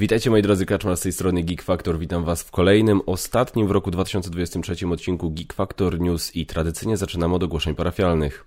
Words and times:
Witajcie 0.00 0.30
moi 0.30 0.42
drodzy 0.42 0.66
Kaczmar 0.66 0.96
z 0.96 1.00
tej 1.00 1.12
strony 1.12 1.42
Geek 1.42 1.62
Factor. 1.62 1.98
Witam 1.98 2.24
was 2.24 2.42
w 2.42 2.50
kolejnym, 2.50 3.00
ostatnim 3.06 3.66
w 3.66 3.70
roku 3.70 3.90
2023 3.90 4.86
odcinku 4.88 5.30
Geek 5.30 5.52
Factor 5.52 6.00
News 6.00 6.36
i 6.36 6.46
tradycyjnie 6.46 6.96
zaczynamy 6.96 7.34
od 7.34 7.42
ogłoszeń 7.42 7.74
parafialnych. 7.74 8.46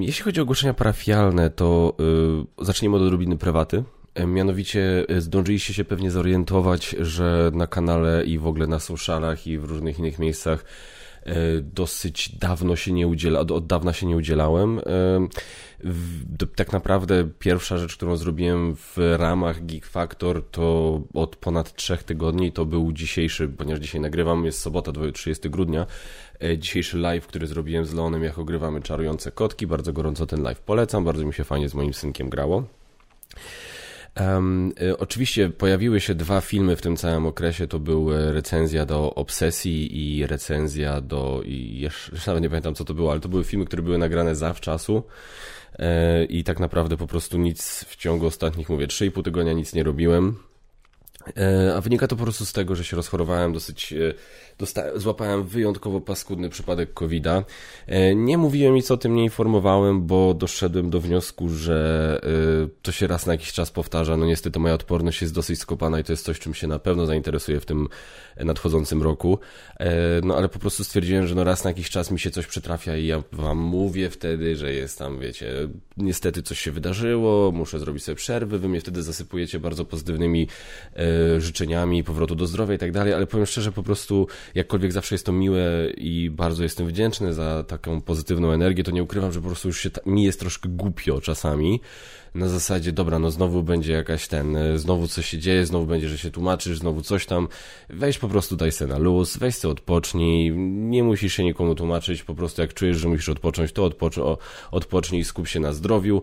Jeśli 0.00 0.24
chodzi 0.24 0.40
o 0.40 0.42
ogłoszenia 0.42 0.74
parafialne, 0.74 1.50
to 1.50 1.96
yy, 2.58 2.64
zaczniemy 2.64 2.96
od 2.96 3.02
odrobiny 3.02 3.38
prywaty. 3.38 3.84
Mianowicie 4.26 5.04
y, 5.10 5.20
zdążyliście 5.20 5.74
się 5.74 5.84
pewnie 5.84 6.10
zorientować, 6.10 6.96
że 7.00 7.50
na 7.54 7.66
kanale 7.66 8.24
i 8.24 8.38
w 8.38 8.46
ogóle 8.46 8.66
na 8.66 8.78
socialach 8.78 9.46
i 9.46 9.58
w 9.58 9.64
różnych 9.64 9.98
innych 9.98 10.18
miejscach 10.18 10.60
y, 10.60 10.99
dosyć 11.62 12.36
dawno 12.38 12.76
się 12.76 12.92
nie 12.92 13.06
udziela, 13.06 13.40
od, 13.40 13.66
dawna 13.66 13.92
się 13.92 14.06
nie 14.06 14.16
udzielałem. 14.16 14.78
Y, 14.78 16.46
tak 16.56 16.72
naprawdę 16.72 17.28
pierwsza 17.38 17.78
rzecz, 17.78 17.96
którą 17.96 18.16
zrobiłem 18.16 18.76
w 18.76 18.96
ramach 19.16 19.66
Geek 19.66 19.86
Factor 19.86 20.42
to 20.50 21.00
od 21.14 21.36
ponad 21.36 21.74
trzech 21.74 22.02
tygodni 22.02 22.52
to 22.52 22.64
był 22.64 22.92
dzisiejszy, 22.92 23.48
ponieważ 23.48 23.80
dzisiaj 23.80 24.00
nagrywam, 24.00 24.44
jest 24.44 24.58
sobota 24.58 24.92
30 25.12 25.50
grudnia, 25.50 25.86
dzisiejszy 26.58 26.98
live, 26.98 27.26
który 27.26 27.46
zrobiłem 27.46 27.84
z 27.84 27.94
Leonem, 27.94 28.24
jak 28.24 28.38
ogrywamy 28.38 28.82
czarujące 28.82 29.32
kotki. 29.32 29.66
Bardzo 29.66 29.92
gorąco 29.92 30.26
ten 30.26 30.42
live 30.42 30.60
polecam, 30.60 31.04
bardzo 31.04 31.24
mi 31.24 31.34
się 31.34 31.44
fajnie 31.44 31.68
z 31.68 31.74
moim 31.74 31.94
synkiem 31.94 32.30
grało. 32.30 32.64
Um, 34.16 34.72
oczywiście 34.98 35.50
pojawiły 35.50 36.00
się 36.00 36.14
dwa 36.14 36.40
filmy 36.40 36.76
w 36.76 36.82
tym 36.82 36.96
całym 36.96 37.26
okresie. 37.26 37.66
To 37.66 37.78
był 37.78 38.14
e, 38.14 38.32
recenzja 38.32 38.86
do 38.86 39.14
Obsesji 39.14 40.16
i 40.18 40.26
recenzja 40.26 41.00
do. 41.00 41.42
I 41.44 41.80
jeszcze, 41.80 42.12
nawet 42.26 42.42
nie 42.42 42.48
pamiętam, 42.48 42.74
co 42.74 42.84
to 42.84 42.94
było, 42.94 43.10
ale 43.10 43.20
to 43.20 43.28
były 43.28 43.44
filmy, 43.44 43.64
które 43.64 43.82
były 43.82 43.98
nagrane 43.98 44.36
zawczasu. 44.36 45.02
E, 45.78 46.24
I 46.24 46.44
tak 46.44 46.60
naprawdę 46.60 46.96
po 46.96 47.06
prostu 47.06 47.38
nic 47.38 47.84
w 47.88 47.96
ciągu 47.96 48.26
ostatnich, 48.26 48.68
mówię, 48.68 48.86
3,5 48.86 49.22
tygodnia 49.22 49.52
nic 49.52 49.74
nie 49.74 49.82
robiłem. 49.82 50.36
E, 51.36 51.74
a 51.76 51.80
wynika 51.80 52.06
to 52.06 52.16
po 52.16 52.22
prostu 52.22 52.46
z 52.46 52.52
tego, 52.52 52.74
że 52.74 52.84
się 52.84 52.96
rozchorowałem 52.96 53.52
dosyć 53.52 53.94
złapałem 54.94 55.44
wyjątkowo 55.44 56.00
paskudny 56.00 56.48
przypadek 56.48 56.94
COVID-a. 56.94 57.44
E, 57.86 58.14
nie 58.14 58.38
mówiłem 58.38 58.74
nic 58.74 58.90
o 58.90 58.96
tym, 58.96 59.14
nie 59.14 59.24
informowałem, 59.24 60.06
bo 60.06 60.34
doszedłem 60.34 60.90
do 60.90 61.00
wniosku, 61.00 61.48
że 61.48 62.20
e, 62.64 62.68
to 62.82 62.92
się 62.92 63.06
raz 63.06 63.26
na 63.26 63.32
jakiś 63.32 63.52
czas 63.52 63.70
powtarza. 63.70 64.16
No 64.16 64.26
niestety 64.26 64.58
moja 64.58 64.74
odporność 64.74 65.22
jest 65.22 65.34
dosyć 65.34 65.60
skopana 65.60 66.00
i 66.00 66.04
to 66.04 66.12
jest 66.12 66.24
coś, 66.24 66.38
czym 66.38 66.54
się 66.54 66.66
na 66.66 66.78
pewno 66.78 67.06
zainteresuję 67.06 67.60
w 67.60 67.66
tym 67.66 67.88
nadchodzącym 68.36 69.02
roku. 69.02 69.38
E, 69.80 69.90
no 70.24 70.36
ale 70.36 70.48
po 70.48 70.58
prostu 70.58 70.84
stwierdziłem, 70.84 71.26
że 71.26 71.34
no 71.34 71.44
raz 71.44 71.64
na 71.64 71.70
jakiś 71.70 71.90
czas 71.90 72.10
mi 72.10 72.20
się 72.20 72.30
coś 72.30 72.46
przytrafia 72.46 72.96
i 72.96 73.06
ja 73.06 73.22
wam 73.32 73.58
mówię 73.58 74.10
wtedy, 74.10 74.56
że 74.56 74.72
jest 74.72 74.98
tam, 74.98 75.20
wiecie, 75.20 75.68
niestety 75.96 76.42
coś 76.42 76.60
się 76.60 76.72
wydarzyło, 76.72 77.52
muszę 77.52 77.78
zrobić 77.78 78.04
sobie 78.04 78.16
przerwy, 78.16 78.58
wy 78.58 78.68
mnie 78.68 78.80
wtedy 78.80 79.02
zasypujecie 79.02 79.60
bardzo 79.60 79.84
pozytywnymi 79.84 80.48
życzeniami 81.38 82.04
powrotu 82.04 82.34
do 82.34 82.46
zdrowia 82.46 82.74
i 82.74 82.78
tak 82.78 82.92
dalej, 82.92 83.14
ale 83.14 83.26
powiem 83.26 83.46
szczerze, 83.46 83.72
po 83.72 83.82
prostu 83.82 84.26
jakkolwiek 84.54 84.92
zawsze 84.92 85.14
jest 85.14 85.26
to 85.26 85.32
miłe 85.32 85.90
i 85.96 86.30
bardzo 86.30 86.62
jestem 86.62 86.86
wdzięczny 86.86 87.34
za 87.34 87.64
taką 87.64 88.00
pozytywną 88.00 88.52
energię, 88.52 88.84
to 88.84 88.90
nie 88.90 89.02
ukrywam, 89.02 89.32
że 89.32 89.40
po 89.40 89.46
prostu 89.46 89.68
już 89.68 89.80
się 89.80 89.90
mi 90.06 90.24
jest 90.24 90.40
troszkę 90.40 90.68
głupio 90.68 91.20
czasami. 91.20 91.80
Na 92.34 92.48
zasadzie, 92.48 92.92
dobra, 92.92 93.18
no 93.18 93.30
znowu 93.30 93.62
będzie 93.62 93.92
jakaś 93.92 94.28
ten, 94.28 94.56
e, 94.56 94.78
znowu 94.78 95.08
coś 95.08 95.26
się 95.26 95.38
dzieje, 95.38 95.66
znowu 95.66 95.86
będzie, 95.86 96.08
że 96.08 96.18
się 96.18 96.30
tłumaczysz, 96.30 96.78
znowu 96.78 97.02
coś 97.02 97.26
tam. 97.26 97.48
Weź 97.88 98.18
po 98.18 98.28
prostu 98.28 98.56
daj 98.56 98.72
se 98.72 98.86
na 98.86 98.98
luz, 98.98 99.36
weź 99.36 99.54
se 99.54 99.68
odpocznij, 99.68 100.52
nie 100.90 101.04
musisz 101.04 101.34
się 101.34 101.44
nikomu 101.44 101.74
tłumaczyć, 101.74 102.22
po 102.22 102.34
prostu 102.34 102.62
jak 102.62 102.74
czujesz, 102.74 102.96
że 102.96 103.08
musisz 103.08 103.28
odpocząć, 103.28 103.72
to 103.72 103.84
odpocz 103.84 104.18
odpocznij, 104.70 105.24
skup 105.24 105.48
się 105.48 105.60
na 105.60 105.72
zdrowiu, 105.72 106.22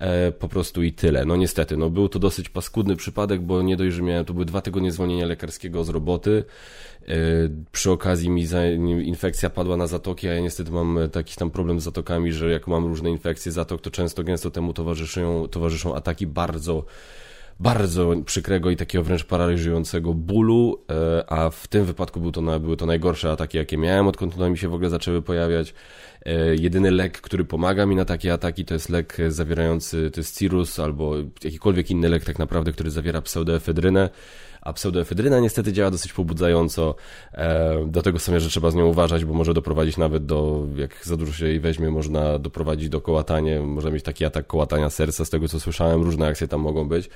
e, 0.00 0.32
po 0.32 0.48
prostu 0.48 0.82
i 0.82 0.92
tyle. 0.92 1.24
No 1.24 1.36
niestety, 1.36 1.76
no 1.76 1.90
był 1.90 2.08
to 2.08 2.18
dosyć 2.18 2.48
paskudny 2.48 2.96
przypadek, 2.96 3.40
bo 3.40 3.62
nie 3.62 3.76
dość, 3.76 3.96
że 3.96 4.02
miałem, 4.02 4.24
to 4.24 4.32
były 4.32 4.44
dwa 4.44 4.60
tygodnie 4.60 4.92
zwolnienia 4.92 5.26
lekarskiego 5.26 5.84
z 5.84 5.88
roboty, 5.88 6.44
przy 7.72 7.90
okazji 7.90 8.30
mi 8.30 8.46
infekcja 9.08 9.50
padła 9.50 9.76
na 9.76 9.86
zatoki, 9.86 10.28
a 10.28 10.34
ja 10.34 10.40
niestety 10.40 10.72
mam 10.72 10.98
taki 11.12 11.36
tam 11.36 11.50
problem 11.50 11.80
z 11.80 11.84
zatokami, 11.84 12.32
że 12.32 12.50
jak 12.50 12.66
mam 12.66 12.86
różne 12.86 13.10
infekcje 13.10 13.52
zatok, 13.52 13.80
to 13.80 13.90
często 13.90 14.24
gęsto 14.24 14.50
temu 14.50 14.72
towarzyszą, 14.72 15.48
towarzyszą 15.48 15.94
ataki 15.94 16.26
bardzo 16.26 16.84
bardzo 17.60 18.14
przykrego 18.24 18.70
i 18.70 18.76
takiego 18.76 19.04
wręcz 19.04 19.24
paraliżującego 19.24 20.14
bólu, 20.14 20.84
e, 20.90 21.32
a 21.32 21.50
w 21.50 21.66
tym 21.66 21.84
wypadku 21.84 22.20
był 22.20 22.32
to, 22.32 22.60
były 22.60 22.76
to 22.76 22.86
najgorsze 22.86 23.32
ataki, 23.32 23.58
jakie 23.58 23.78
miałem, 23.78 24.06
odkąd 24.06 24.36
one 24.36 24.50
mi 24.50 24.58
się 24.58 24.68
w 24.68 24.74
ogóle 24.74 24.90
zaczęły 24.90 25.22
pojawiać. 25.22 25.74
E, 26.26 26.56
jedyny 26.56 26.90
lek, 26.90 27.20
który 27.20 27.44
pomaga 27.44 27.86
mi 27.86 27.96
na 27.96 28.04
takie 28.04 28.32
ataki, 28.32 28.64
to 28.64 28.74
jest 28.74 28.88
lek 28.88 29.16
zawierający, 29.28 30.10
to 30.10 30.20
jest 30.20 30.38
Cirrus 30.38 30.80
albo 30.80 31.14
jakikolwiek 31.44 31.90
inny 31.90 32.08
lek 32.08 32.24
tak 32.24 32.38
naprawdę, 32.38 32.72
który 32.72 32.90
zawiera 32.90 33.22
pseudoefedrynę 33.22 34.10
a 34.62 34.72
pseudoefedryna 34.72 35.40
niestety 35.40 35.72
działa 35.72 35.90
dosyć 35.90 36.12
pobudzająco. 36.12 36.94
E, 37.32 37.86
do 37.86 38.02
tego 38.02 38.18
sobie, 38.18 38.40
że 38.40 38.48
trzeba 38.48 38.70
z 38.70 38.74
nią 38.74 38.86
uważać, 38.86 39.24
bo 39.24 39.34
może 39.34 39.54
doprowadzić 39.54 39.96
nawet 39.96 40.26
do, 40.26 40.66
jak 40.76 41.06
za 41.06 41.16
dużo 41.16 41.32
się 41.32 41.46
jej 41.46 41.60
weźmie, 41.60 41.90
można 41.90 42.38
doprowadzić 42.38 42.88
do 42.88 43.00
kołatania, 43.00 43.62
może 43.62 43.92
mieć 43.92 44.02
taki 44.02 44.24
atak 44.24 44.46
kołatania 44.46 44.90
serca, 44.90 45.24
z 45.24 45.30
tego 45.30 45.48
co 45.48 45.60
słyszałem, 45.60 46.02
różne 46.02 46.26
akcje 46.26 46.48
tam 46.48 46.60
mogą 46.60 46.88
być 46.88 47.10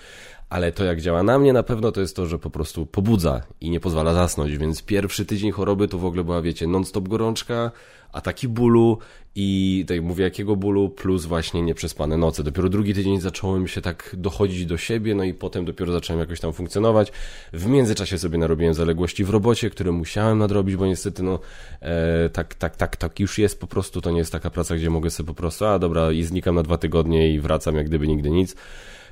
ale 0.53 0.73
to 0.73 0.85
jak 0.85 1.01
działa 1.01 1.23
na 1.23 1.39
mnie 1.39 1.53
na 1.53 1.63
pewno 1.63 1.93
to 1.93 2.01
jest 2.01 2.17
to, 2.17 2.27
że 2.27 2.39
po 2.39 2.51
prostu 2.51 2.87
pobudza 2.87 3.43
i 3.61 3.71
nie 3.71 3.81
pozwala 3.81 4.15
zasnąć, 4.15 4.59
więc 4.59 4.83
pierwszy 4.83 5.27
tydzień 5.27 5.51
choroby 5.51 5.89
to 5.89 5.99
w 5.99 6.05
ogóle 6.05 6.25
była, 6.25 6.43
wiecie, 6.43 6.67
non-stop 6.67 7.09
gorączka, 7.09 7.71
ataki 8.13 8.49
bólu 8.49 8.99
i 9.35 9.85
tak 9.89 10.03
mówię, 10.03 10.25
jakiego 10.25 10.57
bólu, 10.57 10.91
plus 10.91 11.27
właśnie 11.27 11.63
nieprzespane 11.63 12.17
noce. 12.17 12.43
Dopiero 12.43 12.69
drugi 12.69 12.95
tydzień 12.95 13.21
zacząłem 13.21 13.69
się 13.69 13.81
tak 13.81 14.17
dochodzić 14.19 14.67
do 14.67 14.77
siebie, 14.77 15.15
no 15.15 15.25
i 15.25 15.35
potem 15.35 15.65
dopiero 15.65 15.93
zacząłem 15.93 16.21
jakoś 16.21 16.41
tam 16.41 16.53
funkcjonować. 16.53 17.13
W 17.53 17.67
międzyczasie 17.67 18.19
sobie 18.19 18.39
narobiłem 18.39 18.75
zaległości 18.75 19.25
w 19.25 19.31
robocie, 19.31 19.71
które 19.71 19.93
musiałem 19.93 20.39
nadrobić, 20.39 20.77
bo 20.77 20.87
niestety 20.87 21.23
no 21.23 21.39
e, 21.81 22.31
tak, 22.31 22.55
tak, 22.55 22.77
tak, 22.77 22.97
tak 22.97 23.21
już 23.21 23.39
jest 23.39 23.61
po 23.61 23.67
prostu, 23.67 24.01
to 24.01 24.11
nie 24.11 24.19
jest 24.19 24.33
taka 24.33 24.51
praca, 24.51 24.77
gdzie 24.77 24.91
mogę 24.91 25.11
sobie 25.11 25.27
po 25.27 25.35
prostu, 25.35 25.65
a 25.65 25.79
dobra, 25.79 26.13
i 26.13 26.23
znikam 26.23 26.55
na 26.55 26.63
dwa 26.63 26.79
tygodnie 26.79 27.35
i 27.35 27.41
wracam 27.41 27.77
jak 27.77 27.87
gdyby 27.87 28.09
nigdy 28.09 28.31
nic. 28.31 28.57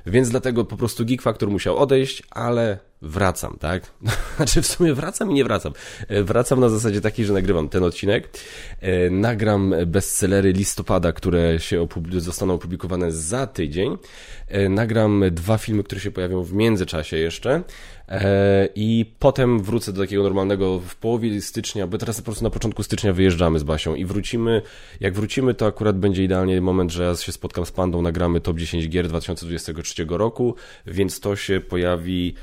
Więc 0.05 0.29
dlatego 0.29 0.65
po 0.65 0.77
prostu 0.77 1.05
Geek 1.05 1.21
Factor 1.21 1.49
musiał 1.49 1.77
odejść, 1.77 2.23
ale 2.29 2.90
wracam, 3.01 3.57
tak? 3.59 3.91
Znaczy 4.37 4.61
w 4.61 4.67
sumie 4.67 4.93
wracam 4.93 5.31
i 5.31 5.33
nie 5.33 5.43
wracam. 5.43 5.73
E, 6.07 6.23
wracam 6.23 6.59
na 6.59 6.69
zasadzie 6.69 7.01
takiej, 7.01 7.25
że 7.25 7.33
nagrywam 7.33 7.69
ten 7.69 7.83
odcinek, 7.83 8.29
e, 8.79 9.09
nagram 9.09 9.75
bestsellery 9.87 10.53
listopada, 10.53 11.11
które 11.11 11.59
się 11.59 11.87
zostaną 12.17 12.53
opublikowane 12.53 13.11
za 13.11 13.47
tydzień, 13.47 13.97
e, 14.47 14.69
nagram 14.69 15.23
dwa 15.31 15.57
filmy, 15.57 15.83
które 15.83 16.01
się 16.01 16.11
pojawią 16.11 16.43
w 16.43 16.53
międzyczasie 16.53 17.17
jeszcze 17.17 17.63
i 18.75 19.13
potem 19.19 19.63
wrócę 19.63 19.93
do 19.93 20.01
takiego 20.01 20.23
normalnego 20.23 20.79
w 20.79 20.95
połowie 20.95 21.41
stycznia, 21.41 21.87
bo 21.87 21.97
teraz 21.97 22.17
po 22.17 22.23
prostu 22.23 22.43
na 22.43 22.49
początku 22.49 22.83
stycznia 22.83 23.13
wyjeżdżamy 23.13 23.59
z 23.59 23.63
Basią 23.63 23.95
i 23.95 24.05
wrócimy, 24.05 24.61
jak 24.99 25.13
wrócimy 25.13 25.53
to 25.53 25.65
akurat 25.65 25.99
będzie 25.99 26.23
idealnie 26.23 26.61
moment, 26.61 26.91
że 26.91 27.03
ja 27.03 27.15
się 27.15 27.31
spotkam 27.31 27.65
z 27.65 27.71
Pandą, 27.71 28.01
nagramy 28.01 28.41
top 28.41 28.57
10 28.57 28.89
gier 28.89 29.07
2023 29.07 30.05
roku, 30.09 30.55
więc 30.85 31.19
to 31.19 31.35
się 31.35 31.59
pojawi 31.59 32.35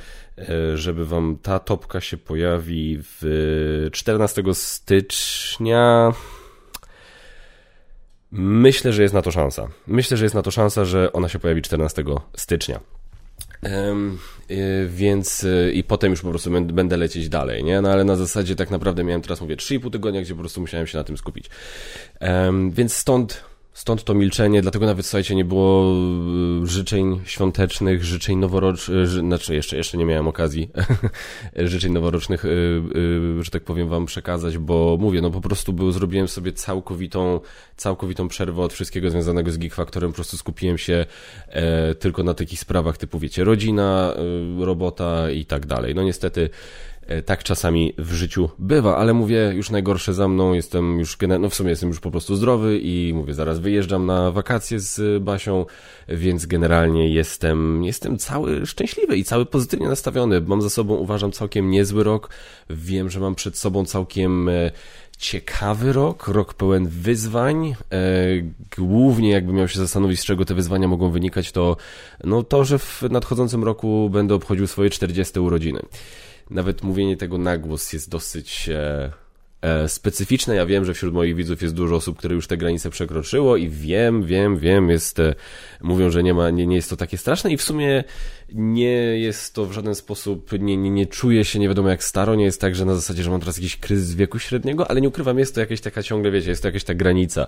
żeby 0.75 1.07
wam 1.07 1.39
ta 1.43 1.59
topka 1.59 2.01
się 2.01 2.17
pojawi 2.17 2.99
w 3.03 3.89
14 3.93 4.43
stycznia. 4.53 6.13
Myślę, 8.31 8.93
że 8.93 9.03
jest 9.03 9.15
na 9.15 9.23
to 9.23 9.31
szansa. 9.31 9.69
Myślę, 9.87 10.17
że 10.17 10.25
jest 10.25 10.35
na 10.35 10.43
to 10.43 10.51
szansa, 10.51 10.85
że 10.85 11.13
ona 11.13 11.29
się 11.29 11.39
pojawi 11.39 11.63
14 11.63 12.05
stycznia. 12.37 12.81
Um, 13.63 14.19
więc 14.89 15.45
y, 15.45 15.73
i 15.75 15.85
potem 15.85 16.11
już 16.11 16.21
po 16.21 16.31
prostu 16.31 16.51
będę 16.51 16.97
lecieć 16.97 17.29
dalej, 17.29 17.65
nie? 17.65 17.81
No 17.81 17.91
ale 17.91 18.05
na 18.05 18.17
zasadzie 18.17 18.57
tak 18.57 18.71
naprawdę 18.71 19.05
miałem 19.05 19.23
teraz, 19.23 19.41
mówię, 19.41 19.57
3,5 19.57 19.91
tygodnia, 19.91 20.23
gdzie 20.23 20.35
po 20.35 20.41
prostu 20.41 20.61
musiałem 20.61 20.87
się 20.87 20.99
na 20.99 21.05
tym 21.05 21.17
skupić. 21.17 21.51
Więc 22.71 22.93
stąd 22.95 23.45
Stąd 23.79 24.05
to 24.05 24.15
milczenie, 24.15 24.63
dlatego 24.63 24.87
nawet, 24.87 25.07
słuchajcie, 25.07 25.35
nie 25.35 25.45
było 25.45 25.95
y, 26.63 26.67
życzeń 26.67 27.21
świątecznych, 27.25 28.05
życzeń 28.05 28.39
noworocznych, 28.39 29.09
znaczy 29.09 29.55
jeszcze, 29.55 29.77
jeszcze 29.77 29.99
nie 29.99 30.05
miałem 30.05 30.29
okazji 30.29 30.71
życzeń 31.57 31.93
noworocznych, 31.93 32.45
y, 32.45 32.49
y, 32.49 33.45
że 33.45 33.51
tak 33.51 33.65
powiem, 33.65 33.89
wam 33.89 34.07
przekazać, 34.07 34.59
bo 34.59 34.97
mówię, 35.01 35.21
no 35.21 35.31
po 35.31 35.41
prostu 35.41 35.73
był, 35.73 35.93
zrobiłem 35.93 36.29
sobie 36.29 36.53
całkowitą, 36.53 37.41
całkowitą 37.77 38.29
przerwę 38.29 38.63
od 38.63 38.73
wszystkiego 38.73 39.11
związanego 39.11 39.51
z 39.51 39.57
Geek 39.57 39.75
Factorem, 39.75 40.11
po 40.11 40.15
prostu 40.15 40.37
skupiłem 40.37 40.79
się 40.79 41.07
e, 41.49 41.95
tylko 41.95 42.23
na 42.23 42.35
takich 42.35 42.61
sprawach 42.61 42.97
typu, 42.97 43.19
wiecie, 43.19 43.45
rodzina, 43.45 44.15
robota 44.59 45.31
i 45.31 45.45
tak 45.45 45.67
dalej. 45.67 45.95
No 45.95 46.03
niestety 46.03 46.51
tak 47.27 47.45
czasami 47.45 47.93
w 47.99 48.13
życiu 48.13 48.51
bywa, 48.59 48.97
ale 48.97 49.15
mówię, 49.15 49.53
już 49.55 49.71
najgorsze 49.71 50.15
za 50.15 50.29
mną, 50.29 50.53
jestem 50.53 50.99
już, 50.99 51.17
no 51.41 51.49
w 51.49 51.55
sumie 51.55 51.71
jestem 51.71 51.89
już 51.89 52.01
po 52.01 52.11
prostu 52.11 52.37
zdrowy 52.37 52.79
i 52.79 53.13
mówię, 53.15 53.35
zaraz 53.35 53.59
wyjeżdżam 53.59 54.07
na 54.07 54.31
wakacje 54.31 54.81
z 54.81 55.23
Basią, 55.23 55.67
więc 56.09 56.47
generalnie 56.47 57.09
jestem, 57.09 57.85
jestem 57.85 58.19
cały 58.19 58.67
szczęśliwy 58.67 59.17
i 59.17 59.25
cały 59.25 59.47
pozytywnie 59.47 59.89
nastawiony. 59.89 60.41
Mam 60.41 60.63
za 60.63 60.71
sobą, 60.71 60.95
uważam, 60.95 61.33
całkiem 61.33 61.71
niezły 61.71 62.05
rok. 62.05 62.31
Wiem, 62.71 63.11
że 63.11 63.21
mam 63.21 63.35
przed 63.35 63.59
sobą 63.59 63.85
całkiem 63.85 64.49
e, 64.49 64.71
ciekawy 65.19 65.93
rok, 65.93 66.29
rok 66.29 66.55
pełen 66.55 66.89
wyzwań. 66.89 67.75
E, 67.93 67.99
głównie 68.79 69.31
jakby 69.31 69.53
miał 69.53 69.69
się 69.69 69.79
zastanowić, 69.79 70.21
z 70.21 70.25
czego 70.25 70.45
te 70.45 70.55
wyzwania 70.55 70.89
mogą 70.89 71.11
wynikać, 71.11 71.53
to 71.53 71.77
no 72.25 72.43
to, 72.43 72.65
że 72.65 72.79
w 72.79 73.03
nadchodzącym 73.11 73.65
roku 73.65 74.11
będę 74.13 74.35
obchodził 74.35 74.67
swoje 74.67 74.91
40 74.91 75.41
urodziny 75.41 75.81
nawet 76.51 76.83
mówienie 76.83 77.17
tego 77.17 77.39
na 77.39 77.59
głos 77.59 77.93
jest 77.93 78.11
dosyć 78.11 78.69
e, 78.69 79.13
specyficzne. 79.87 80.55
Ja 80.55 80.67
wiem, 80.67 80.85
że 80.85 80.95
wśród 80.95 81.15
moich 81.15 81.37
widzów 81.37 81.63
jest 81.63 81.75
dużo 81.75 81.97
osób, 81.97 82.19
które 82.19 82.35
już 82.35 82.47
te 82.47 82.57
granice 82.57 82.91
przekroczyło 82.91 83.57
i 83.57 83.69
wiem, 83.69 84.23
wiem, 84.23 84.59
wiem, 84.59 84.91
jest, 84.91 85.21
e, 85.21 85.35
mówią, 85.81 86.11
że 86.11 86.23
nie 86.23 86.35
ma, 86.35 86.51
nie, 86.51 86.67
nie 86.67 86.77
jest 86.77 86.91
to 86.91 86.97
takie 86.97 87.19
straszne 87.19 87.53
i 87.53 87.57
w 87.57 87.63
sumie 87.63 88.05
nie 88.53 89.19
jest 89.19 89.55
to 89.55 89.67
w 89.67 89.73
żaden 89.73 89.95
sposób, 89.95 90.53
nie, 90.53 90.77
nie, 90.77 90.91
nie 90.91 91.07
czuję 91.07 91.45
się 91.45 91.59
nie 91.59 91.69
wiadomo 91.69 91.89
jak 91.89 92.05
staro, 92.05 92.35
nie 92.35 92.45
jest 92.45 92.61
tak, 92.61 92.75
że 92.75 92.85
na 92.85 92.95
zasadzie, 92.95 93.23
że 93.23 93.31
mam 93.31 93.41
teraz 93.41 93.57
jakiś 93.57 93.77
kryzys 93.77 94.15
wieku 94.15 94.39
średniego, 94.39 94.91
ale 94.91 95.01
nie 95.01 95.09
ukrywam, 95.09 95.39
jest 95.39 95.55
to 95.55 95.61
jakaś 95.61 95.81
taka 95.81 96.03
ciągle, 96.03 96.31
wiecie, 96.31 96.51
jest 96.51 96.63
to 96.63 96.69
jakaś 96.69 96.85
ta 96.85 96.95
granica 96.95 97.47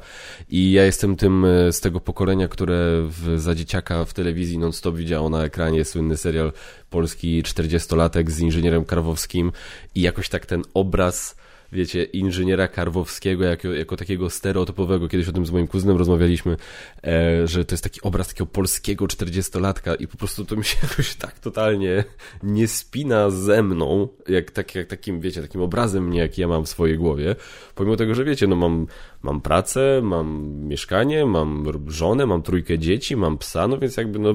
i 0.49 0.73
ja 0.73 0.85
jestem 0.85 1.17
tym 1.17 1.45
e, 1.45 1.73
z 1.73 1.81
tego 1.81 2.01
pokolenia, 2.01 2.49
które 2.49 3.03
w, 3.09 3.41
za 3.41 3.55
dzieciaka 3.55 4.05
w 4.05 4.15
telewizji 4.15 4.59
non-stop 4.59 4.97
widziało 4.97 5.31
na 5.31 5.45
ekranie 5.45 5.85
słynny 5.85 6.17
serial 6.17 6.53
polski 6.91 7.43
40-latek 7.43 8.31
z 8.31 8.41
inżynierem 8.41 8.85
Karwowskim 8.85 9.53
i 9.95 10.01
jakoś 10.01 10.29
tak 10.29 10.47
ten 10.47 10.63
obraz 10.75 11.40
wiecie, 11.73 12.05
inżyniera 12.05 12.69
Karwowskiego 12.69 13.45
jako, 13.45 13.69
jako 13.69 13.97
takiego 13.97 14.31
stereotypowego. 14.31 15.09
Kiedyś 15.09 15.29
o 15.29 15.33
tym 15.33 15.47
z 15.47 15.51
moim 15.51 15.67
kuzynem 15.67 15.97
rozmawialiśmy, 15.97 16.57
e, 17.05 17.47
że 17.47 17.65
to 17.65 17.75
jest 17.75 17.85
taki 17.85 18.01
obraz 18.03 18.29
takiego 18.29 18.47
polskiego 18.47 19.09
czterdziestolatka 19.09 19.95
i 19.95 20.07
po 20.07 20.17
prostu 20.17 20.45
to 20.45 20.57
mi 20.57 20.65
się 20.65 20.77
jakoś 20.89 21.15
tak 21.15 21.39
totalnie 21.39 22.05
nie 22.43 22.69
spina 22.69 23.31
ze 23.31 23.63
mną, 23.63 24.09
jak, 24.29 24.51
tak, 24.51 24.75
jak 24.75 24.87
takim, 24.87 25.21
wiecie, 25.21 25.43
takim 25.43 25.61
obrazem 25.61 26.09
mnie, 26.09 26.21
jaki 26.21 26.41
ja 26.41 26.49
mam 26.49 26.65
w 26.65 26.69
swojej 26.69 26.99
głowie. 26.99 27.37
Pomimo 27.75 27.97
tego, 27.97 28.15
że 28.15 28.25
wiecie, 28.25 28.47
no 28.47 28.57
mam, 28.57 28.87
mam 29.23 29.41
pracę, 29.41 30.01
mam 30.03 30.55
mieszkanie, 30.69 31.27
mam 31.27 31.67
żonę, 31.87 32.27
mam 32.27 32.43
trójkę 32.43 32.79
dzieci, 32.79 33.17
mam 33.17 33.39
psa, 33.39 33.69
no 33.69 33.79
więc 33.79 33.97
jakby 33.97 34.19
no 34.19 34.35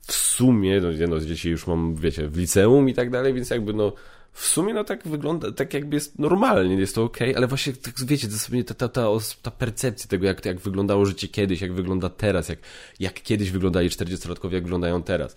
w 0.00 0.12
sumie, 0.12 0.80
no, 0.80 0.88
no 1.08 1.20
dzieci 1.20 1.50
już 1.50 1.66
mam, 1.66 1.94
wiecie, 1.94 2.28
w 2.28 2.36
liceum 2.36 2.88
i 2.88 2.94
tak 2.94 3.10
dalej, 3.10 3.34
więc 3.34 3.50
jakby 3.50 3.72
no 3.72 3.92
w 4.38 4.46
sumie 4.46 4.74
no 4.74 4.84
tak 4.84 5.08
wygląda, 5.08 5.52
tak 5.52 5.74
jakby 5.74 5.96
jest 5.96 6.18
normalnie, 6.18 6.74
jest 6.74 6.94
to 6.94 7.04
ok, 7.04 7.18
ale 7.36 7.46
właśnie 7.46 7.72
tak 7.72 7.94
wiecie, 8.04 8.28
to 8.28 8.34
sobie 8.34 8.64
ta, 8.64 8.74
ta, 8.74 8.88
ta, 8.88 9.06
ta 9.42 9.50
percepcja 9.50 10.08
tego, 10.08 10.26
jak, 10.26 10.44
jak 10.44 10.60
wyglądało 10.60 11.04
życie 11.04 11.28
kiedyś, 11.28 11.60
jak 11.60 11.72
wygląda 11.72 12.08
teraz, 12.08 12.48
jak, 12.48 12.58
jak 13.00 13.22
kiedyś 13.22 13.50
wyglądali 13.50 13.88
40-latkowie, 13.88 14.52
jak 14.52 14.62
wyglądają 14.62 15.02
teraz. 15.02 15.34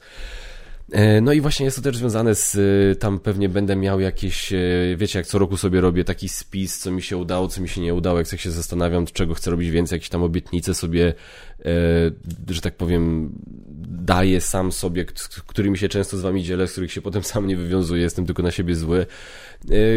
E, 0.92 1.22
no 1.22 1.34
i 1.34 1.42
właśnie 1.42 1.66
jest 1.66 1.78
to 1.78 1.84
też 1.84 1.98
związane 1.98 2.36
z, 2.36 2.56
e, 2.56 2.96
tam 2.96 3.20
pewnie 3.20 3.50
będę 3.50 3.76
miał 3.76 4.00
jakieś, 4.00 4.54
e, 4.54 4.60
wiecie, 4.98 5.20
jak 5.20 5.28
co 5.28 5.40
roku 5.40 5.58
sobie 5.58 5.82
robię 5.82 6.04
taki 6.04 6.30
spis, 6.30 6.80
co 6.80 6.92
mi 6.92 7.02
się 7.02 7.18
udało, 7.18 7.48
co 7.48 7.62
mi 7.62 7.70
się 7.70 7.82
nie 7.82 7.94
udało, 7.94 8.18
jak 8.18 8.28
tak 8.28 8.40
się 8.40 8.52
zastanawiam, 8.52 9.06
czego 9.06 9.34
chcę 9.34 9.52
robić 9.52 9.70
więcej, 9.70 9.96
jakieś 9.96 10.10
tam 10.10 10.24
obietnice 10.24 10.74
sobie, 10.74 11.14
że 12.50 12.62
tak 12.62 12.76
powiem, 12.76 13.32
daję 13.88 14.42
sam 14.42 14.72
sobie, 14.72 15.06
którymi 15.48 15.78
się 15.78 15.90
często 15.90 16.18
z 16.18 16.22
wami 16.22 16.44
dzielę, 16.44 16.68
z 16.68 16.72
których 16.72 16.92
się 16.92 17.02
potem 17.02 17.24
sam 17.24 17.48
nie 17.48 17.58
wywiązuję, 17.58 18.02
jestem 18.02 18.26
tylko 18.26 18.44
na 18.44 18.52
siebie 18.52 18.76
zły. 18.76 19.06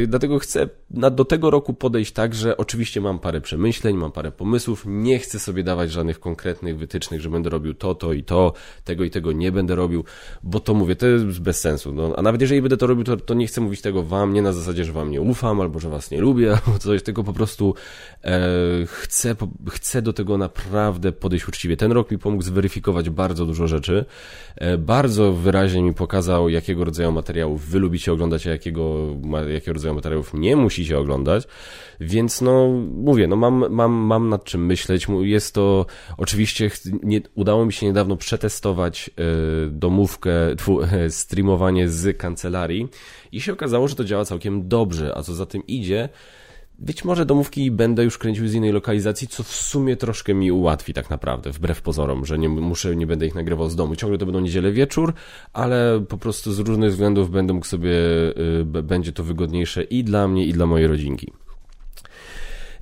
Dlatego 0.06 0.38
chcę 0.38 0.68
do 0.90 1.24
tego 1.24 1.50
roku 1.50 1.74
podejść 1.74 2.12
tak, 2.12 2.34
że 2.34 2.56
oczywiście 2.56 3.00
mam 3.00 3.18
parę 3.18 3.40
przemyśleń, 3.40 3.96
mam 3.96 4.12
parę 4.12 4.32
pomysłów, 4.32 4.84
nie 4.86 5.18
chcę 5.18 5.38
sobie 5.38 5.62
dawać 5.62 5.92
żadnych 5.92 6.20
konkretnych 6.20 6.78
wytycznych, 6.78 7.20
że 7.20 7.30
będę 7.30 7.50
robił 7.50 7.74
to, 7.74 7.94
to 7.94 8.12
i 8.12 8.22
to, 8.22 8.52
tego 8.84 9.04
i 9.04 9.10
tego 9.10 9.32
nie 9.32 9.52
będę 9.52 9.74
robił, 9.74 10.04
bo 10.42 10.60
to 10.60 10.74
mówię, 10.74 10.96
to 10.96 11.06
jest 11.06 11.40
bez 11.40 11.60
sensu. 11.60 11.92
No, 11.92 12.12
a 12.16 12.22
nawet 12.22 12.40
jeżeli 12.40 12.62
będę 12.62 12.76
to 12.76 12.86
robił, 12.86 13.04
to, 13.04 13.16
to 13.16 13.34
nie 13.34 13.46
chcę 13.46 13.60
mówić 13.60 13.80
tego 13.80 14.02
wam, 14.02 14.32
nie 14.32 14.42
na 14.42 14.52
zasadzie, 14.52 14.84
że 14.84 14.92
wam 14.92 15.10
nie 15.10 15.20
ufam, 15.20 15.60
albo 15.60 15.80
że 15.80 15.88
was 15.88 16.10
nie 16.10 16.20
lubię, 16.20 16.52
albo 16.66 16.78
coś, 16.78 17.02
tylko 17.02 17.24
po 17.24 17.32
prostu 17.32 17.74
e, 18.24 18.40
chcę, 18.86 19.34
po, 19.34 19.48
chcę 19.70 20.02
do 20.02 20.12
tego 20.12 20.38
naprawdę 20.38 21.12
podejść 21.12 21.48
uczciwie. 21.48 21.76
Ten 21.76 21.92
rok 21.92 22.10
mi 22.10 22.18
pomógł 22.18 22.42
zweryfikować 22.42 23.10
bardzo 23.10 23.46
dużo 23.46 23.66
rzeczy. 23.66 23.73
E, 24.56 24.78
bardzo 24.78 25.32
wyraźnie 25.32 25.82
mi 25.82 25.94
pokazał, 25.94 26.48
jakiego 26.48 26.84
rodzaju 26.84 27.12
materiałów 27.12 27.66
wy 27.66 27.78
lubicie 27.78 28.12
oglądać, 28.12 28.46
a 28.46 28.50
jakiego, 28.50 29.06
jakiego 29.48 29.72
rodzaju 29.72 29.94
materiałów 29.94 30.34
nie 30.34 30.56
musicie 30.56 30.98
oglądać. 30.98 31.44
Więc 32.00 32.40
no, 32.40 32.68
mówię, 32.92 33.26
no 33.26 33.36
mam, 33.36 33.64
mam, 33.70 33.92
mam 33.92 34.28
nad 34.28 34.44
czym 34.44 34.66
myśleć. 34.66 35.06
Jest 35.20 35.54
to, 35.54 35.86
oczywiście 36.16 36.70
nie, 37.02 37.20
udało 37.34 37.66
mi 37.66 37.72
się 37.72 37.86
niedawno 37.86 38.16
przetestować 38.16 39.10
y, 39.66 39.70
domówkę, 39.70 40.56
tfu, 40.56 40.78
streamowanie 41.08 41.88
z 41.88 42.16
kancelarii 42.16 42.88
i 43.32 43.40
się 43.40 43.52
okazało, 43.52 43.88
że 43.88 43.94
to 43.94 44.04
działa 44.04 44.24
całkiem 44.24 44.68
dobrze, 44.68 45.12
a 45.16 45.22
co 45.22 45.34
za 45.34 45.46
tym 45.46 45.66
idzie, 45.66 46.08
być 46.78 47.04
może 47.04 47.26
domówki 47.26 47.70
będę 47.70 48.04
już 48.04 48.18
kręcił 48.18 48.48
z 48.48 48.54
innej 48.54 48.72
lokalizacji, 48.72 49.28
co 49.28 49.42
w 49.42 49.52
sumie 49.52 49.96
troszkę 49.96 50.34
mi 50.34 50.52
ułatwi 50.52 50.94
tak 50.94 51.10
naprawdę, 51.10 51.50
wbrew 51.50 51.82
pozorom, 51.82 52.26
że 52.26 52.38
nie 52.38 52.48
muszę, 52.48 52.96
nie 52.96 53.06
będę 53.06 53.26
ich 53.26 53.34
nagrywał 53.34 53.70
z 53.70 53.76
domu. 53.76 53.96
Ciągle 53.96 54.18
to 54.18 54.26
będą 54.26 54.40
niedzielę 54.40 54.72
wieczór, 54.72 55.14
ale 55.52 56.04
po 56.08 56.18
prostu 56.18 56.52
z 56.52 56.58
różnych 56.58 56.90
względów 56.90 57.30
będę 57.30 57.52
mógł 57.52 57.66
sobie, 57.66 57.92
y, 58.60 58.64
będzie 58.64 59.12
to 59.12 59.24
wygodniejsze 59.24 59.82
i 59.82 60.04
dla 60.04 60.28
mnie, 60.28 60.46
i 60.46 60.52
dla 60.52 60.66
mojej 60.66 60.86
rodzinki. 60.86 61.32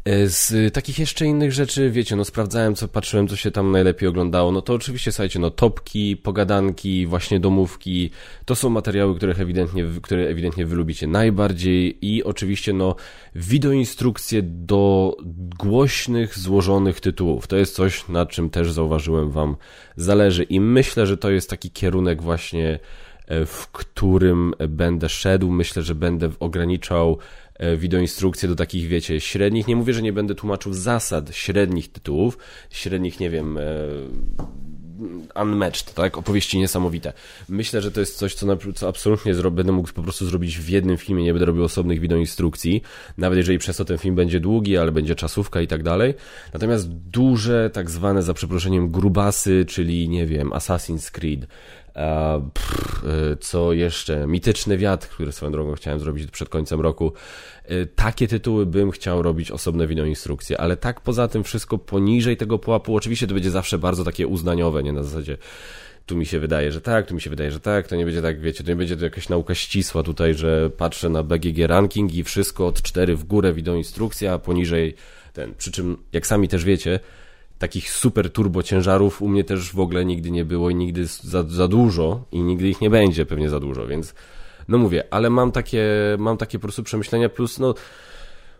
E, 0.04 0.28
z 0.28 0.74
takich 0.74 0.98
jeszcze 0.98 1.26
innych 1.26 1.52
rzeczy, 1.52 1.90
wiecie, 1.90 2.16
no 2.16 2.24
sprawdzałem, 2.24 2.74
co 2.74 2.88
patrzyłem, 2.88 3.28
co 3.28 3.36
się 3.36 3.50
tam 3.50 3.70
najlepiej 3.70 4.08
oglądało, 4.08 4.52
no 4.52 4.62
to 4.62 4.74
oczywiście, 4.74 5.12
słuchajcie, 5.12 5.38
no 5.38 5.50
topki, 5.50 6.16
pogadanki, 6.16 7.06
właśnie 7.06 7.40
domówki, 7.40 8.10
to 8.44 8.54
są 8.54 8.70
materiały, 8.70 9.16
które 9.16 9.34
ewidentnie, 9.34 9.84
które 10.02 10.28
ewidentnie 10.28 10.66
wy 10.66 10.76
lubicie 10.76 11.06
najbardziej 11.06 12.06
i 12.06 12.24
oczywiście, 12.24 12.72
no 12.72 12.96
wideoinstrukcje 13.34 14.42
do 14.42 15.16
głośnych, 15.58 16.38
złożonych 16.38 17.00
tytułów. 17.00 17.46
To 17.46 17.56
jest 17.56 17.74
coś, 17.74 18.08
nad 18.08 18.28
czym 18.28 18.50
też 18.50 18.72
zauważyłem 18.72 19.30
wam 19.30 19.56
zależy 19.96 20.42
i 20.42 20.60
myślę, 20.60 21.06
że 21.06 21.16
to 21.16 21.30
jest 21.30 21.50
taki 21.50 21.70
kierunek 21.70 22.22
właśnie, 22.22 22.78
e, 23.26 23.46
w 23.46 23.68
którym 23.72 24.54
będę 24.68 25.08
szedł. 25.08 25.50
Myślę, 25.50 25.82
że 25.82 25.94
będę 25.94 26.30
ograniczał 26.40 27.18
wideoinstrukcje 27.76 28.48
do 28.48 28.56
takich, 28.56 28.88
wiecie, 28.88 29.20
średnich. 29.20 29.68
Nie 29.68 29.76
mówię, 29.76 29.94
że 29.94 30.02
nie 30.02 30.12
będę 30.12 30.34
tłumaczył 30.34 30.72
zasad 30.72 31.34
średnich 31.34 31.92
tytułów, 31.92 32.38
średnich, 32.70 33.20
nie 33.20 33.30
wiem, 33.30 33.58
e, 33.58 33.62
unmatched, 35.42 35.94
tak? 35.94 36.18
Opowieści 36.18 36.58
niesamowite. 36.58 37.12
Myślę, 37.48 37.82
że 37.82 37.92
to 37.92 38.00
jest 38.00 38.16
coś, 38.16 38.34
co, 38.34 38.46
na, 38.46 38.56
co 38.74 38.88
absolutnie 38.88 39.34
zro, 39.34 39.50
będę 39.50 39.72
mógł 39.72 39.92
po 39.92 40.02
prostu 40.02 40.26
zrobić 40.26 40.58
w 40.58 40.68
jednym 40.68 40.96
filmie, 40.96 41.24
nie 41.24 41.32
będę 41.32 41.46
robił 41.46 41.64
osobnych 41.64 42.00
wideoinstrukcji, 42.00 42.82
nawet 43.18 43.36
jeżeli 43.36 43.58
przez 43.58 43.76
to 43.76 43.84
ten 43.84 43.98
film 43.98 44.14
będzie 44.14 44.40
długi, 44.40 44.76
ale 44.76 44.92
będzie 44.92 45.14
czasówka 45.14 45.60
i 45.60 45.66
tak 45.66 45.82
dalej. 45.82 46.14
Natomiast 46.52 46.88
duże, 46.88 47.70
tak 47.72 47.90
zwane, 47.90 48.22
za 48.22 48.34
przeproszeniem, 48.34 48.90
grubasy, 48.90 49.64
czyli, 49.68 50.08
nie 50.08 50.26
wiem, 50.26 50.50
Assassin's 50.50 51.10
Creed, 51.10 51.46
Pff, 52.54 53.04
y, 53.32 53.36
co 53.36 53.72
jeszcze? 53.72 54.26
Mityczny 54.26 54.78
wiatr, 54.78 55.08
który 55.08 55.32
swoją 55.32 55.52
drogą 55.52 55.74
chciałem 55.74 56.00
zrobić 56.00 56.30
przed 56.30 56.48
końcem 56.48 56.80
roku. 56.80 57.12
Y, 57.70 57.88
takie 57.94 58.28
tytuły 58.28 58.66
bym 58.66 58.90
chciał 58.90 59.22
robić 59.22 59.50
osobne 59.50 59.84
instrukcje, 59.84 60.60
ale 60.60 60.76
tak 60.76 61.00
poza 61.00 61.28
tym 61.28 61.44
wszystko 61.44 61.78
poniżej 61.78 62.36
tego 62.36 62.58
pułapu, 62.58 62.96
oczywiście 62.96 63.26
to 63.26 63.34
będzie 63.34 63.50
zawsze 63.50 63.78
bardzo 63.78 64.04
takie 64.04 64.26
uznaniowe, 64.26 64.82
nie 64.82 64.92
na 64.92 65.02
zasadzie 65.02 65.36
tu 66.06 66.16
mi 66.16 66.26
się 66.26 66.38
wydaje, 66.40 66.72
że 66.72 66.80
tak, 66.80 67.06
tu 67.06 67.14
mi 67.14 67.20
się 67.20 67.30
wydaje, 67.30 67.50
że 67.50 67.60
tak, 67.60 67.88
to 67.88 67.96
nie 67.96 68.04
będzie 68.04 68.22
tak, 68.22 68.40
wiecie, 68.40 68.64
to 68.64 68.70
nie 68.70 68.76
będzie 68.76 68.96
to 68.96 69.04
jakaś 69.04 69.28
nauka 69.28 69.54
ścisła 69.54 70.02
tutaj, 70.02 70.34
że 70.34 70.70
patrzę 70.70 71.08
na 71.08 71.22
BGG 71.22 71.66
ranking 71.66 72.14
i 72.14 72.24
wszystko 72.24 72.66
od 72.66 72.82
4 72.82 73.16
w 73.16 73.24
górę 73.24 73.54
instrukcja, 73.76 74.32
a 74.32 74.38
poniżej 74.38 74.94
ten. 75.32 75.54
Przy 75.54 75.72
czym, 75.72 75.96
jak 76.12 76.26
sami 76.26 76.48
też 76.48 76.64
wiecie, 76.64 77.00
takich 77.62 77.90
super 77.90 78.32
turbo 78.32 78.62
ciężarów 78.62 79.22
u 79.22 79.28
mnie 79.28 79.44
też 79.44 79.72
w 79.72 79.80
ogóle 79.80 80.04
nigdy 80.04 80.30
nie 80.30 80.44
było 80.44 80.70
i 80.70 80.74
nigdy 80.74 81.06
za, 81.06 81.42
za 81.42 81.68
dużo 81.68 82.24
i 82.32 82.42
nigdy 82.42 82.68
ich 82.68 82.80
nie 82.80 82.90
będzie 82.90 83.26
pewnie 83.26 83.50
za 83.50 83.60
dużo, 83.60 83.86
więc 83.86 84.14
no 84.68 84.78
mówię, 84.78 85.04
ale 85.10 85.30
mam 85.30 85.52
takie, 85.52 85.86
mam 86.18 86.36
takie 86.36 86.58
po 86.58 86.62
prostu 86.62 86.82
przemyślenia 86.82 87.28
plus 87.28 87.58
no 87.58 87.74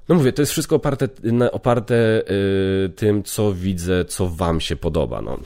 no 0.09 0.15
mówię, 0.15 0.33
to 0.33 0.43
jest 0.43 0.53
wszystko 0.53 0.77
oparte, 0.77 1.09
oparte 1.53 2.23
yy, 2.29 2.89
tym, 2.89 3.23
co 3.23 3.53
widzę, 3.53 4.05
co 4.05 4.29
wam 4.29 4.61
się 4.61 4.77
podoba. 4.77 5.23
No 5.23 5.39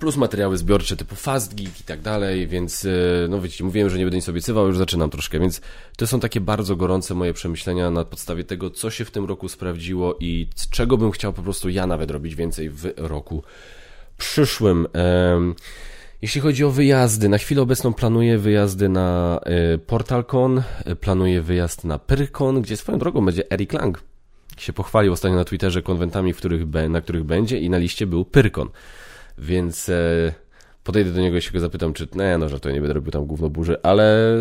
plus 0.00 0.16
materiały 0.16 0.58
zbiorcze 0.58 0.96
typu 0.96 1.14
Fast 1.14 1.54
Geek 1.54 1.80
i 1.80 1.84
tak 1.84 2.00
dalej, 2.00 2.46
więc 2.46 2.84
e, 2.84 2.88
no 3.28 3.40
wiecie, 3.40 3.64
mówiłem, 3.64 3.90
że 3.90 3.98
nie 3.98 4.04
będę 4.04 4.16
nic 4.16 4.28
obiecywał, 4.28 4.66
już 4.66 4.78
zaczynam 4.78 5.10
troszkę, 5.10 5.40
więc 5.40 5.60
to 5.96 6.06
są 6.06 6.20
takie 6.20 6.40
bardzo 6.40 6.76
gorące 6.76 7.14
moje 7.14 7.32
przemyślenia 7.32 7.90
na 7.90 8.04
podstawie 8.04 8.44
tego, 8.44 8.70
co 8.70 8.90
się 8.90 9.04
w 9.04 9.10
tym 9.10 9.24
roku 9.24 9.48
sprawdziło 9.48 10.16
i 10.20 10.48
czego 10.70 10.98
bym 10.98 11.10
chciał 11.10 11.32
po 11.32 11.42
prostu 11.42 11.68
ja 11.68 11.86
nawet 11.86 12.10
robić 12.10 12.34
więcej 12.34 12.70
w 12.70 12.92
roku 12.96 13.42
przyszłym. 14.18 14.86
Jeśli 16.22 16.40
chodzi 16.40 16.64
o 16.64 16.70
wyjazdy, 16.70 17.28
na 17.28 17.38
chwilę 17.38 17.62
obecną 17.62 17.94
planuję 17.94 18.38
wyjazdy 18.38 18.88
na 18.88 19.40
y, 19.74 19.78
PortalCon, 19.78 20.62
y, 20.88 20.96
planuję 20.96 21.42
wyjazd 21.42 21.84
na 21.84 21.98
PyrCon, 21.98 22.62
gdzie 22.62 22.76
swoją 22.76 22.98
drogą 22.98 23.24
będzie 23.24 23.50
Eric 23.50 23.72
Lang. 23.72 24.02
Się 24.58 24.72
pochwalił 24.72 25.12
ostatnio 25.12 25.36
na 25.36 25.44
Twitterze 25.44 25.82
konwentami, 25.82 26.32
w 26.32 26.36
których, 26.36 26.62
na 26.88 27.00
których 27.00 27.24
będzie 27.24 27.58
i 27.58 27.70
na 27.70 27.78
liście 27.78 28.06
był 28.06 28.24
PyrCon. 28.24 28.68
Więc 29.38 29.88
e, 29.88 30.32
podejdę 30.84 31.10
do 31.10 31.20
niego 31.20 31.36
i 31.36 31.42
się 31.42 31.52
go 31.52 31.60
zapytam, 31.60 31.92
czy 31.92 32.08
nie, 32.14 32.38
no, 32.38 32.48
że 32.48 32.60
to 32.60 32.70
nie 32.70 32.80
będę 32.80 32.94
robił 32.94 33.12
tam 33.12 33.26
gówno 33.26 33.50
burzy, 33.50 33.82
ale 33.82 34.36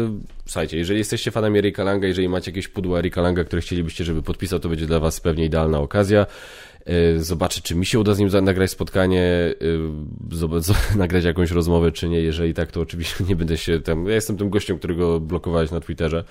słuchajcie, 0.46 0.78
jeżeli 0.78 1.00
jesteście 1.00 1.32
fanami 1.32 1.60
Erika 1.60 1.84
Langa, 1.84 2.08
jeżeli 2.08 2.30
macie 2.30 2.52
jakieś 2.52 2.68
pudło 2.68 3.00
Erika 3.00 3.22
Langa, 3.22 3.44
które 3.44 3.62
chcielibyście, 3.62 4.04
żeby 4.04 4.24
podpisał, 4.24 4.60
to 4.60 4.70
będzie 4.70 4.86
dla 4.86 5.00
was 5.00 5.20
pewnie 5.20 5.46
idealna 5.46 5.80
okazja. 5.80 6.26
E, 6.86 7.20
zobaczę, 7.20 7.62
czy 7.62 7.76
mi 7.76 7.86
się 7.86 8.00
uda 8.00 8.14
z 8.14 8.20
nim 8.20 8.30
nagrać 8.42 8.72
spotkanie, 8.72 9.54
e, 10.94 10.98
nagrać 10.98 11.24
jakąś 11.24 11.52
rozmowę, 11.52 11.92
czy 11.92 12.10
nie. 12.10 12.22
Jeżeli 12.22 12.54
tak, 12.54 12.72
to 12.72 12.82
oczywiście 12.82 13.24
nie 13.30 13.36
będę 13.36 13.58
się 13.58 13.80
tam. 13.80 14.06
Ja 14.08 14.16
jestem 14.16 14.38
tym 14.38 14.50
gościem, 14.50 14.78
którego 14.78 15.20
blokowałeś 15.20 15.72
na 15.72 15.80
Twitterze. 15.80 16.24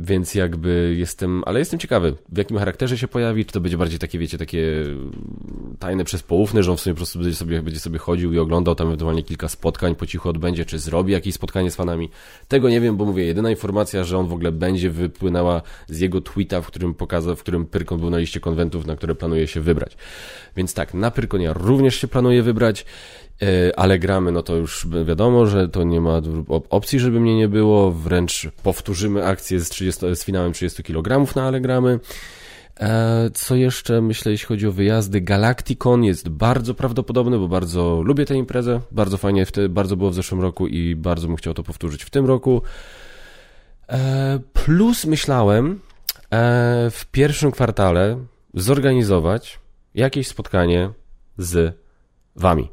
Więc 0.00 0.34
jakby 0.34 0.94
jestem, 0.98 1.42
ale 1.46 1.58
jestem 1.58 1.80
ciekawy, 1.80 2.14
w 2.28 2.38
jakim 2.38 2.58
charakterze 2.58 2.98
się 2.98 3.08
pojawi, 3.08 3.44
czy 3.44 3.52
to 3.52 3.60
będzie 3.60 3.78
bardziej 3.78 3.98
takie, 3.98 4.18
wiecie, 4.18 4.38
takie 4.38 4.84
tajne 5.78 6.04
przez 6.04 6.22
poufne, 6.22 6.62
że 6.62 6.70
on 6.70 6.76
w 6.76 6.80
sumie 6.80 6.94
po 6.94 6.98
prostu 6.98 7.18
będzie 7.18 7.34
sobie, 7.34 7.62
będzie 7.62 7.80
sobie 7.80 7.98
chodził 7.98 8.32
i 8.32 8.38
oglądał 8.38 8.74
tam 8.74 8.86
ewentualnie 8.86 9.22
kilka 9.22 9.48
spotkań, 9.48 9.94
po 9.94 10.06
cichu 10.06 10.28
odbędzie, 10.28 10.64
czy 10.64 10.78
zrobi 10.78 11.12
jakieś 11.12 11.34
spotkanie 11.34 11.70
z 11.70 11.76
fanami. 11.76 12.10
Tego 12.48 12.68
nie 12.68 12.80
wiem, 12.80 12.96
bo 12.96 13.04
mówię, 13.04 13.24
jedyna 13.24 13.50
informacja, 13.50 14.04
że 14.04 14.18
on 14.18 14.26
w 14.26 14.32
ogóle 14.32 14.52
będzie 14.52 14.90
wypłynęła 14.90 15.62
z 15.88 16.00
jego 16.00 16.20
tweeta, 16.20 16.60
w 16.60 16.66
którym 16.66 16.94
pokazał, 16.94 17.36
w 17.36 17.40
którym 17.40 17.66
Pyrkon 17.66 18.00
był 18.00 18.10
na 18.10 18.18
liście 18.18 18.40
konwentów, 18.40 18.86
na 18.86 18.96
które 18.96 19.14
planuje 19.14 19.46
się 19.46 19.60
wybrać. 19.60 19.96
Więc 20.56 20.74
tak, 20.74 20.94
na 20.94 21.10
Pyrkonia 21.10 21.52
również 21.52 21.96
się 21.96 22.08
planuje 22.08 22.42
wybrać. 22.42 22.84
E, 23.42 23.78
ale 23.78 23.98
gramy, 23.98 24.32
no 24.32 24.42
to 24.42 24.56
już 24.56 24.86
wiadomo, 25.04 25.46
że 25.46 25.68
to 25.68 25.84
nie 25.84 26.00
ma 26.00 26.20
opcji, 26.70 26.98
żeby 26.98 27.20
mnie 27.20 27.36
nie 27.36 27.48
było, 27.48 27.92
wręcz 27.92 28.48
powtórzymy 28.62 29.26
akcję 29.26 29.60
z, 29.60 29.68
30, 29.68 30.00
z 30.14 30.24
finałem 30.24 30.52
30 30.52 30.82
kg 30.82 31.36
na 31.36 31.42
Allegramy. 31.42 32.00
E, 32.80 33.30
co 33.34 33.54
jeszcze, 33.54 34.00
myślę, 34.00 34.32
jeśli 34.32 34.46
chodzi 34.46 34.66
o 34.66 34.72
wyjazdy, 34.72 35.20
Galacticon 35.20 36.04
jest 36.04 36.28
bardzo 36.28 36.74
prawdopodobny, 36.74 37.38
bo 37.38 37.48
bardzo 37.48 38.02
lubię 38.02 38.26
tę 38.26 38.34
imprezę, 38.34 38.80
bardzo 38.90 39.16
fajnie, 39.16 39.46
bardzo 39.68 39.96
było 39.96 40.10
w 40.10 40.14
zeszłym 40.14 40.40
roku 40.40 40.66
i 40.66 40.96
bardzo 40.96 41.26
bym 41.26 41.36
chciał 41.36 41.54
to 41.54 41.62
powtórzyć 41.62 42.04
w 42.04 42.10
tym 42.10 42.26
roku. 42.26 42.62
E, 43.88 44.40
plus 44.52 45.04
myślałem 45.04 45.80
w 46.90 47.02
pierwszym 47.10 47.50
kwartale 47.50 48.18
zorganizować 48.54 49.60
jakieś 49.94 50.28
spotkanie 50.28 50.90
z 51.38 51.81
wami. 52.36 52.68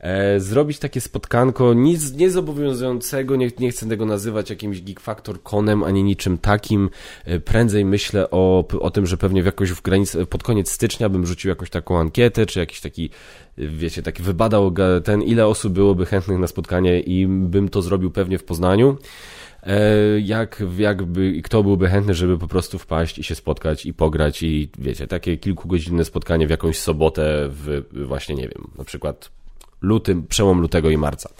E, 0.00 0.40
zrobić 0.40 0.78
takie 0.78 1.00
spotkanko, 1.00 1.74
nic 1.74 2.12
niezobowiązującego, 2.12 3.36
nie, 3.36 3.50
nie 3.58 3.70
chcę 3.70 3.88
tego 3.88 4.06
nazywać 4.06 4.50
jakimś 4.50 4.80
Geek 4.80 5.00
Factor 5.00 5.38
ani 5.86 6.04
niczym 6.04 6.38
takim. 6.38 6.90
E, 7.24 7.40
prędzej 7.40 7.84
myślę 7.84 8.30
o, 8.30 8.68
o 8.80 8.90
tym, 8.90 9.06
że 9.06 9.16
pewnie 9.16 9.42
w 9.42 9.46
jakoś 9.46 9.70
w 9.70 9.82
granicy, 9.82 10.26
pod 10.26 10.42
koniec 10.42 10.70
stycznia 10.70 11.08
bym 11.08 11.26
rzucił 11.26 11.48
jakąś 11.48 11.70
taką 11.70 11.98
ankietę, 11.98 12.46
czy 12.46 12.58
jakiś 12.58 12.80
taki, 12.80 13.10
wiecie, 13.58 14.02
taki 14.02 14.22
wybadał 14.22 14.74
ten, 15.04 15.22
ile 15.22 15.46
osób 15.46 15.72
byłoby 15.72 16.06
chętnych 16.06 16.38
na 16.38 16.46
spotkanie 16.46 17.00
i 17.00 17.26
bym 17.26 17.68
to 17.68 17.82
zrobił 17.82 18.10
pewnie 18.10 18.38
w 18.38 18.44
Poznaniu. 18.44 18.96
E, 19.66 20.20
jak, 20.20 20.62
jakby, 20.78 21.42
kto 21.42 21.62
byłby 21.62 21.88
chętny, 21.88 22.14
żeby 22.14 22.38
po 22.38 22.48
prostu 22.48 22.78
wpaść 22.78 23.18
i 23.18 23.24
się 23.24 23.34
spotkać 23.34 23.86
i 23.86 23.94
pograć 23.94 24.42
i 24.42 24.70
wiecie, 24.78 25.06
takie 25.06 25.36
kilkugodzinne 25.36 26.04
spotkanie 26.04 26.46
w 26.46 26.50
jakąś 26.50 26.78
sobotę 26.78 27.48
w 27.50 27.82
właśnie, 28.06 28.34
nie 28.34 28.48
wiem, 28.48 28.70
na 28.78 28.84
przykład 28.84 29.30
lutym, 29.80 30.26
przełom 30.26 30.60
lutego 30.60 30.90
i 30.90 30.96
marca. 30.96 31.30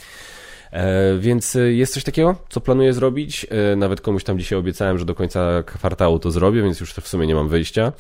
E, 0.71 1.19
więc 1.19 1.57
jest 1.69 1.95
coś 1.95 2.05
takiego, 2.05 2.37
co 2.49 2.61
planuję 2.61 2.93
zrobić. 2.93 3.47
E, 3.73 3.77
nawet 3.77 4.01
komuś 4.01 4.25
tam 4.25 4.39
dzisiaj 4.39 4.59
obiecałem, 4.59 4.99
że 4.99 5.05
do 5.05 5.15
końca 5.15 5.63
kwartału 5.63 6.19
to 6.19 6.31
zrobię, 6.31 6.63
więc 6.63 6.81
już 6.81 6.93
w 6.93 7.09
sumie 7.09 7.27
nie 7.27 7.35
mam 7.35 7.49
wyjścia. 7.49 7.93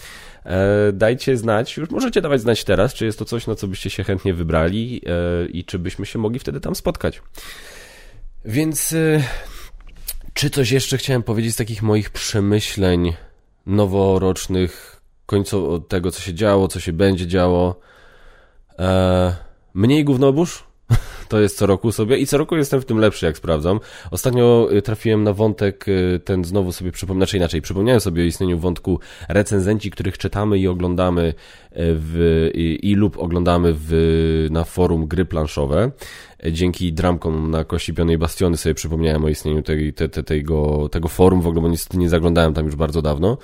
Dajcie 0.92 1.36
znać, 1.36 1.76
już 1.76 1.90
możecie 1.90 2.20
dawać 2.20 2.40
znać 2.40 2.64
teraz, 2.64 2.94
czy 2.94 3.04
jest 3.04 3.18
to 3.18 3.24
coś, 3.24 3.46
na 3.46 3.54
co 3.54 3.68
byście 3.68 3.90
się 3.90 4.04
chętnie 4.04 4.34
wybrali 4.34 5.02
i 5.52 5.64
czy 5.64 5.78
byśmy 5.78 6.06
się 6.06 6.18
mogli 6.18 6.38
wtedy 6.38 6.60
tam 6.60 6.74
spotkać. 6.74 7.22
Więc 8.44 8.94
czy 10.34 10.50
coś 10.50 10.70
jeszcze 10.70 10.98
chciałem 10.98 11.22
powiedzieć 11.22 11.54
z 11.54 11.56
takich 11.56 11.82
moich 11.82 12.10
przemyśleń 12.10 13.12
noworocznych, 13.66 15.00
końcu 15.26 15.80
tego, 15.80 16.10
co 16.10 16.20
się 16.20 16.34
działo, 16.34 16.68
co 16.68 16.80
się 16.80 16.92
będzie 16.92 17.26
działo? 17.26 17.80
Eee, 18.78 19.32
mniej 19.74 20.04
gównobóż? 20.04 20.64
To 21.28 21.40
jest 21.40 21.56
co 21.56 21.66
roku 21.66 21.92
sobie 21.92 22.18
i 22.18 22.26
co 22.26 22.38
roku 22.38 22.56
jestem 22.56 22.80
w 22.80 22.84
tym 22.84 22.98
lepszy, 22.98 23.26
jak 23.26 23.36
sprawdzam. 23.36 23.80
Ostatnio 24.10 24.68
y, 24.72 24.82
trafiłem 24.82 25.24
na 25.24 25.32
wątek, 25.32 25.88
y, 25.88 26.20
ten 26.24 26.44
znowu 26.44 26.72
sobie 26.72 26.92
przypomniałem, 26.92 27.26
znaczy 27.26 27.36
inaczej, 27.36 27.62
przypomniałem 27.62 28.00
sobie 28.00 28.22
o 28.22 28.24
istnieniu 28.24 28.58
wątku 28.58 29.00
recenzenci, 29.28 29.90
których 29.90 30.18
czytamy 30.18 30.58
i 30.58 30.68
oglądamy 30.68 31.22
y, 31.22 31.34
w, 31.76 32.50
i, 32.54 32.90
i 32.90 32.94
lub 32.94 33.18
oglądamy 33.18 33.74
w, 33.76 34.48
na 34.50 34.64
forum 34.64 35.06
gry 35.06 35.24
planszowe. 35.24 35.90
Dzięki 36.52 36.92
dramkom 36.92 37.50
na 37.50 37.64
Kości 37.64 37.94
Pionej 37.94 38.18
Bastiony 38.18 38.56
sobie 38.56 38.74
przypomniałem 38.74 39.24
o 39.24 39.28
istnieniu 39.28 39.62
tej, 39.62 39.92
te, 39.92 40.08
te, 40.08 40.22
tego, 40.22 40.88
tego 40.88 41.08
forum, 41.08 41.40
w 41.40 41.46
ogóle, 41.46 41.62
bo 41.62 41.68
niestety 41.68 41.98
nie 41.98 42.08
zaglądałem 42.08 42.54
tam 42.54 42.66
już 42.66 42.76
bardzo 42.76 43.02
dawno. 43.02 43.38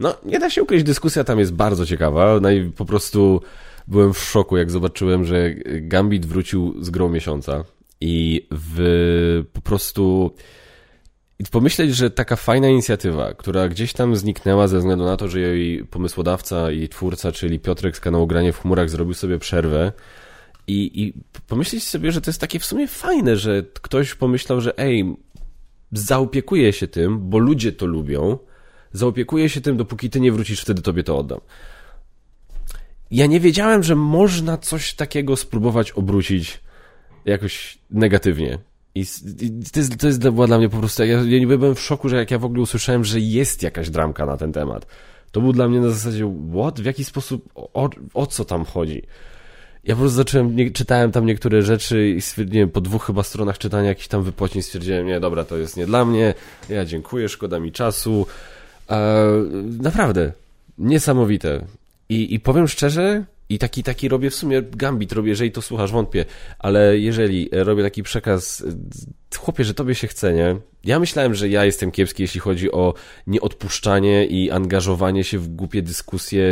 No, 0.00 0.14
nie 0.24 0.38
da 0.38 0.50
się 0.50 0.62
ukryć, 0.62 0.82
dyskusja 0.82 1.24
tam 1.24 1.38
jest 1.38 1.54
bardzo 1.54 1.86
ciekawa. 1.86 2.40
No 2.40 2.50
i 2.50 2.70
po 2.70 2.84
prostu 2.84 3.40
byłem 3.86 4.14
w 4.14 4.18
szoku, 4.18 4.56
jak 4.56 4.70
zobaczyłem, 4.70 5.24
że 5.24 5.54
Gambit 5.80 6.26
wrócił 6.26 6.84
z 6.84 6.90
grą 6.90 7.08
miesiąca 7.08 7.64
i 8.00 8.46
w 8.50 9.44
po 9.52 9.60
prostu 9.60 10.34
pomyśleć, 11.50 11.96
że 11.96 12.10
taka 12.10 12.36
fajna 12.36 12.68
inicjatywa, 12.68 13.34
która 13.34 13.68
gdzieś 13.68 13.92
tam 13.92 14.16
zniknęła 14.16 14.68
ze 14.68 14.78
względu 14.78 15.04
na 15.04 15.16
to, 15.16 15.28
że 15.28 15.40
jej 15.40 15.84
pomysłodawca 15.84 16.70
i 16.70 16.88
twórca, 16.88 17.32
czyli 17.32 17.60
Piotrek 17.60 17.96
z 17.96 18.00
kanału 18.00 18.26
Granie 18.26 18.52
w 18.52 18.60
chmurach 18.60 18.90
zrobił 18.90 19.14
sobie 19.14 19.38
przerwę 19.38 19.92
i, 20.66 21.02
i 21.02 21.12
pomyśleć 21.48 21.84
sobie, 21.84 22.12
że 22.12 22.20
to 22.20 22.30
jest 22.30 22.40
takie 22.40 22.58
w 22.58 22.64
sumie 22.64 22.88
fajne, 22.88 23.36
że 23.36 23.62
ktoś 23.82 24.14
pomyślał, 24.14 24.60
że 24.60 24.78
ej, 24.78 25.16
zaopiekuję 25.92 26.72
się 26.72 26.88
tym, 26.88 27.30
bo 27.30 27.38
ludzie 27.38 27.72
to 27.72 27.86
lubią, 27.86 28.38
zaopiekuję 28.92 29.48
się 29.48 29.60
tym, 29.60 29.76
dopóki 29.76 30.10
ty 30.10 30.20
nie 30.20 30.32
wrócisz, 30.32 30.60
wtedy 30.60 30.82
tobie 30.82 31.02
to 31.02 31.18
oddam 31.18 31.40
ja 33.10 33.26
nie 33.26 33.40
wiedziałem, 33.40 33.82
że 33.82 33.96
można 33.96 34.58
coś 34.58 34.94
takiego 34.94 35.36
spróbować 35.36 35.92
obrócić 35.92 36.60
jakoś 37.24 37.78
negatywnie. 37.90 38.58
I 38.94 39.06
to 39.72 39.80
jest, 39.80 39.98
to 39.98 40.06
jest 40.06 40.28
była 40.28 40.46
dla 40.46 40.58
mnie 40.58 40.68
po 40.68 40.78
prostu, 40.78 41.04
ja, 41.04 41.16
ja 41.16 41.38
niby 41.38 41.58
byłem 41.58 41.74
w 41.74 41.80
szoku, 41.80 42.08
że 42.08 42.16
jak 42.16 42.30
ja 42.30 42.38
w 42.38 42.44
ogóle 42.44 42.62
usłyszałem, 42.62 43.04
że 43.04 43.20
jest 43.20 43.62
jakaś 43.62 43.90
dramka 43.90 44.26
na 44.26 44.36
ten 44.36 44.52
temat. 44.52 44.86
To 45.32 45.40
był 45.40 45.52
dla 45.52 45.68
mnie 45.68 45.80
na 45.80 45.88
zasadzie, 45.88 46.34
what? 46.54 46.80
W 46.80 46.84
jaki 46.84 47.04
sposób, 47.04 47.48
o, 47.54 47.90
o 48.14 48.26
co 48.26 48.44
tam 48.44 48.64
chodzi? 48.64 49.02
Ja 49.84 49.94
po 49.94 50.00
prostu 50.00 50.16
zacząłem, 50.16 50.56
nie, 50.56 50.70
czytałem 50.70 51.12
tam 51.12 51.26
niektóre 51.26 51.62
rzeczy 51.62 52.08
i 52.08 52.20
stwierdziłem, 52.20 52.70
po 52.70 52.80
dwóch 52.80 53.06
chyba 53.06 53.22
stronach 53.22 53.58
czytania 53.58 53.88
jakiś 53.88 54.08
tam 54.08 54.22
wypocin 54.22 54.62
stwierdziłem, 54.62 55.06
nie, 55.06 55.20
dobra, 55.20 55.44
to 55.44 55.56
jest 55.56 55.76
nie 55.76 55.86
dla 55.86 56.04
mnie, 56.04 56.34
ja 56.68 56.84
dziękuję, 56.84 57.28
szkoda 57.28 57.60
mi 57.60 57.72
czasu. 57.72 58.26
E, 58.90 59.26
naprawdę, 59.80 60.32
niesamowite. 60.78 61.64
I, 62.08 62.34
I 62.34 62.40
powiem 62.40 62.68
szczerze, 62.68 63.24
i 63.48 63.58
taki, 63.58 63.82
taki 63.82 64.08
robię 64.08 64.30
w 64.30 64.34
sumie 64.34 64.62
gambit, 64.62 65.12
robię, 65.12 65.28
jeżeli 65.28 65.52
to 65.52 65.62
słuchasz, 65.62 65.92
wątpię, 65.92 66.24
ale 66.58 66.98
jeżeli 66.98 67.48
robię 67.52 67.82
taki 67.82 68.02
przekaz, 68.02 68.64
chłopie, 69.38 69.64
że 69.64 69.74
tobie 69.74 69.94
się 69.94 70.06
chce, 70.06 70.32
nie? 70.32 70.56
Ja 70.84 71.00
myślałem, 71.00 71.34
że 71.34 71.48
ja 71.48 71.64
jestem 71.64 71.90
kiepski, 71.90 72.22
jeśli 72.22 72.40
chodzi 72.40 72.72
o 72.72 72.94
nieodpuszczanie 73.26 74.26
i 74.26 74.50
angażowanie 74.50 75.24
się 75.24 75.38
w 75.38 75.48
głupie 75.48 75.82
dyskusje, 75.82 76.44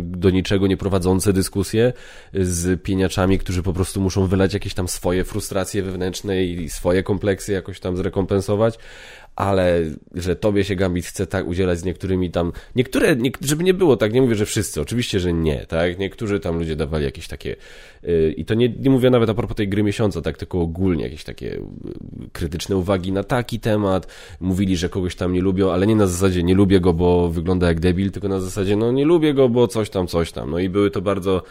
do 0.00 0.30
niczego 0.30 0.66
nie 0.66 0.76
prowadzące 0.76 1.32
dyskusje 1.32 1.92
z 2.34 2.82
pieniaczami, 2.82 3.38
którzy 3.38 3.62
po 3.62 3.72
prostu 3.72 4.00
muszą 4.00 4.26
wylać 4.26 4.54
jakieś 4.54 4.74
tam 4.74 4.88
swoje 4.88 5.24
frustracje 5.24 5.82
wewnętrzne 5.82 6.44
i 6.44 6.68
swoje 6.68 7.02
kompleksy 7.02 7.52
jakoś 7.52 7.80
tam 7.80 7.96
zrekompensować, 7.96 8.78
ale 9.40 9.82
że 10.14 10.36
tobie 10.36 10.64
się 10.64 10.76
Gambit 10.76 11.06
chce 11.06 11.26
tak 11.26 11.46
udzielać 11.46 11.78
z 11.78 11.84
niektórymi 11.84 12.30
tam, 12.30 12.52
niektóre, 12.76 13.16
nie, 13.16 13.30
żeby 13.40 13.64
nie 13.64 13.74
było 13.74 13.96
tak, 13.96 14.12
nie 14.12 14.22
mówię, 14.22 14.34
że 14.34 14.46
wszyscy, 14.46 14.80
oczywiście, 14.80 15.20
że 15.20 15.32
nie, 15.32 15.66
tak, 15.66 15.98
niektórzy 15.98 16.40
tam 16.40 16.58
ludzie 16.58 16.76
dawali 16.76 17.04
jakieś 17.04 17.28
takie, 17.28 17.56
yy, 18.02 18.34
i 18.36 18.44
to 18.44 18.54
nie, 18.54 18.68
nie 18.68 18.90
mówię 18.90 19.10
nawet 19.10 19.30
a 19.30 19.34
propos 19.34 19.56
tej 19.56 19.68
gry 19.68 19.82
miesiąca, 19.82 20.22
tak, 20.22 20.38
tylko 20.38 20.60
ogólnie 20.60 21.04
jakieś 21.04 21.24
takie 21.24 21.46
yy, 21.46 21.60
krytyczne 22.32 22.76
uwagi 22.76 23.12
na 23.12 23.24
taki 23.24 23.60
temat, 23.60 24.06
mówili, 24.40 24.76
że 24.76 24.88
kogoś 24.88 25.14
tam 25.14 25.32
nie 25.32 25.40
lubią, 25.40 25.70
ale 25.70 25.86
nie 25.86 25.96
na 25.96 26.06
zasadzie 26.06 26.42
nie 26.42 26.54
lubię 26.54 26.80
go, 26.80 26.92
bo 26.92 27.28
wygląda 27.28 27.68
jak 27.68 27.80
debil, 27.80 28.10
tylko 28.10 28.28
na 28.28 28.40
zasadzie, 28.40 28.76
no 28.76 28.92
nie 28.92 29.04
lubię 29.04 29.34
go, 29.34 29.48
bo 29.48 29.68
coś 29.68 29.90
tam, 29.90 30.06
coś 30.06 30.32
tam, 30.32 30.50
no 30.50 30.58
i 30.58 30.68
były 30.68 30.90
to 30.90 31.02
bardzo 31.02 31.42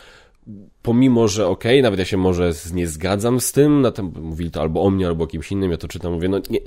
pomimo, 0.81 1.27
że 1.27 1.48
okej, 1.48 1.72
okay, 1.72 1.81
nawet 1.81 2.00
ja 2.00 2.05
się 2.05 2.17
może 2.17 2.51
nie 2.74 2.88
zgadzam 2.88 3.39
z 3.39 3.51
tym, 3.51 3.81
na 3.81 3.91
tym 3.91 4.13
mówili 4.22 4.51
to 4.51 4.62
albo 4.62 4.81
o 4.81 4.89
mnie, 4.89 5.08
albo 5.08 5.24
o 5.24 5.27
kimś 5.27 5.51
innym, 5.51 5.72
ja 5.72 5.77
to 5.77 5.88
czytam, 5.88 6.13
mówię, 6.13 6.29
no 6.29 6.39
nie, 6.50 6.60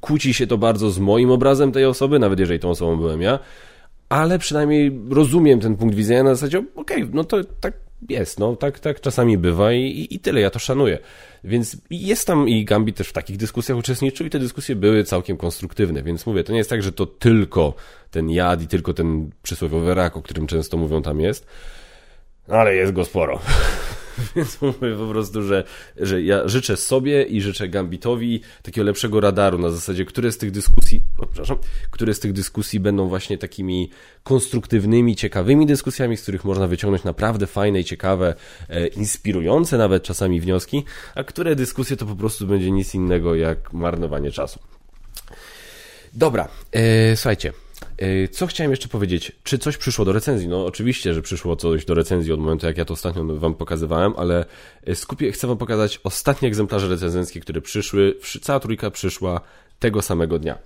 kłóci 0.00 0.34
się 0.34 0.46
to 0.46 0.58
bardzo 0.58 0.90
z 0.90 0.98
moim 0.98 1.30
obrazem 1.30 1.72
tej 1.72 1.84
osoby, 1.84 2.18
nawet 2.18 2.38
jeżeli 2.38 2.60
tą 2.60 2.70
osobą 2.70 2.96
byłem 2.96 3.22
ja, 3.22 3.38
ale 4.08 4.38
przynajmniej 4.38 5.00
rozumiem 5.10 5.60
ten 5.60 5.76
punkt 5.76 5.94
widzenia 5.94 6.22
na 6.22 6.34
zasadzie, 6.34 6.58
okej, 6.58 7.02
okay, 7.02 7.08
no 7.12 7.24
to 7.24 7.44
tak 7.60 7.74
jest, 8.08 8.38
no 8.38 8.56
tak, 8.56 8.78
tak 8.78 9.00
czasami 9.00 9.38
bywa 9.38 9.72
i, 9.72 10.06
i 10.10 10.18
tyle, 10.18 10.40
ja 10.40 10.50
to 10.50 10.58
szanuję. 10.58 10.98
Więc 11.44 11.76
jest 11.90 12.26
tam 12.26 12.48
i 12.48 12.64
Gambit 12.64 12.96
też 12.96 13.08
w 13.08 13.12
takich 13.12 13.36
dyskusjach 13.36 13.78
uczestniczył 13.78 14.26
i 14.26 14.30
te 14.30 14.38
dyskusje 14.38 14.76
były 14.76 15.04
całkiem 15.04 15.36
konstruktywne, 15.36 16.02
więc 16.02 16.26
mówię, 16.26 16.44
to 16.44 16.52
nie 16.52 16.58
jest 16.58 16.70
tak, 16.70 16.82
że 16.82 16.92
to 16.92 17.06
tylko 17.06 17.74
ten 18.10 18.30
jad 18.30 18.62
i 18.62 18.66
tylko 18.66 18.94
ten 18.94 19.30
przysłowiowy 19.42 19.94
rak, 19.94 20.16
o 20.16 20.22
którym 20.22 20.46
często 20.46 20.76
mówią 20.76 21.02
tam 21.02 21.20
jest, 21.20 21.46
ale 22.48 22.74
jest 22.74 22.92
go 22.92 23.04
sporo. 23.04 23.40
Więc 24.36 24.62
mówię 24.62 24.96
po 24.98 25.06
prostu, 25.06 25.42
że, 25.42 25.64
że 25.96 26.22
ja 26.22 26.48
życzę 26.48 26.76
sobie 26.76 27.22
i 27.22 27.40
życzę 27.40 27.68
Gambitowi 27.68 28.40
takiego 28.62 28.84
lepszego 28.84 29.20
radaru 29.20 29.58
na 29.58 29.70
zasadzie, 29.70 30.04
które 30.04 30.32
z 30.32 30.38
tych 30.38 30.50
dyskusji, 30.50 31.02
o, 31.18 31.26
przepraszam, 31.26 31.58
które 31.90 32.14
z 32.14 32.20
tych 32.20 32.32
dyskusji 32.32 32.80
będą 32.80 33.08
właśnie 33.08 33.38
takimi 33.38 33.90
konstruktywnymi, 34.22 35.16
ciekawymi 35.16 35.66
dyskusjami, 35.66 36.16
z 36.16 36.22
których 36.22 36.44
można 36.44 36.66
wyciągnąć 36.66 37.04
naprawdę 37.04 37.46
fajne 37.46 37.80
i 37.80 37.84
ciekawe, 37.84 38.34
e, 38.68 38.86
inspirujące 38.86 39.78
nawet 39.78 40.02
czasami 40.02 40.40
wnioski, 40.40 40.84
a 41.14 41.24
które 41.24 41.56
dyskusje 41.56 41.96
to 41.96 42.06
po 42.06 42.16
prostu 42.16 42.46
będzie 42.46 42.70
nic 42.70 42.94
innego 42.94 43.34
jak 43.34 43.72
marnowanie 43.72 44.30
czasu. 44.30 44.60
Dobra, 46.14 46.48
e, 46.72 47.16
słuchajcie. 47.16 47.52
E, 47.98 48.28
co 48.28 48.46
chciałem 48.46 48.70
jeszcze 48.70 48.88
powiedzieć? 48.88 49.32
Czy 49.44 49.58
coś 49.58 49.76
przyszło 49.76 50.04
do 50.04 50.12
recenzji? 50.12 50.48
No 50.48 50.66
oczywiście, 50.66 51.14
że 51.14 51.22
przyszło 51.22 51.56
coś 51.56 51.84
do 51.84 51.94
recenzji 51.94 52.32
od 52.32 52.40
momentu, 52.40 52.66
jak 52.66 52.78
ja 52.78 52.84
to 52.84 52.94
ostatnio 52.94 53.24
wam 53.24 53.54
pokazywałem, 53.54 54.12
ale 54.16 54.44
e, 54.86 54.94
skupię, 54.94 55.32
chcę 55.32 55.46
wam 55.46 55.58
pokazać 55.58 56.00
ostatnie 56.04 56.48
egzemplarze 56.48 56.88
recenzenckie, 56.88 57.40
które 57.40 57.60
przyszły. 57.60 58.14
Cała 58.42 58.60
trójka 58.60 58.90
przyszła 58.90 59.40
tego 59.78 60.02
samego 60.02 60.38
dnia. 60.38 60.58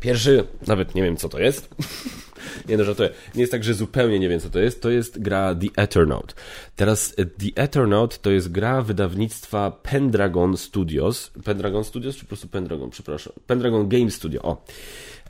Pierwszy, 0.00 0.44
nawet 0.66 0.94
nie 0.94 1.02
wiem 1.02 1.16
co 1.16 1.28
to 1.28 1.38
jest. 1.38 1.68
nie 2.68 2.76
no, 2.76 2.94
to 2.94 3.04
nie 3.34 3.40
jest 3.40 3.52
tak, 3.52 3.64
że 3.64 3.74
zupełnie 3.74 4.18
nie 4.18 4.28
wiem 4.28 4.40
co 4.40 4.50
to 4.50 4.58
jest. 4.58 4.82
To 4.82 4.90
jest 4.90 5.22
gra 5.22 5.54
The 5.54 5.82
Eternaut. 5.82 6.34
Teraz 6.76 7.14
e, 7.16 7.26
The 7.26 7.62
Eternaut 7.62 8.18
to 8.18 8.30
jest 8.30 8.52
gra 8.52 8.82
wydawnictwa 8.82 9.70
Pendragon 9.70 10.56
Studios. 10.56 11.30
Pendragon 11.44 11.84
Studios 11.84 12.16
czy 12.16 12.20
po 12.20 12.28
prostu 12.28 12.48
Pendragon, 12.48 12.90
przepraszam. 12.90 13.32
Pendragon 13.46 13.88
Game 13.88 14.10
Studio, 14.10 14.42
o. 14.42 14.64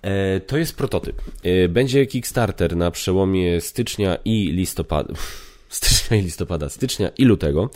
E, 0.07 0.41
to 0.41 0.59
jest 0.59 0.77
prototyp. 0.77 1.23
E, 1.43 1.69
będzie 1.69 2.07
Kickstarter 2.07 2.77
na 2.77 2.91
przełomie 2.91 3.61
stycznia 3.61 4.19
i 4.25 4.53
listopada. 4.53 5.15
Stycznia 5.69 6.17
i 6.17 6.23
listopada, 6.23 6.69
stycznia 6.69 7.09
i 7.19 7.25
lutego. 7.25 7.71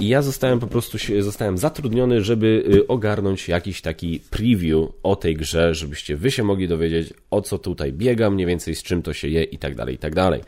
I 0.00 0.08
ja 0.08 0.22
zostałem 0.22 0.60
po 0.60 0.66
prostu 0.66 0.98
zostałem 1.20 1.58
zatrudniony, 1.58 2.22
żeby 2.22 2.64
y, 2.74 2.86
ogarnąć 2.86 3.48
jakiś 3.48 3.80
taki 3.80 4.20
preview 4.30 4.88
o 5.02 5.16
tej 5.16 5.36
grze, 5.36 5.74
żebyście 5.74 6.16
wy 6.16 6.30
się 6.30 6.42
mogli 6.42 6.68
dowiedzieć, 6.68 7.12
o 7.30 7.42
co 7.42 7.58
tutaj 7.58 7.92
biega, 7.92 8.30
mniej 8.30 8.46
więcej 8.46 8.74
z 8.74 8.82
czym 8.82 9.02
to 9.02 9.12
się 9.12 9.28
je 9.28 9.42
i 9.42 9.58
tak 9.58 9.74
dalej, 9.74 9.94
i 9.94 9.98
tak 9.98 10.14
dalej. 10.14 10.40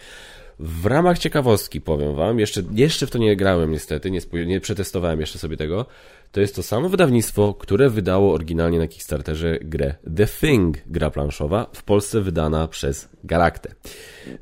W 0.58 0.86
ramach 0.86 1.18
ciekawostki 1.18 1.80
powiem 1.80 2.14
wam, 2.14 2.38
jeszcze, 2.38 2.62
jeszcze 2.74 3.06
w 3.06 3.10
to 3.10 3.18
nie 3.18 3.36
grałem 3.36 3.70
niestety, 3.72 4.10
nie, 4.10 4.20
nie 4.46 4.60
przetestowałem 4.60 5.20
jeszcze 5.20 5.38
sobie 5.38 5.56
tego, 5.56 5.86
to 6.34 6.40
jest 6.40 6.56
to 6.56 6.62
samo 6.62 6.88
wydawnictwo, 6.88 7.54
które 7.54 7.90
wydało 7.90 8.32
oryginalnie 8.32 8.78
na 8.78 8.88
Kickstarterze 8.88 9.58
grę 9.60 9.94
The 10.16 10.26
Thing, 10.26 10.78
gra 10.86 11.10
planszowa, 11.10 11.66
w 11.72 11.82
Polsce 11.82 12.20
wydana 12.20 12.68
przez 12.68 13.08
Galaktę. 13.24 13.74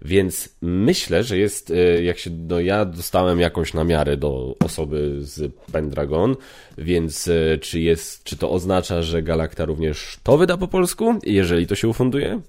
Więc 0.02 0.56
myślę, 0.62 1.24
że 1.24 1.38
jest, 1.38 1.70
e, 1.70 2.02
jak 2.02 2.18
się, 2.18 2.30
no 2.48 2.60
ja 2.60 2.84
dostałem 2.84 3.40
jakąś 3.40 3.74
namiarę 3.74 4.16
do 4.16 4.56
osoby 4.64 5.16
z 5.20 5.52
Pendragon, 5.72 6.36
więc 6.78 7.28
e, 7.28 7.58
czy 7.58 7.80
jest, 7.80 8.24
czy 8.24 8.36
to 8.36 8.50
oznacza, 8.50 9.02
że 9.02 9.22
Galakta 9.22 9.64
również 9.64 10.18
to 10.22 10.38
wyda 10.38 10.56
po 10.56 10.68
polsku, 10.68 11.14
jeżeli 11.22 11.66
to 11.66 11.74
się 11.74 11.88
ufunduje? 11.88 12.40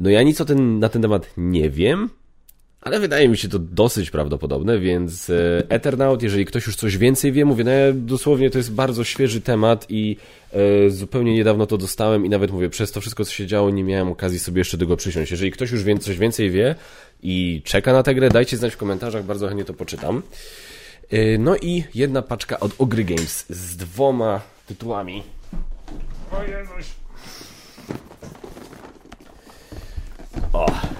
No 0.00 0.10
ja 0.10 0.22
nic 0.22 0.40
o 0.40 0.44
ten, 0.44 0.78
na 0.78 0.88
ten 0.88 1.02
temat 1.02 1.30
nie 1.36 1.70
wiem, 1.70 2.10
ale 2.80 3.00
wydaje 3.00 3.28
mi 3.28 3.36
się 3.36 3.48
to 3.48 3.58
dosyć 3.58 4.10
prawdopodobne, 4.10 4.78
więc 4.78 5.30
e, 5.30 5.62
Eternaut, 5.68 6.22
jeżeli 6.22 6.44
ktoś 6.44 6.66
już 6.66 6.76
coś 6.76 6.96
więcej 6.96 7.32
wie, 7.32 7.44
mówię, 7.44 7.64
no 7.64 7.70
ja 7.70 7.92
dosłownie 7.92 8.50
to 8.50 8.58
jest 8.58 8.72
bardzo 8.72 9.04
świeży 9.04 9.40
temat 9.40 9.86
i 9.88 10.16
e, 10.52 10.90
zupełnie 10.90 11.34
niedawno 11.34 11.66
to 11.66 11.78
dostałem 11.78 12.26
i 12.26 12.28
nawet 12.28 12.50
mówię, 12.50 12.70
przez 12.70 12.92
to 12.92 13.00
wszystko, 13.00 13.24
co 13.24 13.32
się 13.32 13.46
działo, 13.46 13.70
nie 13.70 13.84
miałem 13.84 14.08
okazji 14.08 14.38
sobie 14.38 14.60
jeszcze 14.60 14.78
tego 14.78 14.96
przysiąść. 14.96 15.30
Jeżeli 15.30 15.50
ktoś 15.50 15.70
już 15.70 15.82
coś 16.00 16.18
więcej 16.18 16.50
wie 16.50 16.74
i 17.22 17.62
czeka 17.64 17.92
na 17.92 18.02
tę 18.02 18.14
grę, 18.14 18.28
dajcie 18.28 18.56
znać 18.56 18.74
w 18.74 18.76
komentarzach, 18.76 19.24
bardzo 19.24 19.46
chętnie 19.48 19.64
to 19.64 19.74
poczytam. 19.74 20.22
E, 21.10 21.38
no 21.38 21.56
i 21.56 21.84
jedna 21.94 22.22
paczka 22.22 22.60
od 22.60 22.72
Ogry 22.78 23.04
Games 23.04 23.46
z 23.48 23.76
dwoma 23.76 24.40
tytułami. 24.66 25.22
O 26.32 26.42
Jezuś! 26.42 26.86
O! 30.52 30.99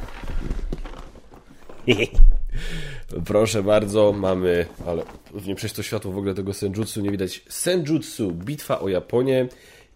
Proszę 3.26 3.62
bardzo, 3.62 4.12
mamy, 4.12 4.66
ale 4.86 5.02
pewnie 5.32 5.54
przez 5.54 5.72
to 5.72 5.82
światło 5.82 6.12
w 6.12 6.18
ogóle 6.18 6.34
tego 6.34 6.54
Senjutsu 6.54 7.00
nie 7.00 7.10
widać. 7.10 7.44
Senjutsu, 7.48 8.32
bitwa 8.32 8.80
o 8.80 8.88
Japonię 8.88 9.48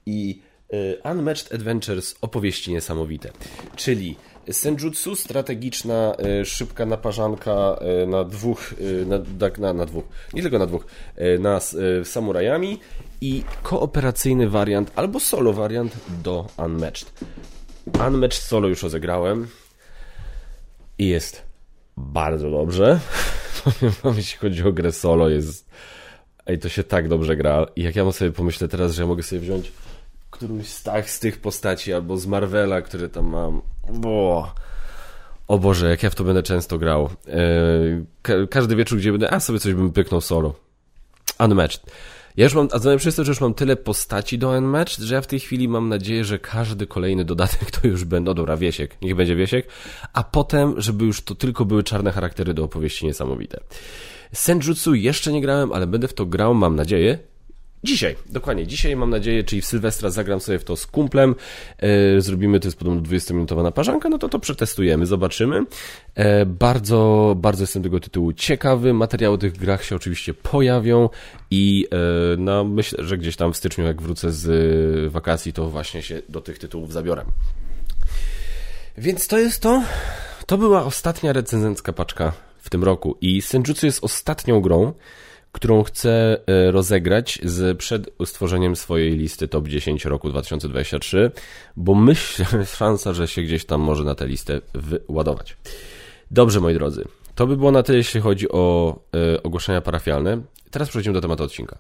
i 0.07 0.40
e, 0.73 1.11
Unmatched 1.12 1.55
Adventures, 1.55 2.14
opowieści 2.20 2.73
niesamowite. 2.73 3.31
Czyli 3.77 4.16
Senjutsu, 4.51 5.16
strategiczna, 5.16 6.16
e, 6.18 6.44
szybka 6.44 6.87
naparzanka 6.87 7.79
e, 8.03 8.07
na 8.07 8.25
dwóch, 8.25 8.75
na, 9.07 9.18
tak, 9.38 9.59
na, 9.59 9.73
na 9.73 9.87
dwóch, 9.87 10.05
nie 10.35 10.42
tylko 10.42 10.59
na 10.59 10.66
dwóch, 10.66 10.87
na 11.38 11.61
samurajami 12.05 12.79
i 13.20 13.42
kooperacyjny 13.62 14.49
wariant 14.49 14.92
albo 14.97 15.20
solo 15.20 15.53
wariant 15.53 15.97
do 16.23 16.47
Unmatched. 16.59 17.12
Unmatched 18.07 18.42
solo 18.42 18.68
już 18.68 18.83
rozegrałem 18.83 19.47
i 20.99 21.09
jest 21.09 21.53
bardzo 21.96 22.50
dobrze. 22.50 23.00
Jeśli 24.16 24.38
chodzi 24.38 24.62
o 24.62 24.72
grę 24.72 24.92
solo, 24.92 25.28
jest... 25.28 25.70
Ej, 26.46 26.59
to 26.59 26.68
się 26.68 26.85
tak 26.85 27.09
dobrze 27.09 27.37
gra. 27.37 27.66
I 27.76 27.83
jak 27.83 27.96
ja 27.96 28.12
sobie 28.12 28.33
pomyślę 28.33 28.68
teraz, 28.68 28.92
że 28.92 29.02
ja 29.02 29.09
mogę 29.09 29.22
sobie 29.22 29.40
wziąć 29.40 29.72
którąś 30.35 30.68
z, 30.68 30.83
tak, 30.83 31.11
z 31.11 31.20
tych 31.20 31.40
postaci, 31.40 31.92
albo 31.92 32.16
z 32.16 32.26
Marvela, 32.26 32.83
które 32.83 33.09
tam 33.09 33.26
mam. 33.26 33.62
Bo... 33.92 34.52
O 35.48 35.59
Boże, 35.59 35.90
jak 35.90 36.02
ja 36.02 36.11
w 36.11 36.14
to 36.14 36.24
będę 36.24 36.42
często 36.42 36.78
grał. 36.78 37.11
Eee, 37.28 38.46
każdy 38.50 38.76
wieczór, 38.76 38.98
gdzie 38.98 39.11
będę, 39.12 39.30
a 39.30 39.40
sobie 39.40 39.59
coś 39.59 39.74
bym 39.74 39.92
pyknął 39.92 40.20
solo. 40.20 40.54
Unmatched. 41.38 41.83
Ja 42.37 42.44
już 42.44 42.55
mam, 42.55 42.68
a 42.73 42.97
przez 42.97 43.14
to, 43.14 43.25
że 43.25 43.31
już 43.31 43.40
mam 43.40 43.55
tyle 43.55 43.77
postaci 43.77 44.38
do 44.38 44.49
Unmatched, 44.51 45.05
że 45.05 45.14
ja 45.14 45.20
w 45.20 45.27
tej 45.27 45.40
chwili 45.40 45.68
mam 45.68 45.88
nadzieję, 45.88 46.25
że 46.25 46.38
każdy 46.38 46.87
kolejny 46.87 47.25
dodatek 47.25 47.70
to 47.70 47.88
już 47.88 48.05
będą, 48.05 48.31
no 48.31 48.35
dobra, 48.35 48.57
Wiesiek, 48.57 48.97
niech 49.03 49.14
będzie 49.14 49.37
Wiesiek, 49.37 49.68
a 50.12 50.25
potem, 50.25 50.75
żeby 50.77 51.05
już 51.05 51.23
to 51.23 51.35
tylko 51.35 51.64
były 51.64 51.83
czarne 51.83 52.12
charaktery 52.12 52.55
do 52.55 52.64
opowieści 52.64 53.07
niesamowite. 53.07 53.61
Senjutsu 54.33 54.94
jeszcze 54.94 55.33
nie 55.33 55.40
grałem, 55.40 55.73
ale 55.73 55.87
będę 55.87 56.09
w 56.09 56.14
to 56.14 56.27
grał, 56.27 56.55
mam 56.55 56.77
nadzieję, 56.77 57.18
Dzisiaj, 57.85 58.16
dokładnie. 58.27 58.66
Dzisiaj 58.66 58.97
mam 58.97 59.11
nadzieję, 59.11 59.44
czyli 59.44 59.62
w 59.62 59.66
Sylwestra 59.66 60.11
zagram 60.11 60.40
sobie 60.40 60.59
w 60.59 60.64
to 60.64 60.77
z 60.77 60.87
kumplem. 60.87 61.35
E, 61.79 62.20
zrobimy, 62.20 62.61
to 62.61 62.68
jest 62.68 62.79
podobno 62.79 63.03
20-minutowa 63.03 63.62
naparzanka, 63.62 64.09
no 64.09 64.18
to 64.18 64.29
to 64.29 64.38
przetestujemy, 64.38 65.07
zobaczymy. 65.07 65.64
E, 66.14 66.47
bardzo, 66.47 67.35
bardzo 67.38 67.62
jestem 67.62 67.83
tego 67.83 68.01
tytułu 68.01 68.33
ciekawy. 68.33 68.94
Materiały 68.94 69.35
o 69.35 69.38
tych 69.38 69.57
grach 69.57 69.85
się 69.85 69.97
oczywiście 69.97 70.35
pojawią 70.35 71.09
i 71.51 71.87
e, 71.92 71.97
no, 72.37 72.64
myślę, 72.64 73.05
że 73.05 73.18
gdzieś 73.18 73.37
tam 73.37 73.53
w 73.53 73.57
styczniu, 73.57 73.85
jak 73.85 74.03
wrócę 74.03 74.33
z 74.33 75.12
wakacji, 75.12 75.53
to 75.53 75.70
właśnie 75.70 76.03
się 76.03 76.23
do 76.29 76.40
tych 76.40 76.59
tytułów 76.59 76.92
zabiorę. 76.92 77.25
Więc 78.99 79.29
to 79.29 79.38
jest 79.38 79.61
to. 79.61 79.83
To 80.47 80.59
była 80.59 80.85
ostatnia 80.85 81.33
recenzencka 81.33 81.92
paczka 81.92 82.33
w 82.59 82.70
tym 82.70 82.85
roku 82.85 83.16
i 83.20 83.42
Senjutsu 83.42 83.87
jest 83.87 84.05
ostatnią 84.05 84.61
grą, 84.61 84.92
którą 85.54 85.82
chcę 85.82 86.40
e, 86.46 86.70
rozegrać 86.70 87.38
z, 87.42 87.78
przed 87.78 88.10
stworzeniem 88.24 88.76
swojej 88.76 89.16
listy 89.16 89.48
top 89.48 89.68
10 89.68 90.04
roku 90.04 90.30
2023, 90.30 91.30
bo 91.76 91.94
myślę, 91.94 92.46
że 92.50 92.58
jest 92.64 92.76
szansa, 92.76 93.12
że 93.12 93.28
się 93.28 93.42
gdzieś 93.42 93.64
tam 93.64 93.80
może 93.80 94.04
na 94.04 94.14
tę 94.14 94.26
listę 94.26 94.60
wyładować. 94.74 95.56
Dobrze, 96.30 96.60
moi 96.60 96.74
drodzy, 96.74 97.04
to 97.34 97.46
by 97.46 97.56
było 97.56 97.70
na 97.70 97.82
tyle, 97.82 97.98
jeśli 97.98 98.20
chodzi 98.20 98.48
o 98.48 98.96
y, 99.34 99.42
ogłoszenia 99.42 99.80
parafialne. 99.80 100.42
Teraz 100.70 100.88
przechodzimy 100.88 101.14
do 101.14 101.20
tematu 101.20 101.44
odcinka. 101.44 101.78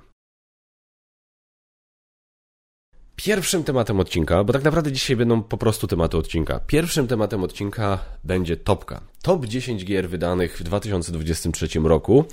Pierwszym 3.16 3.64
tematem 3.64 4.00
odcinka, 4.00 4.44
bo 4.44 4.52
tak 4.52 4.64
naprawdę 4.64 4.92
dzisiaj 4.92 5.16
będą 5.16 5.42
po 5.42 5.56
prostu 5.56 5.86
tematy 5.86 6.16
odcinka. 6.16 6.60
Pierwszym 6.66 7.06
tematem 7.06 7.42
odcinka 7.42 7.98
będzie 8.24 8.56
topka. 8.56 9.00
Top 9.22 9.46
10 9.46 9.84
gier 9.84 10.08
wydanych 10.08 10.58
w 10.58 10.62
2023 10.62 11.80
roku 11.84 12.24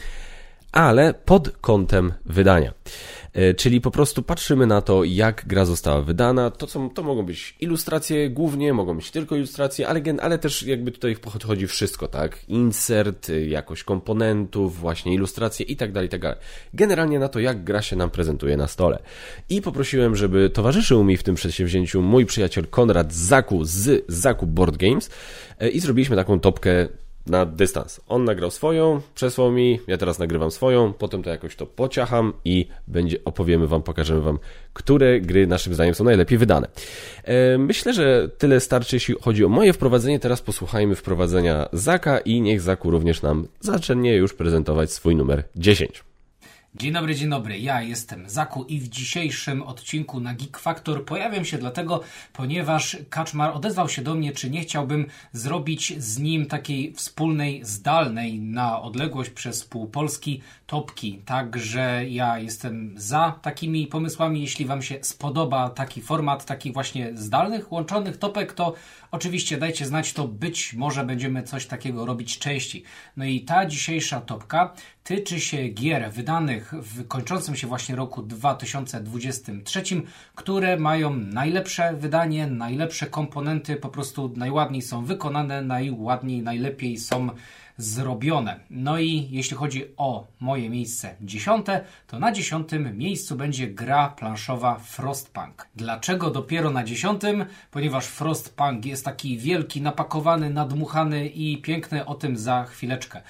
ale 0.71 1.13
pod 1.13 1.57
kątem 1.57 2.13
wydania. 2.25 2.73
E, 3.33 3.53
czyli 3.53 3.81
po 3.81 3.91
prostu 3.91 4.23
patrzymy 4.23 4.67
na 4.67 4.81
to, 4.81 5.03
jak 5.03 5.43
gra 5.47 5.65
została 5.65 6.01
wydana. 6.01 6.51
To, 6.51 6.67
co, 6.67 6.89
to 6.95 7.03
mogą 7.03 7.23
być 7.25 7.55
ilustracje 7.59 8.29
głównie, 8.29 8.73
mogą 8.73 8.95
być 8.95 9.11
tylko 9.11 9.35
ilustracje, 9.35 9.87
ale, 9.87 10.01
ale 10.21 10.37
też 10.37 10.63
jakby 10.63 10.91
tutaj 10.91 11.15
podchodzi 11.15 11.67
wszystko, 11.67 12.07
tak? 12.07 12.37
Insert, 12.47 13.29
y, 13.29 13.47
jakość 13.47 13.83
komponentów, 13.83 14.79
właśnie 14.79 15.13
ilustracje 15.13 15.65
i 15.65 15.75
tak 15.75 15.91
dalej, 15.91 16.09
tak 16.09 16.21
dalej. 16.21 16.37
Generalnie 16.73 17.19
na 17.19 17.27
to, 17.27 17.39
jak 17.39 17.63
gra 17.63 17.81
się 17.81 17.95
nam 17.95 18.09
prezentuje 18.09 18.57
na 18.57 18.67
stole. 18.67 18.99
I 19.49 19.61
poprosiłem, 19.61 20.15
żeby 20.15 20.49
towarzyszył 20.49 21.03
mi 21.03 21.17
w 21.17 21.23
tym 21.23 21.35
przedsięwzięciu 21.35 22.01
mój 22.01 22.25
przyjaciel 22.25 22.67
Konrad 22.67 23.13
Zaku 23.13 23.65
z 23.65 24.05
Zaku 24.07 24.47
Board 24.47 24.77
Games 24.77 25.09
e, 25.59 25.69
i 25.69 25.79
zrobiliśmy 25.79 26.15
taką 26.15 26.39
topkę 26.39 26.87
na 27.25 27.45
dystans. 27.45 28.01
On 28.07 28.23
nagrał 28.23 28.51
swoją, 28.51 29.01
przesłał 29.15 29.51
mi, 29.51 29.79
ja 29.87 29.97
teraz 29.97 30.19
nagrywam 30.19 30.51
swoją, 30.51 30.93
potem 30.93 31.23
to 31.23 31.29
jakoś 31.29 31.55
to 31.55 31.65
pociacham 31.65 32.33
i 32.45 32.67
będzie 32.87 33.17
opowiemy 33.25 33.67
wam, 33.67 33.83
pokażemy 33.83 34.21
wam, 34.21 34.39
które 34.73 35.21
gry 35.21 35.47
naszym 35.47 35.73
zdaniem 35.73 35.95
są 35.95 36.03
najlepiej 36.03 36.37
wydane. 36.37 36.67
E, 37.23 37.57
myślę, 37.57 37.93
że 37.93 38.29
tyle 38.37 38.59
starczy, 38.59 38.95
jeśli 38.95 39.15
chodzi 39.21 39.45
o 39.45 39.49
moje 39.49 39.73
wprowadzenie. 39.73 40.19
Teraz 40.19 40.41
posłuchajmy 40.41 40.95
wprowadzenia 40.95 41.69
Zaka 41.73 42.19
i 42.19 42.41
niech 42.41 42.61
Zaku 42.61 42.91
również 42.91 43.21
nam 43.21 43.47
zacznie 43.59 44.15
już 44.15 44.33
prezentować 44.33 44.91
swój 44.91 45.15
numer 45.15 45.43
10. 45.55 46.10
Dzień 46.81 46.93
dobry, 46.93 47.15
dzień 47.15 47.29
dobry. 47.29 47.59
Ja 47.59 47.81
jestem 47.81 48.29
Zaku 48.29 48.63
i 48.63 48.79
w 48.79 48.89
dzisiejszym 48.89 49.63
odcinku 49.63 50.19
na 50.19 50.33
Geek 50.33 50.57
Factor 50.57 51.05
pojawiam 51.05 51.45
się 51.45 51.57
dlatego, 51.57 52.01
ponieważ 52.33 52.97
Kaczmar 53.09 53.51
odezwał 53.53 53.89
się 53.89 54.01
do 54.01 54.15
mnie, 54.15 54.31
czy 54.31 54.49
nie 54.49 54.61
chciałbym 54.61 55.05
zrobić 55.31 55.93
z 55.97 56.19
nim 56.19 56.45
takiej 56.45 56.93
wspólnej, 56.93 57.65
zdalnej 57.65 58.39
na 58.39 58.81
odległość 58.81 59.29
przez 59.29 59.65
pół 59.65 59.87
Polski 59.87 60.41
topki. 60.67 61.21
Także 61.25 62.05
ja 62.09 62.39
jestem 62.39 62.93
za 62.97 63.39
takimi 63.41 63.87
pomysłami. 63.87 64.41
Jeśli 64.41 64.65
Wam 64.65 64.81
się 64.81 64.99
spodoba 65.01 65.69
taki 65.69 66.01
format, 66.01 66.45
takich 66.45 66.73
właśnie 66.73 67.11
zdalnych, 67.13 67.71
łączonych 67.71 68.17
topek, 68.17 68.53
to 68.53 68.73
oczywiście 69.11 69.57
dajcie 69.57 69.85
znać, 69.85 70.13
to 70.13 70.27
być 70.27 70.73
może 70.73 71.05
będziemy 71.05 71.43
coś 71.43 71.65
takiego 71.65 72.05
robić 72.05 72.39
częściej. 72.39 72.83
No 73.17 73.25
i 73.25 73.41
ta 73.41 73.65
dzisiejsza 73.65 74.21
topka 74.21 74.73
tyczy 75.03 75.39
się 75.39 75.67
gier 75.67 76.11
wydanych 76.11 76.70
w 76.73 77.07
kończącym 77.07 77.55
się 77.55 77.67
właśnie 77.67 77.95
roku 77.95 78.21
2023, 78.21 79.83
które 80.35 80.77
mają 80.77 81.15
najlepsze 81.15 81.93
wydanie, 81.93 82.47
najlepsze 82.47 83.07
komponenty, 83.07 83.75
po 83.75 83.89
prostu 83.89 84.33
najładniej 84.35 84.81
są 84.81 85.05
wykonane, 85.05 85.61
najładniej, 85.61 86.41
najlepiej 86.41 86.97
są 86.97 87.29
zrobione. 87.77 88.59
No 88.69 88.99
i 88.99 89.27
jeśli 89.31 89.57
chodzi 89.57 89.85
o 89.97 90.27
moje 90.39 90.69
miejsce 90.69 91.15
dziesiąte, 91.21 91.83
to 92.07 92.19
na 92.19 92.31
dziesiątym 92.31 92.97
miejscu 92.97 93.35
będzie 93.35 93.67
gra 93.67 94.09
planszowa 94.09 94.79
Frostpunk. 94.79 95.67
Dlaczego 95.75 96.29
dopiero 96.29 96.69
na 96.69 96.83
dziesiątym? 96.83 97.45
Ponieważ 97.71 98.05
Frostpunk 98.05 98.85
jest 98.85 99.05
taki 99.05 99.37
wielki, 99.37 99.81
napakowany, 99.81 100.49
nadmuchany 100.49 101.27
i 101.27 101.61
piękny, 101.61 102.05
o 102.05 102.15
tym 102.15 102.37
za 102.37 102.63
chwileczkę. 102.63 103.21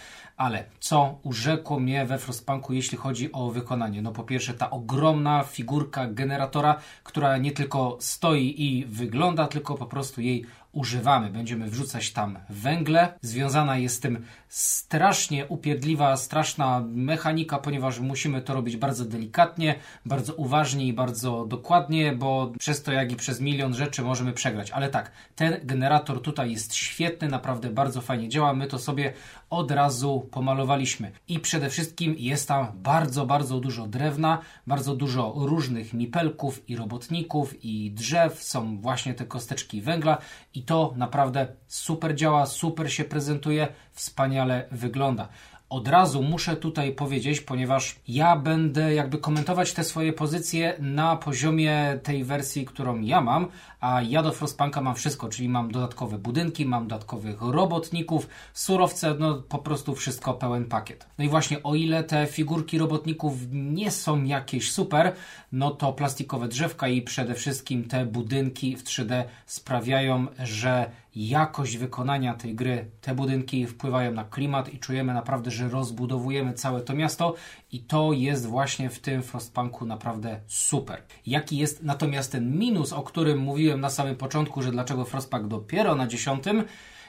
Ale 0.41 0.63
co 0.79 1.19
urzekło 1.23 1.79
mnie 1.79 2.05
we 2.05 2.17
Frostpunku, 2.17 2.73
jeśli 2.73 2.97
chodzi 2.97 3.31
o 3.31 3.51
wykonanie? 3.51 4.01
No 4.01 4.11
po 4.11 4.23
pierwsze 4.23 4.53
ta 4.53 4.69
ogromna 4.69 5.43
figurka 5.43 6.07
generatora, 6.07 6.75
która 7.03 7.37
nie 7.37 7.51
tylko 7.51 7.97
stoi 7.99 8.63
i 8.63 8.85
wygląda, 8.85 9.47
tylko 9.47 9.75
po 9.75 9.85
prostu 9.85 10.21
jej 10.21 10.45
używamy. 10.71 11.29
Będziemy 11.29 11.69
wrzucać 11.69 12.11
tam 12.11 12.39
węgle. 12.49 13.13
Związana 13.21 13.77
jest 13.77 13.95
z 13.95 13.99
tym 13.99 14.25
strasznie 14.49 15.45
upierdliwa, 15.47 16.17
straszna 16.17 16.83
mechanika, 16.87 17.57
ponieważ 17.57 17.99
musimy 17.99 18.41
to 18.41 18.53
robić 18.53 18.77
bardzo 18.77 19.05
delikatnie, 19.05 19.75
bardzo 20.05 20.33
uważnie 20.33 20.87
i 20.87 20.93
bardzo 20.93 21.45
dokładnie, 21.45 22.11
bo 22.11 22.51
przez 22.59 22.83
to, 22.83 22.91
jak 22.91 23.11
i 23.11 23.15
przez 23.15 23.41
milion 23.41 23.73
rzeczy 23.73 24.01
możemy 24.01 24.33
przegrać. 24.33 24.71
Ale 24.71 24.89
tak, 24.89 25.11
ten 25.35 25.59
generator 25.63 26.21
tutaj 26.21 26.51
jest 26.51 26.75
świetny, 26.75 27.27
naprawdę 27.27 27.69
bardzo 27.69 28.01
fajnie 28.01 28.29
działa. 28.29 28.53
My 28.53 28.67
to 28.67 28.79
sobie 28.79 29.13
od 29.51 29.71
razu 29.71 30.27
pomalowaliśmy. 30.31 31.11
I 31.27 31.39
przede 31.39 31.69
wszystkim 31.69 32.15
jest 32.17 32.47
tam 32.47 32.67
bardzo, 32.75 33.25
bardzo 33.25 33.59
dużo 33.59 33.87
drewna, 33.87 34.39
bardzo 34.67 34.95
dużo 34.95 35.33
różnych 35.35 35.93
mipelków 35.93 36.69
i 36.69 36.75
robotników 36.75 37.65
i 37.65 37.91
drzew. 37.91 38.43
Są 38.43 38.81
właśnie 38.81 39.13
te 39.13 39.25
kosteczki 39.25 39.81
węgla 39.81 40.17
i 40.53 40.63
to 40.63 40.93
naprawdę 40.95 41.47
super 41.67 42.15
działa, 42.15 42.45
super 42.45 42.93
się 42.93 43.03
prezentuje, 43.03 43.67
wspaniale 43.91 44.67
wygląda. 44.71 45.27
Od 45.71 45.87
razu 45.87 46.23
muszę 46.23 46.55
tutaj 46.55 46.91
powiedzieć, 46.91 47.41
ponieważ 47.41 47.95
ja 48.07 48.35
będę 48.35 48.93
jakby 48.93 49.17
komentować 49.17 49.73
te 49.73 49.83
swoje 49.83 50.13
pozycje 50.13 50.75
na 50.79 51.15
poziomie 51.15 51.99
tej 52.03 52.23
wersji, 52.23 52.65
którą 52.65 53.01
ja 53.01 53.21
mam, 53.21 53.47
a 53.81 54.01
ja 54.01 54.23
do 54.23 54.31
Frostpunka 54.31 54.81
mam 54.81 54.95
wszystko, 54.95 55.29
czyli 55.29 55.49
mam 55.49 55.71
dodatkowe 55.71 56.17
budynki, 56.17 56.65
mam 56.65 56.87
dodatkowych 56.87 57.41
robotników, 57.41 58.27
surowce, 58.53 59.15
no 59.19 59.35
po 59.35 59.57
prostu 59.57 59.95
wszystko 59.95 60.33
pełen 60.33 60.65
pakiet. 60.65 61.07
No 61.17 61.25
i 61.25 61.29
właśnie 61.29 61.63
o 61.63 61.75
ile 61.75 62.03
te 62.03 62.27
figurki 62.27 62.77
robotników 62.77 63.33
nie 63.51 63.91
są 63.91 64.23
jakieś 64.23 64.71
super, 64.71 65.13
no 65.51 65.71
to 65.71 65.93
plastikowe 65.93 66.47
drzewka 66.47 66.87
i 66.87 67.01
przede 67.01 67.35
wszystkim 67.35 67.83
te 67.83 68.05
budynki 68.05 68.77
w 68.77 68.83
3D 68.83 69.23
sprawiają, 69.45 70.27
że 70.43 70.91
jakość 71.15 71.77
wykonania 71.77 72.33
tej 72.33 72.55
gry, 72.55 72.85
te 73.01 73.15
budynki 73.15 73.67
wpływają 73.67 74.11
na 74.11 74.23
klimat 74.23 74.73
i 74.73 74.79
czujemy 74.79 75.13
naprawdę, 75.13 75.51
że 75.51 75.69
rozbudowujemy 75.69 76.53
całe 76.53 76.81
to 76.81 76.93
miasto 76.93 77.35
i 77.71 77.79
to 77.79 78.13
jest 78.13 78.45
właśnie 78.45 78.89
w 78.89 78.99
tym 78.99 79.23
Frostpunku 79.23 79.85
naprawdę 79.85 80.39
super. 80.47 81.03
Jaki 81.25 81.57
jest 81.57 81.83
natomiast 81.83 82.31
ten 82.31 82.57
minus, 82.57 82.93
o 82.93 83.03
którym 83.03 83.39
mówiłem 83.39 83.81
na 83.81 83.89
samym 83.89 84.15
początku, 84.15 84.61
że 84.61 84.71
dlaczego 84.71 85.05
Frostpunk 85.05 85.47
dopiero 85.47 85.95
na 85.95 86.07
dziesiątym 86.07 86.63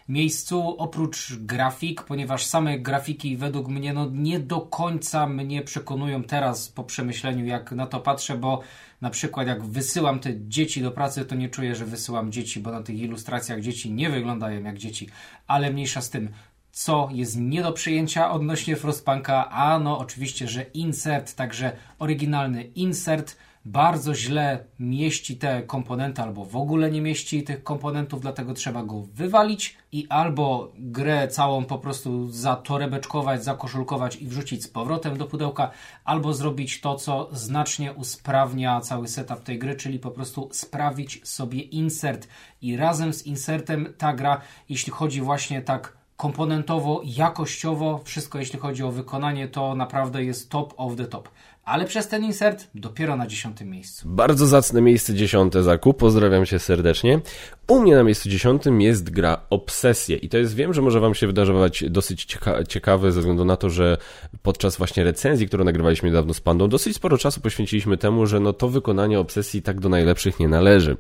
miejscu, 0.09 0.77
oprócz 0.79 1.33
grafik, 1.35 2.03
ponieważ 2.03 2.47
same 2.47 2.79
grafiki 2.79 3.37
według 3.37 3.69
mnie 3.69 3.93
no, 3.93 4.09
nie 4.13 4.41
do 4.41 4.61
końca 4.61 5.27
mnie 5.27 5.63
przekonują 5.63 6.25
teraz 6.25 6.69
po 6.69 6.85
przemyśleniu, 6.85 7.47
jak 7.47 7.73
na 7.73 7.87
to 7.87 8.01
patrzę, 8.01 8.37
bo 8.37 8.61
na 9.01 9.11
przykład 9.11 9.47
jak 9.47 9.65
wysyłam 9.65 10.21
te 10.21 10.31
dzieci 10.49 10.83
do 10.83 10.91
pracy, 10.91 11.25
to 11.25 11.35
nie 11.35 11.49
czuję, 11.49 11.75
że 11.75 11.87
wysyłam 11.87 12.33
dzieci, 12.33 12.61
bo 12.61 12.73
na 12.73 12.83
tych 12.83 12.99
ilustracjach 12.99 13.61
dzieci 13.61 13.93
nie 13.93 14.11
wyglądają 14.11 14.63
jak 14.63 14.79
dzieci, 14.79 15.09
ale 15.47 15.73
mniejsza 15.73 16.01
z 16.01 16.11
tym 16.11 16.29
co 16.73 17.09
jest 17.13 17.37
nie 17.41 17.63
do 17.63 17.73
przyjęcia 17.73 18.31
odnośnie 18.31 18.77
Frostpunka, 18.77 19.51
a 19.51 19.79
no 19.79 19.99
oczywiście, 19.99 20.49
że 20.49 20.63
insert, 20.63 21.35
także 21.35 21.73
oryginalny 21.99 22.63
insert 22.65 23.37
bardzo 23.65 24.15
źle 24.15 24.65
mieści 24.79 25.37
te 25.37 25.63
komponenty, 25.63 26.23
albo 26.23 26.45
w 26.45 26.57
ogóle 26.57 26.91
nie 26.91 27.01
mieści 27.01 27.43
tych 27.43 27.63
komponentów, 27.63 28.21
dlatego 28.21 28.55
trzeba 28.55 28.83
go 28.83 29.03
wywalić 29.13 29.77
i 29.93 30.07
albo 30.09 30.73
grę 30.79 31.29
całą 31.29 31.65
po 31.65 31.79
prostu 31.79 32.29
zatorebeczkować, 32.29 33.45
zakoszulkować 33.45 34.17
i 34.17 34.27
wrzucić 34.27 34.65
z 34.65 34.69
powrotem 34.69 35.19
do 35.19 35.27
pudełka, 35.27 35.71
albo 36.05 36.35
zrobić 36.35 36.81
to, 36.81 36.95
co 36.95 37.29
znacznie 37.33 37.93
usprawnia 37.93 38.81
cały 38.81 39.09
setup 39.09 39.41
tej 39.43 39.59
gry, 39.59 39.77
czyli 39.77 39.99
po 39.99 40.11
prostu 40.11 40.49
sprawić 40.53 41.29
sobie 41.29 41.61
insert. 41.61 42.29
I 42.63 42.77
razem 42.77 43.13
z 43.13 43.27
insertem 43.27 43.95
ta 43.99 44.13
gra, 44.13 44.41
jeśli 44.69 44.93
chodzi 44.93 45.21
właśnie 45.21 45.63
tak 45.63 46.02
komponentowo, 46.23 47.01
jakościowo, 47.05 48.01
wszystko 48.05 48.39
jeśli 48.39 48.59
chodzi 48.59 48.83
o 48.83 48.91
wykonanie, 48.91 49.49
to 49.49 49.75
naprawdę 49.75 50.25
jest 50.25 50.51
top 50.51 50.75
of 50.77 50.97
the 50.97 51.07
top 51.07 51.29
ale 51.65 51.85
przez 51.85 52.09
ten 52.09 52.25
insert 52.25 52.69
dopiero 52.75 53.17
na 53.17 53.27
dziesiątym 53.27 53.71
miejscu. 53.71 54.09
Bardzo 54.09 54.47
zacne 54.47 54.81
miejsce 54.81 55.15
dziesiąte 55.15 55.63
zakup, 55.63 55.97
pozdrawiam 55.97 56.47
się 56.47 56.59
serdecznie. 56.59 57.21
U 57.69 57.81
mnie 57.81 57.95
na 57.95 58.03
miejscu 58.03 58.29
dziesiątym 58.29 58.81
jest 58.81 59.11
gra 59.11 59.41
Obsesje 59.51 60.17
i 60.17 60.29
to 60.29 60.39
jest, 60.39 60.55
wiem, 60.55 60.75
że 60.75 60.83
może 60.83 61.01
wam 61.01 61.15
się 61.15 61.27
wydawać 61.27 61.85
dosyć 61.91 62.25
cieka 62.25 62.65
ciekawe 62.65 63.13
ze 63.13 63.21
względu 63.21 63.45
na 63.45 63.57
to, 63.57 63.71
że 63.71 63.99
podczas 64.43 64.77
właśnie 64.77 65.05
recenzji, 65.05 65.47
którą 65.47 65.65
nagrywaliśmy 65.65 66.09
niedawno 66.09 66.35
z 66.35 66.41
Pandą, 66.41 66.69
dosyć 66.69 66.97
sporo 66.97 67.19
czasu 67.19 67.41
poświęciliśmy 67.41 67.97
temu, 67.97 68.27
że 68.27 68.41
no 68.41 68.53
to 68.53 68.69
wykonanie 68.69 69.21
Obsesji 69.21 69.63
tak 69.63 69.81
do 69.81 69.89
najlepszych 69.89 70.41
nie 70.41 70.49
należy. 70.49 70.97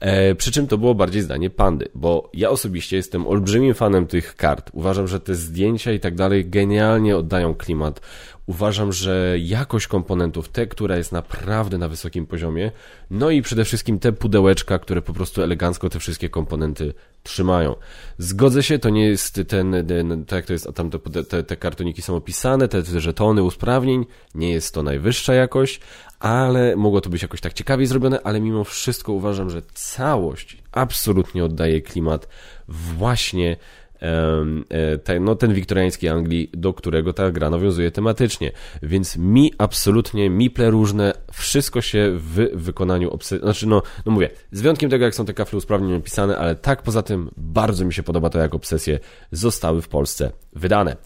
E, 0.00 0.34
przy 0.34 0.52
czym 0.52 0.66
to 0.66 0.78
było 0.78 0.94
bardziej 0.94 1.22
zdanie 1.22 1.50
Pandy, 1.50 1.88
bo 1.94 2.30
ja 2.34 2.50
osobiście 2.50 2.96
jestem 2.96 3.26
olbrzymim 3.26 3.74
fanem 3.74 4.06
tych 4.06 4.36
kart. 4.36 4.70
Uważam, 4.72 5.08
że 5.08 5.20
te 5.20 5.34
zdjęcia 5.34 5.92
i 5.92 6.00
tak 6.00 6.14
dalej 6.14 6.50
genialnie 6.50 7.16
oddają 7.16 7.54
klimat 7.54 8.00
Uważam, 8.46 8.92
że 8.92 9.36
jakość 9.38 9.86
komponentów, 9.86 10.48
te, 10.48 10.66
która 10.66 10.96
jest 10.96 11.12
naprawdę 11.12 11.78
na 11.78 11.88
wysokim 11.88 12.26
poziomie, 12.26 12.70
no 13.14 13.30
i 13.30 13.42
przede 13.42 13.64
wszystkim 13.64 13.98
te 13.98 14.12
pudełeczka, 14.12 14.78
które 14.78 15.02
po 15.02 15.12
prostu 15.12 15.42
elegancko 15.42 15.90
te 15.90 15.98
wszystkie 16.00 16.28
komponenty 16.28 16.94
trzymają. 17.22 17.76
Zgodzę 18.18 18.62
się, 18.62 18.78
to 18.78 18.90
nie 18.90 19.06
jest 19.06 19.40
ten, 19.48 19.86
ten 19.88 20.24
tak 20.24 20.46
to 20.46 20.52
jest, 20.52 20.68
tam 20.74 20.90
te, 20.90 21.24
te, 21.24 21.42
te 21.42 21.56
kartoniki 21.56 22.02
są 22.02 22.16
opisane, 22.16 22.68
te, 22.68 22.82
te 22.82 23.00
żetony 23.00 23.42
usprawnień, 23.42 24.06
nie 24.34 24.50
jest 24.50 24.74
to 24.74 24.82
najwyższa 24.82 25.34
jakość, 25.34 25.80
ale 26.20 26.76
mogło 26.76 27.00
to 27.00 27.10
być 27.10 27.22
jakoś 27.22 27.40
tak 27.40 27.52
ciekawiej 27.52 27.86
zrobione, 27.86 28.20
ale 28.24 28.40
mimo 28.40 28.64
wszystko 28.64 29.12
uważam, 29.12 29.50
że 29.50 29.62
całość 29.74 30.56
absolutnie 30.72 31.44
oddaje 31.44 31.80
klimat 31.80 32.28
właśnie 32.68 33.56
ten, 35.04 35.24
no, 35.24 35.34
ten 35.34 35.54
wiktoriański 35.54 36.08
Anglii, 36.08 36.50
do 36.52 36.74
którego 36.74 37.12
ta 37.12 37.30
gra 37.30 37.50
nawiązuje 37.50 37.90
tematycznie. 37.90 38.52
Więc 38.82 39.16
mi 39.16 39.52
absolutnie, 39.58 40.30
miple 40.30 40.70
różne, 40.70 41.12
wszystko 41.32 41.80
się 41.80 42.12
w 42.14 42.48
wykonaniu 42.54 43.10
obsesji, 43.10 43.44
znaczy 43.44 43.66
no, 43.66 43.82
no 44.06 44.12
mówię, 44.12 44.30
z 44.52 44.60
wyjątkiem 44.60 44.90
tego, 44.90 45.04
jak 45.04 45.14
są 45.14 45.24
te 45.24 45.34
kafle 45.34 45.56
usprawnień 45.56 45.92
napisane, 45.92 46.38
ale 46.38 46.54
tak 46.54 46.82
poza 46.82 47.02
tym 47.02 47.30
bardzo 47.36 47.84
mi 47.84 47.92
się 47.92 48.02
podoba 48.02 48.30
to, 48.30 48.38
jak 48.38 48.54
obsesje 48.54 48.98
zostały 49.32 49.82
w 49.82 49.88
Polsce 49.88 50.30
wydane. 50.52 50.96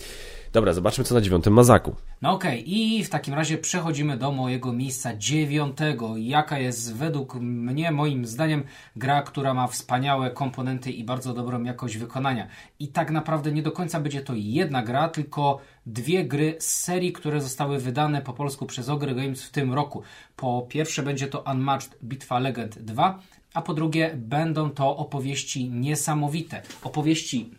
Dobra, 0.53 0.73
zobaczmy 0.73 1.05
co 1.05 1.15
na 1.15 1.21
dziewiątym 1.21 1.53
Mazaku. 1.53 1.95
No 2.23 2.33
okej, 2.33 2.61
okay. 2.61 2.73
i 2.75 3.05
w 3.05 3.11
takim 3.11 3.35
razie 3.35 3.59
przechodzimy 3.59 4.17
do 4.17 4.33
mojego 4.33 4.73
miejsca 4.73 5.17
dziewiątego. 5.17 6.17
Jaka 6.17 6.59
jest 6.59 6.97
według 6.97 7.35
mnie, 7.35 7.93
moim 7.93 8.27
zdaniem, 8.27 8.65
gra, 8.97 9.23
która 9.23 9.55
ma 9.55 9.67
wspaniałe 9.67 10.31
komponenty 10.31 10.91
i 10.91 11.05
bardzo 11.05 11.35
dobrą 11.35 11.63
jakość 11.63 11.97
wykonania. 11.97 12.47
I 12.79 12.89
tak 12.89 13.11
naprawdę 13.11 13.53
nie 13.53 13.63
do 13.63 13.73
końca 13.73 14.01
będzie 14.01 14.21
to 14.21 14.33
jedna 14.37 14.83
gra, 14.83 15.09
tylko 15.09 15.59
dwie 15.87 16.25
gry 16.25 16.57
z 16.59 16.67
serii, 16.67 17.13
które 17.13 17.41
zostały 17.41 17.79
wydane 17.79 18.23
po 18.23 18.33
polsku 18.33 18.67
przez 18.67 18.89
Ogry 18.89 19.15
Games 19.15 19.43
w 19.43 19.51
tym 19.51 19.75
roku. 19.75 20.03
Po 20.37 20.67
pierwsze 20.69 21.03
będzie 21.03 21.27
to 21.27 21.45
Unmatched 21.53 21.99
Bitwa 22.05 22.39
Legend 22.39 22.79
2, 22.79 23.19
a 23.55 23.63
po 23.63 23.75
drugie 23.75 24.11
będą 24.17 24.71
to 24.71 24.97
opowieści 24.97 25.71
niesamowite. 25.71 26.63
Opowieści 26.83 27.51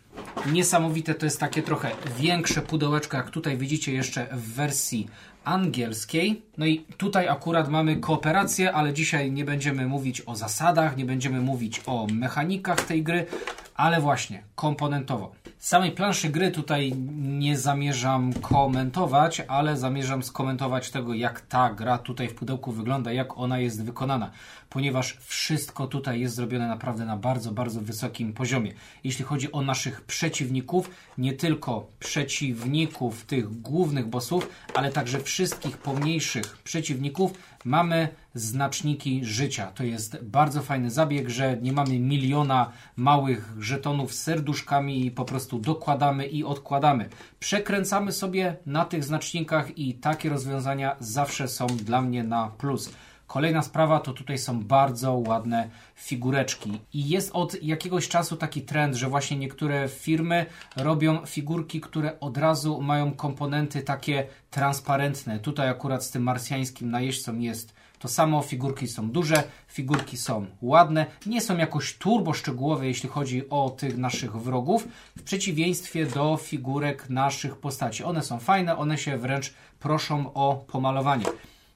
niesamowite 0.52 1.14
to 1.14 1.26
jest 1.26 1.40
takie 1.40 1.62
trochę 1.62 1.90
większe 2.18 2.62
pudełeczko, 2.62 3.16
jak 3.16 3.30
tutaj 3.30 3.56
widzicie 3.56 3.92
jeszcze 3.92 4.26
w 4.32 4.54
wersji 4.54 5.08
angielskiej. 5.44 6.42
No 6.58 6.66
i 6.66 6.84
tutaj 6.96 7.28
akurat 7.28 7.68
mamy 7.68 7.96
kooperację, 7.96 8.72
ale 8.72 8.92
dzisiaj 8.92 9.32
nie 9.32 9.44
będziemy 9.44 9.86
mówić 9.86 10.22
o 10.26 10.36
zasadach, 10.36 10.96
nie 10.96 11.04
będziemy 11.04 11.40
mówić 11.40 11.82
o 11.86 12.06
mechanikach 12.12 12.80
tej 12.80 13.02
gry, 13.02 13.26
ale 13.74 14.00
właśnie 14.00 14.42
komponentowo. 14.54 15.32
Samej 15.58 15.92
planszy 15.92 16.28
gry 16.28 16.50
tutaj 16.50 16.92
nie 17.16 17.58
zamierzam 17.58 18.32
komentować, 18.32 19.42
ale 19.48 19.76
zamierzam 19.76 20.22
skomentować 20.22 20.90
tego, 20.90 21.14
jak 21.14 21.40
ta 21.40 21.74
gra 21.74 21.98
tutaj 21.98 22.28
w 22.28 22.34
pudełku 22.34 22.72
wygląda, 22.72 23.12
jak 23.12 23.38
ona 23.38 23.58
jest 23.58 23.84
wykonana, 23.84 24.30
ponieważ 24.70 25.16
wszystko 25.20 25.86
tutaj 25.86 26.20
jest 26.20 26.34
zrobione 26.34 26.68
naprawdę 26.68 27.04
na 27.04 27.16
bardzo, 27.16 27.52
bardzo 27.52 27.80
wysokim 27.80 28.32
poziomie. 28.32 28.72
Jeśli 29.04 29.24
chodzi 29.24 29.52
o 29.52 29.62
naszych 29.62 30.00
przeciwników, 30.00 30.90
nie 31.18 31.32
tylko 31.32 31.86
przeciwników 31.98 33.24
tych 33.24 33.60
głównych 33.60 34.06
bossów, 34.06 34.48
ale 34.74 34.92
także 34.92 35.20
wszystkich 35.20 35.78
pomniejszych 35.78 36.58
przeciwników, 36.64 37.32
mamy 37.64 38.08
znaczniki 38.34 39.24
życia. 39.24 39.72
To 39.74 39.84
jest 39.84 40.24
bardzo 40.24 40.62
fajny 40.62 40.90
zabieg, 40.90 41.28
że 41.28 41.56
nie 41.62 41.72
mamy 41.72 41.98
miliona 41.98 42.72
małych 42.96 43.52
żetonów 43.58 44.14
z 44.14 44.22
serduszkami 44.22 45.06
i 45.06 45.10
po 45.10 45.24
prostu 45.24 45.58
dokładamy 45.58 46.26
i 46.26 46.44
odkładamy. 46.44 47.08
Przekręcamy 47.40 48.12
sobie 48.12 48.56
na 48.66 48.84
tych 48.84 49.04
znacznikach 49.04 49.78
i 49.78 49.94
takie 49.94 50.28
rozwiązania 50.28 50.96
zawsze 51.00 51.48
są 51.48 51.66
dla 51.66 52.02
mnie 52.02 52.24
na 52.24 52.48
plus. 52.48 52.90
Kolejna 53.30 53.62
sprawa 53.62 54.00
to 54.00 54.12
tutaj 54.12 54.38
są 54.38 54.64
bardzo 54.64 55.12
ładne 55.12 55.70
figureczki. 55.94 56.80
I 56.92 57.08
jest 57.08 57.30
od 57.32 57.62
jakiegoś 57.62 58.08
czasu 58.08 58.36
taki 58.36 58.62
trend, 58.62 58.94
że 58.94 59.08
właśnie 59.08 59.36
niektóre 59.36 59.88
firmy 59.88 60.46
robią 60.76 61.26
figurki, 61.26 61.80
które 61.80 62.20
od 62.20 62.38
razu 62.38 62.80
mają 62.80 63.12
komponenty 63.12 63.82
takie 63.82 64.26
transparentne. 64.50 65.38
Tutaj 65.38 65.68
akurat 65.68 66.04
z 66.04 66.10
tym 66.10 66.22
marsjańskim 66.22 66.90
najeźdźcą 66.90 67.38
jest 67.38 67.74
to 67.98 68.08
samo, 68.08 68.42
figurki 68.42 68.88
są 68.88 69.10
duże, 69.10 69.42
figurki 69.68 70.16
są 70.16 70.46
ładne, 70.62 71.06
nie 71.26 71.40
są 71.40 71.56
jakoś 71.56 71.98
turbo 71.98 72.32
szczegółowe, 72.32 72.86
jeśli 72.86 73.08
chodzi 73.08 73.50
o 73.50 73.70
tych 73.70 73.98
naszych 73.98 74.36
wrogów, 74.36 74.88
w 75.16 75.22
przeciwieństwie 75.22 76.06
do 76.06 76.36
figurek 76.36 77.10
naszych 77.10 77.56
postaci. 77.56 78.04
One 78.04 78.22
są 78.22 78.38
fajne, 78.38 78.76
one 78.76 78.98
się 78.98 79.18
wręcz 79.18 79.54
proszą 79.80 80.32
o 80.34 80.64
pomalowanie. 80.72 81.24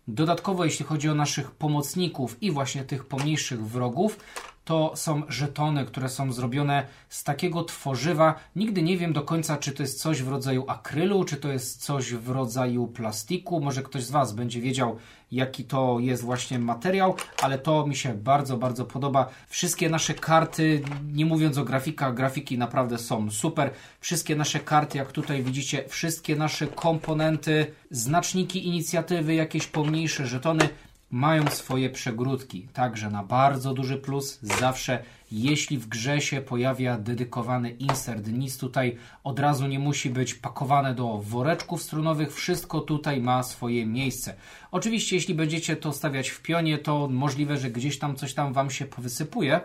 Dodatkowo, 0.09 0.65
jeśli 0.65 0.85
chodzi 0.85 1.09
o 1.09 1.15
naszych 1.15 1.51
pomocników 1.51 2.43
i 2.43 2.51
właśnie 2.51 2.85
tych 2.85 3.05
pomniejszych 3.05 3.67
wrogów, 3.67 4.19
to 4.65 4.93
są 4.97 5.23
żetony, 5.29 5.87
które 5.87 6.09
są 6.09 6.33
zrobione 6.33 6.87
z 7.09 7.25
takiego 7.25 7.65
tworzywa. 7.65 8.35
Nigdy 8.57 8.83
nie 8.83 8.99
wiem 8.99 9.13
do 9.13 9.23
końca, 9.23 9.57
czy 9.57 9.73
to 9.73 9.83
jest 9.83 10.01
coś 10.01 10.23
w 10.23 10.29
rodzaju 10.29 10.65
akrylu, 10.69 11.25
czy 11.25 11.37
to 11.37 11.49
jest 11.49 11.85
coś 11.85 12.15
w 12.15 12.29
rodzaju 12.29 12.87
plastiku. 12.87 13.61
Może 13.61 13.83
ktoś 13.83 14.05
z 14.05 14.11
Was 14.11 14.33
będzie 14.33 14.61
wiedział, 14.61 14.99
jaki 15.33 15.65
to 15.65 15.97
jest 16.01 16.23
właśnie 16.23 16.59
materiał, 16.59 17.17
ale 17.43 17.59
to 17.59 17.87
mi 17.87 17.97
się 17.97 18.15
bardzo, 18.15 18.57
bardzo 18.57 18.85
podoba. 18.85 19.29
Wszystkie 19.49 19.89
nasze 19.89 20.15
karty, 20.15 20.83
nie 21.13 21.27
mówiąc 21.27 21.59
o 21.59 21.65
grafikach, 21.65 22.15
grafiki 22.15 22.59
naprawdę 22.59 22.99
są 22.99 23.31
super. 23.31 23.71
Wszystkie 24.01 24.37
nasze 24.37 24.61
karty, 24.61 24.99
jak 24.99 25.13
tutaj 25.13 25.43
widzicie, 25.43 25.85
wszystkie 25.89 26.37
nasze 26.37 26.67
komponenty, 26.67 27.67
znaczniki 27.91 28.67
inicjatywy, 28.67 29.35
jakieś 29.35 29.67
pomniejsze 29.67 30.27
żetony 30.27 30.69
mają 31.15 31.51
swoje 31.51 31.91
przegródki. 31.91 32.69
Także 32.73 33.11
na 33.11 33.23
bardzo 33.23 33.75
duży 33.75 33.97
plus 33.97 34.39
zawsze, 34.43 35.03
jeśli 35.33 35.79
w 35.79 35.89
grze 35.89 36.21
się 36.21 36.41
pojawia 36.41 36.99
dedykowany 36.99 37.71
insert, 37.71 38.27
nic 38.27 38.59
tutaj 38.59 38.97
od 39.25 39.39
razu 39.39 39.67
nie 39.67 39.79
musi 39.79 40.11
być 40.11 40.35
pakowane 40.35 40.95
do 40.95 41.19
woreczków 41.19 41.83
strunowych, 41.83 42.35
wszystko 42.35 42.81
tutaj 42.81 43.21
ma 43.21 43.43
swoje 43.43 43.87
miejsce. 43.87 44.35
Oczywiście, 44.73 45.17
jeśli 45.17 45.35
będziecie 45.35 45.77
to 45.77 45.93
stawiać 45.93 46.29
w 46.29 46.43
pionie, 46.43 46.79
to 46.79 47.09
możliwe, 47.09 47.57
że 47.57 47.71
gdzieś 47.71 47.99
tam 47.99 48.17
coś 48.17 48.35
tam 48.35 48.53
Wam 48.53 48.71
się 48.71 48.85
powysypuje, 48.85 49.61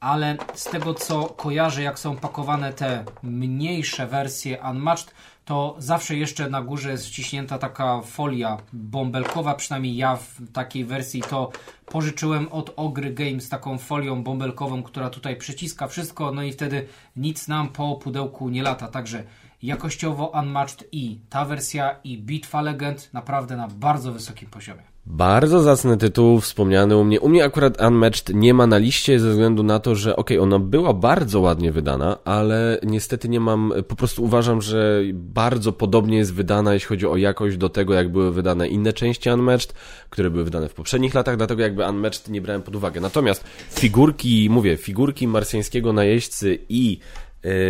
ale 0.00 0.36
z 0.54 0.64
tego 0.64 0.94
co 0.94 1.24
kojarzę, 1.24 1.82
jak 1.82 1.98
są 1.98 2.16
pakowane 2.16 2.72
te 2.72 3.04
mniejsze 3.22 4.06
wersje 4.06 4.62
Unmatched, 4.70 5.14
to 5.44 5.76
zawsze 5.78 6.16
jeszcze 6.16 6.50
na 6.50 6.62
górze 6.62 6.90
jest 6.90 7.06
wciśnięta 7.06 7.58
taka 7.58 8.00
folia 8.00 8.58
bąbelkowa, 8.72 9.54
przynajmniej 9.54 9.96
ja 9.96 10.16
w 10.16 10.52
takiej 10.52 10.84
wersji 10.84 11.22
to 11.22 11.50
pożyczyłem 11.86 12.48
od 12.52 12.72
Ogry 12.76 13.14
Games 13.14 13.48
taką 13.48 13.78
folią 13.78 14.22
bąbelkową, 14.22 14.82
która 14.82 15.10
tutaj 15.10 15.36
przyciska 15.36 15.88
wszystko, 15.88 16.32
no 16.32 16.42
i 16.42 16.52
wtedy 16.52 16.86
nic 17.16 17.48
nam 17.48 17.68
po 17.68 17.96
pudełku 17.96 18.48
nie 18.48 18.62
lata, 18.62 18.88
także 18.88 19.24
jakościowo 19.62 20.26
Unmatched 20.26 20.88
i 20.92 21.20
ta 21.30 21.44
wersja 21.44 21.96
i 22.04 22.18
Bitwa 22.18 22.62
Legend 22.62 23.10
naprawdę 23.12 23.56
na 23.56 23.68
bardzo 23.68 24.12
wysokim 24.12 24.50
poziomie. 24.50 24.89
Bardzo 25.06 25.62
zacny 25.62 25.96
tytuł, 25.96 26.40
wspomniany 26.40 26.96
u 26.96 27.04
mnie. 27.04 27.20
U 27.20 27.28
mnie 27.28 27.44
akurat 27.44 27.80
Unmatched 27.80 28.34
nie 28.34 28.54
ma 28.54 28.66
na 28.66 28.78
liście 28.78 29.20
ze 29.20 29.30
względu 29.30 29.62
na 29.62 29.78
to, 29.78 29.94
że 29.94 30.16
okej, 30.16 30.38
okay, 30.38 30.42
ona 30.46 30.58
była 30.58 30.94
bardzo 30.94 31.40
ładnie 31.40 31.72
wydana, 31.72 32.18
ale 32.24 32.80
niestety 32.82 33.28
nie 33.28 33.40
mam, 33.40 33.72
po 33.88 33.96
prostu 33.96 34.24
uważam, 34.24 34.62
że 34.62 35.02
bardzo 35.14 35.72
podobnie 35.72 36.18
jest 36.18 36.34
wydana, 36.34 36.74
jeśli 36.74 36.88
chodzi 36.88 37.06
o 37.06 37.16
jakość 37.16 37.56
do 37.56 37.68
tego, 37.68 37.94
jak 37.94 38.12
były 38.12 38.32
wydane 38.32 38.68
inne 38.68 38.92
części 38.92 39.30
Unmatched, 39.30 39.72
które 40.10 40.30
były 40.30 40.44
wydane 40.44 40.68
w 40.68 40.74
poprzednich 40.74 41.14
latach, 41.14 41.36
dlatego 41.36 41.62
jakby 41.62 41.88
Unmatched 41.88 42.28
nie 42.28 42.40
brałem 42.40 42.62
pod 42.62 42.76
uwagę. 42.76 43.00
Natomiast 43.00 43.44
figurki, 43.70 44.48
mówię, 44.50 44.76
figurki 44.76 45.28
marsjańskiego 45.28 45.92
najeźdźcy 45.92 46.58
i 46.68 46.98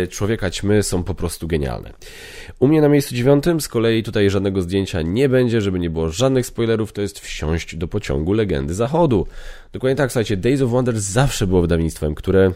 człowieka 0.09 0.49
ćmy 0.49 0.83
są 0.83 1.03
po 1.03 1.13
prostu 1.13 1.47
genialne. 1.47 1.93
U 2.59 2.67
mnie 2.67 2.81
na 2.81 2.89
miejscu 2.89 3.15
dziewiątym 3.15 3.61
z 3.61 3.67
kolei 3.67 4.03
tutaj 4.03 4.29
żadnego 4.29 4.61
zdjęcia 4.61 5.01
nie 5.01 5.29
będzie, 5.29 5.61
żeby 5.61 5.79
nie 5.79 5.89
było 5.89 6.09
żadnych 6.09 6.45
spoilerów, 6.45 6.93
to 6.93 7.01
jest 7.01 7.19
wsiąść 7.19 7.75
do 7.75 7.87
pociągu 7.87 8.33
Legendy 8.33 8.73
Zachodu. 8.73 9.27
Dokładnie 9.73 9.95
tak, 9.95 10.11
słuchajcie, 10.11 10.37
Days 10.37 10.61
of 10.61 10.71
Wonder 10.71 10.99
zawsze 10.99 11.47
było 11.47 11.61
wydawnictwem, 11.61 12.15
które 12.15 12.51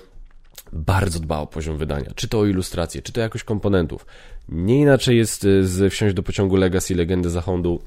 bardzo 0.73 1.19
dba 1.19 1.39
o 1.39 1.47
poziom 1.47 1.77
wydania, 1.77 2.11
czy 2.15 2.27
to 2.27 2.39
o 2.39 2.45
ilustrację, 2.45 3.01
czy 3.01 3.11
to 3.11 3.21
jakość 3.21 3.43
komponentów. 3.43 4.05
Nie 4.49 4.79
inaczej 4.79 5.17
jest 5.17 5.45
e, 5.45 5.63
z 5.63 5.93
wsiąść 5.93 6.15
do 6.15 6.23
pociągu 6.23 6.55
Legacy 6.55 6.95
Legendy 6.95 7.29
Zachodu 7.29 7.81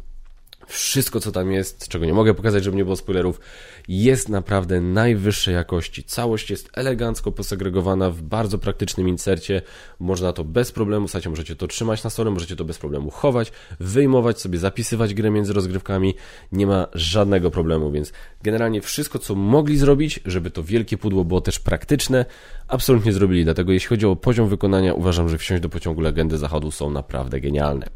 wszystko, 0.68 1.20
co 1.20 1.32
tam 1.32 1.52
jest, 1.52 1.88
czego 1.88 2.04
nie 2.04 2.14
mogę 2.14 2.34
pokazać, 2.34 2.64
żeby 2.64 2.76
nie 2.76 2.84
było 2.84 2.96
spoilerów, 2.96 3.40
jest 3.88 4.28
naprawdę 4.28 4.80
najwyższej 4.80 5.54
jakości. 5.54 6.04
Całość 6.04 6.50
jest 6.50 6.70
elegancko 6.74 7.32
posegregowana 7.32 8.10
w 8.10 8.22
bardzo 8.22 8.58
praktycznym 8.58 9.08
insercie. 9.08 9.62
Można 9.98 10.32
to 10.32 10.44
bez 10.44 10.72
problemu, 10.72 11.08
słuchajcie, 11.08 11.30
możecie 11.30 11.56
to 11.56 11.66
trzymać 11.66 12.04
na 12.04 12.10
stole, 12.10 12.30
możecie 12.30 12.56
to 12.56 12.64
bez 12.64 12.78
problemu 12.78 13.10
chować, 13.10 13.52
wyjmować 13.80 14.40
sobie, 14.40 14.58
zapisywać 14.58 15.14
grę 15.14 15.30
między 15.30 15.52
rozgrywkami. 15.52 16.14
Nie 16.52 16.66
ma 16.66 16.86
żadnego 16.94 17.50
problemu, 17.50 17.90
więc 17.90 18.12
generalnie 18.42 18.80
wszystko, 18.80 19.18
co 19.18 19.34
mogli 19.34 19.78
zrobić, 19.78 20.20
żeby 20.26 20.50
to 20.50 20.62
wielkie 20.62 20.98
pudło 20.98 21.24
było 21.24 21.40
też 21.40 21.58
praktyczne, 21.58 22.24
absolutnie 22.68 23.12
zrobili. 23.12 23.44
Dlatego 23.44 23.72
jeśli 23.72 23.88
chodzi 23.88 24.06
o 24.06 24.16
poziom 24.16 24.48
wykonania, 24.48 24.94
uważam, 24.94 25.28
że 25.28 25.38
wsiąść 25.38 25.62
do 25.62 25.68
pociągu 25.68 26.00
Legendy 26.00 26.38
Zachodu 26.38 26.70
są 26.70 26.90
naprawdę 26.90 27.40
genialne. 27.40 27.86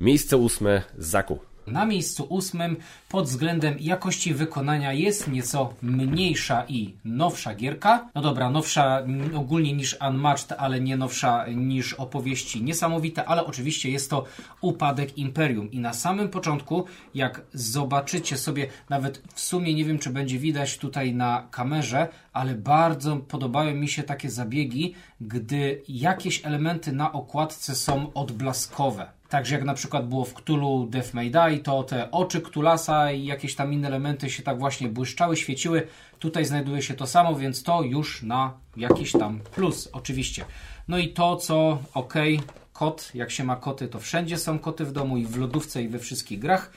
Miejsce 0.00 0.36
ósme, 0.36 0.82
Zaku. 0.98 1.38
Na 1.66 1.86
miejscu 1.86 2.26
ósmym 2.28 2.76
pod 3.08 3.26
względem 3.26 3.76
jakości 3.80 4.34
wykonania 4.34 4.92
jest 4.92 5.28
nieco 5.28 5.74
mniejsza 5.82 6.64
i 6.68 6.94
nowsza 7.04 7.54
gierka. 7.54 8.08
No 8.14 8.22
dobra, 8.22 8.50
nowsza 8.50 9.02
ogólnie 9.34 9.72
niż 9.72 9.96
Unmatched, 10.08 10.52
ale 10.58 10.80
nie 10.80 10.96
nowsza 10.96 11.46
niż 11.48 11.94
opowieści 11.94 12.62
niesamowite, 12.62 13.24
ale 13.24 13.46
oczywiście 13.46 13.90
jest 13.90 14.10
to 14.10 14.24
Upadek 14.60 15.18
Imperium. 15.18 15.70
I 15.70 15.78
na 15.78 15.92
samym 15.92 16.28
początku, 16.28 16.84
jak 17.14 17.42
zobaczycie 17.52 18.36
sobie, 18.36 18.66
nawet 18.88 19.22
w 19.34 19.40
sumie 19.40 19.74
nie 19.74 19.84
wiem, 19.84 19.98
czy 19.98 20.10
będzie 20.10 20.38
widać 20.38 20.78
tutaj 20.78 21.14
na 21.14 21.48
kamerze, 21.50 22.08
ale 22.32 22.54
bardzo 22.54 23.16
podobają 23.16 23.74
mi 23.74 23.88
się 23.88 24.02
takie 24.02 24.30
zabiegi, 24.30 24.94
gdy 25.20 25.82
jakieś 25.88 26.46
elementy 26.46 26.92
na 26.92 27.12
okładce 27.12 27.74
są 27.74 28.12
odblaskowe 28.12 29.19
Także 29.30 29.54
jak 29.54 29.64
na 29.64 29.74
przykład 29.74 30.08
było 30.08 30.24
w 30.24 30.34
Cthulhu 30.34 30.86
Death 30.86 31.14
May 31.14 31.30
Die, 31.30 31.58
to 31.58 31.82
te 31.82 32.10
oczy 32.10 32.40
Cthulasa 32.40 33.12
i 33.12 33.24
jakieś 33.24 33.54
tam 33.54 33.72
inne 33.72 33.88
elementy 33.88 34.30
się 34.30 34.42
tak 34.42 34.58
właśnie 34.58 34.88
błyszczały, 34.88 35.36
świeciły. 35.36 35.86
Tutaj 36.18 36.44
znajduje 36.44 36.82
się 36.82 36.94
to 36.94 37.06
samo, 37.06 37.34
więc 37.34 37.62
to 37.62 37.82
już 37.82 38.22
na 38.22 38.52
jakiś 38.76 39.12
tam 39.12 39.40
plus 39.54 39.88
oczywiście. 39.92 40.44
No 40.88 40.98
i 40.98 41.08
to, 41.08 41.36
co 41.36 41.78
ok, 41.94 42.14
kot, 42.72 43.10
jak 43.14 43.30
się 43.30 43.44
ma 43.44 43.56
koty, 43.56 43.88
to 43.88 44.00
wszędzie 44.00 44.38
są 44.38 44.58
koty 44.58 44.84
w 44.84 44.92
domu 44.92 45.16
i 45.16 45.26
w 45.26 45.36
lodówce 45.36 45.82
i 45.82 45.88
we 45.88 45.98
wszystkich 45.98 46.38
grach, 46.38 46.72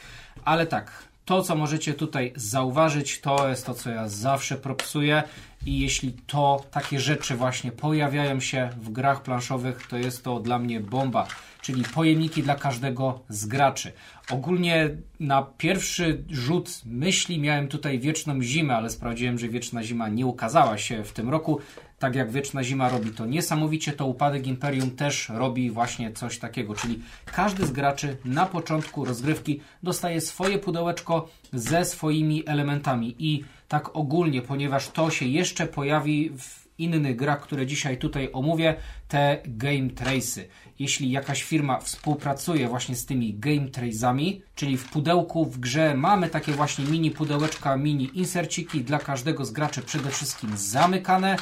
ale 0.45 0.67
tak, 0.67 0.91
to, 1.25 1.41
co 1.41 1.55
możecie 1.55 1.93
tutaj 1.93 2.33
zauważyć, 2.35 3.21
to 3.21 3.49
jest 3.49 3.65
to, 3.65 3.73
co 3.73 3.89
ja 3.89 4.07
zawsze 4.07 4.57
propsuję 4.57 5.23
i 5.65 5.79
jeśli 5.79 6.13
to 6.27 6.63
takie 6.71 6.99
rzeczy 6.99 7.35
właśnie 7.35 7.71
pojawiają 7.71 8.39
się 8.39 8.69
w 8.81 8.89
grach 8.89 9.23
planszowych, 9.23 9.87
to 9.87 9.97
jest 9.97 10.23
to 10.23 10.39
dla 10.39 10.59
mnie 10.59 10.79
bomba, 10.79 11.27
czyli 11.63 11.83
pojemniki 11.83 12.43
dla 12.43 12.55
każdego 12.55 13.19
z 13.29 13.45
graczy. 13.45 13.91
Ogólnie 14.31 14.89
na 15.19 15.41
pierwszy 15.57 16.23
rzut 16.29 16.81
myśli 16.85 17.39
miałem 17.39 17.67
tutaj 17.67 17.99
wieczną 17.99 18.41
zimę, 18.41 18.75
ale 18.75 18.89
sprawdziłem, 18.89 19.39
że 19.39 19.49
wieczna 19.49 19.83
zima 19.83 20.09
nie 20.09 20.25
ukazała 20.25 20.77
się 20.77 21.03
w 21.03 21.13
tym 21.13 21.29
roku. 21.29 21.59
Tak 21.99 22.15
jak 22.15 22.31
wieczna 22.31 22.63
zima 22.63 22.89
robi 22.89 23.11
to 23.11 23.25
niesamowicie, 23.25 23.93
to 23.93 24.05
upadek 24.05 24.47
Imperium 24.47 24.91
też 24.91 25.29
robi 25.29 25.71
właśnie 25.71 26.11
coś 26.11 26.39
takiego, 26.39 26.75
czyli 26.75 26.99
każdy 27.25 27.65
z 27.65 27.71
graczy 27.71 28.17
na 28.25 28.45
początku 28.45 29.05
rozgrywki 29.05 29.59
dostaje 29.83 30.21
swoje 30.21 30.59
pudełeczko 30.59 31.29
ze 31.53 31.85
swoimi 31.85 32.43
elementami 32.45 33.15
i 33.19 33.43
tak 33.67 33.95
ogólnie, 33.95 34.41
ponieważ 34.41 34.89
to 34.89 35.11
się 35.11 35.25
jeszcze 35.25 35.67
pojawi 35.67 36.29
w 36.29 36.63
innych 36.77 37.15
grach, 37.15 37.41
które 37.41 37.65
dzisiaj 37.65 37.97
tutaj 37.97 38.29
omówię, 38.33 38.75
te 39.07 39.37
game 39.45 39.89
trace'y. 39.89 40.41
Jeśli 40.79 41.11
jakaś 41.11 41.43
firma 41.43 41.79
współpracuje 41.79 42.67
właśnie 42.67 42.95
z 42.95 43.05
tymi 43.05 43.33
game 43.33 43.67
trace'ami, 43.67 44.41
czyli 44.55 44.77
w 44.77 44.89
pudełku 44.89 45.45
w 45.45 45.59
grze 45.59 45.95
mamy 45.95 46.29
takie 46.29 46.51
właśnie 46.51 46.85
mini 46.85 47.11
pudełeczka, 47.11 47.77
mini 47.77 48.09
inserciki 48.13 48.81
dla 48.81 48.99
każdego 48.99 49.45
z 49.45 49.51
graczy 49.51 49.81
przede 49.81 50.09
wszystkim 50.09 50.57
zamykane, 50.57 51.35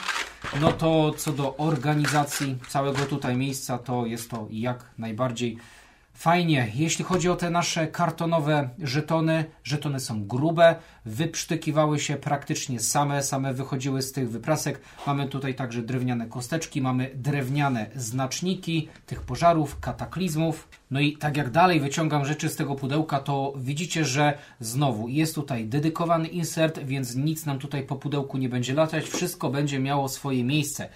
no 0.62 0.72
to 0.72 1.14
co 1.18 1.32
do 1.32 1.58
organizacji 1.58 2.58
całego 2.70 3.06
tutaj 3.06 3.38
miejsca, 3.38 3.78
to 3.78 4.06
jest 4.06 4.30
to 4.30 4.48
jak 4.50 4.86
najbardziej 4.98 5.58
Fajnie, 6.22 6.72
jeśli 6.76 7.06
chodzi 7.06 7.30
o 7.30 7.36
te 7.36 7.50
nasze 7.50 7.88
kartonowe 7.88 8.70
żetony, 8.84 9.46
żetony 9.64 10.00
są 10.00 10.28
grube, 10.28 10.76
wyprztykiwały 11.06 12.00
się 12.00 12.16
praktycznie 12.16 12.80
same, 12.80 13.24
same 13.24 13.54
wychodziły 13.54 14.02
z 14.02 14.12
tych 14.12 14.30
wyprasek. 14.30 14.82
Mamy 15.08 15.28
tutaj 15.28 15.56
także 15.56 15.82
drewniane 15.82 16.28
kosteczki, 16.28 16.82
mamy 16.82 17.12
drewniane 17.16 17.90
znaczniki 17.96 18.90
tych 19.06 19.22
pożarów, 19.22 19.80
kataklizmów. 19.80 20.68
No 20.92 21.00
i 21.00 21.18
tak 21.18 21.38
jak 21.38 21.50
dalej 21.50 21.80
wyciągam 21.80 22.26
rzeczy 22.26 22.50
z 22.50 22.56
tego 22.56 22.76
pudełka, 22.76 23.20
to 23.20 23.54
widzicie, 23.58 24.06
że 24.06 24.38
znowu 24.60 25.08
jest 25.08 25.36
tutaj 25.36 25.66
dedykowany 25.66 26.28
insert, 26.28 26.80
więc 26.80 27.16
nic 27.16 27.46
nam 27.46 27.60
tutaj 27.60 27.84
po 27.84 27.96
pudełku 27.96 28.38
nie 28.38 28.50
będzie 28.50 28.74
latać, 28.74 29.06
wszystko 29.06 29.50
będzie 29.50 29.80
miało 29.80 30.10
swoje 30.10 30.44
miejsce. 30.44 30.90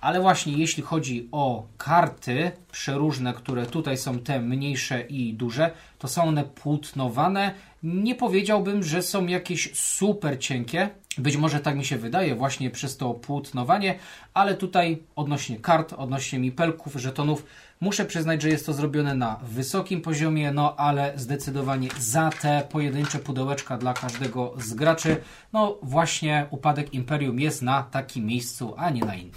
Ale 0.00 0.20
właśnie 0.20 0.52
jeśli 0.52 0.82
chodzi 0.82 1.28
o 1.32 1.66
karty 1.78 2.50
przeróżne, 2.72 3.34
które 3.34 3.66
tutaj 3.66 3.98
są 3.98 4.18
te 4.18 4.40
mniejsze 4.40 5.00
i 5.00 5.34
duże, 5.34 5.70
to 5.98 6.08
są 6.08 6.22
one 6.22 6.44
płótnowane. 6.44 7.54
Nie 7.82 8.14
powiedziałbym, 8.14 8.82
że 8.82 9.02
są 9.02 9.26
jakieś 9.26 9.76
super 9.78 10.38
cienkie. 10.38 10.90
Być 11.18 11.36
może 11.36 11.60
tak 11.60 11.76
mi 11.76 11.84
się 11.84 11.98
wydaje 11.98 12.34
właśnie 12.34 12.70
przez 12.70 12.96
to 12.96 13.14
płótnowanie, 13.14 13.98
ale 14.34 14.54
tutaj 14.54 15.02
odnośnie 15.16 15.56
kart, 15.56 15.92
odnośnie 15.92 16.38
mipelków, 16.38 16.94
żetonów, 16.94 17.46
Muszę 17.80 18.04
przyznać, 18.04 18.42
że 18.42 18.48
jest 18.48 18.66
to 18.66 18.72
zrobione 18.72 19.14
na 19.14 19.40
wysokim 19.42 20.00
poziomie, 20.00 20.52
no 20.52 20.76
ale 20.76 21.12
zdecydowanie 21.16 21.88
za 21.98 22.30
te 22.42 22.62
pojedyncze 22.70 23.18
pudełeczka 23.18 23.78
dla 23.78 23.94
każdego 23.94 24.54
z 24.58 24.74
graczy, 24.74 25.16
no 25.52 25.78
właśnie 25.82 26.46
upadek 26.50 26.94
Imperium 26.94 27.40
jest 27.40 27.62
na 27.62 27.82
takim 27.82 28.26
miejscu, 28.26 28.74
a 28.76 28.90
nie 28.90 29.00
na 29.00 29.14
innym. 29.14 29.32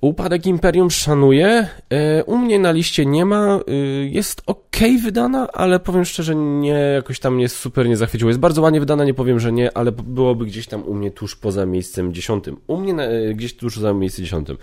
Upadek 0.00 0.46
Imperium 0.46 0.90
szanuję. 0.90 1.68
E, 1.90 2.24
u 2.24 2.38
mnie 2.38 2.58
na 2.58 2.72
liście 2.72 3.06
nie 3.06 3.24
ma. 3.24 3.60
E, 3.68 3.72
jest 4.06 4.42
ok 4.46 4.76
wydana, 5.02 5.48
ale 5.52 5.80
powiem 5.80 6.04
szczerze, 6.04 6.34
nie 6.34 6.70
jakoś 6.70 7.18
tam 7.18 7.34
mnie 7.34 7.48
super 7.48 7.88
nie 7.88 7.96
zachwyciło. 7.96 8.30
Jest 8.30 8.40
bardzo 8.40 8.62
ładnie 8.62 8.80
wydana, 8.80 9.04
nie 9.04 9.14
powiem, 9.14 9.40
że 9.40 9.52
nie, 9.52 9.76
ale 9.76 9.92
byłoby 9.92 10.46
gdzieś 10.46 10.66
tam 10.66 10.82
u 10.82 10.94
mnie 10.94 11.10
tuż 11.10 11.36
poza 11.36 11.66
miejscem 11.66 12.14
dziesiątym. 12.14 12.56
U 12.66 12.76
mnie 12.76 12.94
na, 12.94 13.02
e, 13.02 13.34
gdzieś 13.34 13.56
tuż 13.56 13.74
poza 13.74 13.92
miejscem 13.92 14.24
dziesiątym. 14.24 14.56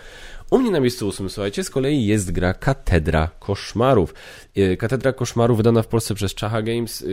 U 0.51 0.59
mnie 0.59 0.71
na 0.71 0.79
miejscu 0.79 1.07
ósmym, 1.07 1.29
słuchajcie, 1.29 1.63
z 1.63 1.69
kolei 1.69 2.05
jest 2.05 2.31
gra 2.31 2.53
Katedra 2.53 3.29
Koszmarów. 3.39 4.13
E, 4.55 4.77
Katedra 4.77 5.13
Koszmarów 5.13 5.57
wydana 5.57 5.81
w 5.81 5.87
Polsce 5.87 6.15
przez 6.15 6.33
Czacha 6.33 6.61
Games. 6.61 7.05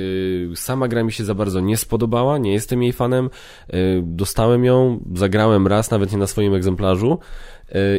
E, 0.53 0.57
sama 0.57 0.89
gra 0.89 1.05
mi 1.05 1.13
się 1.13 1.25
za 1.25 1.35
bardzo 1.35 1.61
nie 1.61 1.77
spodobała, 1.77 2.39
nie 2.39 2.53
jestem 2.53 2.83
jej 2.83 2.93
fanem. 2.93 3.31
E, 3.69 3.77
dostałem 4.03 4.65
ją, 4.65 5.01
zagrałem 5.15 5.67
raz, 5.67 5.91
nawet 5.91 6.13
nie 6.13 6.19
na 6.19 6.27
swoim 6.27 6.55
egzemplarzu 6.55 7.19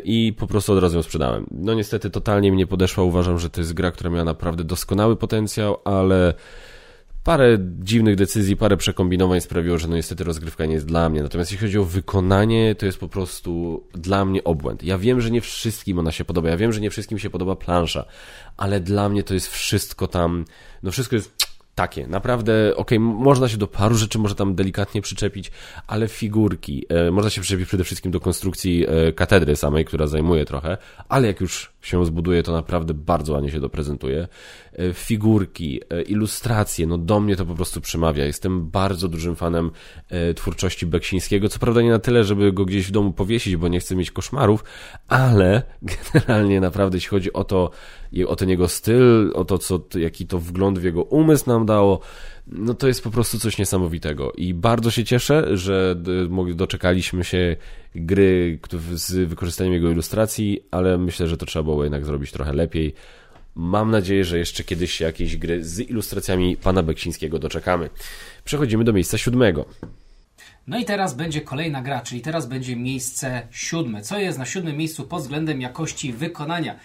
i 0.03 0.33
po 0.37 0.47
prostu 0.47 0.73
od 0.73 0.79
razu 0.79 0.97
ją 0.97 1.03
sprzedałem. 1.03 1.45
No 1.51 1.73
niestety 1.73 2.09
totalnie 2.09 2.51
mi 2.51 2.57
nie 2.57 2.67
podeszła, 2.67 3.03
uważam, 3.03 3.39
że 3.39 3.49
to 3.49 3.61
jest 3.61 3.73
gra, 3.73 3.91
która 3.91 4.09
miała 4.09 4.23
naprawdę 4.23 4.63
doskonały 4.63 5.15
potencjał, 5.15 5.77
ale 5.85 6.33
parę 7.23 7.57
dziwnych 7.79 8.15
decyzji, 8.15 8.57
parę 8.57 8.77
przekombinowań 8.77 9.41
sprawiło, 9.41 9.77
że 9.77 9.87
no 9.87 9.95
niestety 9.95 10.23
rozgrywka 10.23 10.65
nie 10.65 10.73
jest 10.73 10.85
dla 10.85 11.09
mnie. 11.09 11.23
Natomiast 11.23 11.51
jeśli 11.51 11.67
chodzi 11.67 11.77
o 11.77 11.83
wykonanie, 11.83 12.75
to 12.75 12.85
jest 12.85 12.97
po 12.97 13.07
prostu 13.07 13.83
dla 13.93 14.25
mnie 14.25 14.43
obłęd. 14.43 14.83
Ja 14.83 14.97
wiem, 14.97 15.21
że 15.21 15.31
nie 15.31 15.41
wszystkim 15.41 15.99
ona 15.99 16.11
się 16.11 16.25
podoba, 16.25 16.49
ja 16.49 16.57
wiem, 16.57 16.73
że 16.73 16.81
nie 16.81 16.89
wszystkim 16.89 17.19
się 17.19 17.29
podoba 17.29 17.55
plansza, 17.55 18.05
ale 18.57 18.79
dla 18.79 19.09
mnie 19.09 19.23
to 19.23 19.33
jest 19.33 19.47
wszystko 19.47 20.07
tam, 20.07 20.45
no 20.83 20.91
wszystko 20.91 21.15
jest 21.15 21.48
takie. 21.79 22.07
Naprawdę, 22.07 22.75
okay, 22.75 22.99
można 22.99 23.47
się 23.47 23.57
do 23.57 23.67
paru 23.67 23.95
rzeczy 23.95 24.19
może 24.19 24.35
tam 24.35 24.55
delikatnie 24.55 25.01
przyczepić, 25.01 25.51
ale 25.87 26.07
figurki, 26.07 26.85
e, 26.89 27.11
można 27.11 27.29
się 27.29 27.41
przyczepić 27.41 27.67
przede 27.67 27.83
wszystkim 27.83 28.11
do 28.11 28.19
konstrukcji 28.19 28.85
e, 28.87 29.13
katedry 29.13 29.55
samej, 29.55 29.85
która 29.85 30.07
zajmuje 30.07 30.45
trochę, 30.45 30.77
ale 31.09 31.27
jak 31.27 31.41
już 31.41 31.73
się 31.81 32.05
zbuduje, 32.05 32.43
to 32.43 32.51
naprawdę 32.51 32.93
bardzo 32.93 33.33
ładnie 33.33 33.51
się 33.51 33.59
doprezentuje. 33.59 34.27
E, 34.79 34.93
figurki, 34.93 35.81
e, 35.89 36.01
ilustracje, 36.01 36.87
no 36.87 36.97
do 36.97 37.19
mnie 37.19 37.35
to 37.35 37.45
po 37.45 37.55
prostu 37.55 37.81
przemawia. 37.81 38.25
Jestem 38.25 38.69
bardzo 38.69 39.07
dużym 39.07 39.35
fanem 39.35 39.71
e, 40.09 40.33
twórczości 40.33 40.85
Beksińskiego, 40.85 41.49
co 41.49 41.59
prawda 41.59 41.81
nie 41.81 41.89
na 41.89 41.99
tyle, 41.99 42.23
żeby 42.23 42.51
go 42.51 42.65
gdzieś 42.65 42.87
w 42.87 42.91
domu 42.91 43.13
powiesić, 43.13 43.55
bo 43.55 43.67
nie 43.67 43.79
chcę 43.79 43.95
mieć 43.95 44.11
koszmarów, 44.11 44.63
ale 45.07 45.63
generalnie 46.13 46.61
naprawdę 46.61 46.97
jeśli 46.97 47.09
chodzi 47.09 47.33
o 47.33 47.43
to, 47.43 47.71
o 48.27 48.35
ten 48.35 48.49
jego 48.49 48.67
styl, 48.67 49.31
o 49.35 49.45
to, 49.45 49.57
co, 49.57 49.79
jaki 49.99 50.27
to 50.27 50.39
wgląd 50.39 50.79
w 50.79 50.83
jego 50.83 51.03
umysł 51.03 51.49
nam 51.49 51.65
dało, 51.65 51.99
no 52.47 52.73
to 52.73 52.87
jest 52.87 53.03
po 53.03 53.11
prostu 53.11 53.39
coś 53.39 53.57
niesamowitego 53.57 54.31
i 54.31 54.53
bardzo 54.53 54.91
się 54.91 55.03
cieszę, 55.03 55.57
że 55.57 55.95
doczekaliśmy 56.55 57.23
się 57.23 57.55
gry 57.95 58.59
z 58.93 59.29
wykorzystaniem 59.29 59.73
jego 59.73 59.91
ilustracji, 59.91 60.63
ale 60.71 60.97
myślę, 60.97 61.27
że 61.27 61.37
to 61.37 61.45
trzeba 61.45 61.63
było 61.63 61.83
jednak 61.83 62.05
zrobić 62.05 62.31
trochę 62.31 62.53
lepiej. 62.53 62.93
Mam 63.55 63.91
nadzieję, 63.91 64.23
że 64.23 64.37
jeszcze 64.37 64.63
kiedyś 64.63 65.01
jakieś 65.01 65.37
gry 65.37 65.63
z 65.65 65.79
ilustracjami 65.79 66.57
pana 66.57 66.83
Beksińskiego 66.83 67.39
doczekamy. 67.39 67.89
Przechodzimy 68.43 68.83
do 68.83 68.93
miejsca 68.93 69.17
siódmego. 69.17 69.65
No 70.67 70.79
i 70.79 70.85
teraz 70.85 71.13
będzie 71.13 71.41
kolejna 71.41 71.81
gra, 71.81 72.01
czyli 72.01 72.21
teraz 72.21 72.47
będzie 72.47 72.75
miejsce 72.75 73.47
siódme. 73.51 74.01
Co 74.01 74.19
jest 74.19 74.39
na 74.39 74.45
siódmym 74.45 74.77
miejscu 74.77 75.03
pod 75.03 75.21
względem 75.21 75.61
jakości 75.61 76.13
wykonania? 76.13 76.79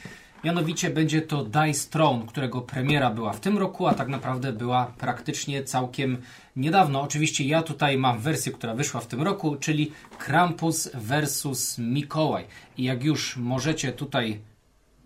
Mianowicie 0.44 0.90
będzie 0.90 1.22
to 1.22 1.44
Dice 1.44 1.90
Throne, 1.90 2.26
którego 2.26 2.60
premiera 2.60 3.10
była 3.10 3.32
w 3.32 3.40
tym 3.40 3.58
roku, 3.58 3.86
a 3.86 3.94
tak 3.94 4.08
naprawdę 4.08 4.52
była 4.52 4.86
praktycznie 4.86 5.64
całkiem 5.64 6.16
niedawno. 6.56 7.00
Oczywiście 7.00 7.44
ja 7.44 7.62
tutaj 7.62 7.98
mam 7.98 8.18
wersję, 8.18 8.52
która 8.52 8.74
wyszła 8.74 9.00
w 9.00 9.06
tym 9.06 9.22
roku, 9.22 9.56
czyli 9.56 9.92
Krampus 10.18 10.90
versus 10.94 11.78
Mikołaj. 11.78 12.44
I 12.78 12.84
jak 12.84 13.04
już 13.04 13.36
możecie 13.36 13.92
tutaj 13.92 14.40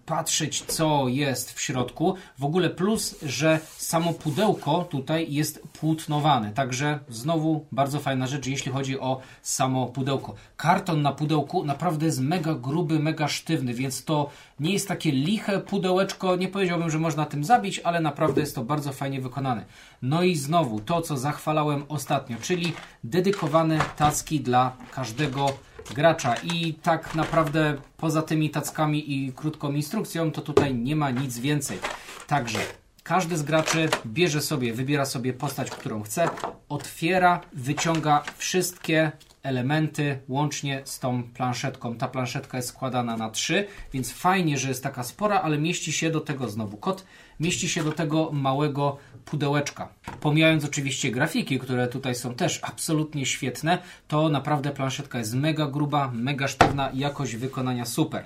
patrzeć, 0.08 0.62
co 0.62 1.08
jest 1.08 1.52
w 1.52 1.60
środku. 1.60 2.14
W 2.38 2.44
ogóle 2.44 2.70
plus, 2.70 3.16
że 3.22 3.60
samo 3.76 4.12
pudełko 4.12 4.84
tutaj 4.90 5.32
jest 5.32 5.62
płótnowane. 5.80 6.52
Także 6.52 6.98
znowu 7.08 7.66
bardzo 7.72 8.00
fajna 8.00 8.26
rzecz, 8.26 8.46
jeśli 8.46 8.72
chodzi 8.72 9.00
o 9.00 9.20
samo 9.42 9.86
pudełko. 9.86 10.34
Karton 10.56 11.02
na 11.02 11.12
pudełku 11.12 11.64
naprawdę 11.64 12.06
jest 12.06 12.20
mega 12.20 12.54
gruby, 12.54 12.98
mega 12.98 13.28
sztywny, 13.28 13.74
więc 13.74 14.04
to 14.04 14.30
nie 14.60 14.72
jest 14.72 14.88
takie 14.88 15.12
liche 15.12 15.58
pudełeczko. 15.58 16.36
Nie 16.36 16.48
powiedziałbym, 16.48 16.90
że 16.90 16.98
można 16.98 17.26
tym 17.26 17.44
zabić, 17.44 17.78
ale 17.78 18.00
naprawdę 18.00 18.40
jest 18.40 18.54
to 18.54 18.64
bardzo 18.64 18.92
fajnie 18.92 19.20
wykonane. 19.20 19.64
No 20.02 20.22
i 20.22 20.36
znowu 20.36 20.80
to, 20.80 21.02
co 21.02 21.16
zachwalałem 21.16 21.84
ostatnio, 21.88 22.36
czyli 22.42 22.72
dedykowane 23.04 23.78
taski 23.96 24.40
dla 24.40 24.72
każdego 24.94 25.46
gracza 25.94 26.34
i 26.34 26.74
tak 26.74 27.14
naprawdę 27.14 27.76
poza 27.96 28.22
tymi 28.22 28.50
tackami 28.50 29.12
i 29.12 29.32
krótką 29.32 29.72
instrukcją 29.72 30.32
to 30.32 30.40
tutaj 30.40 30.74
nie 30.74 30.96
ma 30.96 31.10
nic 31.10 31.38
więcej. 31.38 31.78
Także 32.26 32.58
każdy 33.02 33.36
z 33.36 33.42
graczy 33.42 33.88
bierze 34.06 34.40
sobie, 34.40 34.74
wybiera 34.74 35.06
sobie 35.06 35.32
postać, 35.32 35.70
którą 35.70 36.02
chce, 36.02 36.28
otwiera, 36.68 37.40
wyciąga 37.52 38.22
wszystkie 38.36 39.12
elementy 39.42 40.18
łącznie 40.28 40.82
z 40.84 40.98
tą 40.98 41.22
planszetką. 41.22 41.96
Ta 41.96 42.08
planszetka 42.08 42.56
jest 42.56 42.68
składana 42.68 43.16
na 43.16 43.30
trzy, 43.30 43.66
więc 43.92 44.12
fajnie, 44.12 44.58
że 44.58 44.68
jest 44.68 44.82
taka 44.82 45.02
spora, 45.02 45.40
ale 45.40 45.58
mieści 45.58 45.92
się 45.92 46.10
do 46.10 46.20
tego 46.20 46.48
znowu 46.48 46.76
kod, 46.76 47.04
mieści 47.40 47.68
się 47.68 47.84
do 47.84 47.92
tego 47.92 48.30
małego 48.32 48.96
pudełeczka. 49.30 49.88
Pomijając 50.20 50.64
oczywiście 50.64 51.10
grafiki, 51.10 51.58
które 51.58 51.88
tutaj 51.88 52.14
są 52.14 52.34
też 52.34 52.60
absolutnie 52.62 53.26
świetne, 53.26 53.78
to 54.08 54.28
naprawdę 54.28 54.70
planszetka 54.70 55.18
jest 55.18 55.34
mega 55.34 55.66
gruba, 55.66 56.10
mega 56.14 56.48
sztywna, 56.48 56.90
jakość 56.94 57.36
wykonania 57.36 57.84
super 57.84 58.24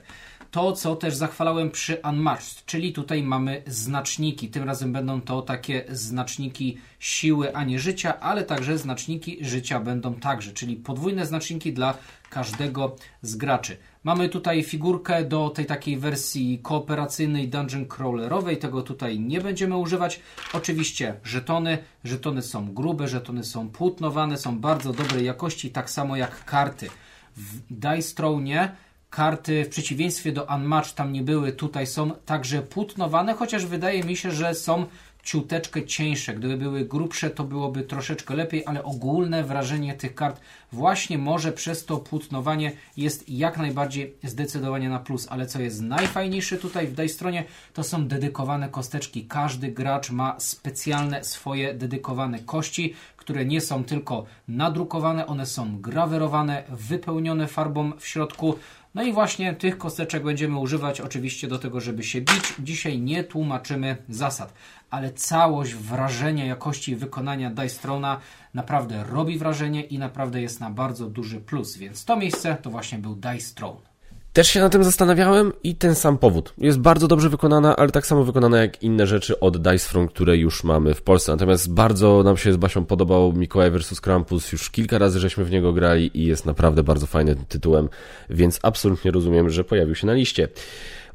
to, 0.53 0.73
co 0.73 0.97
też 0.97 1.15
zachwalałem 1.15 1.71
przy 1.71 2.01
Unmatched, 2.05 2.67
czyli 2.67 2.93
tutaj 2.93 3.23
mamy 3.23 3.63
znaczniki. 3.67 4.49
Tym 4.49 4.65
razem 4.65 4.93
będą 4.93 5.21
to 5.21 5.43
takie 5.43 5.85
znaczniki 5.89 6.79
siły, 6.99 7.57
a 7.57 7.65
nie 7.65 7.79
życia, 7.79 8.21
ale 8.21 8.45
także 8.45 8.79
znaczniki 8.79 9.39
życia 9.41 9.81
będą 9.81 10.15
także, 10.15 10.53
czyli 10.53 10.77
podwójne 10.77 11.27
znaczniki 11.27 11.73
dla 11.73 11.95
każdego 12.31 12.97
z 13.23 13.37
graczy. 13.37 13.77
Mamy 14.05 14.29
tutaj 14.29 14.63
figurkę 14.63 15.25
do 15.25 15.51
tej 15.51 15.67
takiej 15.67 15.99
wersji 15.99 16.59
kooperacyjnej 16.63 17.49
dungeon 17.49 17.87
crawlerowej, 17.87 18.59
tego 18.59 18.83
tutaj 18.83 19.21
nie 19.21 19.41
będziemy 19.41 19.77
używać. 19.77 20.21
Oczywiście 20.53 21.15
żetony, 21.25 21.79
żetony 22.05 22.43
są 22.43 22.75
grube, 22.75 23.09
żetony 23.09 23.45
są 23.45 23.69
płótnowane, 23.69 24.39
są 24.39 24.59
bardzo 24.59 24.93
dobrej 24.93 25.25
jakości, 25.25 25.71
tak 25.71 25.91
samo 25.91 26.17
jak 26.17 26.45
karty. 26.45 26.89
W 27.37 27.61
Dice 27.71 28.15
Throne 28.15 28.77
karty 29.13 29.65
w 29.65 29.69
przeciwieństwie 29.69 30.33
do 30.33 30.45
Unmatch 30.45 30.93
tam 30.93 31.13
nie 31.13 31.23
były, 31.23 31.53
tutaj 31.53 31.87
są 31.87 32.11
także 32.11 32.63
płótnowane, 32.63 33.35
chociaż 33.35 33.67
wydaje 33.67 34.05
mi 34.05 34.17
się, 34.17 34.31
że 34.31 34.55
są 34.55 34.87
ciuteczkę 35.23 35.87
cieńsze. 35.87 36.35
Gdyby 36.35 36.57
były 36.57 36.85
grubsze, 36.85 37.31
to 37.31 37.45
byłoby 37.45 37.83
troszeczkę 37.83 38.35
lepiej, 38.35 38.63
ale 38.67 38.85
ogólne 38.85 39.45
wrażenie 39.45 39.95
tych 39.95 40.15
kart 40.15 40.41
właśnie 40.73 41.19
może 41.19 41.53
przez 41.53 41.85
to 41.85 41.97
płótnowanie 41.97 42.73
jest 42.97 43.29
jak 43.29 43.59
najbardziej 43.59 44.17
zdecydowanie 44.25 44.89
na 44.89 44.99
plus. 44.99 45.27
Ale 45.31 45.47
co 45.47 45.61
jest 45.61 45.83
najfajniejsze 45.83 46.57
tutaj 46.57 46.87
w 46.87 46.95
tej 46.95 47.09
stronie, 47.09 47.45
to 47.73 47.85
są 47.85 48.09
dedykowane 48.09 48.69
kosteczki. 48.69 49.27
Każdy 49.27 49.69
gracz 49.69 50.11
ma 50.11 50.41
specjalne 50.41 51.25
swoje 51.25 51.75
dedykowane 51.75 52.39
kości, 52.39 52.95
które 53.17 53.45
nie 53.45 53.61
są 53.61 53.85
tylko 53.85 54.25
nadrukowane, 54.49 55.27
one 55.27 55.47
są 55.47 55.81
grawerowane, 55.81 56.65
wypełnione 56.69 57.47
farbą 57.47 57.93
w 57.99 58.07
środku. 58.07 58.59
No 58.95 59.03
i 59.03 59.13
właśnie 59.13 59.55
tych 59.55 59.79
kosteczek 59.79 60.23
będziemy 60.23 60.59
używać 60.59 61.01
oczywiście 61.01 61.49
do 61.49 61.59
tego, 61.59 61.81
żeby 61.81 62.03
się 62.03 62.21
bić. 62.21 62.55
Dzisiaj 62.59 63.01
nie 63.01 63.25
tłumaczymy 63.25 63.97
zasad, 64.09 64.55
ale 64.91 65.13
całość 65.13 65.75
wrażenia 65.75 66.45
jakości 66.45 66.97
wykonania 66.97 67.51
Dice 67.51 67.81
Throna 67.81 68.21
naprawdę 68.55 69.05
robi 69.05 69.39
wrażenie 69.39 69.83
i 69.83 69.99
naprawdę 69.99 70.43
jest 70.43 70.61
na 70.61 70.71
bardzo 70.71 71.07
duży 71.07 71.41
plus, 71.41 71.77
więc 71.77 72.05
to 72.05 72.17
miejsce 72.17 72.57
to 72.63 72.71
właśnie 72.71 72.99
był 72.99 73.15
Dice 73.15 73.55
Throne. 73.55 73.92
Też 74.33 74.49
się 74.49 74.61
na 74.61 74.69
tym 74.69 74.85
zastanawiałem 74.85 75.53
i 75.65 75.75
ten 75.75 75.95
sam 75.95 76.19
powód. 76.19 76.55
Jest 76.59 76.79
bardzo 76.79 77.09
dobrze 77.09 77.29
wykonana, 77.29 77.77
ale 77.77 77.91
tak 77.91 78.07
samo 78.07 78.25
wykonana 78.25 78.59
jak 78.59 78.83
inne 78.83 79.07
rzeczy 79.07 79.41
od 79.41 79.57
Dice 79.57 79.89
From, 79.89 80.09
które 80.09 80.37
już 80.37 80.65
mamy 80.65 80.95
w 80.95 81.03
Polsce. 81.03 81.33
Natomiast 81.33 81.73
bardzo 81.73 82.23
nam 82.23 82.37
się 82.37 82.53
z 82.53 82.57
Basią 82.57 82.85
podobał 82.85 83.33
Mikołaj 83.33 83.71
vs. 83.71 84.01
Krampus. 84.01 84.53
Już 84.53 84.71
kilka 84.71 84.99
razy 84.99 85.21
żeśmy 85.21 85.45
w 85.45 85.51
niego 85.51 85.73
grali 85.73 86.11
i 86.15 86.25
jest 86.25 86.47
naprawdę 86.47 86.83
bardzo 86.83 87.07
fajnym 87.07 87.45
tytułem, 87.49 87.89
więc 88.31 88.59
absolutnie 88.63 89.11
rozumiem, 89.11 89.51
że 89.51 89.65
pojawił 89.65 89.95
się 89.95 90.07
na 90.07 90.13
liście. 90.13 90.49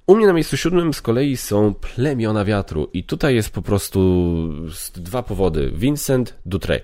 U 0.08 0.16
mnie 0.16 0.28
na 0.28 0.34
miejscu 0.34 0.58
siódmym 0.58 0.94
z 0.94 1.02
kolei 1.02 1.38
są 1.38 1.74
Plemiona 1.74 2.46
Wiatru 2.46 2.90
i 2.94 3.04
tutaj 3.04 3.36
jest 3.36 3.50
po 3.50 3.62
prostu 3.62 4.00
dwa 4.96 5.24
powody. 5.24 5.72
Vincent 5.76 6.34
Dutre. 6.46 6.80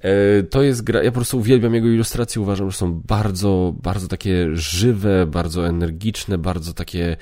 E, 0.00 0.42
to 0.42 0.62
jest 0.62 0.82
gra, 0.82 1.02
ja 1.02 1.10
po 1.10 1.14
prostu 1.14 1.38
uwielbiam 1.38 1.74
jego 1.74 1.88
ilustracje, 1.88 2.42
uważam, 2.42 2.70
że 2.70 2.76
są 2.76 3.00
bardzo, 3.06 3.74
bardzo 3.82 4.08
takie 4.08 4.48
żywe, 4.52 5.26
bardzo 5.26 5.68
energiczne, 5.68 6.38
bardzo 6.38 6.72
takie 6.72 7.16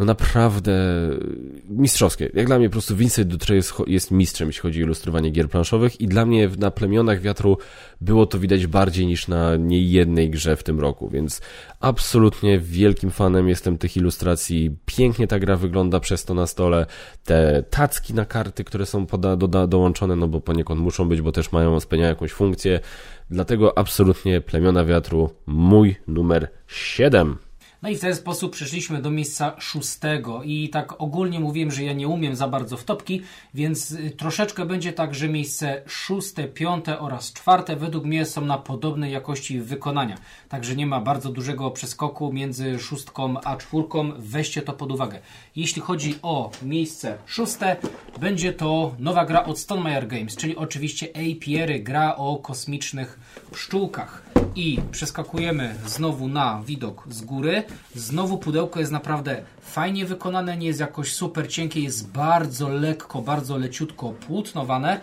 no 0.00 0.06
naprawdę 0.06 0.72
mistrzowskie. 1.68 2.30
Jak 2.34 2.46
dla 2.46 2.58
mnie 2.58 2.68
po 2.68 2.72
prostu 2.72 2.96
Vincent 2.96 3.28
Dutre 3.28 3.56
jest, 3.56 3.74
jest 3.86 4.10
mistrzem, 4.10 4.48
jeśli 4.48 4.62
chodzi 4.62 4.80
o 4.80 4.84
ilustrowanie 4.84 5.30
gier 5.30 5.48
planszowych 5.48 6.00
i 6.00 6.06
dla 6.06 6.26
mnie 6.26 6.50
na 6.58 6.70
Plemionach 6.70 7.20
Wiatru 7.20 7.58
było 8.00 8.26
to 8.26 8.38
widać 8.38 8.66
bardziej 8.66 9.06
niż 9.06 9.28
na 9.28 9.56
niejednej 9.56 10.30
grze 10.30 10.56
w 10.56 10.62
tym 10.62 10.80
roku, 10.80 11.08
więc 11.08 11.40
absolutnie 11.80 12.58
wielkim 12.58 13.10
fanem 13.10 13.48
jestem 13.48 13.78
tych 13.78 13.96
ilustracji. 13.96 14.76
Pięknie 14.86 15.26
ta 15.26 15.38
gra 15.38 15.56
wygląda 15.56 16.00
przez 16.00 16.24
to 16.24 16.34
na 16.34 16.46
stole. 16.46 16.86
Te 17.24 17.64
tacki 17.70 18.14
na 18.14 18.24
karty, 18.24 18.64
które 18.64 18.86
są 18.86 19.06
poda, 19.06 19.36
dołączone, 19.66 20.16
no 20.16 20.28
bo 20.28 20.40
poniekąd 20.40 20.80
muszą 20.80 21.08
być, 21.08 21.20
bo 21.20 21.32
też 21.32 21.52
mają, 21.52 21.80
spełniają 21.80 22.10
jakąś 22.10 22.32
funkcję. 22.32 22.80
Dlatego 23.30 23.78
absolutnie 23.78 24.40
Plemiona 24.40 24.84
Wiatru 24.84 25.30
mój 25.46 25.96
numer 26.08 26.50
7. 26.66 27.36
No 27.82 27.88
i 27.88 27.96
w 27.96 28.00
ten 28.00 28.14
sposób 28.14 28.52
przeszliśmy 28.52 29.02
do 29.02 29.10
miejsca 29.10 29.56
szóstego 29.58 30.42
i 30.42 30.68
tak 30.68 31.00
ogólnie 31.00 31.40
mówiłem, 31.40 31.70
że 31.70 31.84
ja 31.84 31.92
nie 31.92 32.08
umiem 32.08 32.36
za 32.36 32.48
bardzo 32.48 32.76
w 32.76 32.84
topki, 32.84 33.22
więc 33.54 33.90
y, 33.90 34.10
troszeczkę 34.10 34.66
będzie 34.66 34.92
tak, 34.92 35.14
że 35.14 35.28
miejsce 35.28 35.82
szóste, 35.86 36.48
piąte 36.48 36.98
oraz 36.98 37.32
czwarte 37.32 37.76
według 37.76 38.04
mnie 38.04 38.26
są 38.26 38.44
na 38.44 38.58
podobnej 38.58 39.12
jakości 39.12 39.60
wykonania. 39.60 40.18
Także 40.48 40.76
nie 40.76 40.86
ma 40.86 41.00
bardzo 41.00 41.32
dużego 41.32 41.70
przeskoku 41.70 42.32
między 42.32 42.78
szóstką 42.78 43.40
a 43.40 43.56
czwórką. 43.56 44.12
Weźcie 44.18 44.62
to 44.62 44.72
pod 44.72 44.92
uwagę. 44.92 45.20
Jeśli 45.56 45.82
chodzi 45.82 46.14
o 46.22 46.50
miejsce 46.62 47.18
szóste, 47.26 47.76
będzie 48.20 48.52
to 48.52 48.94
nowa 48.98 49.24
gra 49.24 49.44
od 49.44 49.58
Stonemeyer 49.58 50.06
Games, 50.06 50.36
czyli 50.36 50.56
oczywiście 50.56 51.06
Apiery, 51.10 51.80
gra 51.80 52.16
o 52.16 52.36
kosmicznych 52.36 53.20
pszczółkach. 53.50 54.22
I 54.54 54.78
przeskakujemy 54.90 55.74
znowu 55.86 56.28
na 56.28 56.62
widok 56.66 57.04
z 57.10 57.22
góry. 57.22 57.62
Znowu 57.94 58.38
pudełko 58.38 58.80
jest 58.80 58.92
naprawdę 58.92 59.42
fajnie 59.60 60.06
wykonane, 60.06 60.56
nie 60.56 60.66
jest 60.66 60.80
jakoś 60.80 61.12
super 61.12 61.52
cienkie, 61.52 61.80
jest 61.80 62.08
bardzo 62.08 62.68
lekko, 62.68 63.22
bardzo 63.22 63.58
leciutko 63.58 64.08
płótnowane. 64.08 65.00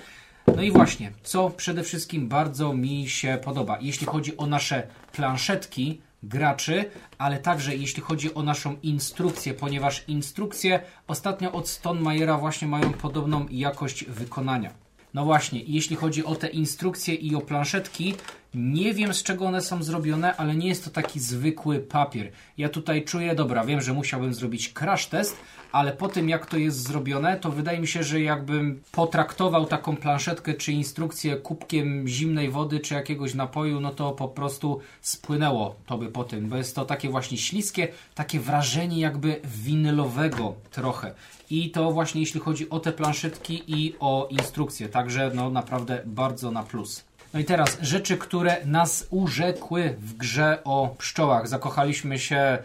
No 0.55 0.61
i 0.61 0.71
właśnie, 0.71 1.11
co 1.23 1.49
przede 1.49 1.83
wszystkim 1.83 2.27
bardzo 2.27 2.73
mi 2.73 3.09
się 3.09 3.39
podoba, 3.43 3.77
jeśli 3.81 4.07
chodzi 4.07 4.37
o 4.37 4.45
nasze 4.45 4.87
planszetki 5.11 6.01
graczy, 6.23 6.85
ale 7.17 7.37
także 7.37 7.75
jeśli 7.75 8.01
chodzi 8.01 8.33
o 8.33 8.43
naszą 8.43 8.75
instrukcję, 8.83 9.53
ponieważ 9.53 10.03
instrukcje 10.07 10.79
ostatnio 11.07 11.51
od 11.51 11.69
Stonemajera 11.69 12.37
właśnie 12.37 12.67
mają 12.67 12.93
podobną 12.93 13.45
jakość 13.49 14.05
wykonania. 14.05 14.86
No 15.13 15.25
właśnie, 15.25 15.61
jeśli 15.67 15.95
chodzi 15.95 16.25
o 16.25 16.35
te 16.35 16.47
instrukcje 16.47 17.15
i 17.15 17.35
o 17.35 17.41
planszetki, 17.41 18.13
nie 18.55 18.93
wiem 18.93 19.13
z 19.13 19.23
czego 19.23 19.45
one 19.45 19.61
są 19.61 19.83
zrobione, 19.83 20.35
ale 20.35 20.55
nie 20.55 20.67
jest 20.67 20.85
to 20.85 20.89
taki 20.89 21.19
zwykły 21.19 21.79
papier. 21.79 22.31
Ja 22.57 22.69
tutaj 22.69 23.03
czuję, 23.03 23.35
dobra, 23.35 23.65
wiem, 23.65 23.81
że 23.81 23.93
musiałbym 23.93 24.33
zrobić 24.33 24.73
crash 24.73 25.07
test, 25.07 25.37
ale 25.71 25.91
po 25.91 26.07
tym 26.07 26.29
jak 26.29 26.45
to 26.45 26.57
jest 26.57 26.83
zrobione, 26.83 27.37
to 27.37 27.51
wydaje 27.51 27.79
mi 27.79 27.87
się, 27.87 28.03
że 28.03 28.21
jakbym 28.21 28.81
potraktował 28.91 29.65
taką 29.65 29.95
planszetkę 29.95 30.53
czy 30.53 30.71
instrukcję 30.71 31.35
kubkiem 31.35 32.07
zimnej 32.07 32.49
wody 32.49 32.79
czy 32.79 32.93
jakiegoś 32.93 33.33
napoju, 33.33 33.79
no 33.79 33.91
to 33.91 34.11
po 34.11 34.27
prostu 34.27 34.79
spłynęło 35.01 35.75
to 35.85 35.97
by 35.97 36.07
po 36.07 36.23
tym, 36.23 36.49
bo 36.49 36.57
jest 36.57 36.75
to 36.75 36.85
takie 36.85 37.09
właśnie 37.09 37.37
śliskie, 37.37 37.87
takie 38.15 38.39
wrażenie 38.39 38.99
jakby 38.99 39.41
winylowego 39.45 40.55
trochę. 40.71 41.13
I 41.49 41.71
to 41.71 41.91
właśnie 41.91 42.21
jeśli 42.21 42.39
chodzi 42.39 42.69
o 42.69 42.79
te 42.79 42.91
planszetki 42.91 43.63
i 43.67 43.95
o 43.99 44.27
instrukcje, 44.31 44.89
także 44.89 45.31
no 45.33 45.49
naprawdę 45.49 46.01
bardzo 46.05 46.51
na 46.51 46.63
plus. 46.63 47.03
No 47.33 47.39
i 47.39 47.45
teraz 47.45 47.77
rzeczy, 47.81 48.17
które 48.17 48.65
nas 48.65 49.07
urzekły 49.09 49.95
w 49.99 50.13
grze 50.13 50.59
o 50.63 50.95
pszczołach. 50.97 51.47
Zakochaliśmy 51.47 52.19
się 52.19 52.57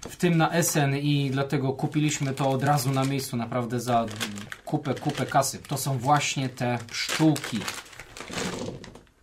w 0.00 0.16
tym 0.16 0.36
na 0.36 0.62
SN 0.62 0.96
i 0.96 1.30
dlatego 1.30 1.72
kupiliśmy 1.72 2.32
to 2.32 2.50
od 2.50 2.62
razu 2.62 2.90
na 2.90 3.04
miejscu, 3.04 3.36
naprawdę 3.36 3.80
za 3.80 4.06
kupę, 4.64 4.94
kupę 4.94 5.26
kasy. 5.26 5.58
To 5.68 5.76
są 5.76 5.98
właśnie 5.98 6.48
te 6.48 6.78
pszczółki. 6.90 7.58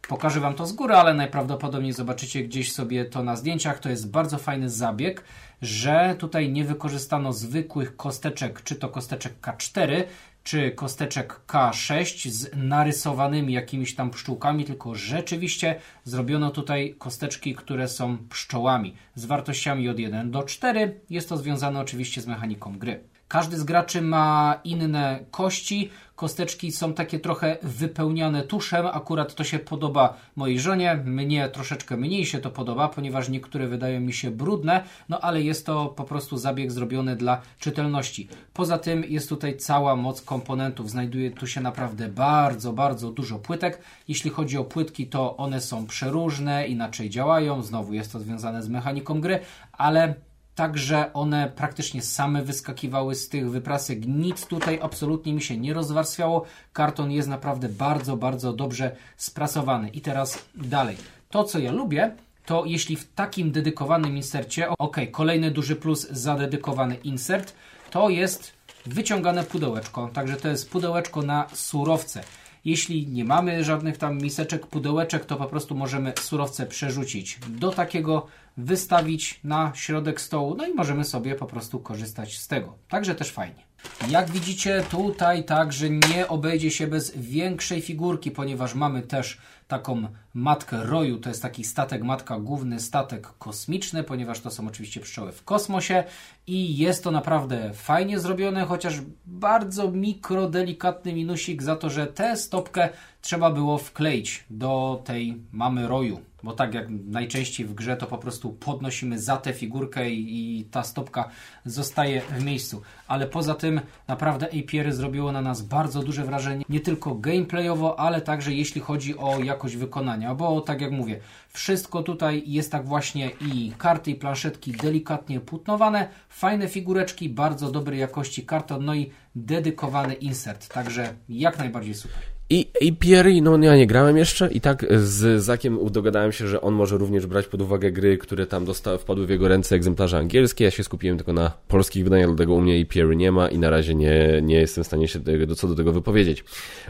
Pokażę 0.07 0.39
Wam 0.39 0.53
to 0.53 0.65
z 0.65 0.73
góry, 0.73 0.95
ale 0.95 1.13
najprawdopodobniej 1.13 1.93
zobaczycie 1.93 2.43
gdzieś 2.43 2.73
sobie 2.73 3.05
to 3.05 3.23
na 3.23 3.35
zdjęciach. 3.35 3.79
To 3.79 3.89
jest 3.89 4.09
bardzo 4.09 4.37
fajny 4.37 4.69
zabieg, 4.69 5.23
że 5.61 6.15
tutaj 6.19 6.51
nie 6.51 6.63
wykorzystano 6.63 7.33
zwykłych 7.33 7.95
kosteczek, 7.95 8.63
czy 8.63 8.75
to 8.75 8.89
kosteczek 8.89 9.33
K4, 9.41 10.03
czy 10.43 10.71
kosteczek 10.71 11.41
K6 11.47 12.29
z 12.29 12.49
narysowanymi 12.55 13.53
jakimiś 13.53 13.95
tam 13.95 14.09
pszczółkami, 14.09 14.65
tylko 14.65 14.95
rzeczywiście 14.95 15.75
zrobiono 16.03 16.51
tutaj 16.51 16.95
kosteczki, 16.97 17.55
które 17.55 17.87
są 17.87 18.17
pszczołami 18.29 18.93
z 19.15 19.25
wartościami 19.25 19.89
od 19.89 19.99
1 19.99 20.31
do 20.31 20.43
4. 20.43 20.99
Jest 21.09 21.29
to 21.29 21.37
związane 21.37 21.79
oczywiście 21.79 22.21
z 22.21 22.27
mechaniką 22.27 22.77
gry. 22.77 23.03
Każdy 23.27 23.57
z 23.57 23.63
graczy 23.63 24.01
ma 24.01 24.59
inne 24.63 25.19
kości. 25.31 25.89
Kosteczki 26.17 26.71
są 26.71 26.93
takie 26.93 27.19
trochę 27.19 27.57
wypełniane 27.63 28.43
tuszem. 28.43 28.85
Akurat 28.85 29.35
to 29.35 29.43
się 29.43 29.59
podoba 29.59 30.17
mojej 30.35 30.59
żonie. 30.59 30.95
Mnie 31.05 31.49
troszeczkę 31.49 31.97
mniej 31.97 32.25
się 32.25 32.39
to 32.39 32.51
podoba, 32.51 32.89
ponieważ 32.89 33.29
niektóre 33.29 33.67
wydają 33.67 33.99
mi 34.01 34.13
się 34.13 34.31
brudne, 34.31 34.83
no 35.09 35.19
ale 35.19 35.41
jest 35.41 35.65
to 35.65 35.85
po 35.85 36.03
prostu 36.03 36.37
zabieg 36.37 36.71
zrobiony 36.71 37.15
dla 37.15 37.41
czytelności. 37.59 38.27
Poza 38.53 38.77
tym 38.77 39.03
jest 39.03 39.29
tutaj 39.29 39.57
cała 39.57 39.95
moc 39.95 40.21
komponentów. 40.21 40.89
Znajduje 40.89 41.31
tu 41.31 41.47
się 41.47 41.61
naprawdę 41.61 42.09
bardzo, 42.09 42.73
bardzo 42.73 43.11
dużo 43.11 43.39
płytek. 43.39 43.81
Jeśli 44.07 44.29
chodzi 44.29 44.57
o 44.57 44.63
płytki, 44.63 45.07
to 45.07 45.37
one 45.37 45.61
są 45.61 45.87
przeróżne, 45.87 46.67
inaczej 46.67 47.09
działają. 47.09 47.61
Znowu 47.61 47.93
jest 47.93 48.11
to 48.11 48.19
związane 48.19 48.63
z 48.63 48.69
mechaniką 48.69 49.21
gry, 49.21 49.39
ale 49.71 50.15
Także 50.57 51.13
one 51.13 51.51
praktycznie 51.55 52.01
same 52.01 52.41
wyskakiwały 52.41 53.15
z 53.15 53.29
tych 53.29 53.51
wyprasek. 53.51 54.07
Nic 54.07 54.45
tutaj 54.45 54.79
absolutnie 54.81 55.33
mi 55.33 55.41
się 55.41 55.57
nie 55.57 55.73
rozwarstwiało. 55.73 56.45
Karton 56.73 57.11
jest 57.11 57.27
naprawdę 57.27 57.69
bardzo, 57.69 58.17
bardzo 58.17 58.53
dobrze 58.53 58.95
sprasowany. 59.17 59.89
I 59.89 60.01
teraz 60.01 60.45
dalej. 60.55 60.97
To, 61.29 61.43
co 61.43 61.59
ja 61.59 61.71
lubię, 61.71 62.15
to 62.45 62.65
jeśli 62.65 62.95
w 62.95 63.13
takim 63.13 63.51
dedykowanym 63.51 64.17
insercie, 64.17 64.69
ok, 64.69 64.97
kolejny 65.11 65.51
duży 65.51 65.75
plus 65.75 66.09
za 66.09 66.35
dedykowany 66.35 66.95
insert, 66.95 67.53
to 67.91 68.09
jest 68.09 68.51
wyciągane 68.85 69.43
pudełeczko. 69.43 70.09
Także 70.13 70.35
to 70.35 70.47
jest 70.47 70.69
pudełeczko 70.69 71.21
na 71.21 71.47
surowce. 71.53 72.23
Jeśli 72.65 73.07
nie 73.07 73.25
mamy 73.25 73.63
żadnych 73.63 73.97
tam 73.97 74.17
miseczek, 74.17 74.67
pudełeczek, 74.67 75.25
to 75.25 75.35
po 75.35 75.45
prostu 75.45 75.75
możemy 75.75 76.13
surowce 76.21 76.65
przerzucić 76.65 77.39
do 77.49 77.71
takiego, 77.71 78.27
wystawić 78.57 79.39
na 79.43 79.71
środek 79.75 80.21
stołu, 80.21 80.55
no 80.55 80.67
i 80.67 80.73
możemy 80.73 81.03
sobie 81.03 81.35
po 81.35 81.45
prostu 81.45 81.79
korzystać 81.79 82.37
z 82.37 82.47
tego. 82.47 82.77
Także 82.89 83.15
też 83.15 83.31
fajnie. 83.31 83.67
Jak 84.09 84.29
widzicie, 84.29 84.83
tutaj 84.91 85.43
także 85.43 85.89
nie 85.89 86.27
obejdzie 86.27 86.71
się 86.71 86.87
bez 86.87 87.17
większej 87.17 87.81
figurki, 87.81 88.31
ponieważ 88.31 88.75
mamy 88.75 89.01
też 89.01 89.37
taką 89.67 90.07
matkę 90.33 90.83
roju. 90.83 91.17
To 91.17 91.29
jest 91.29 91.41
taki 91.41 91.63
statek 91.63 92.03
matka, 92.03 92.39
główny 92.39 92.79
statek 92.79 93.27
kosmiczny, 93.37 94.03
ponieważ 94.03 94.39
to 94.39 94.51
są 94.51 94.67
oczywiście 94.67 94.99
pszczoły 94.99 95.31
w 95.31 95.43
kosmosie 95.43 96.03
i 96.47 96.77
jest 96.77 97.03
to 97.03 97.11
naprawdę 97.11 97.73
fajnie 97.73 98.19
zrobione, 98.19 98.65
chociaż 98.65 99.01
bardzo 99.25 99.91
mikro, 99.91 100.49
delikatny 100.49 101.13
minusik 101.13 101.63
za 101.63 101.75
to, 101.75 101.89
że 101.89 102.07
tę 102.07 102.37
stopkę 102.37 102.89
trzeba 103.21 103.51
było 103.51 103.77
wkleić 103.77 104.43
do 104.49 105.01
tej 105.05 105.41
mamy 105.51 105.87
roju. 105.87 106.19
Bo 106.43 106.53
tak 106.53 106.73
jak 106.73 106.85
najczęściej 106.89 107.65
w 107.65 107.73
grze, 107.73 107.97
to 107.97 108.07
po 108.07 108.17
prostu 108.17 108.53
podnosimy 108.53 109.19
za 109.19 109.37
tę 109.37 109.53
figurkę 109.53 110.09
i, 110.09 110.59
i 110.59 110.65
ta 110.65 110.83
stopka 110.83 111.29
zostaje 111.65 112.21
w 112.21 112.43
miejscu. 112.43 112.81
Ale 113.07 113.27
poza 113.27 113.55
tym 113.55 113.81
naprawdę 114.07 114.45
APR 114.45 114.93
zrobiło 114.93 115.31
na 115.31 115.41
nas 115.41 115.61
bardzo 115.61 116.03
duże 116.03 116.23
wrażenie, 116.23 116.65
nie 116.69 116.79
tylko 116.79 117.15
gameplayowo, 117.15 117.99
ale 117.99 118.21
także 118.21 118.53
jeśli 118.53 118.81
chodzi 118.81 119.17
o 119.17 119.39
jakość 119.39 119.75
wykonania. 119.75 120.35
Bo 120.35 120.61
tak 120.61 120.81
jak 120.81 120.91
mówię, 120.91 121.19
wszystko 121.49 122.03
tutaj 122.03 122.43
jest 122.45 122.71
tak 122.71 122.85
właśnie 122.85 123.31
i 123.41 123.71
karty 123.77 124.11
i 124.11 124.15
planszetki 124.15 124.71
delikatnie 124.71 125.39
putnowane, 125.39 126.09
fajne 126.29 126.67
figureczki, 126.67 127.29
bardzo 127.29 127.71
dobrej 127.71 127.99
jakości 127.99 128.45
karton, 128.45 128.85
no 128.85 128.95
i 128.95 129.11
dedykowany 129.35 130.13
insert. 130.13 130.67
Także 130.67 131.13
jak 131.29 131.59
najbardziej 131.59 131.93
super. 131.93 132.36
I, 132.49 132.67
I 132.81 132.93
Pierre, 132.93 133.41
no 133.41 133.57
ja 133.57 133.75
nie 133.75 133.87
grałem 133.87 134.17
jeszcze 134.17 134.47
i 134.51 134.61
tak 134.61 134.85
z 134.97 135.43
Zakiem 135.43 135.79
dogadałem 135.91 136.31
się, 136.31 136.47
że 136.47 136.61
on 136.61 136.73
może 136.73 136.97
również 136.97 137.25
brać 137.25 137.47
pod 137.47 137.61
uwagę 137.61 137.91
gry, 137.91 138.17
które 138.17 138.45
tam 138.45 138.65
dostały, 138.65 138.97
wpadły 138.97 139.25
w 139.25 139.29
jego 139.29 139.47
ręce 139.47 139.75
egzemplarze 139.75 140.17
angielskie. 140.17 140.65
Ja 140.65 140.71
się 140.71 140.83
skupiłem 140.83 141.17
tylko 141.17 141.33
na 141.33 141.51
polskich 141.67 142.03
wydaniach, 142.03 142.27
dlatego 142.27 142.53
u 142.53 142.61
mnie 142.61 142.79
i 142.79 142.85
Pierre 142.85 143.15
nie 143.15 143.31
ma 143.31 143.47
i 143.47 143.57
na 143.57 143.69
razie 143.69 143.95
nie, 143.95 144.39
nie 144.43 144.55
jestem 144.55 144.83
w 144.83 144.87
stanie 144.87 145.07
się 145.07 145.19
do, 145.19 145.55
co 145.55 145.67
do 145.67 145.75
tego 145.75 145.91
wypowiedzieć. 145.91 146.43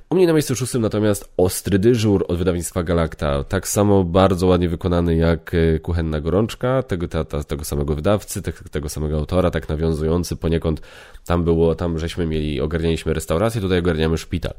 U 0.09 0.15
mnie 0.15 0.27
na 0.27 0.33
miejscu 0.33 0.55
szóstym 0.55 0.81
natomiast 0.81 1.29
Ostry 1.37 1.79
Dyżur 1.79 2.25
od 2.27 2.37
wydawnictwa 2.37 2.83
Galacta. 2.83 3.43
Tak 3.43 3.67
samo 3.67 4.03
bardzo 4.03 4.47
ładnie 4.47 4.69
wykonany 4.69 5.15
jak 5.15 5.53
e, 5.53 5.79
Kuchenna 5.79 6.21
Gorączka, 6.21 6.83
tego, 6.83 7.07
ta, 7.07 7.23
ta, 7.23 7.43
tego 7.43 7.63
samego 7.63 7.95
wydawcy, 7.95 8.41
te, 8.41 8.53
tego 8.71 8.89
samego 8.89 9.17
autora, 9.17 9.51
tak 9.51 9.69
nawiązujący 9.69 10.35
poniekąd. 10.35 10.81
Tam 11.25 11.43
było, 11.43 11.75
tam 11.75 11.99
żeśmy 11.99 12.25
mieli, 12.25 12.61
ogarnialiśmy 12.61 13.13
restaurację, 13.13 13.61
tutaj 13.61 13.79
ogarniamy 13.79 14.17
szpital. 14.17 14.53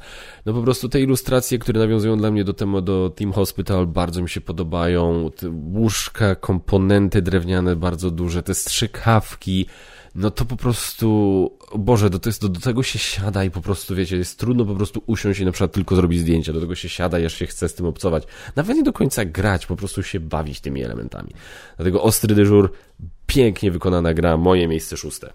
No 0.47 0.53
po 0.53 0.63
prostu 0.63 0.88
te 0.89 1.01
ilustracje, 1.01 1.59
które 1.59 1.81
nawiązują 1.81 2.19
dla 2.19 2.31
mnie 2.31 2.45
do 2.45 2.53
temu, 2.53 2.81
do 2.81 3.11
Team 3.11 3.33
Hospital, 3.33 3.87
bardzo 3.87 4.23
mi 4.23 4.29
się 4.29 4.41
podobają. 4.41 5.31
Te 5.37 5.49
łóżka, 5.49 6.35
komponenty 6.35 7.23
drewniane 7.23 7.77
bardzo 7.77 8.11
duże, 8.11 8.43
te 8.43 8.55
strzykawki, 8.55 9.67
no 10.15 10.31
to 10.31 10.45
po 10.45 10.57
prostu, 10.57 11.51
Boże, 11.79 12.11
jest, 12.27 12.43
do, 12.43 12.49
do 12.49 12.61
tego 12.61 12.83
się 12.83 12.99
siada 12.99 13.45
i 13.45 13.51
po 13.51 13.61
prostu, 13.61 13.95
wiecie, 13.95 14.17
jest 14.17 14.39
trudno 14.39 14.65
po 14.65 14.75
prostu 14.75 15.03
usiąść 15.07 15.41
i 15.41 15.45
na 15.45 15.53
przykład 15.53 15.73
tylko 15.73 15.97
zrobić 15.97 16.21
zdjęcia, 16.21 16.53
do 16.53 16.61
tego 16.61 16.75
się 16.75 16.89
siada 16.89 17.19
aż 17.27 17.35
się 17.35 17.47
chce 17.47 17.69
z 17.69 17.75
tym 17.75 17.87
obcować. 17.87 18.25
Nawet 18.57 18.77
nie 18.77 18.83
do 18.83 18.93
końca 18.93 19.25
grać, 19.25 19.67
po 19.67 19.77
prostu 19.77 20.03
się 20.03 20.21
bawić 20.21 20.61
tymi 20.61 20.83
elementami. 20.83 21.29
Dlatego 21.77 22.03
Ostry 22.03 22.35
Dyżur, 22.35 22.73
pięknie 23.27 23.71
wykonana 23.71 24.15
gra, 24.15 24.37
moje 24.37 24.69
miejsce 24.69 24.97
szóste. 24.97 25.33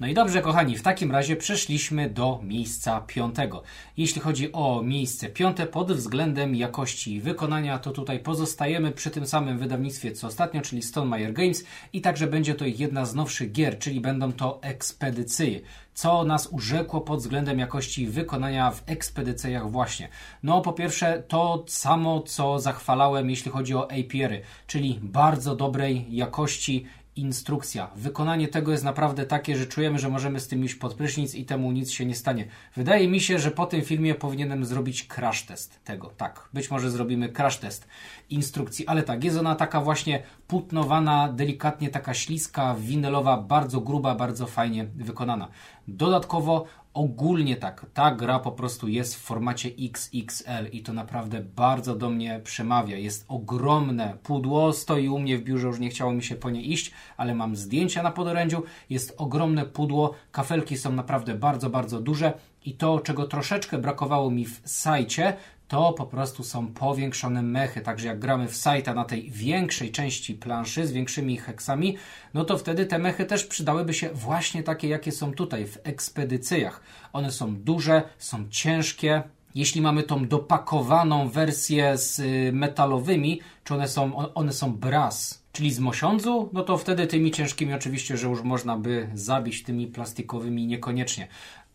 No 0.00 0.06
i 0.06 0.14
dobrze, 0.14 0.42
kochani, 0.42 0.76
w 0.76 0.82
takim 0.82 1.12
razie 1.12 1.36
przeszliśmy 1.36 2.10
do 2.10 2.40
miejsca 2.42 3.00
piątego. 3.00 3.62
Jeśli 3.96 4.20
chodzi 4.20 4.52
o 4.52 4.82
miejsce 4.82 5.28
piąte 5.28 5.66
pod 5.66 5.92
względem 5.92 6.54
jakości 6.54 7.20
wykonania, 7.20 7.78
to 7.78 7.90
tutaj 7.90 8.18
pozostajemy 8.18 8.92
przy 8.92 9.10
tym 9.10 9.26
samym 9.26 9.58
wydawnictwie 9.58 10.12
co 10.12 10.26
ostatnio, 10.26 10.60
czyli 10.60 10.82
Stonemeyer 10.82 11.32
Games 11.32 11.64
i 11.92 12.00
także 12.00 12.26
będzie 12.26 12.54
to 12.54 12.64
jedna 12.64 13.06
z 13.06 13.14
nowszych 13.14 13.52
gier, 13.52 13.78
czyli 13.78 14.00
będą 14.00 14.32
to 14.32 14.58
ekspedycje. 14.62 15.60
Co 15.94 16.24
nas 16.24 16.48
urzekło 16.50 17.00
pod 17.00 17.20
względem 17.20 17.58
jakości 17.58 18.06
wykonania 18.06 18.70
w 18.70 18.82
ekspedycjach 18.86 19.70
właśnie? 19.70 20.08
No 20.42 20.60
po 20.60 20.72
pierwsze 20.72 21.22
to 21.28 21.64
samo, 21.66 22.22
co 22.22 22.58
zachwalałem, 22.58 23.30
jeśli 23.30 23.50
chodzi 23.50 23.74
o 23.74 23.84
APR-y, 23.90 24.42
czyli 24.66 24.98
bardzo 25.02 25.56
dobrej 25.56 26.06
jakości 26.10 26.86
instrukcja. 27.18 27.90
Wykonanie 27.96 28.48
tego 28.48 28.72
jest 28.72 28.84
naprawdę 28.84 29.26
takie, 29.26 29.56
że 29.56 29.66
czujemy, 29.66 29.98
że 29.98 30.08
możemy 30.08 30.40
z 30.40 30.48
tym 30.48 30.64
iść 30.64 30.74
pod 30.74 30.94
prysznic 30.94 31.34
i 31.34 31.44
temu 31.44 31.72
nic 31.72 31.90
się 31.90 32.06
nie 32.06 32.14
stanie. 32.14 32.48
Wydaje 32.76 33.08
mi 33.08 33.20
się, 33.20 33.38
że 33.38 33.50
po 33.50 33.66
tym 33.66 33.82
filmie 33.82 34.14
powinienem 34.14 34.64
zrobić 34.64 35.06
crash 35.06 35.42
test 35.42 35.84
tego. 35.84 36.10
Tak, 36.16 36.48
być 36.52 36.70
może 36.70 36.90
zrobimy 36.90 37.28
crash 37.28 37.58
test 37.58 37.88
instrukcji, 38.30 38.86
ale 38.86 39.02
tak, 39.02 39.24
jest 39.24 39.38
ona 39.38 39.54
taka 39.54 39.80
właśnie 39.80 40.22
putnowana, 40.46 41.32
delikatnie 41.32 41.88
taka 41.88 42.14
śliska, 42.14 42.74
winylowa, 42.78 43.36
bardzo 43.36 43.80
gruba, 43.80 44.14
bardzo 44.14 44.46
fajnie 44.46 44.84
wykonana. 44.84 45.48
Dodatkowo 45.88 46.64
ogólnie 46.98 47.56
tak, 47.56 47.86
ta 47.94 48.14
gra 48.14 48.38
po 48.38 48.52
prostu 48.52 48.88
jest 48.88 49.16
w 49.16 49.18
formacie 49.18 49.70
XXL 49.78 50.66
i 50.72 50.82
to 50.82 50.92
naprawdę 50.92 51.40
bardzo 51.40 51.96
do 51.96 52.10
mnie 52.10 52.40
przemawia. 52.44 52.96
Jest 52.96 53.24
ogromne 53.28 54.16
pudło, 54.22 54.72
stoi 54.72 55.08
u 55.08 55.18
mnie 55.18 55.38
w 55.38 55.42
biurze, 55.42 55.66
już 55.66 55.78
nie 55.78 55.90
chciało 55.90 56.12
mi 56.12 56.22
się 56.22 56.34
po 56.34 56.50
nie 56.50 56.62
iść, 56.62 56.92
ale 57.16 57.34
mam 57.34 57.56
zdjęcia 57.56 58.02
na 58.02 58.10
podorędziu. 58.10 58.62
Jest 58.90 59.14
ogromne 59.16 59.66
pudło, 59.66 60.14
kafelki 60.32 60.76
są 60.76 60.92
naprawdę 60.92 61.34
bardzo, 61.34 61.70
bardzo 61.70 62.00
duże 62.00 62.32
i 62.64 62.74
to, 62.74 63.00
czego 63.00 63.24
troszeczkę 63.26 63.78
brakowało 63.78 64.30
mi 64.30 64.46
w 64.46 64.60
sajcie, 64.64 65.36
to 65.68 65.92
po 65.92 66.06
prostu 66.06 66.44
są 66.44 66.66
powiększone 66.66 67.42
mechy. 67.42 67.80
Także 67.80 68.08
jak 68.08 68.18
gramy 68.18 68.48
w 68.48 68.56
sajta 68.56 68.94
na 68.94 69.04
tej 69.04 69.30
większej 69.30 69.90
części 69.90 70.34
planszy 70.34 70.86
z 70.86 70.92
większymi 70.92 71.36
heksami, 71.36 71.96
no 72.34 72.44
to 72.44 72.58
wtedy 72.58 72.86
te 72.86 72.98
mechy 72.98 73.24
też 73.24 73.44
przydałyby 73.44 73.94
się 73.94 74.10
właśnie 74.10 74.62
takie, 74.62 74.88
jakie 74.88 75.12
są 75.12 75.32
tutaj 75.32 75.66
w 75.66 75.78
ekspedycyjach. 75.84 76.80
One 77.12 77.32
są 77.32 77.56
duże, 77.56 78.02
są 78.18 78.48
ciężkie. 78.50 79.22
Jeśli 79.54 79.80
mamy 79.80 80.02
tą 80.02 80.26
dopakowaną 80.26 81.28
wersję 81.28 81.98
z 81.98 82.18
y, 82.18 82.50
metalowymi, 82.52 83.40
czy 83.64 83.74
one 83.74 83.88
są, 83.88 84.34
one 84.34 84.52
są 84.52 84.72
brass, 84.72 85.42
czyli 85.52 85.72
z 85.72 85.80
mosiądzu, 85.80 86.50
no 86.52 86.62
to 86.62 86.78
wtedy 86.78 87.06
tymi 87.06 87.30
ciężkimi 87.30 87.74
oczywiście, 87.74 88.16
że 88.16 88.28
już 88.28 88.42
można 88.42 88.76
by 88.76 89.08
zabić 89.14 89.62
tymi 89.62 89.86
plastikowymi 89.86 90.66
niekoniecznie 90.66 91.28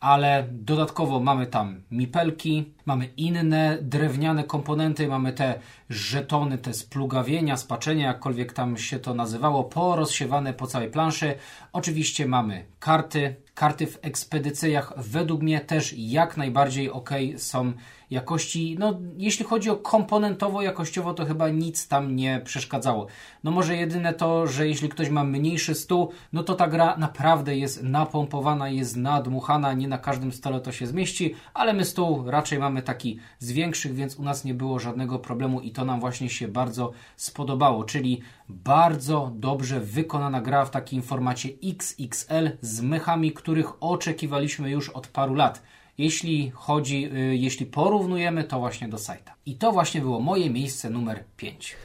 ale 0.03 0.47
dodatkowo 0.51 1.19
mamy 1.19 1.47
tam 1.47 1.81
mipelki, 1.91 2.73
mamy 2.85 3.09
inne 3.17 3.77
drewniane 3.81 4.43
komponenty, 4.43 5.07
mamy 5.07 5.33
te 5.33 5.59
żetony, 5.89 6.57
te 6.57 6.73
splugawienia, 6.73 7.57
spaczenia, 7.57 8.07
jakkolwiek 8.07 8.53
tam 8.53 8.77
się 8.77 8.99
to 8.99 9.13
nazywało, 9.13 9.63
porozsiewane 9.63 10.53
po 10.53 10.67
całej 10.67 10.91
planszy. 10.91 11.35
Oczywiście 11.73 12.25
mamy 12.25 12.65
karty. 12.79 13.35
Karty 13.53 13.87
w 13.87 13.99
ekspedycyjach 14.01 14.93
według 14.97 15.41
mnie 15.41 15.59
też 15.59 15.93
jak 15.97 16.37
najbardziej 16.37 16.91
ok 16.91 17.09
są 17.37 17.73
jakości, 18.11 18.75
no 18.79 18.99
jeśli 19.17 19.45
chodzi 19.45 19.69
o 19.69 19.75
komponentowo, 19.75 20.61
jakościowo, 20.61 21.13
to 21.13 21.25
chyba 21.25 21.49
nic 21.49 21.87
tam 21.87 22.15
nie 22.15 22.41
przeszkadzało. 22.45 23.07
No 23.43 23.51
może 23.51 23.75
jedyne 23.75 24.13
to, 24.13 24.47
że 24.47 24.67
jeśli 24.67 24.89
ktoś 24.89 25.09
ma 25.09 25.23
mniejszy 25.23 25.75
stół, 25.75 26.11
no 26.33 26.43
to 26.43 26.55
ta 26.55 26.67
gra 26.67 26.97
naprawdę 26.97 27.57
jest 27.57 27.83
napompowana, 27.83 28.69
jest 28.69 28.97
nadmuchana, 28.97 29.73
nie 29.73 29.87
na 29.87 29.97
każdym 29.97 30.31
stole 30.31 30.61
to 30.61 30.71
się 30.71 30.87
zmieści, 30.87 31.35
ale 31.53 31.73
my 31.73 31.85
stół 31.85 32.31
raczej 32.31 32.59
mamy 32.59 32.81
taki 32.81 33.19
z 33.39 33.51
większych, 33.51 33.95
więc 33.95 34.15
u 34.15 34.23
nas 34.23 34.45
nie 34.45 34.53
było 34.53 34.79
żadnego 34.79 35.19
problemu 35.19 35.61
i 35.61 35.71
to 35.71 35.85
nam 35.85 35.99
właśnie 35.99 36.29
się 36.29 36.47
bardzo 36.47 36.91
spodobało, 37.15 37.83
czyli 37.83 38.21
bardzo 38.49 39.31
dobrze 39.35 39.79
wykonana 39.79 40.41
gra 40.41 40.65
w 40.65 40.71
takim 40.71 41.01
formacie 41.01 41.49
XXL 41.63 42.51
z 42.61 42.81
mechami, 42.81 43.31
których 43.31 43.83
oczekiwaliśmy 43.83 44.69
już 44.69 44.89
od 44.89 45.07
paru 45.07 45.35
lat 45.35 45.61
jeśli 45.97 46.51
chodzi, 46.55 47.09
y, 47.17 47.35
jeśli 47.35 47.65
porównujemy 47.65 48.43
to 48.43 48.59
właśnie 48.59 48.87
do 48.87 48.97
sajta. 48.97 49.33
I 49.45 49.55
to 49.55 49.71
właśnie 49.71 50.01
było 50.01 50.19
moje 50.19 50.49
miejsce 50.49 50.89
numer 50.89 51.23
5. 51.37 51.75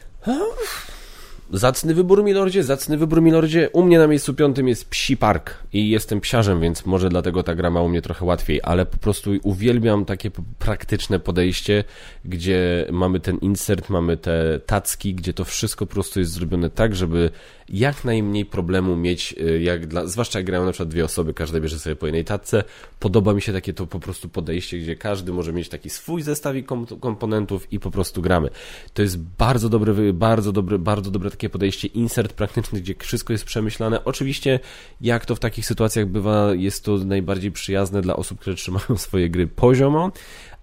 Zacny 1.52 1.94
wybór, 1.94 2.24
Milordzie, 2.24 2.64
zacny 2.64 2.96
wybór, 2.96 3.22
Milordzie. 3.22 3.70
U 3.72 3.82
mnie 3.82 3.98
na 3.98 4.06
miejscu 4.06 4.34
piątym 4.34 4.68
jest 4.68 4.88
Psi 4.88 5.16
Park 5.16 5.54
i 5.72 5.90
jestem 5.90 6.20
psiarzem, 6.20 6.60
więc 6.60 6.86
może 6.86 7.08
dlatego 7.08 7.42
ta 7.42 7.54
gra 7.54 7.70
ma 7.70 7.82
u 7.82 7.88
mnie 7.88 8.02
trochę 8.02 8.24
łatwiej, 8.24 8.60
ale 8.62 8.86
po 8.86 8.96
prostu 8.96 9.30
uwielbiam 9.42 10.04
takie 10.04 10.30
praktyczne 10.58 11.20
podejście, 11.20 11.84
gdzie 12.24 12.86
mamy 12.90 13.20
ten 13.20 13.38
insert, 13.38 13.90
mamy 13.90 14.16
te 14.16 14.60
tacki, 14.66 15.14
gdzie 15.14 15.32
to 15.32 15.44
wszystko 15.44 15.86
po 15.86 15.92
prostu 15.92 16.20
jest 16.20 16.32
zrobione 16.32 16.70
tak, 16.70 16.96
żeby 16.96 17.30
jak 17.68 18.04
najmniej 18.04 18.46
problemu 18.46 18.96
mieć, 18.96 19.34
y, 19.40 19.60
jak 19.62 19.86
dla, 19.86 20.06
zwłaszcza 20.06 20.38
jak 20.38 20.46
grają 20.46 20.64
na 20.64 20.72
przykład 20.72 20.88
dwie 20.88 21.04
osoby, 21.04 21.34
każda 21.34 21.60
bierze 21.60 21.78
sobie 21.78 21.96
po 21.96 22.06
jednej 22.06 22.24
tatce. 22.24 22.64
Podoba 22.98 23.34
mi 23.34 23.42
się 23.42 23.52
takie 23.52 23.72
to 23.72 23.86
po 23.86 24.00
prostu 24.00 24.28
podejście, 24.28 24.78
gdzie 24.78 24.96
każdy 24.96 25.32
może 25.32 25.52
mieć 25.52 25.68
taki 25.68 25.90
swój 25.90 26.22
zestawik 26.22 26.66
komponentów 27.00 27.72
i 27.72 27.80
po 27.80 27.90
prostu 27.90 28.22
gramy. 28.22 28.50
To 28.94 29.02
jest 29.02 29.18
bardzo 29.18 29.68
dobre, 29.68 30.12
bardzo 30.12 30.52
dobre, 30.52 30.78
bardzo 30.78 31.10
dobre 31.10 31.30
takie 31.30 31.48
podejście, 31.48 31.88
insert 31.88 32.32
praktyczny, 32.32 32.80
gdzie 32.80 32.94
wszystko 32.98 33.32
jest 33.32 33.44
przemyślane. 33.44 34.04
Oczywiście, 34.04 34.60
jak 35.00 35.26
to 35.26 35.34
w 35.34 35.38
takich 35.38 35.66
sytuacjach 35.66 36.06
bywa, 36.06 36.54
jest 36.54 36.84
to 36.84 36.96
najbardziej 36.96 37.52
przyjazne 37.52 38.02
dla 38.02 38.16
osób, 38.16 38.40
które 38.40 38.56
trzymają 38.56 38.96
swoje 38.96 39.30
gry 39.30 39.46
poziomo, 39.46 40.12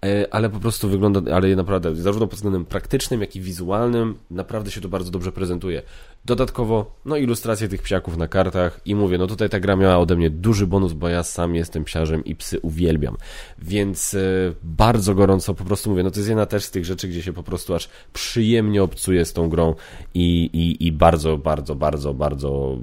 E, 0.06 0.34
ale 0.34 0.50
po 0.50 0.60
prostu 0.60 0.90
wygląda, 0.90 1.36
ale 1.36 1.56
naprawdę 1.56 1.96
zarówno 1.96 2.28
pod 2.28 2.36
względem 2.36 2.66
praktycznym, 2.66 3.22
jak 3.22 3.36
i 3.36 3.42
wizualnym 3.42 4.18
naprawdę 4.32 4.72
się 4.72 4.82
to 4.82 4.90
bardzo 4.90 5.12
dobrze 5.12 5.32
prezentuje. 5.32 5.82
Dodatkowo, 6.26 6.92
no 7.06 7.18
ilustracje 7.18 7.68
tych 7.68 7.82
psiaków 7.82 8.18
na 8.18 8.28
kartach 8.28 8.80
i 8.86 8.96
mówię, 8.96 9.18
no 9.18 9.28
tutaj 9.28 9.50
ta 9.50 9.60
gra 9.60 9.76
miała 9.76 9.98
ode 9.98 10.16
mnie 10.16 10.30
duży 10.30 10.68
bonus, 10.68 10.94
bo 10.94 11.10
ja 11.10 11.24
sam 11.24 11.56
jestem 11.56 11.84
psiarzem 11.84 12.26
i 12.26 12.36
psy 12.36 12.60
uwielbiam, 12.60 13.18
więc 13.60 14.14
e, 14.14 14.20
bardzo 14.64 15.16
gorąco 15.16 15.54
po 15.54 15.64
prostu 15.64 15.90
mówię, 15.90 16.04
no 16.04 16.12
to 16.12 16.20
jest 16.20 16.30
jedna 16.30 16.46
też 16.46 16.64
z 16.64 16.72
tych 16.72 16.86
rzeczy, 16.86 17.08
gdzie 17.08 17.24
się 17.24 17.34
po 17.34 17.44
prostu 17.44 17.76
aż 17.76 17.90
przyjemnie 18.14 18.84
obcuje 18.84 19.26
z 19.26 19.34
tą 19.34 19.50
grą 19.50 19.76
i, 20.14 20.50
i, 20.54 20.88
i 20.88 20.92
bardzo, 20.92 21.38
bardzo, 21.38 21.76
bardzo, 21.76 22.14
bardzo 22.14 22.78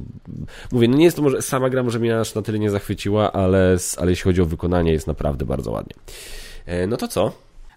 mówię, 0.72 0.88
no 0.88 0.96
nie 0.96 1.04
jest 1.04 1.16
to 1.16 1.22
może, 1.22 1.42
sama 1.42 1.70
gra 1.70 1.82
może 1.82 1.98
mnie 1.98 2.20
aż 2.20 2.34
na 2.34 2.42
tyle 2.42 2.58
nie 2.58 2.70
zachwyciła, 2.70 3.32
ale, 3.32 3.76
ale 3.96 4.10
jeśli 4.10 4.24
chodzi 4.24 4.42
o 4.42 4.46
wykonanie 4.46 4.92
jest 4.92 5.06
naprawdę 5.06 5.44
bardzo 5.44 5.70
ładnie. 5.70 5.94
E, 6.66 6.86
no 6.86 6.96
to 6.96 7.08
co? 7.08 7.32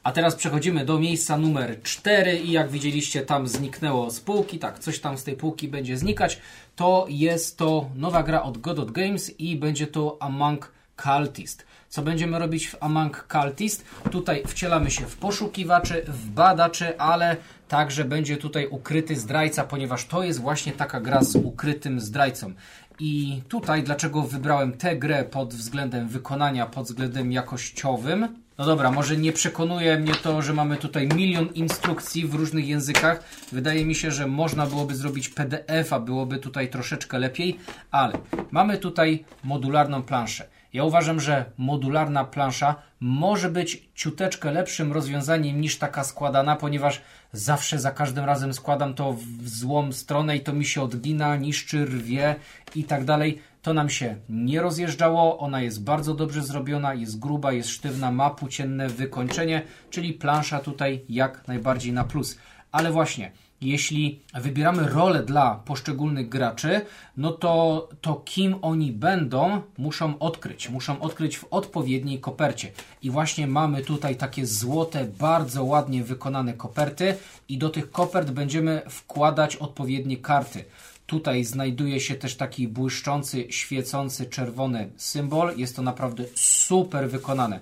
A 0.06 0.12
teraz 0.12 0.36
przechodzimy 0.36 0.86
do 0.86 1.00
miejsca 1.00 1.38
numer 1.38 1.82
4 1.84 2.40
i 2.40 2.52
jak 2.52 2.70
widzieliście 2.70 3.22
tam 3.22 3.48
zniknęło 3.48 4.12
z 4.12 4.20
półki, 4.20 4.60
tak, 4.60 4.80
coś 4.80 5.00
tam 5.00 5.18
z 5.18 5.24
tej 5.24 5.36
półki 5.36 5.68
będzie 5.68 5.98
znikać. 5.98 6.42
To 6.76 7.06
jest 7.10 7.58
to 7.58 7.90
nowa 7.96 8.24
gra 8.24 8.44
od 8.44 8.58
Godot 8.58 8.92
Games 8.92 9.40
i 9.40 9.56
będzie 9.56 9.88
to 9.88 10.18
Among 10.20 10.72
Cultist. 11.04 11.66
Co 11.90 12.02
będziemy 12.02 12.40
robić 12.40 12.68
w 12.68 12.76
Among 12.80 13.28
Cultist? 13.32 13.86
Tutaj 14.12 14.44
wcielamy 14.48 14.92
się 14.92 15.06
w 15.06 15.18
poszukiwaczy, 15.18 16.06
w 16.08 16.30
badaczy, 16.30 17.00
ale 17.00 17.38
także 17.68 18.06
będzie 18.06 18.38
tutaj 18.38 18.68
ukryty 18.68 19.16
zdrajca, 19.16 19.64
ponieważ 19.64 20.06
to 20.06 20.24
jest 20.24 20.40
właśnie 20.40 20.72
taka 20.72 21.02
gra 21.02 21.24
z 21.24 21.36
ukrytym 21.36 22.00
zdrajcą. 22.00 22.54
I 23.00 23.42
tutaj 23.50 23.84
dlaczego 23.84 24.22
wybrałem 24.22 24.74
tę 24.74 24.96
grę 24.96 25.24
pod 25.24 25.54
względem 25.54 26.08
wykonania, 26.08 26.66
pod 26.66 26.86
względem 26.86 27.32
jakościowym? 27.32 28.45
No 28.58 28.66
dobra, 28.66 28.92
może 28.92 29.18
nie 29.18 29.34
przekonuje 29.34 29.98
mnie 29.98 30.14
to, 30.16 30.42
że 30.42 30.54
mamy 30.54 30.78
tutaj 30.78 31.08
milion 31.08 31.48
instrukcji 31.54 32.28
w 32.28 32.36
różnych 32.36 32.68
językach. 32.68 33.24
Wydaje 33.52 33.86
mi 33.86 33.96
się, 33.96 34.12
że 34.12 34.28
można 34.28 34.66
byłoby 34.66 34.96
zrobić 34.96 35.30
PDF-a, 35.30 36.00
byłoby 36.00 36.38
tutaj 36.38 36.70
troszeczkę 36.70 37.20
lepiej, 37.20 37.60
ale 37.92 38.18
mamy 38.52 38.78
tutaj 38.78 39.26
modularną 39.44 40.04
planszę. 40.04 40.48
Ja 40.76 40.84
uważam, 40.84 41.20
że 41.20 41.46
modularna 41.58 42.26
plansza 42.26 42.76
może 43.00 43.50
być 43.50 43.90
ciuteczkę 43.96 44.52
lepszym 44.52 44.94
rozwiązaniem 44.94 45.62
niż 45.62 45.78
taka 45.78 46.04
składana, 46.04 46.56
ponieważ 46.56 47.02
zawsze 47.32 47.80
za 47.80 47.92
każdym 47.92 48.26
razem 48.26 48.54
składam 48.54 48.94
to 48.94 49.14
w 49.14 49.48
złą 49.50 49.92
stronę 49.92 50.38
i 50.38 50.42
to 50.42 50.54
mi 50.54 50.66
się 50.66 50.82
odgina, 50.82 51.36
niszczy, 51.36 51.86
rwie 51.86 52.36
i 52.76 52.84
tak 52.84 53.06
dalej. 53.06 53.42
To 53.62 53.74
nam 53.74 53.90
się 53.90 54.16
nie 54.30 54.62
rozjeżdżało, 54.62 55.40
ona 55.40 55.62
jest 55.62 55.84
bardzo 55.84 56.14
dobrze 56.14 56.42
zrobiona, 56.44 56.94
jest 56.94 57.20
gruba, 57.20 57.52
jest 57.52 57.70
sztywna, 57.70 58.12
ma 58.12 58.30
płócienne 58.30 58.90
wykończenie, 58.90 59.62
czyli 59.90 60.14
plansza 60.14 60.60
tutaj 60.60 61.06
jak 61.10 61.48
najbardziej 61.48 61.94
na 61.94 62.04
plus. 62.04 62.38
Ale 62.72 62.92
właśnie, 62.92 63.32
jeśli 63.62 64.20
wybieramy 64.34 64.90
rolę 64.90 65.24
dla 65.24 65.56
poszczególnych 65.56 66.30
graczy, 66.30 66.82
no 67.18 67.32
to 67.32 67.90
to 68.02 68.16
kim 68.16 68.56
oni 68.62 68.92
będą, 68.92 69.62
muszą 69.78 70.20
odkryć. 70.20 70.70
Muszą 70.70 71.00
odkryć 71.00 71.38
w 71.38 71.46
odpowiedniej 71.52 72.20
kopercie. 72.20 72.72
I 73.02 73.10
właśnie 73.10 73.48
mamy 73.48 73.82
tutaj 73.82 74.16
takie 74.16 74.46
złote, 74.46 75.06
bardzo 75.20 75.64
ładnie 75.64 76.04
wykonane 76.04 76.54
koperty 76.54 77.18
i 77.50 77.58
do 77.58 77.70
tych 77.70 77.92
kopert 77.92 78.32
będziemy 78.32 78.82
wkładać 78.90 79.56
odpowiednie 79.56 80.18
karty. 80.18 80.66
Tutaj 81.06 81.44
znajduje 81.44 82.00
się 82.00 82.16
też 82.16 82.36
taki 82.36 82.68
błyszczący, 82.68 83.46
świecący 83.50 84.26
czerwony 84.26 84.90
symbol. 84.98 85.58
Jest 85.58 85.76
to 85.76 85.82
naprawdę 85.82 86.24
super 86.36 87.10
wykonane. 87.10 87.60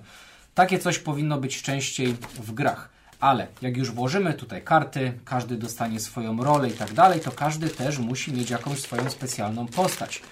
Takie 0.54 0.78
coś 0.78 0.98
powinno 0.98 1.40
być 1.40 1.62
częściej 1.62 2.16
w 2.34 2.52
grach. 2.52 2.93
Ale 3.24 3.46
jak 3.62 3.76
już 3.76 3.90
włożymy 3.90 4.34
tutaj 4.34 4.62
karty, 4.62 5.12
każdy 5.24 5.56
dostanie 5.56 6.00
swoją 6.00 6.44
rolę 6.44 6.68
i 6.68 6.72
tak 6.72 6.92
dalej, 6.92 7.20
to 7.20 7.30
każdy 7.30 7.68
też 7.68 7.98
musi 7.98 8.32
mieć 8.32 8.50
jakąś 8.50 8.80
swoją 8.80 9.10
specjalną 9.10 9.66
postać. 9.66 10.22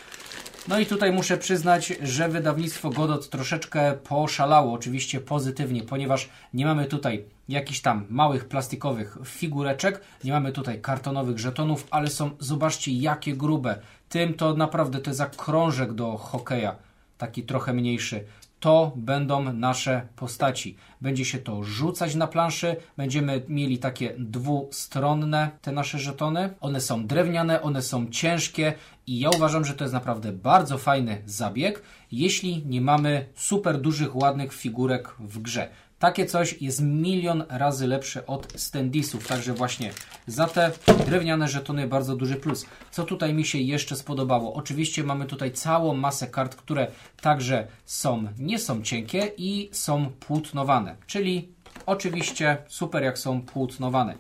No 0.69 0.79
i 0.79 0.87
tutaj 0.87 1.13
muszę 1.13 1.37
przyznać, 1.37 1.93
że 2.03 2.29
wydawnictwo 2.29 2.91
Godot 2.91 3.31
troszeczkę 3.31 3.93
poszalało, 3.93 4.73
oczywiście 4.73 5.21
pozytywnie, 5.21 5.83
ponieważ 5.83 6.29
nie 6.55 6.67
mamy 6.67 6.87
tutaj 6.87 7.25
jakichś 7.49 7.81
tam 7.81 8.07
małych 8.09 8.49
plastikowych 8.49 9.19
figureczek, 9.25 10.01
nie 10.25 10.33
mamy 10.33 10.53
tutaj 10.53 10.81
kartonowych 10.81 11.39
żetonów, 11.39 11.87
ale 11.91 12.11
są, 12.11 12.31
zobaczcie 12.39 12.93
jakie 12.93 13.37
grube. 13.37 13.79
Tym 14.09 14.35
to 14.35 14.55
naprawdę 14.55 14.99
to 14.99 15.11
jest 15.11 15.21
jak 15.21 15.37
krążek 15.37 15.93
do 15.93 16.17
hokeja, 16.17 16.77
taki 17.19 17.43
trochę 17.43 17.73
mniejszy 17.73 18.25
to 18.63 18.93
będą 18.97 19.53
nasze 19.53 20.07
postaci. 20.17 20.77
Będzie 21.01 21.25
się 21.25 21.39
to 21.39 21.63
rzucać 21.63 22.15
na 22.15 22.27
planszy, 22.27 22.77
będziemy 22.97 23.43
mieli 23.49 23.79
takie 23.79 24.15
dwustronne 24.19 25.51
te 25.63 25.73
nasze 25.73 25.99
żetony. 25.99 26.55
One 26.61 26.81
są 26.81 27.07
drewniane, 27.07 27.63
one 27.63 27.83
są 27.83 28.07
ciężkie 28.11 28.75
i 29.07 29.21
ja 29.21 29.31
uważam, 29.31 29.65
że 29.65 29.75
to 29.75 29.85
jest 29.85 29.95
naprawdę 29.95 30.33
bardzo 30.33 30.79
fajny 30.79 31.23
zabieg, 31.27 31.83
jeśli 32.13 32.67
nie 32.67 32.81
mamy 32.81 33.27
super 33.35 33.81
dużych, 33.81 34.17
ładnych 34.17 34.53
figurek 34.53 35.15
w 35.19 35.39
grze. 35.39 35.69
Takie 36.03 36.27
coś 36.27 36.63
jest 36.63 36.81
milion 36.81 37.45
razy 37.49 37.87
lepsze 37.87 38.27
od 38.27 38.53
standisów, 38.57 39.27
także 39.27 39.55
właśnie 39.55 39.93
za 40.27 40.47
te 40.47 40.71
drewniane 41.07 41.49
żetony 41.49 41.87
bardzo 41.87 42.17
duży 42.17 42.37
plus. 42.37 42.67
Co 42.91 43.05
tutaj 43.05 43.35
mi 43.35 43.45
się 43.45 43.59
jeszcze 43.59 43.97
spodobało? 43.97 44.55
Oczywiście 44.55 45.05
mamy 45.05 45.27
tutaj 45.27 45.53
całą 45.53 45.95
masę 45.95 46.27
kart, 46.27 46.55
które 46.57 46.87
także 47.21 47.67
są, 47.85 48.29
nie 48.39 48.59
są 48.59 48.83
cienkie 48.83 49.33
i 49.37 49.69
są 49.73 50.11
płótnowane, 50.21 50.97
czyli 51.07 51.49
oczywiście 51.87 52.57
super 52.69 53.03
jak 53.03 53.19
są 53.19 53.43
płótnowane. 53.43 54.15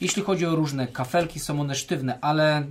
Jeśli 0.00 0.22
chodzi 0.22 0.46
o 0.46 0.56
różne 0.56 0.86
kafelki, 0.86 1.40
są 1.40 1.60
one 1.60 1.74
sztywne, 1.74 2.18
ale 2.20 2.66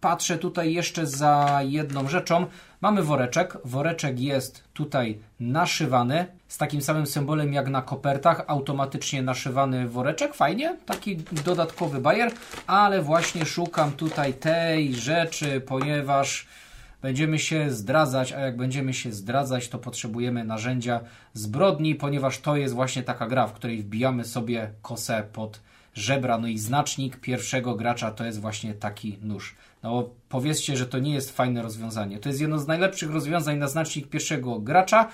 patrzę 0.00 0.38
tutaj 0.38 0.74
jeszcze 0.74 1.06
za 1.06 1.60
jedną 1.62 2.08
rzeczą. 2.08 2.46
Mamy 2.80 3.02
woreczek. 3.02 3.58
Woreczek 3.64 4.20
jest 4.20 4.64
tutaj 4.72 5.18
naszywany 5.40 6.26
z 6.48 6.58
takim 6.58 6.82
samym 6.82 7.06
symbolem 7.06 7.52
jak 7.52 7.68
na 7.68 7.82
kopertach. 7.82 8.44
Automatycznie 8.46 9.22
naszywany 9.22 9.88
woreczek. 9.88 10.34
Fajnie, 10.34 10.76
taki 10.86 11.16
dodatkowy 11.16 12.00
bajer, 12.00 12.32
ale 12.66 13.02
właśnie 13.02 13.46
szukam 13.46 13.92
tutaj 13.92 14.34
tej 14.34 14.94
rzeczy, 14.94 15.60
ponieważ 15.60 16.46
będziemy 17.02 17.38
się 17.38 17.70
zdradzać, 17.70 18.32
a 18.32 18.40
jak 18.40 18.56
będziemy 18.56 18.94
się 18.94 19.12
zdradzać, 19.12 19.68
to 19.68 19.78
potrzebujemy 19.78 20.44
narzędzia 20.44 21.00
zbrodni, 21.34 21.94
ponieważ 21.94 22.40
to 22.40 22.56
jest 22.56 22.74
właśnie 22.74 23.02
taka 23.02 23.26
gra, 23.26 23.46
w 23.46 23.52
której 23.52 23.82
wbijamy 23.82 24.24
sobie 24.24 24.70
kosę 24.82 25.24
pod 25.32 25.60
żebra. 25.94 26.38
No 26.38 26.48
i 26.48 26.58
znacznik 26.58 27.20
pierwszego 27.20 27.74
gracza 27.74 28.10
to 28.10 28.24
jest 28.24 28.40
właśnie 28.40 28.74
taki 28.74 29.18
nóż. 29.22 29.56
No 29.82 30.10
powiedzcie, 30.28 30.76
że 30.76 30.86
to 30.86 30.98
nie 30.98 31.14
jest 31.14 31.36
fajne 31.36 31.62
rozwiązanie. 31.62 32.18
To 32.18 32.28
jest 32.28 32.40
jedno 32.40 32.58
z 32.58 32.66
najlepszych 32.66 33.10
rozwiązań 33.10 33.58
na 33.58 33.68
znacznik 33.68 34.08
pierwszego 34.08 34.58
gracza, 34.58 35.08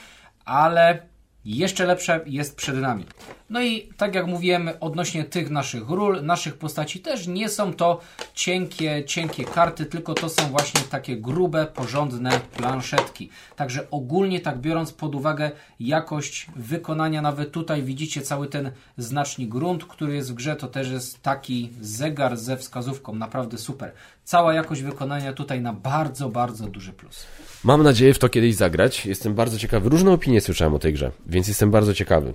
ale 0.45 1.15
jeszcze 1.45 1.87
lepsze 1.87 2.21
jest 2.27 2.57
przed 2.57 2.77
nami. 2.77 3.07
No 3.51 3.63
i 3.63 3.89
tak 3.97 4.15
jak 4.15 4.27
mówiłem, 4.27 4.71
odnośnie 4.81 5.25
tych 5.25 5.51
naszych 5.51 5.89
ról, 5.89 6.25
naszych 6.25 6.59
postaci 6.59 7.01
też 7.01 7.27
nie 7.27 7.49
są 7.49 7.73
to 7.73 8.01
cienkie, 8.35 9.05
cienkie 9.07 9.45
karty, 9.45 9.87
tylko 9.87 10.15
to 10.15 10.29
są 10.29 10.49
właśnie 10.49 10.81
takie 10.81 11.17
grube, 11.17 11.67
porządne 11.67 12.41
planszetki. 12.57 13.31
Także 13.57 13.91
ogólnie 13.91 14.41
tak 14.41 14.59
biorąc 14.59 14.93
pod 14.93 15.15
uwagę 15.15 15.51
jakość 15.81 16.47
wykonania, 16.57 17.23
nawet 17.23 17.51
tutaj 17.51 17.83
widzicie 17.83 18.23
cały 18.23 18.47
ten 18.47 18.71
znacznik 18.99 19.49
grunt, 19.49 19.85
który 19.85 20.15
jest 20.15 20.33
w 20.33 20.35
grze, 20.35 20.57
to 20.57 20.69
też 20.69 20.91
jest 20.91 21.23
taki 21.23 21.71
zegar 21.81 22.37
ze 22.37 22.57
wskazówką, 22.57 23.15
naprawdę 23.15 23.59
super. 23.59 23.93
Cała 24.25 24.55
jakość 24.55 24.83
wykonania 24.83 25.33
tutaj 25.33 25.61
na 25.61 25.73
bardzo, 25.73 26.29
bardzo 26.29 26.67
duży 26.67 26.93
plus. 26.93 27.27
Mam 27.65 27.83
nadzieję 27.83 28.15
w 28.15 28.19
to 28.19 28.29
kiedyś 28.29 28.55
zagrać. 28.55 29.07
Jestem 29.07 29.35
bardzo 29.35 29.59
ciekawy. 29.59 29.89
Różne 29.89 30.13
opinie 30.13 30.41
słyszałem 30.41 30.75
o 30.75 30.79
tej 30.79 30.93
grze, 30.93 31.11
więc 31.27 31.49
jestem 31.49 31.71
bardzo 31.71 31.95
ciekawy. 31.95 32.35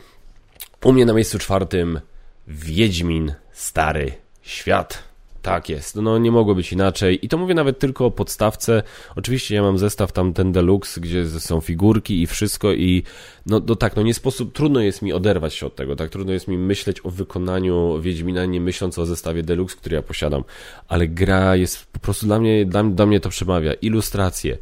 U 0.83 0.93
mnie 0.93 1.05
na 1.05 1.13
miejscu 1.13 1.39
czwartym 1.39 1.99
Wiedźmin 2.47 3.33
Stary 3.51 4.11
Świat. 4.41 5.08
Tak 5.41 5.69
jest, 5.69 5.95
no 5.95 6.17
nie 6.17 6.31
mogło 6.31 6.55
być 6.55 6.73
inaczej. 6.73 7.25
I 7.25 7.29
to 7.29 7.37
mówię 7.37 7.53
nawet 7.53 7.79
tylko 7.79 8.05
o 8.05 8.11
podstawce. 8.11 8.83
Oczywiście 9.15 9.55
ja 9.55 9.61
mam 9.61 9.77
zestaw 9.77 10.11
tam 10.11 10.33
ten 10.33 10.51
deluxe, 10.51 11.01
gdzie 11.01 11.25
są 11.25 11.61
figurki 11.61 12.21
i 12.21 12.27
wszystko 12.27 12.73
i 12.73 13.03
no, 13.45 13.61
no 13.67 13.75
tak, 13.75 13.95
no 13.95 14.01
nie 14.01 14.13
sposób, 14.13 14.53
trudno 14.53 14.79
jest 14.79 15.01
mi 15.01 15.13
oderwać 15.13 15.53
się 15.53 15.65
od 15.65 15.75
tego, 15.75 15.95
tak, 15.95 16.09
trudno 16.09 16.33
jest 16.33 16.47
mi 16.47 16.57
myśleć 16.57 17.05
o 17.05 17.09
wykonaniu 17.09 18.01
Wiedźmina, 18.01 18.45
nie 18.45 18.61
myśląc 18.61 18.99
o 18.99 19.05
zestawie 19.05 19.43
deluxe, 19.43 19.77
który 19.77 19.95
ja 19.95 20.01
posiadam, 20.01 20.43
ale 20.87 21.07
gra 21.07 21.55
jest 21.55 21.85
po 21.85 21.99
prostu 21.99 22.25
dla 22.25 22.39
mnie, 22.39 22.65
dla, 22.65 22.83
dla 22.83 23.05
mnie 23.05 23.19
to 23.19 23.29
przemawia. 23.29 23.73
Ilustracje, 23.73 24.57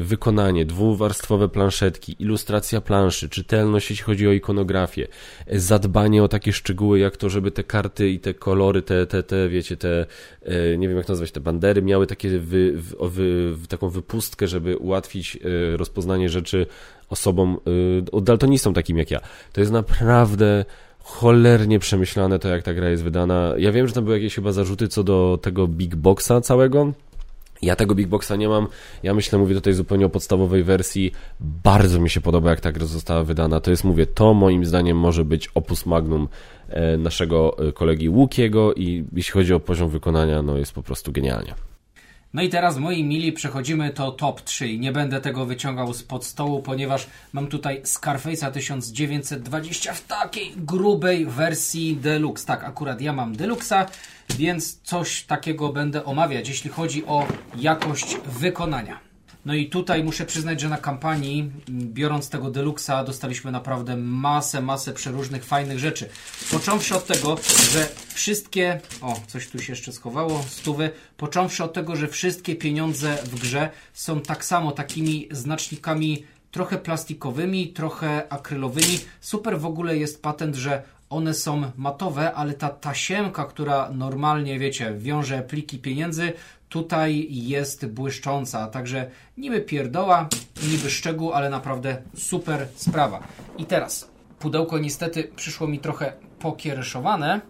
wykonanie, 0.00 0.66
dwuwarstwowe 0.66 1.48
planszetki, 1.48 2.16
ilustracja 2.18 2.80
planszy, 2.80 3.28
czytelność 3.28 3.90
jeśli 3.90 4.04
chodzi 4.04 4.28
o 4.28 4.32
ikonografię, 4.32 5.08
e, 5.46 5.60
zadbanie 5.60 6.22
o 6.22 6.28
takie 6.28 6.52
szczegóły 6.52 6.98
jak 6.98 7.16
to, 7.16 7.28
żeby 7.30 7.50
te 7.50 7.64
karty 7.64 8.10
i 8.10 8.20
te 8.20 8.34
kolory, 8.34 8.82
te, 8.82 9.06
te, 9.06 9.22
te 9.22 9.48
wiecie, 9.48 9.76
te, 9.76 10.06
e, 10.42 10.76
nie 10.78 10.88
wiem 10.88 10.96
jak 10.96 11.08
nazwać, 11.08 11.32
te 11.32 11.40
bandery 11.40 11.82
miały 11.82 12.06
takie 12.06 12.38
wy, 12.38 12.72
wy, 13.00 13.54
taką 13.68 13.88
wypustkę, 13.88 14.48
żeby 14.48 14.76
ułatwić 14.76 15.38
rozpoznanie 15.76 16.28
rzeczy 16.28 16.66
osobom, 17.08 17.58
daltonistom 18.22 18.74
takim 18.74 18.98
jak 18.98 19.10
ja. 19.10 19.20
To 19.52 19.60
jest 19.60 19.72
naprawdę 19.72 20.64
cholernie 20.98 21.78
przemyślane 21.78 22.38
to, 22.38 22.48
jak 22.48 22.62
ta 22.62 22.74
gra 22.74 22.88
jest 22.88 23.02
wydana. 23.02 23.54
Ja 23.58 23.72
wiem, 23.72 23.86
że 23.86 23.94
tam 23.94 24.04
były 24.04 24.16
jakieś 24.16 24.34
chyba 24.34 24.52
zarzuty 24.52 24.88
co 24.88 25.04
do 25.04 25.38
tego 25.42 25.68
big 25.68 25.96
boxa 25.96 26.40
całego, 26.42 26.92
ja 27.62 27.76
tego 27.76 27.94
Big 27.94 28.08
Boxa 28.08 28.32
nie 28.36 28.48
mam. 28.48 28.66
Ja 29.02 29.14
myślę, 29.14 29.38
mówię 29.38 29.54
tutaj 29.54 29.72
zupełnie 29.72 30.06
o 30.06 30.08
podstawowej 30.08 30.64
wersji. 30.64 31.12
Bardzo 31.40 32.00
mi 32.00 32.10
się 32.10 32.20
podoba, 32.20 32.50
jak 32.50 32.60
ta 32.60 32.72
gra 32.72 32.86
została 32.86 33.24
wydana. 33.24 33.60
To 33.60 33.70
jest, 33.70 33.84
mówię, 33.84 34.06
to 34.06 34.34
moim 34.34 34.64
zdaniem 34.64 34.96
może 34.96 35.24
być 35.24 35.48
opus 35.54 35.86
magnum 35.86 36.28
e, 36.68 36.96
naszego 36.96 37.68
e, 37.68 37.72
kolegi 37.72 38.08
Łukiego 38.08 38.74
i 38.74 39.04
jeśli 39.12 39.32
chodzi 39.32 39.54
o 39.54 39.60
poziom 39.60 39.88
wykonania, 39.88 40.42
no 40.42 40.56
jest 40.56 40.72
po 40.72 40.82
prostu 40.82 41.12
genialnie. 41.12 41.67
No 42.34 42.42
i 42.42 42.48
teraz, 42.48 42.76
moi 42.76 43.04
mili, 43.04 43.32
przechodzimy 43.32 43.90
to 43.90 44.12
top 44.12 44.40
3. 44.40 44.78
Nie 44.78 44.92
będę 44.92 45.20
tego 45.20 45.46
wyciągał 45.46 45.94
spod 45.94 46.24
stołu, 46.24 46.62
ponieważ 46.62 47.06
mam 47.32 47.46
tutaj 47.46 47.82
Scarface'a 47.82 48.50
1920 48.50 49.94
w 49.94 50.06
takiej 50.06 50.52
grubej 50.56 51.26
wersji 51.26 51.96
Deluxe. 51.96 52.46
Tak, 52.46 52.64
akurat 52.64 53.00
ja 53.00 53.12
mam 53.12 53.36
Deluxa, 53.36 53.86
więc 54.30 54.80
coś 54.82 55.22
takiego 55.22 55.72
będę 55.72 56.04
omawiać, 56.04 56.48
jeśli 56.48 56.70
chodzi 56.70 57.06
o 57.06 57.26
jakość 57.56 58.16
wykonania. 58.26 59.07
No 59.48 59.54
i 59.54 59.68
tutaj 59.68 60.04
muszę 60.04 60.26
przyznać, 60.26 60.60
że 60.60 60.68
na 60.68 60.78
kampanii, 60.78 61.50
biorąc 61.70 62.30
tego 62.30 62.50
Deluxa, 62.50 63.04
dostaliśmy 63.06 63.52
naprawdę 63.52 63.96
masę, 63.96 64.62
masę 64.62 64.92
przeróżnych 64.92 65.44
fajnych 65.44 65.78
rzeczy. 65.78 66.08
Począwszy 66.50 66.94
od 66.94 67.06
tego, 67.06 67.36
że 67.72 67.88
wszystkie, 68.14 68.80
o, 69.00 69.20
coś 69.26 69.48
tu 69.48 69.58
się 69.58 69.72
jeszcze 69.72 69.92
schowało, 69.92 70.42
stówy, 70.48 70.90
począwszy 71.16 71.64
od 71.64 71.72
tego, 71.72 71.96
że 71.96 72.08
wszystkie 72.08 72.56
pieniądze 72.56 73.16
w 73.24 73.40
grze 73.40 73.70
są 73.92 74.20
tak 74.20 74.44
samo 74.44 74.72
takimi 74.72 75.28
znacznikami 75.30 76.24
trochę 76.50 76.78
plastikowymi, 76.78 77.68
trochę 77.68 78.32
akrylowymi. 78.32 78.98
Super 79.20 79.60
w 79.60 79.66
ogóle 79.66 79.96
jest 79.96 80.22
patent, 80.22 80.56
że 80.56 80.82
one 81.10 81.34
są 81.34 81.72
matowe, 81.76 82.34
ale 82.34 82.54
ta 82.54 82.68
tasiemka, 82.68 83.44
która 83.44 83.90
normalnie, 83.90 84.58
wiecie, 84.58 84.94
wiąże 84.98 85.42
pliki 85.42 85.78
pieniędzy, 85.78 86.32
tutaj 86.68 87.26
jest 87.30 87.86
błyszcząca. 87.86 88.66
Także 88.66 89.10
niby 89.36 89.60
pierdoła, 89.60 90.28
niby 90.70 90.90
szczegół, 90.90 91.32
ale 91.32 91.50
naprawdę 91.50 92.02
super 92.16 92.68
sprawa. 92.74 93.22
I 93.58 93.64
teraz, 93.64 94.08
pudełko 94.38 94.78
niestety 94.78 95.30
przyszło 95.36 95.68
mi 95.68 95.78
trochę 95.78 96.12
pokiereszowane, 96.38 97.40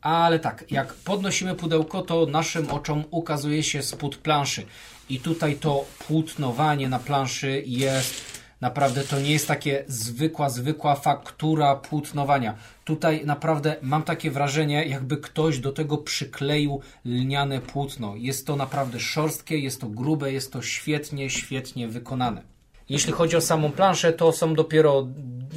ale 0.00 0.38
tak, 0.38 0.64
jak 0.70 0.94
podnosimy 0.94 1.54
pudełko, 1.54 2.02
to 2.02 2.26
naszym 2.26 2.70
oczom 2.70 3.04
ukazuje 3.10 3.62
się 3.62 3.82
spód 3.82 4.16
planszy. 4.16 4.66
I 5.08 5.20
tutaj 5.20 5.56
to 5.56 5.84
płótnowanie 6.06 6.88
na 6.88 6.98
planszy 6.98 7.62
jest 7.66 8.31
Naprawdę 8.62 9.04
to 9.04 9.20
nie 9.20 9.32
jest 9.32 9.48
takie 9.48 9.84
zwykła, 9.88 10.50
zwykła 10.50 10.94
faktura 10.94 11.76
płótnowania. 11.76 12.54
Tutaj 12.84 13.26
naprawdę 13.26 13.76
mam 13.82 14.02
takie 14.02 14.30
wrażenie, 14.30 14.84
jakby 14.86 15.16
ktoś 15.16 15.58
do 15.58 15.72
tego 15.72 15.98
przykleił 15.98 16.80
lniane 17.04 17.60
płótno. 17.60 18.16
Jest 18.16 18.46
to 18.46 18.56
naprawdę 18.56 19.00
szorstkie, 19.00 19.58
jest 19.58 19.80
to 19.80 19.86
grube, 19.86 20.32
jest 20.32 20.52
to 20.52 20.62
świetnie, 20.62 21.30
świetnie 21.30 21.88
wykonane. 21.88 22.51
Jeśli 22.88 23.12
chodzi 23.12 23.36
o 23.36 23.40
samą 23.40 23.72
planszę, 23.72 24.12
to 24.12 24.32
są 24.32 24.54
dopiero 24.54 25.06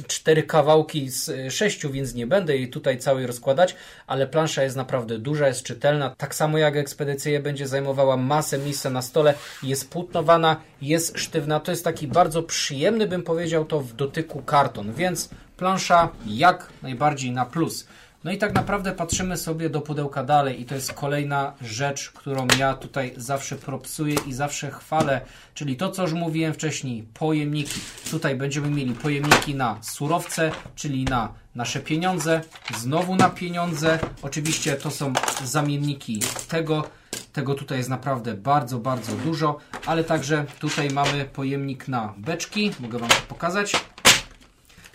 cztery 0.06 0.42
kawałki 0.42 1.10
z 1.10 1.28
e, 1.28 1.50
sześciu, 1.50 1.90
więc 1.90 2.14
nie 2.14 2.26
będę 2.26 2.56
jej 2.56 2.70
tutaj 2.70 2.98
całej 2.98 3.26
rozkładać, 3.26 3.76
ale 4.06 4.26
plansza 4.26 4.62
jest 4.62 4.76
naprawdę 4.76 5.18
duża, 5.18 5.48
jest 5.48 5.62
czytelna. 5.62 6.14
Tak 6.18 6.34
samo 6.34 6.58
jak 6.58 6.76
ekspedycja 6.76 7.40
będzie 7.40 7.68
zajmowała 7.68 8.16
masę 8.16 8.58
miejsca 8.58 8.90
na 8.90 9.02
stole, 9.02 9.34
jest 9.62 9.90
płótnowana, 9.90 10.60
jest 10.82 11.18
sztywna. 11.18 11.60
To 11.60 11.72
jest 11.72 11.84
taki 11.84 12.08
bardzo 12.08 12.42
przyjemny, 12.42 13.06
bym 13.06 13.22
powiedział, 13.22 13.64
to 13.64 13.80
w 13.80 13.92
dotyku 13.92 14.42
karton, 14.42 14.92
więc 14.92 15.30
plansza 15.56 16.08
jak 16.26 16.68
najbardziej 16.82 17.30
na 17.30 17.46
plus. 17.46 17.86
No 18.26 18.32
i 18.32 18.38
tak 18.38 18.54
naprawdę 18.54 18.92
patrzymy 18.92 19.36
sobie 19.36 19.70
do 19.70 19.80
pudełka 19.80 20.24
dalej 20.24 20.60
i 20.60 20.64
to 20.64 20.74
jest 20.74 20.92
kolejna 20.92 21.52
rzecz, 21.60 22.10
którą 22.10 22.46
ja 22.58 22.74
tutaj 22.74 23.12
zawsze 23.16 23.56
propsuję 23.56 24.16
i 24.26 24.32
zawsze 24.32 24.70
chwalę, 24.70 25.20
czyli 25.54 25.76
to, 25.76 25.90
co 25.90 26.02
już 26.02 26.12
mówiłem 26.12 26.54
wcześniej, 26.54 27.02
pojemniki. 27.02 27.80
Tutaj 28.10 28.36
będziemy 28.36 28.70
mieli 28.70 28.94
pojemniki 28.94 29.54
na 29.54 29.78
surowce, 29.82 30.52
czyli 30.74 31.04
na 31.04 31.32
nasze 31.54 31.80
pieniądze, 31.80 32.40
znowu 32.78 33.16
na 33.16 33.30
pieniądze. 33.30 33.98
Oczywiście 34.22 34.72
to 34.72 34.90
są 34.90 35.12
zamienniki 35.44 36.20
tego, 36.48 36.84
tego 37.32 37.54
tutaj 37.54 37.78
jest 37.78 37.90
naprawdę 37.90 38.34
bardzo, 38.34 38.78
bardzo 38.78 39.12
dużo, 39.12 39.58
ale 39.86 40.04
także 40.04 40.44
tutaj 40.58 40.90
mamy 40.90 41.24
pojemnik 41.24 41.88
na 41.88 42.14
beczki, 42.18 42.70
mogę 42.80 42.98
Wam 42.98 43.08
to 43.08 43.16
pokazać 43.28 43.72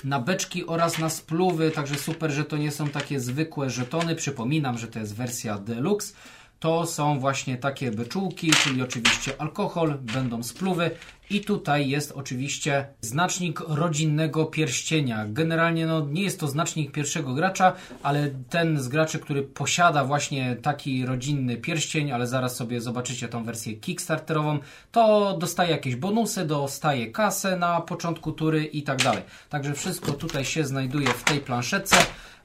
na 0.03 0.19
beczki 0.19 0.65
oraz 0.65 0.99
na 0.99 1.09
spluwy, 1.09 1.71
także 1.71 1.95
super, 1.95 2.31
że 2.31 2.45
to 2.45 2.57
nie 2.57 2.71
są 2.71 2.89
takie 2.89 3.19
zwykłe 3.19 3.69
żetony. 3.69 4.15
Przypominam, 4.15 4.77
że 4.77 4.87
to 4.87 4.99
jest 4.99 5.15
wersja 5.15 5.57
deluxe. 5.57 6.13
To 6.59 6.85
są 6.85 7.19
właśnie 7.19 7.57
takie 7.57 7.91
beczułki, 7.91 8.51
czyli 8.51 8.81
oczywiście 8.81 9.41
alkohol, 9.41 9.97
będą 10.01 10.43
spluwy 10.43 10.91
i 11.31 11.41
tutaj 11.41 11.89
jest 11.89 12.11
oczywiście 12.11 12.87
znacznik 13.01 13.59
rodzinnego 13.67 14.45
pierścienia. 14.45 15.25
Generalnie 15.27 15.85
no, 15.85 16.05
nie 16.05 16.23
jest 16.23 16.39
to 16.39 16.47
znacznik 16.47 16.91
pierwszego 16.91 17.33
gracza, 17.33 17.73
ale 18.03 18.29
ten 18.49 18.79
z 18.79 18.87
graczy, 18.87 19.19
który 19.19 19.43
posiada 19.43 20.05
właśnie 20.05 20.55
taki 20.55 21.05
rodzinny 21.05 21.57
pierścień, 21.57 22.11
ale 22.11 22.27
zaraz 22.27 22.55
sobie 22.55 22.81
zobaczycie 22.81 23.27
tą 23.27 23.43
wersję 23.43 23.73
kickstarterową, 23.73 24.59
to 24.91 25.37
dostaje 25.37 25.71
jakieś 25.71 25.95
bonusy, 25.95 26.45
dostaje 26.45 27.11
kasę 27.11 27.57
na 27.57 27.81
początku 27.81 28.31
tury 28.31 28.65
i 28.65 28.83
tak 28.83 29.03
dalej. 29.03 29.23
Także 29.49 29.73
wszystko 29.73 30.11
tutaj 30.11 30.45
się 30.45 30.65
znajduje 30.65 31.07
w 31.07 31.23
tej 31.23 31.39
planszetce. 31.39 31.95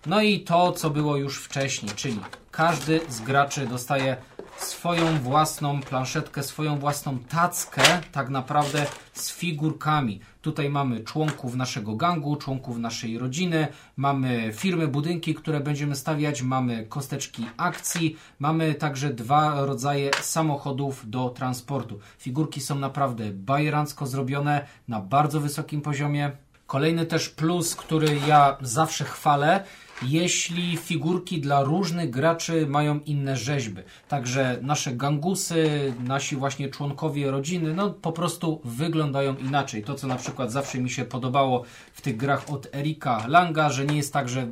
No 0.06 0.22
i 0.22 0.40
to, 0.40 0.72
co 0.72 0.90
było 0.90 1.16
już 1.16 1.42
wcześniej, 1.42 1.92
czyli 1.96 2.20
każdy 2.50 3.00
z 3.08 3.20
graczy 3.20 3.66
dostaje 3.66 4.16
swoją 4.58 5.18
własną 5.18 5.80
planszetkę, 5.80 6.42
swoją 6.42 6.78
własną 6.78 7.18
tackę, 7.18 7.82
tak 8.12 8.28
naprawdę 8.28 8.86
z 9.12 9.32
figurkami. 9.32 10.20
Tutaj 10.42 10.70
mamy 10.70 11.00
członków 11.00 11.54
naszego 11.54 11.96
gangu, 11.96 12.36
członków 12.36 12.78
naszej 12.78 13.18
rodziny, 13.18 13.68
mamy 13.96 14.52
firmy, 14.52 14.88
budynki, 14.88 15.34
które 15.34 15.60
będziemy 15.60 15.96
stawiać, 15.96 16.42
mamy 16.42 16.86
kosteczki 16.86 17.46
akcji, 17.56 18.16
mamy 18.38 18.74
także 18.74 19.14
dwa 19.14 19.66
rodzaje 19.66 20.10
samochodów 20.20 21.10
do 21.10 21.28
transportu. 21.30 21.98
Figurki 22.18 22.60
są 22.60 22.74
naprawdę 22.74 23.30
bajerancko 23.30 24.06
zrobione 24.06 24.66
na 24.88 25.00
bardzo 25.00 25.40
wysokim 25.40 25.80
poziomie. 25.80 26.32
Kolejny 26.66 27.06
też 27.06 27.28
plus, 27.28 27.76
który 27.76 28.20
ja 28.28 28.56
zawsze 28.60 29.04
chwalę, 29.04 29.64
jeśli 30.02 30.76
figurki 30.76 31.40
dla 31.40 31.62
różnych 31.62 32.10
graczy 32.10 32.66
mają 32.66 33.00
inne 33.00 33.36
rzeźby. 33.36 33.82
Także 34.08 34.58
nasze 34.62 34.92
gangusy, 34.92 35.92
nasi 36.04 36.36
właśnie 36.36 36.68
członkowie 36.68 37.30
rodziny, 37.30 37.74
no 37.74 37.90
po 37.90 38.12
prostu 38.12 38.60
wyglądają 38.64 39.36
inaczej. 39.36 39.84
To, 39.84 39.94
co 39.94 40.06
na 40.06 40.16
przykład 40.16 40.52
zawsze 40.52 40.78
mi 40.78 40.90
się 40.90 41.04
podobało 41.04 41.64
w 41.92 42.00
tych 42.00 42.16
grach 42.16 42.50
od 42.50 42.74
Erika 42.74 43.26
Langa, 43.28 43.70
że 43.70 43.86
nie 43.86 43.96
jest 43.96 44.12
tak, 44.12 44.28
że 44.28 44.46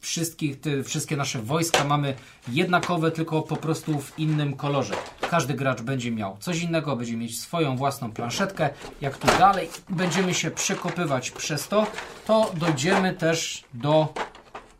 wszystkich, 0.00 0.60
te, 0.60 0.82
wszystkie 0.82 1.16
nasze 1.16 1.42
wojska 1.42 1.84
mamy 1.84 2.14
jednakowe, 2.48 3.10
tylko 3.10 3.42
po 3.42 3.56
prostu 3.56 3.98
w 4.00 4.18
innym 4.18 4.56
kolorze. 4.56 4.94
Każdy 5.30 5.54
gracz 5.54 5.82
będzie 5.82 6.10
miał 6.10 6.36
coś 6.40 6.62
innego, 6.62 6.96
będzie 6.96 7.16
mieć 7.16 7.40
swoją 7.40 7.76
własną 7.76 8.12
planszetkę. 8.12 8.70
Jak 9.00 9.16
tu 9.18 9.26
dalej 9.38 9.68
będziemy 9.88 10.34
się 10.34 10.50
przekopywać 10.50 11.30
przez 11.30 11.68
to, 11.68 11.86
to 12.26 12.52
dojdziemy 12.56 13.14
też 13.14 13.64
do 13.74 14.14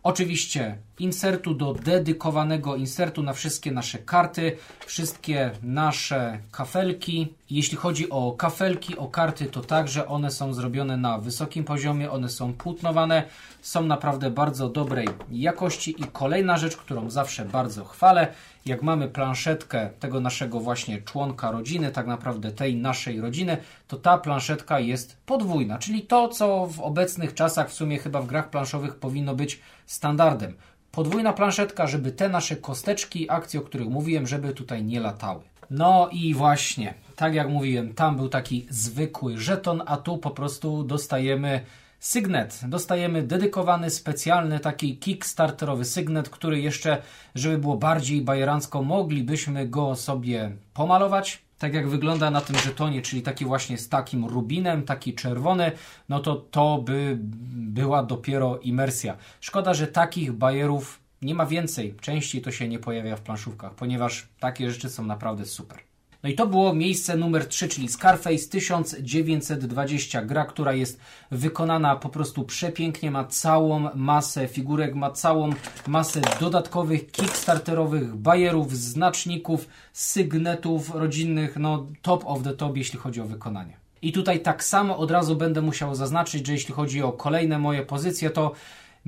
Oczywiście 0.03 0.79
insertu 0.99 1.55
do 1.55 1.75
dedykowanego 1.75 2.77
insertu 2.77 3.23
na 3.23 3.33
wszystkie 3.33 3.73
nasze 3.73 3.99
karty, 3.99 4.57
wszystkie 4.87 5.51
nasze 5.63 6.39
kafelki. 6.51 7.35
Jeśli 7.51 7.77
chodzi 7.77 8.11
o 8.11 8.33
kafelki, 8.33 8.97
o 8.97 9.09
karty, 9.09 9.47
to 9.47 9.61
także 9.61 10.09
one 10.09 10.31
są 10.31 10.55
zrobione 10.55 10.97
na 10.97 11.19
wysokim 11.19 11.65
poziomie, 11.65 12.11
one 12.11 12.29
są 12.29 12.53
płótnowane, 12.53 13.23
są 13.63 13.83
naprawdę 13.83 14.31
bardzo 14.31 14.69
dobrej 14.69 15.09
jakości 15.31 15.91
i 16.03 16.05
kolejna 16.13 16.57
rzecz, 16.57 16.77
którą 16.77 17.11
zawsze 17.11 17.45
bardzo 17.45 17.85
chwalę, 17.85 18.35
jak 18.69 18.83
mamy 18.83 19.09
planszetkę 19.09 19.91
tego 20.01 20.21
naszego 20.21 20.61
właśnie 20.61 21.03
członka 21.03 21.51
rodziny, 21.51 21.93
tak 21.93 22.07
naprawdę 22.07 22.53
tej 22.53 22.77
naszej 22.77 23.21
rodziny, 23.21 23.57
to 23.89 23.97
ta 23.97 24.19
planszetka 24.19 24.81
jest 24.81 25.17
podwójna, 25.27 25.79
czyli 25.79 26.03
to, 26.03 26.29
co 26.29 26.67
w 26.67 26.81
obecnych 26.81 27.35
czasach 27.35 27.71
w 27.71 27.73
sumie 27.73 27.99
chyba 27.99 28.23
w 28.23 28.27
grach 28.27 28.51
planszowych 28.51 28.97
powinno 28.97 29.35
być 29.35 29.61
standardem. 29.87 30.55
Podwójna 30.93 31.33
planszetka, 31.33 31.87
żeby 31.87 32.13
te 32.13 32.29
nasze 32.29 32.57
kosteczki, 32.57 33.31
akcje, 33.31 33.61
o 33.61 33.63
których 33.63 33.89
mówiłem, 33.89 34.27
żeby 34.27 34.55
tutaj 34.55 34.85
nie 34.85 35.01
latały. 35.01 35.41
No 35.71 36.09
i 36.13 36.35
właśnie, 36.35 36.95
tak 37.17 37.35
jak 37.35 37.49
mówiłem, 37.49 37.95
tam 37.95 38.17
był 38.17 38.29
taki 38.29 38.67
zwykły 38.71 39.39
żeton, 39.39 39.83
a 39.87 39.97
tu 39.97 40.19
po 40.19 40.31
prostu 40.31 40.85
dostajemy 40.85 41.61
Sygnet. 41.99 42.61
Dostajemy 42.69 43.23
dedykowany, 43.23 43.91
specjalny 43.91 44.61
taki 44.61 44.99
kickstarterowy 44.99 45.85
sygnet, 45.85 46.29
który 46.29 46.61
jeszcze, 46.61 47.03
żeby 47.35 47.59
było 47.59 47.77
bardziej 47.77 48.23
bajerancko, 48.23 48.83
moglibyśmy 48.83 49.69
go 49.69 49.97
sobie 49.97 50.57
pomalować. 50.75 51.43
Tak 51.59 51.75
jak 51.75 51.89
wygląda 51.89 52.31
na 52.31 52.41
tym 52.41 52.59
żetonie, 52.59 53.03
czyli 53.03 53.23
taki 53.23 53.45
właśnie 53.45 53.79
z 53.79 53.89
takim 53.89 54.25
rubinem, 54.25 54.83
taki 54.83 55.15
czerwony, 55.15 55.73
no 56.09 56.21
to 56.21 56.37
to 56.37 56.83
by 56.85 57.19
była 57.53 58.03
dopiero 58.03 58.59
imersja. 58.59 59.17
Szkoda, 59.41 59.75
że 59.75 59.87
takich 59.87 60.33
bajerów 60.33 61.01
nie 61.23 61.35
ma 61.35 61.47
więcej. 61.47 61.95
Częściej 62.01 62.43
to 62.43 62.51
się 62.51 62.69
nie 62.69 62.79
pojawia 62.79 63.17
w 63.17 63.21
planszówkach, 63.21 63.75
ponieważ 63.75 64.29
takie 64.41 64.71
rzeczy 64.71 64.91
są 64.91 65.07
naprawdę 65.07 65.45
super. 65.45 65.88
No 66.23 66.29
i 66.29 66.35
to 66.35 66.47
było 66.47 66.75
miejsce 66.75 67.17
numer 67.17 67.47
3, 67.47 67.69
czyli 67.69 67.89
Scarface 67.89 68.49
1920. 68.51 70.23
Gra, 70.23 70.45
która 70.45 70.73
jest 70.73 71.01
wykonana 71.31 71.97
po 71.97 72.09
prostu 72.09 72.45
przepięknie, 72.45 73.11
ma 73.11 73.25
całą 73.25 73.89
masę 73.95 74.49
figurek, 74.49 74.95
ma 74.95 75.11
całą 75.11 75.51
masę 75.87 76.21
dodatkowych, 76.41 77.11
kickstarterowych 77.11 78.17
bajerów, 78.17 78.77
znaczników, 78.77 79.69
sygnetów 79.93 80.95
rodzinnych, 80.95 81.57
no 81.57 81.87
top 82.03 82.23
of 82.27 82.43
the 82.43 82.55
top, 82.55 82.77
jeśli 82.77 82.99
chodzi 82.99 83.21
o 83.21 83.25
wykonanie. 83.25 83.77
I 84.03 84.13
tutaj 84.13 84.41
tak 84.41 84.65
samo 84.65 84.99
od 84.99 85.11
razu 85.11 85.37
będę 85.37 85.63
musiał 85.63 85.95
zaznaczyć, 85.95 86.47
że 86.47 86.53
jeśli 86.53 86.75
chodzi 86.75 87.03
o 87.03 87.13
kolejne 87.13 87.59
moje 87.59 87.83
pozycje, 87.83 88.31
to 88.31 88.53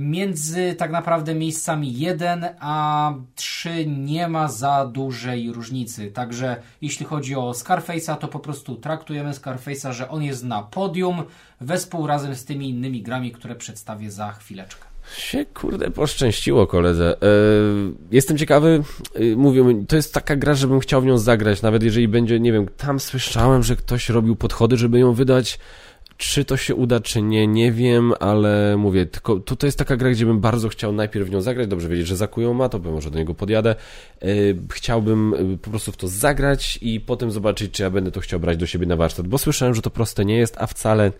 między 0.00 0.74
tak 0.74 0.90
naprawdę 0.90 1.34
miejscami 1.34 1.98
1 1.98 2.46
a 2.60 3.14
3 3.34 3.86
nie 3.86 4.28
ma 4.28 4.48
za 4.48 4.86
dużej 4.86 5.52
różnicy. 5.52 6.10
Także 6.10 6.56
jeśli 6.82 7.06
chodzi 7.06 7.36
o 7.36 7.50
Scarface'a, 7.50 8.16
to 8.16 8.28
po 8.28 8.38
prostu 8.38 8.76
traktujemy 8.76 9.30
Scarface'a, 9.30 9.92
że 9.92 10.08
on 10.08 10.22
jest 10.22 10.44
na 10.44 10.62
podium 10.62 11.22
wespół 11.60 12.06
razem 12.06 12.34
z 12.34 12.44
tymi 12.44 12.70
innymi 12.70 13.02
grami, 13.02 13.32
które 13.32 13.54
przedstawię 13.54 14.10
za 14.10 14.32
chwileczkę. 14.32 14.90
Się 15.16 15.44
kurde 15.44 15.90
poszczęściło 15.90 16.66
koledze. 16.66 17.16
Yy, 17.22 17.92
jestem 18.10 18.38
ciekawy, 18.38 18.82
yy, 19.14 19.36
mówię, 19.36 19.84
to 19.88 19.96
jest 19.96 20.14
taka 20.14 20.36
gra, 20.36 20.54
żebym 20.54 20.80
chciał 20.80 21.02
w 21.02 21.06
nią 21.06 21.18
zagrać, 21.18 21.62
nawet 21.62 21.82
jeżeli 21.82 22.08
będzie, 22.08 22.40
nie 22.40 22.52
wiem, 22.52 22.68
tam 22.76 23.00
słyszałem, 23.00 23.62
że 23.62 23.76
ktoś 23.76 24.08
robił 24.08 24.36
podchody, 24.36 24.76
żeby 24.76 24.98
ją 24.98 25.12
wydać 25.12 25.58
czy 26.20 26.44
to 26.44 26.56
się 26.56 26.74
uda, 26.74 27.00
czy 27.00 27.22
nie, 27.22 27.46
nie 27.46 27.72
wiem, 27.72 28.12
ale 28.20 28.76
mówię, 28.76 29.06
tylko 29.06 29.40
to, 29.40 29.56
to 29.56 29.66
jest 29.66 29.78
taka 29.78 29.96
gra, 29.96 30.10
gdzie 30.10 30.26
bym 30.26 30.40
bardzo 30.40 30.68
chciał 30.68 30.92
najpierw 30.92 31.28
w 31.28 31.30
nią 31.30 31.40
zagrać, 31.40 31.68
dobrze 31.68 31.88
wiedzieć, 31.88 32.06
że 32.06 32.16
zakują 32.16 32.54
ma, 32.54 32.68
to 32.68 32.78
może 32.78 33.10
do 33.10 33.18
niego 33.18 33.34
podjadę. 33.34 33.74
Yy, 34.22 34.56
chciałbym 34.72 35.34
yy, 35.50 35.58
po 35.58 35.70
prostu 35.70 35.92
w 35.92 35.96
to 35.96 36.08
zagrać 36.08 36.78
i 36.82 37.00
potem 37.00 37.30
zobaczyć, 37.30 37.72
czy 37.72 37.82
ja 37.82 37.90
będę 37.90 38.10
to 38.10 38.20
chciał 38.20 38.40
brać 38.40 38.56
do 38.56 38.66
siebie 38.66 38.86
na 38.86 38.96
warsztat, 38.96 39.28
bo 39.28 39.38
słyszałem, 39.38 39.74
że 39.74 39.82
to 39.82 39.90
proste 39.90 40.24
nie 40.24 40.36
jest, 40.36 40.56
a 40.58 40.66
wcale 40.66 41.12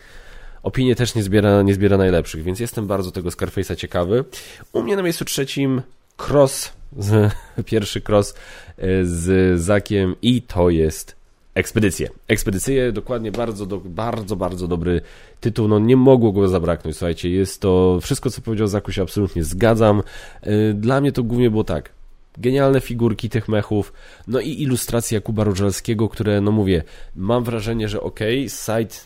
opinie 0.62 0.94
też 0.96 1.14
nie 1.14 1.22
zbiera, 1.22 1.62
nie 1.62 1.74
zbiera 1.74 1.96
najlepszych, 1.96 2.42
więc 2.42 2.60
jestem 2.60 2.86
bardzo 2.86 3.10
tego 3.10 3.28
Scarface'a 3.28 3.76
ciekawy. 3.76 4.24
U 4.72 4.82
mnie 4.82 4.96
na 4.96 5.02
miejscu 5.02 5.24
trzecim 5.24 5.82
Cross, 6.28 6.72
pierwszy 7.66 8.00
Cross 8.08 8.34
yy, 8.78 9.06
z 9.06 9.60
Zakiem 9.60 10.14
i 10.22 10.42
to 10.42 10.70
jest 10.70 11.19
Ekspedycje. 11.54 12.08
Ekspedycje, 12.28 12.92
dokładnie 12.92 13.32
bardzo, 13.32 13.66
do, 13.66 13.80
bardzo, 13.80 14.36
bardzo 14.36 14.68
dobry 14.68 15.00
tytuł. 15.40 15.68
No 15.68 15.78
nie 15.78 15.96
mogło 15.96 16.32
go 16.32 16.48
zabraknąć. 16.48 16.96
Słuchajcie, 16.96 17.30
jest 17.30 17.60
to 17.60 17.98
wszystko, 18.02 18.30
co 18.30 18.40
powiedział 18.40 18.66
Zaku, 18.66 18.92
się 18.92 19.02
absolutnie 19.02 19.44
zgadzam. 19.44 20.02
Y, 20.46 20.74
dla 20.74 21.00
mnie 21.00 21.12
to 21.12 21.22
głównie 21.22 21.50
było 21.50 21.64
tak. 21.64 21.90
Genialne 22.38 22.80
figurki 22.80 23.28
tych 23.28 23.48
mechów, 23.48 23.92
no 24.26 24.40
i 24.40 24.62
ilustracje 24.62 25.16
Jakuba 25.16 25.44
Różalskiego, 25.44 26.08
które, 26.08 26.40
no 26.40 26.52
mówię, 26.52 26.82
mam 27.16 27.44
wrażenie, 27.44 27.88
że 27.88 28.00
okej, 28.00 28.38
okay, 28.38 28.48
site 28.48 28.96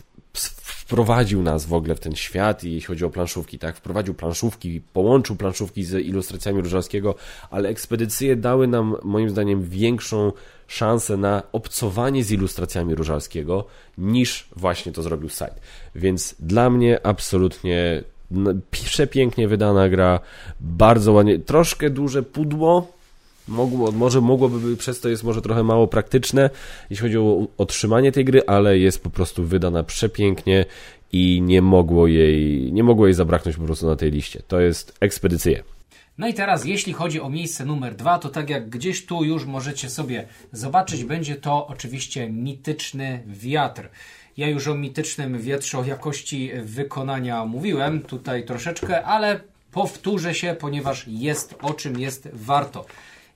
wprowadził 0.85 1.43
nas 1.43 1.65
w 1.65 1.73
ogóle 1.73 1.95
w 1.95 1.99
ten 1.99 2.15
świat 2.15 2.63
jeśli 2.63 2.81
chodzi 2.81 3.05
o 3.05 3.09
planszówki, 3.09 3.59
tak, 3.59 3.77
wprowadził 3.77 4.13
planszówki, 4.13 4.81
połączył 4.93 5.35
planszówki 5.35 5.83
z 5.83 6.05
ilustracjami 6.05 6.61
Różalskiego, 6.61 7.15
ale 7.49 7.69
ekspedycje 7.69 8.35
dały 8.35 8.67
nam 8.67 8.95
moim 9.03 9.29
zdaniem 9.29 9.63
większą 9.63 10.31
szansę 10.67 11.17
na 11.17 11.43
obcowanie 11.51 12.23
z 12.23 12.31
ilustracjami 12.31 12.95
Różalskiego 12.95 13.65
niż 13.97 14.47
właśnie 14.55 14.91
to 14.91 15.03
zrobił 15.03 15.29
site. 15.29 15.55
Więc 15.95 16.35
dla 16.39 16.69
mnie 16.69 17.05
absolutnie 17.05 18.03
przepięknie 18.71 19.47
wydana 19.47 19.89
gra, 19.89 20.19
bardzo 20.59 21.11
ładnie, 21.11 21.39
troszkę 21.39 21.89
duże 21.89 22.23
pudło, 22.23 22.95
Mogło, 23.47 23.91
może 23.91 24.21
mogłoby 24.21 24.59
być, 24.59 24.79
przez 24.79 24.99
to 24.99 25.09
jest 25.09 25.23
może 25.23 25.41
trochę 25.41 25.63
mało 25.63 25.87
praktyczne, 25.87 26.49
jeśli 26.89 27.03
chodzi 27.03 27.17
o 27.17 27.47
otrzymanie 27.57 28.11
tej 28.11 28.25
gry, 28.25 28.41
ale 28.47 28.79
jest 28.79 29.03
po 29.03 29.09
prostu 29.09 29.43
wydana 29.43 29.83
przepięknie 29.83 30.65
i 31.11 31.41
nie 31.41 31.61
mogło 31.61 32.07
jej, 32.07 32.73
nie 32.73 32.83
mogło 32.83 33.07
jej 33.07 33.13
zabraknąć 33.13 33.57
po 33.57 33.63
prostu 33.63 33.85
na 33.85 33.95
tej 33.95 34.11
liście. 34.11 34.41
To 34.47 34.59
jest 34.59 34.97
ekspedycja. 34.99 35.74
No 36.17 36.27
i 36.27 36.33
teraz, 36.33 36.65
jeśli 36.65 36.93
chodzi 36.93 37.21
o 37.21 37.29
miejsce 37.29 37.65
numer 37.65 37.95
dwa, 37.95 38.19
to 38.19 38.29
tak 38.29 38.49
jak 38.49 38.69
gdzieś 38.69 39.05
tu 39.05 39.23
już 39.23 39.45
możecie 39.45 39.89
sobie 39.89 40.27
zobaczyć, 40.51 41.03
będzie 41.03 41.35
to 41.35 41.67
oczywiście 41.67 42.29
mityczny 42.29 43.23
wiatr. 43.27 43.89
Ja 44.37 44.47
już 44.47 44.67
o 44.67 44.75
mitycznym 44.75 45.39
wietrze, 45.39 45.79
o 45.79 45.83
jakości 45.83 46.51
wykonania 46.63 47.45
mówiłem 47.45 48.01
tutaj 48.01 48.45
troszeczkę, 48.45 49.03
ale 49.03 49.39
powtórzę 49.71 50.35
się, 50.35 50.55
ponieważ 50.59 51.05
jest 51.07 51.55
o 51.61 51.73
czym 51.73 51.99
jest 51.99 52.29
warto. 52.33 52.85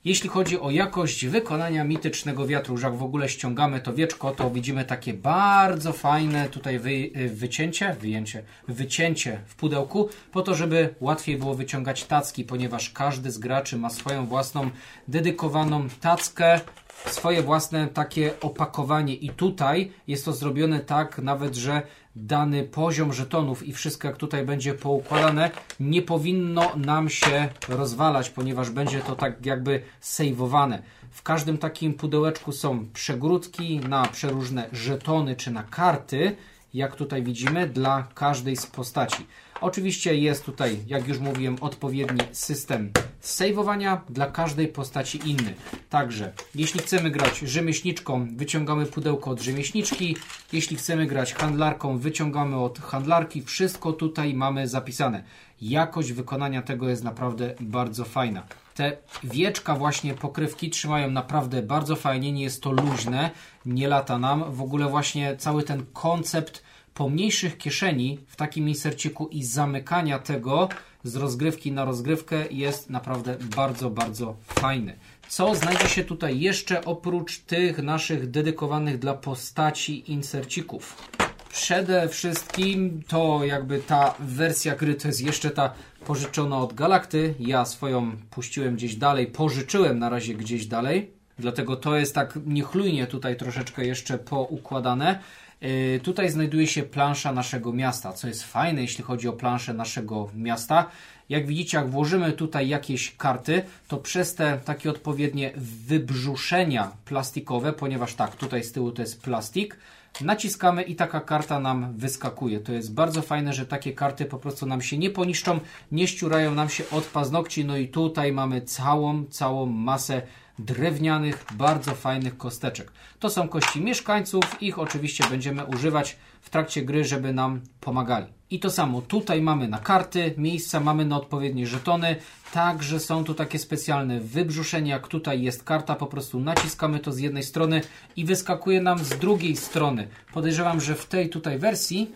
Jeśli 0.06 0.30
chodzi 0.30 0.60
o 0.60 0.72
jakość 0.72 1.26
wykonania 1.26 1.84
mitycznego 1.84 2.48
wiatru, 2.48 2.78
że 2.78 2.88
jak 2.88 2.96
w 2.96 3.04
ogóle 3.04 3.30
ściągamy 3.30 3.82
to 3.82 3.94
wieczko, 3.94 4.32
to 4.32 4.50
widzimy 4.50 4.86
takie 4.86 5.14
bardzo 5.14 5.94
fajne 5.94 6.50
tutaj 6.50 6.80
wy, 6.80 7.10
wycięcie, 7.30 7.96
wyjęcie, 8.02 8.44
wycięcie 8.68 9.40
w 9.46 9.56
pudełku, 9.56 10.10
po 10.32 10.42
to, 10.42 10.56
żeby 10.56 10.96
łatwiej 11.00 11.38
było 11.38 11.56
wyciągać 11.56 12.04
tacki, 12.04 12.44
ponieważ 12.44 12.90
każdy 12.90 13.32
z 13.32 13.38
graczy 13.38 13.78
ma 13.78 13.90
swoją 13.90 14.26
własną 14.26 14.70
dedykowaną 15.08 15.88
tackę, 16.02 16.60
swoje 17.06 17.42
własne 17.42 17.88
takie 17.88 18.40
opakowanie. 18.42 19.16
I 19.16 19.30
tutaj 19.30 19.92
jest 20.08 20.26
to 20.26 20.34
zrobione 20.34 20.80
tak 20.80 21.18
nawet, 21.18 21.56
że 21.56 21.82
dany 22.20 22.64
poziom 22.64 23.14
żetonów 23.14 23.68
i 23.68 23.74
wszystko 23.74 24.08
jak 24.08 24.18
tutaj 24.18 24.46
będzie 24.46 24.74
poukładane 24.74 25.52
nie 25.80 26.02
powinno 26.02 26.76
nam 26.76 27.10
się 27.10 27.50
rozwalać, 27.70 28.30
ponieważ 28.30 28.70
będzie 28.70 29.00
to 29.00 29.16
tak 29.16 29.46
jakby 29.46 29.82
sejwowane. 30.02 30.82
W 31.12 31.24
każdym 31.24 31.58
takim 31.58 31.94
pudełeczku 31.94 32.52
są 32.52 32.86
przegródki 32.94 33.80
na 33.80 34.06
przeróżne 34.06 34.70
żetony 34.72 35.36
czy 35.36 35.52
na 35.52 35.64
karty, 35.64 36.36
jak 36.74 36.96
tutaj 36.96 37.24
widzimy, 37.24 37.68
dla 37.68 38.08
każdej 38.14 38.56
z 38.56 38.66
postaci. 38.68 39.26
Oczywiście 39.62 40.16
jest 40.16 40.46
tutaj, 40.46 40.80
jak 40.88 41.08
już 41.08 41.20
mówiłem, 41.20 41.58
odpowiedni 41.62 42.20
system 42.32 42.92
saveowania 43.20 44.02
dla 44.10 44.26
każdej 44.26 44.68
postaci 44.68 45.30
inny. 45.30 45.54
Także, 45.90 46.34
jeśli 46.56 46.80
chcemy 46.80 47.12
grać 47.12 47.40
rzemieślniczką, 47.40 48.28
wyciągamy 48.36 48.86
pudełko 48.86 49.32
od 49.32 49.42
rzemieślniczki. 49.42 50.16
Jeśli 50.54 50.78
chcemy 50.78 51.06
grać 51.06 51.34
handlarką, 51.34 51.98
wyciągamy 51.98 52.58
od 52.58 52.80
handlarki. 52.80 53.42
Wszystko 53.42 53.94
tutaj 53.94 54.34
mamy 54.34 54.68
zapisane. 54.68 55.24
Jakość 55.62 56.12
wykonania 56.12 56.62
tego 56.62 56.90
jest 56.90 57.04
naprawdę 57.04 57.56
bardzo 57.60 58.06
fajna. 58.06 58.44
Te 58.76 58.98
wieczka 59.24 59.76
właśnie 59.76 60.14
pokrywki 60.14 60.70
trzymają 60.70 61.12
naprawdę 61.12 61.62
bardzo 61.62 61.96
fajnie, 61.96 62.32
nie 62.32 62.44
jest 62.44 62.64
to 62.64 62.72
luźne, 62.72 63.32
nie 63.66 63.88
lata 63.88 64.18
nam. 64.18 64.52
W 64.52 64.62
ogóle 64.62 64.90
właśnie 64.90 65.38
cały 65.38 65.64
ten 65.64 65.86
koncept 65.94 66.64
pomniejszych 67.00 67.58
kieszeni 67.58 68.20
w 68.28 68.36
takim 68.36 68.70
inserciku 68.70 69.28
i 69.28 69.44
zamykania 69.44 70.20
tego 70.20 70.70
z 71.04 71.16
rozgrywki 71.16 71.72
na 71.72 71.86
rozgrywkę 71.86 72.46
jest 72.52 72.90
naprawdę 72.90 73.38
bardzo, 73.56 73.90
bardzo 73.90 74.36
fajny. 74.48 74.94
Co 75.28 75.56
znajdzie 75.56 75.90
się 75.90 76.04
tutaj 76.04 76.40
jeszcze 76.40 76.86
oprócz 76.86 77.40
tych 77.40 77.78
naszych 77.78 78.32
dedykowanych 78.32 79.00
dla 79.00 79.14
postaci 79.14 80.12
insercików? 80.12 81.08
Przede 81.50 82.10
wszystkim 82.10 83.04
to 83.08 83.46
jakby 83.46 83.80
ta 83.80 84.16
wersja 84.20 84.76
gry 84.76 84.96
to 84.96 85.08
jest 85.08 85.22
jeszcze 85.22 85.50
ta 85.50 85.74
pożyczona 86.06 86.58
od 86.58 86.74
Galakty. 86.74 87.34
Ja 87.40 87.66
swoją 87.66 88.12
puściłem 88.30 88.76
gdzieś 88.76 88.96
dalej, 88.96 89.28
pożyczyłem 89.28 90.00
na 90.00 90.10
razie 90.10 90.34
gdzieś 90.34 90.66
dalej. 90.66 91.12
Dlatego 91.40 91.76
to 91.76 91.96
jest 91.96 92.16
tak 92.16 92.40
niechlujnie 92.46 93.08
tutaj 93.08 93.38
troszeczkę 93.38 93.86
jeszcze 93.86 94.18
poukładane. 94.18 95.20
Yy, 95.62 96.00
tutaj 96.04 96.30
znajduje 96.30 96.68
się 96.68 96.84
plansza 96.84 97.34
naszego 97.34 97.74
miasta, 97.74 98.14
co 98.14 98.28
jest 98.28 98.44
fajne, 98.44 98.82
jeśli 98.82 99.04
chodzi 99.04 99.28
o 99.28 99.34
planszę 99.34 99.74
naszego 99.74 100.30
miasta. 100.36 100.86
Jak 101.30 101.48
widzicie, 101.48 101.78
jak 101.78 101.90
włożymy 101.90 102.32
tutaj 102.32 102.68
jakieś 102.68 103.16
karty, 103.18 103.62
to 103.88 103.98
przez 103.98 104.36
te 104.36 104.60
takie 104.66 104.90
odpowiednie 104.90 105.52
wybrzuszenia 105.56 106.92
plastikowe, 107.06 107.74
ponieważ 107.74 108.14
tak, 108.14 108.36
tutaj 108.36 108.64
z 108.64 108.72
tyłu 108.72 108.92
to 108.92 109.02
jest 109.02 109.22
plastik, 109.22 109.78
naciskamy 110.22 110.84
i 110.84 110.96
taka 110.96 111.22
karta 111.22 111.60
nam 111.60 111.98
wyskakuje. 111.98 112.60
To 112.60 112.74
jest 112.74 112.94
bardzo 112.94 113.22
fajne, 113.22 113.54
że 113.54 113.66
takie 113.66 113.94
karty 113.94 114.26
po 114.26 114.38
prostu 114.38 114.66
nam 114.66 114.82
się 114.82 114.98
nie 114.98 115.10
poniszczą, 115.10 115.60
nie 115.92 116.08
ściurają 116.08 116.56
nam 116.56 116.70
się 116.70 116.84
od 116.92 117.04
paznokci. 117.06 117.66
No 117.66 117.78
i 117.78 117.88
tutaj 117.88 118.32
mamy 118.32 118.62
całą, 118.62 119.26
całą 119.26 119.66
masę 119.66 120.22
drewnianych, 120.60 121.46
bardzo 121.52 121.96
fajnych 121.96 122.38
kosteczek. 122.38 122.92
To 123.20 123.30
są 123.30 123.48
kości 123.48 123.82
mieszkańców, 123.82 124.44
ich 124.62 124.80
oczywiście 124.80 125.24
będziemy 125.30 125.66
używać 125.66 126.18
w 126.42 126.50
trakcie 126.50 126.82
gry, 126.82 127.04
żeby 127.04 127.34
nam 127.34 127.62
pomagali. 127.80 128.26
I 128.52 128.60
to 128.60 128.70
samo, 128.70 129.02
tutaj 129.02 129.42
mamy 129.42 129.68
na 129.68 129.78
karty, 129.78 130.34
miejsca 130.38 130.80
mamy 130.80 131.06
na 131.06 131.18
odpowiednie 131.18 131.68
żetony, 131.68 132.16
także 132.54 133.00
są 133.00 133.24
tu 133.24 133.34
takie 133.34 133.60
specjalne 133.60 134.20
wybrzuszenia, 134.20 134.94
jak 134.94 135.08
tutaj 135.08 135.42
jest 135.42 135.64
karta, 135.64 135.96
po 135.96 136.08
prostu 136.08 136.40
naciskamy 136.40 137.00
to 137.00 137.12
z 137.12 137.20
jednej 137.20 137.44
strony 137.44 137.82
i 138.16 138.26
wyskakuje 138.26 138.82
nam 138.82 139.00
z 139.00 139.10
drugiej 139.10 139.56
strony. 139.56 140.08
Podejrzewam, 140.34 140.82
że 140.82 140.96
w 140.96 141.06
tej 141.06 141.30
tutaj 141.30 141.60
wersji, 141.60 142.12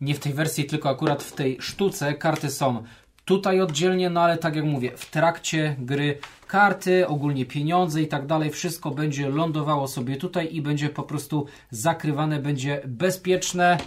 nie 0.00 0.14
w 0.14 0.18
tej 0.18 0.32
wersji, 0.32 0.64
tylko 0.64 0.90
akurat 0.90 1.22
w 1.22 1.32
tej 1.32 1.56
sztuce, 1.60 2.14
karty 2.14 2.50
są 2.50 2.82
tutaj 3.24 3.60
oddzielnie, 3.60 4.10
no 4.10 4.20
ale 4.20 4.38
tak 4.38 4.56
jak 4.56 4.64
mówię, 4.64 4.92
w 4.96 5.10
trakcie 5.10 5.76
gry 5.78 6.18
karty, 6.52 7.08
ogólnie 7.08 7.46
pieniądze 7.46 8.02
i 8.02 8.08
tak 8.08 8.26
dalej, 8.26 8.50
wszystko 8.50 8.90
będzie 8.90 9.28
lądowało 9.28 9.88
sobie 9.88 10.16
tutaj 10.16 10.54
i 10.54 10.62
będzie 10.62 10.88
po 10.88 11.02
prostu 11.02 11.46
zakrywane, 11.70 12.38
będzie 12.38 12.82
bezpieczne 12.86 13.78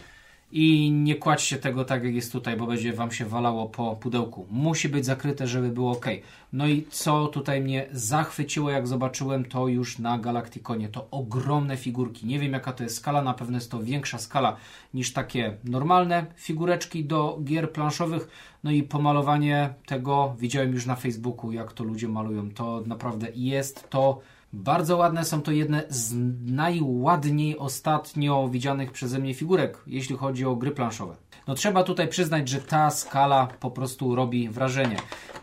i 0.51 0.91
nie 0.91 1.15
kładźcie 1.15 1.57
tego 1.57 1.85
tak 1.85 2.03
jak 2.03 2.15
jest 2.15 2.31
tutaj, 2.31 2.57
bo 2.57 2.67
będzie 2.67 2.93
Wam 2.93 3.11
się 3.11 3.25
walało 3.25 3.69
po 3.69 3.95
pudełku. 3.95 4.45
Musi 4.51 4.89
być 4.89 5.05
zakryte, 5.05 5.47
żeby 5.47 5.69
było 5.69 5.91
ok. 5.91 6.05
No 6.53 6.67
i 6.67 6.85
co 6.89 7.27
tutaj 7.27 7.61
mnie 7.61 7.87
zachwyciło, 7.91 8.69
jak 8.69 8.87
zobaczyłem 8.87 9.45
to 9.45 9.67
już 9.67 9.99
na 9.99 10.17
Galacticonie, 10.17 10.89
to 10.89 11.07
ogromne 11.11 11.77
figurki. 11.77 12.27
Nie 12.27 12.39
wiem 12.39 12.53
jaka 12.53 12.73
to 12.73 12.83
jest 12.83 12.95
skala, 12.95 13.21
na 13.21 13.33
pewno 13.33 13.57
jest 13.57 13.71
to 13.71 13.83
większa 13.83 14.17
skala 14.17 14.55
niż 14.93 15.13
takie 15.13 15.57
normalne 15.63 16.25
figureczki 16.35 17.05
do 17.05 17.39
gier 17.43 17.71
planszowych. 17.71 18.27
No 18.63 18.71
i 18.71 18.83
pomalowanie 18.83 19.73
tego 19.85 20.35
widziałem 20.39 20.73
już 20.73 20.85
na 20.85 20.95
Facebooku, 20.95 21.51
jak 21.51 21.73
to 21.73 21.83
ludzie 21.83 22.07
malują. 22.07 22.51
To 22.51 22.83
naprawdę 22.85 23.27
jest 23.35 23.89
to 23.89 24.21
bardzo 24.55 24.97
ładne, 24.97 25.25
są 25.25 25.41
to 25.41 25.51
jedne 25.51 25.83
z 25.89 26.13
najładniej 26.51 27.57
ostatnio 27.57 28.49
widzianych 28.49 28.91
przeze 28.91 29.19
mnie 29.19 29.33
figurek, 29.33 29.77
jeśli 29.87 30.15
chodzi 30.15 30.45
o 30.45 30.55
gry 30.55 30.71
planszowe. 30.71 31.15
No 31.47 31.55
trzeba 31.55 31.83
tutaj 31.83 32.07
przyznać, 32.07 32.49
że 32.49 32.61
ta 32.61 32.91
skala 32.91 33.47
po 33.59 33.71
prostu 33.71 34.15
robi 34.15 34.49
wrażenie. 34.49 34.97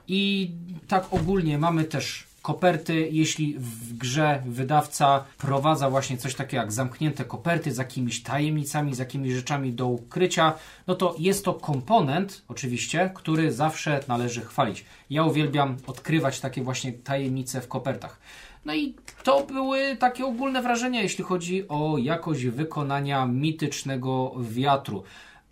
I 0.08 0.50
tak 0.88 1.06
ogólnie 1.10 1.58
mamy 1.58 1.84
też 1.84 2.26
koperty, 2.42 3.08
jeśli 3.12 3.54
w 3.58 3.98
grze 3.98 4.42
wydawca 4.46 5.24
prowadza 5.38 5.90
właśnie 5.90 6.16
coś 6.16 6.34
takiego 6.34 6.62
jak 6.62 6.72
zamknięte 6.72 7.24
koperty 7.24 7.72
z 7.72 7.76
jakimiś 7.76 8.22
tajemnicami, 8.22 8.94
z 8.94 8.98
jakimiś 8.98 9.32
rzeczami 9.32 9.72
do 9.72 9.86
ukrycia, 9.86 10.54
no 10.86 10.94
to 10.94 11.14
jest 11.18 11.44
to 11.44 11.54
komponent, 11.54 12.42
oczywiście, 12.48 13.10
który 13.14 13.52
zawsze 13.52 14.00
należy 14.08 14.40
chwalić. 14.40 14.84
Ja 15.10 15.24
uwielbiam 15.24 15.76
odkrywać 15.86 16.40
takie 16.40 16.62
właśnie 16.62 16.92
tajemnice 16.92 17.60
w 17.60 17.68
kopertach. 17.68 18.18
No 18.64 18.74
i 18.74 18.94
to 19.24 19.46
były 19.46 19.96
takie 19.96 20.26
ogólne 20.26 20.62
wrażenia, 20.62 21.02
jeśli 21.02 21.24
chodzi 21.24 21.68
o 21.68 21.98
jakość 21.98 22.44
wykonania 22.44 23.26
mitycznego 23.26 24.34
wiatru. 24.40 25.02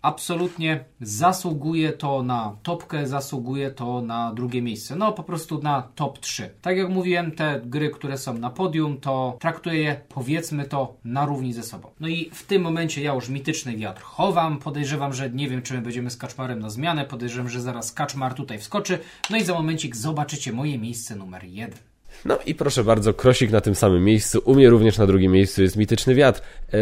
Absolutnie 0.01 0.83
zasługuje 1.01 1.93
to 1.93 2.23
na 2.23 2.55
topkę, 2.63 3.07
zasługuje 3.07 3.71
to 3.71 4.01
na 4.01 4.33
drugie 4.33 4.61
miejsce. 4.61 4.95
No 4.95 5.11
po 5.11 5.23
prostu 5.23 5.61
na 5.61 5.81
top 5.95 6.19
3. 6.19 6.49
Tak 6.61 6.77
jak 6.77 6.89
mówiłem, 6.89 7.31
te 7.31 7.61
gry, 7.65 7.89
które 7.89 8.17
są 8.17 8.37
na 8.37 8.49
podium, 8.49 8.97
to 8.97 9.37
traktuję 9.39 9.79
je, 9.79 10.01
powiedzmy 10.09 10.65
to, 10.65 10.95
na 11.05 11.25
równi 11.25 11.53
ze 11.53 11.63
sobą. 11.63 11.89
No 11.99 12.07
i 12.07 12.29
w 12.33 12.43
tym 12.43 12.61
momencie 12.61 13.01
ja 13.01 13.13
już 13.13 13.29
mityczny 13.29 13.77
wiatr 13.77 14.01
chowam. 14.01 14.59
Podejrzewam, 14.59 15.13
że 15.13 15.29
nie 15.29 15.49
wiem, 15.49 15.61
czy 15.61 15.73
my 15.73 15.81
będziemy 15.81 16.09
z 16.09 16.17
kaczmarem 16.17 16.59
na 16.59 16.69
zmianę. 16.69 17.05
Podejrzewam, 17.05 17.49
że 17.49 17.61
zaraz 17.61 17.91
kaczmar 17.91 18.33
tutaj 18.33 18.59
wskoczy. 18.59 18.99
No 19.29 19.37
i 19.37 19.43
za 19.43 19.53
momencik 19.53 19.95
zobaczycie 19.95 20.53
moje 20.53 20.79
miejsce 20.79 21.15
numer 21.15 21.43
1. 21.43 21.90
No 22.25 22.37
i 22.45 22.55
proszę 22.55 22.83
bardzo, 22.83 23.13
Krosik 23.13 23.51
na 23.51 23.61
tym 23.61 23.75
samym 23.75 24.03
miejscu, 24.03 24.41
u 24.45 24.55
mnie 24.55 24.69
również 24.69 24.97
na 24.97 25.07
drugim 25.07 25.31
miejscu 25.31 25.61
jest 25.61 25.77
Mityczny 25.77 26.15
Wiatr. 26.15 26.41
E, 26.73 26.77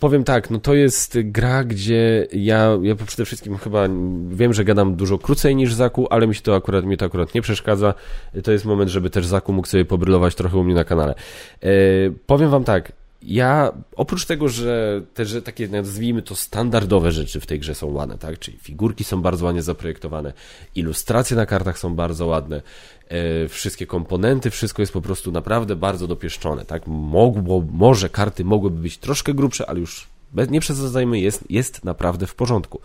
powiem 0.00 0.24
tak, 0.24 0.50
no 0.50 0.58
to 0.58 0.74
jest 0.74 1.18
gra, 1.24 1.64
gdzie 1.64 2.26
ja, 2.32 2.78
ja 2.82 2.94
przede 3.06 3.24
wszystkim 3.24 3.58
chyba 3.58 3.88
wiem, 4.28 4.54
że 4.54 4.64
gadam 4.64 4.94
dużo 4.94 5.18
krócej 5.18 5.56
niż 5.56 5.74
Zaku, 5.74 6.06
ale 6.10 6.26
mi 6.26 6.34
się 6.34 6.42
to 6.42 6.54
akurat, 6.56 6.84
mi 6.84 6.96
to 6.96 7.06
akurat 7.06 7.34
nie 7.34 7.42
przeszkadza. 7.42 7.94
To 8.44 8.52
jest 8.52 8.64
moment, 8.64 8.90
żeby 8.90 9.10
też 9.10 9.26
Zaku 9.26 9.52
mógł 9.52 9.68
sobie 9.68 9.84
pobrylować 9.84 10.34
trochę 10.34 10.58
u 10.58 10.64
mnie 10.64 10.74
na 10.74 10.84
kanale. 10.84 11.14
E, 11.62 11.68
powiem 12.26 12.50
wam 12.50 12.64
tak, 12.64 12.92
ja 13.22 13.72
oprócz 13.96 14.26
tego, 14.26 14.48
że 14.48 15.02
te 15.14 15.26
że 15.26 15.42
takie 15.42 15.68
nazwijmy 15.68 16.22
to 16.22 16.34
standardowe 16.34 17.12
rzeczy 17.12 17.40
w 17.40 17.46
tej 17.46 17.58
grze 17.58 17.74
są 17.74 17.86
ładne, 17.86 18.18
tak? 18.18 18.38
Czyli 18.38 18.58
figurki 18.58 19.04
są 19.04 19.22
bardzo 19.22 19.46
ładnie 19.46 19.62
zaprojektowane, 19.62 20.32
ilustracje 20.74 21.36
na 21.36 21.46
kartach 21.46 21.78
są 21.78 21.94
bardzo 21.94 22.26
ładne, 22.26 22.62
e, 23.08 23.48
wszystkie 23.48 23.86
komponenty, 23.86 24.50
wszystko 24.50 24.82
jest 24.82 24.92
po 24.92 25.00
prostu 25.00 25.32
naprawdę 25.32 25.76
bardzo 25.76 26.06
dopieszczone, 26.06 26.64
tak? 26.64 26.86
Mogło, 26.86 27.64
może 27.72 28.08
karty 28.08 28.44
mogłyby 28.44 28.80
być 28.82 28.98
troszkę 28.98 29.34
grubsze, 29.34 29.70
ale 29.70 29.80
już 29.80 30.06
bez, 30.32 30.50
nie 30.50 30.60
przesadzajmy, 30.60 31.20
jest, 31.20 31.50
jest 31.50 31.84
naprawdę 31.84 32.26
w 32.26 32.34
porządku. 32.34 32.80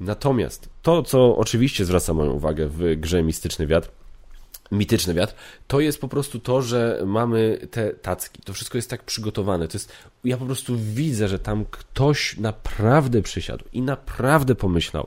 Natomiast 0.00 0.68
to, 0.82 1.02
co 1.02 1.36
oczywiście 1.36 1.84
zwraca 1.84 2.14
moją 2.14 2.32
uwagę 2.32 2.68
w 2.68 2.96
grze 2.96 3.22
Mistyczny 3.22 3.66
Wiatr, 3.66 3.88
mityczny 4.72 5.14
wiatr, 5.14 5.34
to 5.66 5.80
jest 5.80 6.00
po 6.00 6.08
prostu 6.08 6.38
to, 6.40 6.62
że 6.62 7.02
mamy 7.06 7.68
te 7.70 7.90
tacki. 7.90 8.42
To 8.42 8.52
wszystko 8.52 8.78
jest 8.78 8.90
tak 8.90 9.02
przygotowane. 9.02 9.68
To 9.68 9.74
jest, 9.74 9.92
ja 10.24 10.36
po 10.36 10.46
prostu 10.46 10.76
widzę, 10.78 11.28
że 11.28 11.38
tam 11.38 11.64
ktoś 11.70 12.36
naprawdę 12.36 13.22
przysiadł 13.22 13.64
i 13.72 13.82
naprawdę 13.82 14.54
pomyślał, 14.54 15.06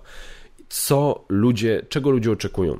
co 0.70 1.26
ludzie, 1.30 1.86
czego 1.90 2.10
ludzie 2.10 2.32
oczekują 2.32 2.80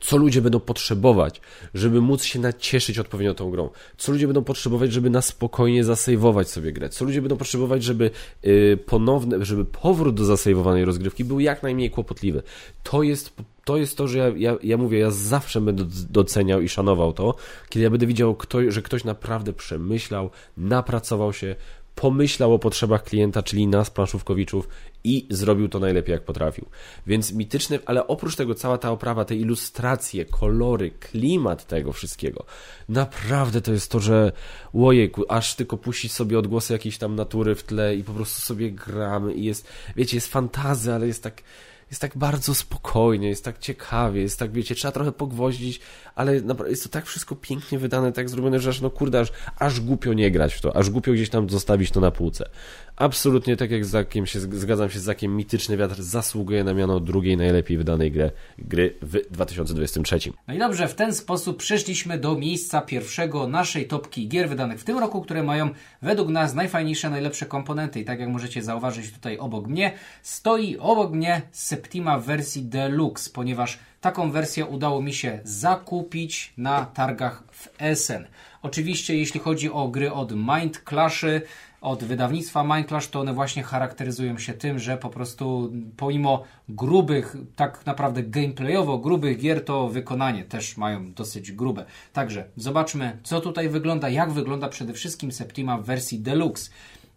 co 0.00 0.16
ludzie 0.16 0.42
będą 0.42 0.60
potrzebować, 0.60 1.40
żeby 1.74 2.00
móc 2.00 2.24
się 2.24 2.38
nacieszyć 2.38 2.98
odpowiednio 2.98 3.34
tą 3.34 3.50
grą, 3.50 3.70
co 3.96 4.12
ludzie 4.12 4.26
będą 4.26 4.44
potrzebować, 4.44 4.92
żeby 4.92 5.10
na 5.10 5.22
spokojnie 5.22 5.84
zasejwować 5.84 6.50
sobie 6.50 6.72
grę, 6.72 6.88
co 6.88 7.04
ludzie 7.04 7.22
będą 7.22 7.36
potrzebować, 7.36 7.82
żeby 7.82 8.10
yy, 8.42 8.78
ponowne, 8.86 9.44
żeby 9.44 9.64
powrót 9.64 10.14
do 10.14 10.24
zasejwowanej 10.24 10.84
rozgrywki 10.84 11.24
był 11.24 11.40
jak 11.40 11.62
najmniej 11.62 11.90
kłopotliwy. 11.90 12.42
To 12.82 13.02
jest 13.02 13.32
to 13.68 13.76
jest 13.76 13.96
to, 13.96 14.08
że 14.08 14.18
ja, 14.18 14.28
ja, 14.36 14.56
ja 14.62 14.76
mówię, 14.76 14.98
ja 14.98 15.10
zawsze 15.10 15.60
będę 15.60 15.84
doceniał 16.10 16.60
i 16.60 16.68
szanował 16.68 17.12
to, 17.12 17.34
kiedy 17.68 17.84
ja 17.84 17.90
będę 17.90 18.06
widział, 18.06 18.34
kto, 18.34 18.70
że 18.70 18.82
ktoś 18.82 19.04
naprawdę 19.04 19.52
przemyślał, 19.52 20.30
napracował 20.56 21.32
się, 21.32 21.56
pomyślał 22.00 22.54
o 22.54 22.58
potrzebach 22.58 23.02
klienta, 23.02 23.42
czyli 23.42 23.66
nas, 23.66 23.90
planszówkowiczów 23.90 24.68
i 25.04 25.26
zrobił 25.30 25.68
to 25.68 25.78
najlepiej 25.78 26.12
jak 26.12 26.24
potrafił. 26.24 26.66
Więc 27.06 27.32
mityczny, 27.32 27.78
ale 27.86 28.06
oprócz 28.06 28.36
tego 28.36 28.54
cała 28.54 28.78
ta 28.78 28.90
oprawa, 28.90 29.24
te 29.24 29.36
ilustracje, 29.36 30.24
kolory, 30.24 30.90
klimat 30.90 31.66
tego 31.66 31.92
wszystkiego, 31.92 32.44
naprawdę 32.88 33.60
to 33.60 33.72
jest 33.72 33.90
to, 33.90 34.00
że 34.00 34.32
łojejku, 34.72 35.24
aż 35.28 35.54
tylko 35.54 35.76
puścić 35.76 36.12
sobie 36.12 36.38
odgłosy 36.38 36.72
jakiejś 36.72 36.98
tam 36.98 37.14
natury 37.14 37.54
w 37.54 37.62
tle 37.62 37.96
i 37.96 38.04
po 38.04 38.12
prostu 38.12 38.40
sobie 38.40 38.70
gramy 38.70 39.34
i 39.34 39.44
jest, 39.44 39.68
wiecie, 39.96 40.16
jest 40.16 40.28
fantazja, 40.28 40.94
ale 40.94 41.06
jest 41.06 41.22
tak 41.22 41.42
jest 41.90 42.00
tak 42.00 42.16
bardzo 42.16 42.54
spokojnie, 42.54 43.28
jest 43.28 43.44
tak 43.44 43.58
ciekawie, 43.58 44.20
jest 44.22 44.38
tak, 44.38 44.52
wiecie, 44.52 44.74
trzeba 44.74 44.92
trochę 44.92 45.12
pogwoździć, 45.12 45.80
ale 46.18 46.40
jest 46.68 46.82
to 46.82 46.88
tak 46.88 47.06
wszystko 47.06 47.36
pięknie 47.36 47.78
wydane, 47.78 48.12
tak 48.12 48.28
zrobione, 48.28 48.60
że 48.60 48.70
aż, 48.70 48.80
no 48.80 48.90
kurde, 48.90 49.20
aż, 49.20 49.32
aż 49.58 49.80
głupio 49.80 50.12
nie 50.12 50.30
grać 50.30 50.54
w 50.54 50.60
to, 50.60 50.76
aż 50.76 50.90
głupio 50.90 51.12
gdzieś 51.12 51.30
tam 51.30 51.50
zostawić 51.50 51.90
to 51.90 52.00
na 52.00 52.10
półce. 52.10 52.48
Absolutnie 52.96 53.56
tak 53.56 53.70
jak 53.70 53.84
z 53.84 53.88
Zakiem 53.88 54.26
się, 54.26 54.40
zgadzam 54.40 54.90
się 54.90 54.98
z 54.98 55.02
Zakiem, 55.02 55.36
Mityczny 55.36 55.76
Wiatr 55.76 56.02
zasługuje 56.02 56.64
na 56.64 56.74
miano 56.74 57.00
drugiej 57.00 57.36
najlepiej 57.36 57.78
wydanej 57.78 58.12
gry, 58.12 58.30
gry 58.58 58.94
w 59.02 59.30
2023. 59.30 60.18
No 60.48 60.54
i 60.54 60.58
dobrze, 60.58 60.88
w 60.88 60.94
ten 60.94 61.14
sposób 61.14 61.58
przeszliśmy 61.58 62.18
do 62.18 62.34
miejsca 62.34 62.80
pierwszego 62.80 63.48
naszej 63.48 63.86
topki 63.86 64.28
gier 64.28 64.48
wydanych 64.48 64.80
w 64.80 64.84
tym 64.84 64.98
roku, 64.98 65.22
które 65.22 65.42
mają 65.42 65.70
według 66.02 66.28
nas 66.28 66.54
najfajniejsze, 66.54 67.10
najlepsze 67.10 67.46
komponenty. 67.46 68.00
I 68.00 68.04
tak 68.04 68.20
jak 68.20 68.28
możecie 68.28 68.62
zauważyć 68.62 69.12
tutaj 69.12 69.38
obok 69.38 69.66
mnie, 69.66 69.92
stoi 70.22 70.76
obok 70.78 71.12
mnie 71.12 71.42
Septima 71.52 72.18
w 72.18 72.24
wersji 72.24 72.62
Deluxe, 72.62 73.30
ponieważ 73.30 73.78
taką 74.00 74.30
wersję 74.30 74.66
udało 74.66 75.02
mi 75.02 75.12
się 75.12 75.40
zakupić 75.44 76.52
na 76.56 76.84
targach 76.84 77.44
w 77.52 77.68
Essen. 77.78 78.26
Oczywiście, 78.62 79.16
jeśli 79.16 79.40
chodzi 79.40 79.70
o 79.70 79.88
gry 79.88 80.12
od 80.12 80.32
Mind 80.32 80.82
Clashy, 80.88 81.42
od 81.80 82.04
wydawnictwa 82.04 82.64
Mindclash, 82.64 83.08
to 83.08 83.20
one 83.20 83.34
właśnie 83.34 83.62
charakteryzują 83.62 84.38
się 84.38 84.52
tym, 84.52 84.78
że 84.78 84.96
po 84.96 85.10
prostu 85.10 85.72
pomimo 85.96 86.44
grubych, 86.68 87.36
tak 87.56 87.86
naprawdę 87.86 88.22
gameplayowo 88.22 88.98
grubych 88.98 89.38
gier, 89.38 89.64
to 89.64 89.88
wykonanie 89.88 90.44
też 90.44 90.76
mają 90.76 91.12
dosyć 91.12 91.52
grube. 91.52 91.84
Także 92.12 92.44
zobaczmy, 92.56 93.18
co 93.22 93.40
tutaj 93.40 93.68
wygląda, 93.68 94.08
jak 94.08 94.32
wygląda 94.32 94.68
przede 94.68 94.92
wszystkim 94.92 95.32
Septima 95.32 95.78
w 95.78 95.84
wersji 95.84 96.20
Deluxe. 96.20 96.70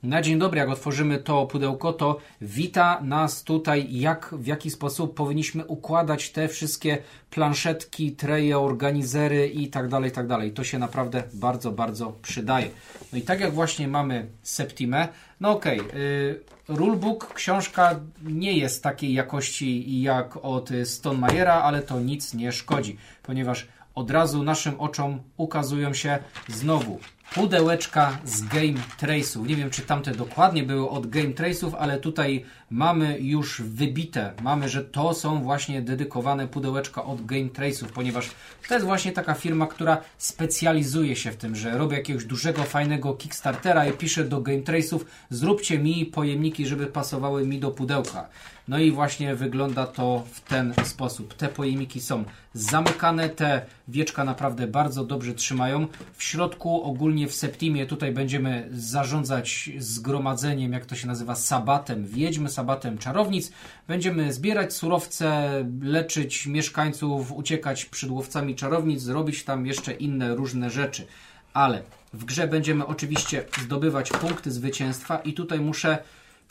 Na 0.04 0.22
dzień 0.22 0.39
dobry, 0.39 0.60
jak 0.60 0.70
otworzymy 0.70 1.18
to 1.18 1.45
pudełko, 1.45 1.93
to 1.93 2.18
wita 2.41 3.02
nas 3.02 3.43
tutaj, 3.43 3.88
jak, 3.89 4.36
w 4.38 4.45
jaki 4.45 4.72
sposób 4.72 5.16
powinniśmy 5.16 5.66
układać 5.66 6.30
te 6.30 6.47
wszystkie 6.47 6.97
planszetki, 7.30 8.12
treje, 8.12 8.60
organizery 8.60 9.47
i 9.47 9.68
tak 9.68 9.88
dalej, 9.88 10.12
tak 10.12 10.28
dalej. 10.28 10.52
To 10.52 10.64
się 10.64 10.80
naprawdę 10.80 11.24
bardzo, 11.34 11.72
bardzo 11.72 12.14
przydaje. 12.22 12.70
No 13.14 13.18
i 13.20 13.22
tak 13.22 13.39
jak 13.39 13.54
właśnie 13.54 13.88
mamy 13.88 14.28
Septimę, 14.43 15.08
no 15.39 15.52
okej, 15.52 15.80
okay, 15.80 16.39
rulebook, 16.68 17.34
książka 17.34 17.99
nie 18.24 18.58
jest 18.58 18.84
takiej 18.84 19.14
jakości 19.14 20.02
jak 20.02 20.38
od 20.41 20.70
Stonemajera, 20.86 21.54
ale 21.54 21.82
to 21.82 21.99
nic 21.99 22.34
nie 22.34 22.52
szkodzi, 22.52 22.97
ponieważ 23.24 23.68
od 23.95 24.12
razu 24.12 24.43
naszym 24.43 24.80
oczom 24.80 25.20
ukazują 25.38 25.93
się 25.93 26.20
znowu 26.47 26.99
pudełeczka 27.36 28.18
z 28.26 28.42
Game 28.42 28.80
Trace'ów. 29.02 29.48
Nie 29.48 29.56
wiem, 29.56 29.70
czy 29.70 29.82
tamte 29.82 30.12
dokładnie 30.12 30.64
były 30.64 30.90
od 30.90 31.08
Game 31.08 31.30
Trace'ów, 31.30 31.72
ale 31.80 32.00
tutaj 32.00 32.46
mamy 32.70 33.20
już 33.20 33.62
wybite. 33.62 34.34
Mamy, 34.42 34.70
że 34.70 34.84
to 34.84 35.14
są 35.14 35.44
właśnie 35.44 35.82
dedykowane 35.82 36.48
pudełeczka 36.48 37.04
od 37.04 37.26
Game 37.26 37.46
Trace'ów, 37.46 37.86
ponieważ 37.86 38.30
to 38.68 38.74
jest 38.74 38.86
właśnie 38.86 39.12
taka 39.12 39.34
firma, 39.34 39.68
która 39.68 39.98
specjalizuje 40.18 41.16
się 41.16 41.32
w 41.32 41.38
tym, 41.38 41.56
że 41.56 41.78
robi 41.78 41.96
jakiegoś 41.96 42.26
dużego, 42.26 42.64
fajnego 42.64 43.14
Kickstartera 43.14 43.86
i 43.86 43.92
pisze 43.92 44.24
do 44.24 44.42
Game 44.42 44.62
Trace'ów 44.62 45.00
zróbcie 45.30 45.80
mi 45.80 46.06
pojemniki, 46.06 46.66
żeby 46.66 46.88
pasowały 46.88 47.46
mi 47.46 47.60
do 47.60 47.72
pudełka. 47.72 48.30
No 48.68 48.80
i 48.80 48.92
właśnie 48.92 49.36
wygląda 49.36 49.88
to 49.88 50.24
w 50.34 50.42
ten 50.42 50.74
sposób. 50.84 51.34
Te 51.34 51.48
pojemniki 51.48 52.02
są 52.02 52.24
zamykane, 52.54 53.30
te 53.30 53.66
wieczka 53.88 54.24
naprawdę 54.24 54.68
bardzo 54.68 55.06
dobrze 55.06 55.34
trzymają. 55.34 55.88
W 56.14 56.24
środku 56.24 56.84
ogólnie 56.84 57.21
w 57.28 57.36
Septimie 57.36 57.86
tutaj 57.86 58.12
będziemy 58.12 58.70
zarządzać 58.72 59.70
zgromadzeniem, 59.78 60.74
jak 60.74 60.86
to 60.86 60.96
się 60.96 61.08
nazywa, 61.08 61.36
sabatem 61.36 62.06
wiedźmy, 62.06 62.50
sabatem 62.50 62.98
czarownic. 62.98 63.52
Będziemy 63.88 64.34
zbierać 64.34 64.74
surowce, 64.74 65.50
leczyć 65.82 66.48
mieszkańców, 66.48 67.32
uciekać 67.32 67.86
przed 67.86 68.10
łowcami 68.10 68.56
czarownic, 68.56 69.02
zrobić 69.02 69.44
tam 69.44 69.66
jeszcze 69.66 69.94
inne 69.94 70.36
różne 70.36 70.70
rzeczy. 70.70 71.08
Ale 71.54 71.84
w 72.14 72.26
grze 72.26 72.48
będziemy 72.48 72.86
oczywiście 72.86 73.46
zdobywać 73.64 74.10
punkty 74.10 74.52
zwycięstwa 74.52 75.18
i 75.18 75.34
tutaj 75.34 75.60
muszę 75.60 75.98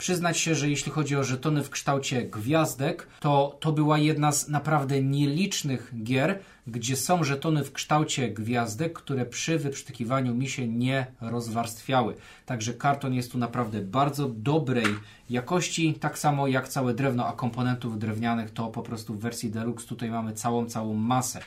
przyznać 0.01 0.37
się, 0.37 0.55
że 0.55 0.69
jeśli 0.69 0.91
chodzi 0.91 1.15
o 1.15 1.23
żetony 1.23 1.63
w 1.63 1.69
kształcie 1.69 2.21
gwiazdek, 2.21 3.07
to 3.19 3.57
to 3.59 3.71
była 3.71 3.97
jedna 3.97 4.31
z 4.31 4.47
naprawdę 4.47 5.01
nielicznych 5.01 5.93
gier, 6.03 6.39
gdzie 6.67 6.95
są 6.95 7.23
żetony 7.23 7.63
w 7.63 7.73
kształcie 7.73 8.29
gwiazdek, 8.29 8.93
które 8.93 9.25
przy 9.25 9.59
wyprztykiwaniu 9.59 10.35
mi 10.35 10.49
się 10.49 10.67
nie 10.67 11.05
rozwarstwiały. 11.21 12.15
Także 12.45 12.73
karton 12.73 13.13
jest 13.13 13.31
tu 13.31 13.37
naprawdę 13.37 13.81
bardzo 13.81 14.29
dobrej 14.29 14.95
jakości, 15.29 15.93
tak 15.93 16.19
samo 16.19 16.47
jak 16.47 16.67
całe 16.67 16.93
drewno, 16.93 17.27
a 17.27 17.33
komponentów 17.33 17.99
drewnianych 17.99 18.51
to 18.51 18.67
po 18.67 18.81
prostu 18.81 19.13
w 19.13 19.19
wersji 19.19 19.51
Deluxe 19.51 19.87
tutaj 19.87 20.11
mamy 20.11 20.33
całą, 20.33 20.65
całą 20.65 20.93
masę 20.93 21.41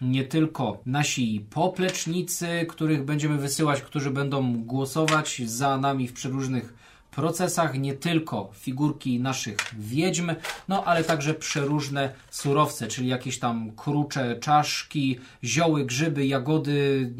nie 0.00 0.24
tylko 0.24 0.82
nasi 0.86 1.46
poplecznicy, 1.50 2.66
których 2.68 3.04
będziemy 3.04 3.38
wysyłać, 3.38 3.82
którzy 3.82 4.10
będą 4.10 4.62
głosować 4.62 5.42
za 5.46 5.78
nami 5.78 6.08
w 6.08 6.12
przeróżnych 6.12 6.79
procesach 7.10 7.78
nie 7.78 7.94
tylko 7.94 8.50
figurki 8.54 9.20
naszych 9.20 9.56
wiedźm, 9.78 10.32
no 10.68 10.84
ale 10.84 11.04
także 11.04 11.34
przeróżne 11.34 12.14
surowce, 12.30 12.88
czyli 12.88 13.08
jakieś 13.08 13.38
tam 13.38 13.72
krucze, 13.76 14.36
czaszki, 14.36 15.20
zioły, 15.44 15.84
grzyby, 15.84 16.26
jagody, 16.26 17.10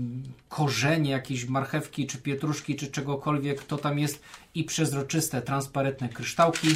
korzenie, 0.49 1.11
jakieś 1.11 1.45
marchewki, 1.45 2.07
czy 2.07 2.19
pietruszki, 2.19 2.77
czy 2.77 2.87
czegokolwiek, 2.87 3.65
to 3.65 3.79
tam 3.79 3.99
jest 3.99 4.23
i 4.55 4.65
przezroczyste, 4.65 5.43
transparentne 5.43 6.09
kryształki. 6.09 6.69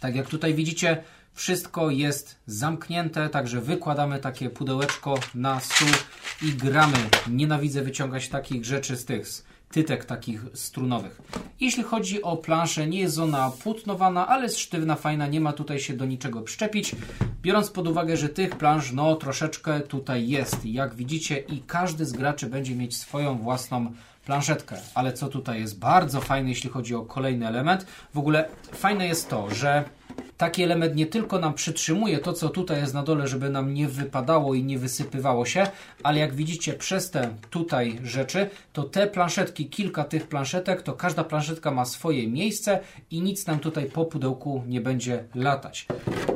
Tak 0.00 0.16
jak 0.16 0.28
tutaj 0.28 0.54
widzicie, 0.54 1.02
wszystko 1.34 1.90
jest 1.90 2.36
zamknięte, 2.46 3.28
także 3.28 3.60
wykładamy 3.60 4.18
takie 4.18 4.50
pudełeczko 4.50 5.14
na 5.34 5.60
stół 5.60 5.88
i 6.42 6.52
gramy. 6.52 6.98
Nienawidzę 7.30 7.82
wyciągać 7.82 8.28
takich 8.28 8.64
rzeczy 8.64 8.96
z 8.96 9.04
tych 9.04 9.26
tytek 9.70 10.04
takich 10.04 10.40
strunowych. 10.54 11.20
Jeśli 11.60 11.82
chodzi 11.82 12.22
o 12.22 12.36
planszę, 12.36 12.86
nie 12.86 13.00
jest 13.00 13.18
ona 13.18 13.50
płótnowana, 13.62 14.28
ale 14.28 14.42
jest 14.42 14.58
sztywna, 14.58 14.94
fajna, 14.94 15.26
nie 15.26 15.40
ma 15.40 15.52
tutaj 15.52 15.78
się 15.78 15.96
do 15.96 16.06
niczego 16.06 16.42
przyczepić. 16.42 16.94
Biorąc 17.42 17.70
pod 17.70 17.88
uwagę, 17.88 18.16
że 18.16 18.28
tych 18.28 18.56
plansz, 18.56 18.92
no 18.92 19.16
troszeczkę 19.16 19.80
tutaj 19.80 20.28
jest, 20.28 20.66
jak 20.66 20.94
widzicie, 20.94 21.38
i 21.38 21.62
każdy 21.66 22.04
z 22.04 22.12
graczy 22.12 22.46
będzie 22.46 22.74
mieć 22.74 22.96
swoją 22.96 23.38
własną 23.38 23.92
planszetkę. 24.24 24.76
Ale 24.94 25.12
co 25.12 25.28
tutaj 25.28 25.60
jest 25.60 25.78
bardzo 25.78 26.20
fajne, 26.20 26.48
jeśli 26.48 26.70
chodzi 26.70 26.94
o 26.94 27.02
kolejny 27.02 27.48
element, 27.48 27.86
w 28.14 28.18
ogóle 28.18 28.48
fajne 28.72 29.06
jest 29.06 29.28
to, 29.28 29.54
że 29.54 29.84
taki 30.36 30.62
element 30.62 30.96
nie 30.96 31.06
tylko 31.06 31.38
nam 31.38 31.54
przytrzymuje 31.54 32.18
to, 32.18 32.32
co 32.32 32.48
tutaj 32.48 32.80
jest 32.80 32.94
na 32.94 33.02
dole, 33.02 33.28
żeby 33.28 33.50
nam 33.50 33.74
nie 33.74 33.88
wypadało 33.88 34.54
i 34.54 34.64
nie 34.64 34.78
wysypywało 34.78 35.46
się, 35.46 35.66
ale 36.02 36.18
jak 36.18 36.34
widzicie 36.34 36.72
przez 36.72 37.10
te 37.10 37.34
tutaj 37.50 37.98
rzeczy, 38.02 38.50
to 38.72 38.82
te 38.82 39.06
planszetki, 39.06 39.68
kilka 39.68 40.04
tych 40.04 40.28
planszetek, 40.28 40.82
to 40.82 40.92
każda 40.92 41.24
planszetka 41.24 41.70
ma 41.70 41.84
swoje 41.84 42.28
miejsce 42.28 42.80
i 43.10 43.22
nic 43.22 43.46
nam 43.46 43.58
tutaj 43.58 43.84
po 43.86 44.04
pudełku 44.04 44.62
nie 44.66 44.80
będzie 44.80 45.24
latać. 45.34 45.86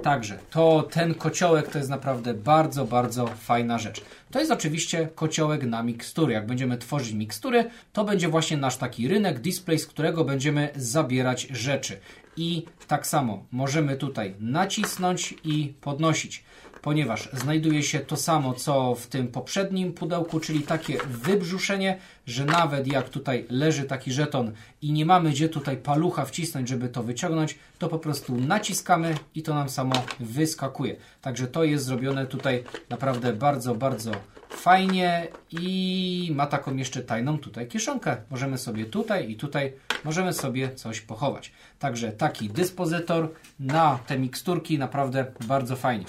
Także 0.03 0.39
to 0.51 0.89
ten 0.91 1.14
kociołek 1.14 1.68
to 1.68 1.79
jest 1.79 1.91
naprawdę 1.91 2.35
bardzo, 2.35 2.85
bardzo 2.85 3.26
fajna 3.26 3.79
rzecz. 3.79 4.01
To 4.31 4.39
jest 4.39 4.51
oczywiście 4.51 5.09
kociołek 5.14 5.62
na 5.62 5.83
mikstury. 5.83 6.33
Jak 6.33 6.47
będziemy 6.47 6.79
tworzyć 6.79 7.12
mikstury, 7.12 7.70
to 7.93 8.05
będzie 8.05 8.29
właśnie 8.29 8.57
nasz 8.57 8.76
taki 8.76 9.09
rynek, 9.09 9.41
display, 9.41 9.79
z 9.79 9.87
którego 9.87 10.24
będziemy 10.24 10.68
zabierać 10.76 11.43
rzeczy 11.51 12.01
i 12.39 12.62
tak 12.86 13.07
samo 13.07 13.47
możemy 13.53 13.97
tutaj 13.97 14.34
nacisnąć 14.41 15.34
i 15.45 15.72
podnosić, 15.80 16.45
ponieważ 16.89 17.28
znajduje 17.32 17.82
się 17.82 18.01
to 18.01 18.16
samo 18.16 18.55
co 18.55 18.95
w 18.95 19.07
tym 19.07 19.28
poprzednim 19.28 19.93
pudełku, 19.93 20.41
czyli 20.41 20.62
takie 20.62 20.99
wybrzuszenie, 21.09 21.99
że 22.26 22.45
nawet 22.45 22.86
jak 22.86 23.09
tutaj 23.09 23.47
leży 23.51 23.84
taki 23.84 24.12
żeton 24.12 24.53
i 24.82 24.93
nie 24.93 25.07
mamy 25.07 25.30
gdzie 25.30 25.49
tutaj 25.49 25.76
palucha 25.76 26.24
wcisnąć, 26.24 26.68
żeby 26.68 26.89
to 26.89 27.03
wyciągnąć, 27.03 27.59
to 27.78 27.89
po 27.89 27.99
prostu 27.99 28.36
naciskamy 28.36 29.14
i 29.34 29.43
to 29.43 29.55
nam 29.55 29.68
samo 29.68 29.95
wyskakuje. 30.20 30.97
Także 31.22 31.47
to 31.47 31.64
jest 31.64 31.84
zrobione 31.84 32.26
tutaj 32.26 32.64
naprawdę 32.91 33.32
bardzo, 33.32 33.74
bardzo 33.74 34.12
fajnie 34.51 35.28
i 35.51 36.32
ma 36.34 36.47
taką 36.47 36.76
jeszcze 36.76 37.03
tajną 37.03 37.39
tutaj 37.39 37.66
kieszonkę. 37.66 38.16
Możemy 38.30 38.59
sobie 38.59 38.84
tutaj 38.84 39.30
i 39.30 39.36
tutaj 39.36 39.72
możemy 40.05 40.32
sobie 40.32 40.74
coś 40.74 41.01
pochować. 41.01 41.53
Także 41.78 42.12
taki 42.12 42.49
dyspozytor 42.49 43.32
na 43.61 43.99
te 44.07 44.18
miksturki 44.18 44.78
naprawdę 44.78 45.26
bardzo 45.47 45.76
fajnie. 45.76 46.05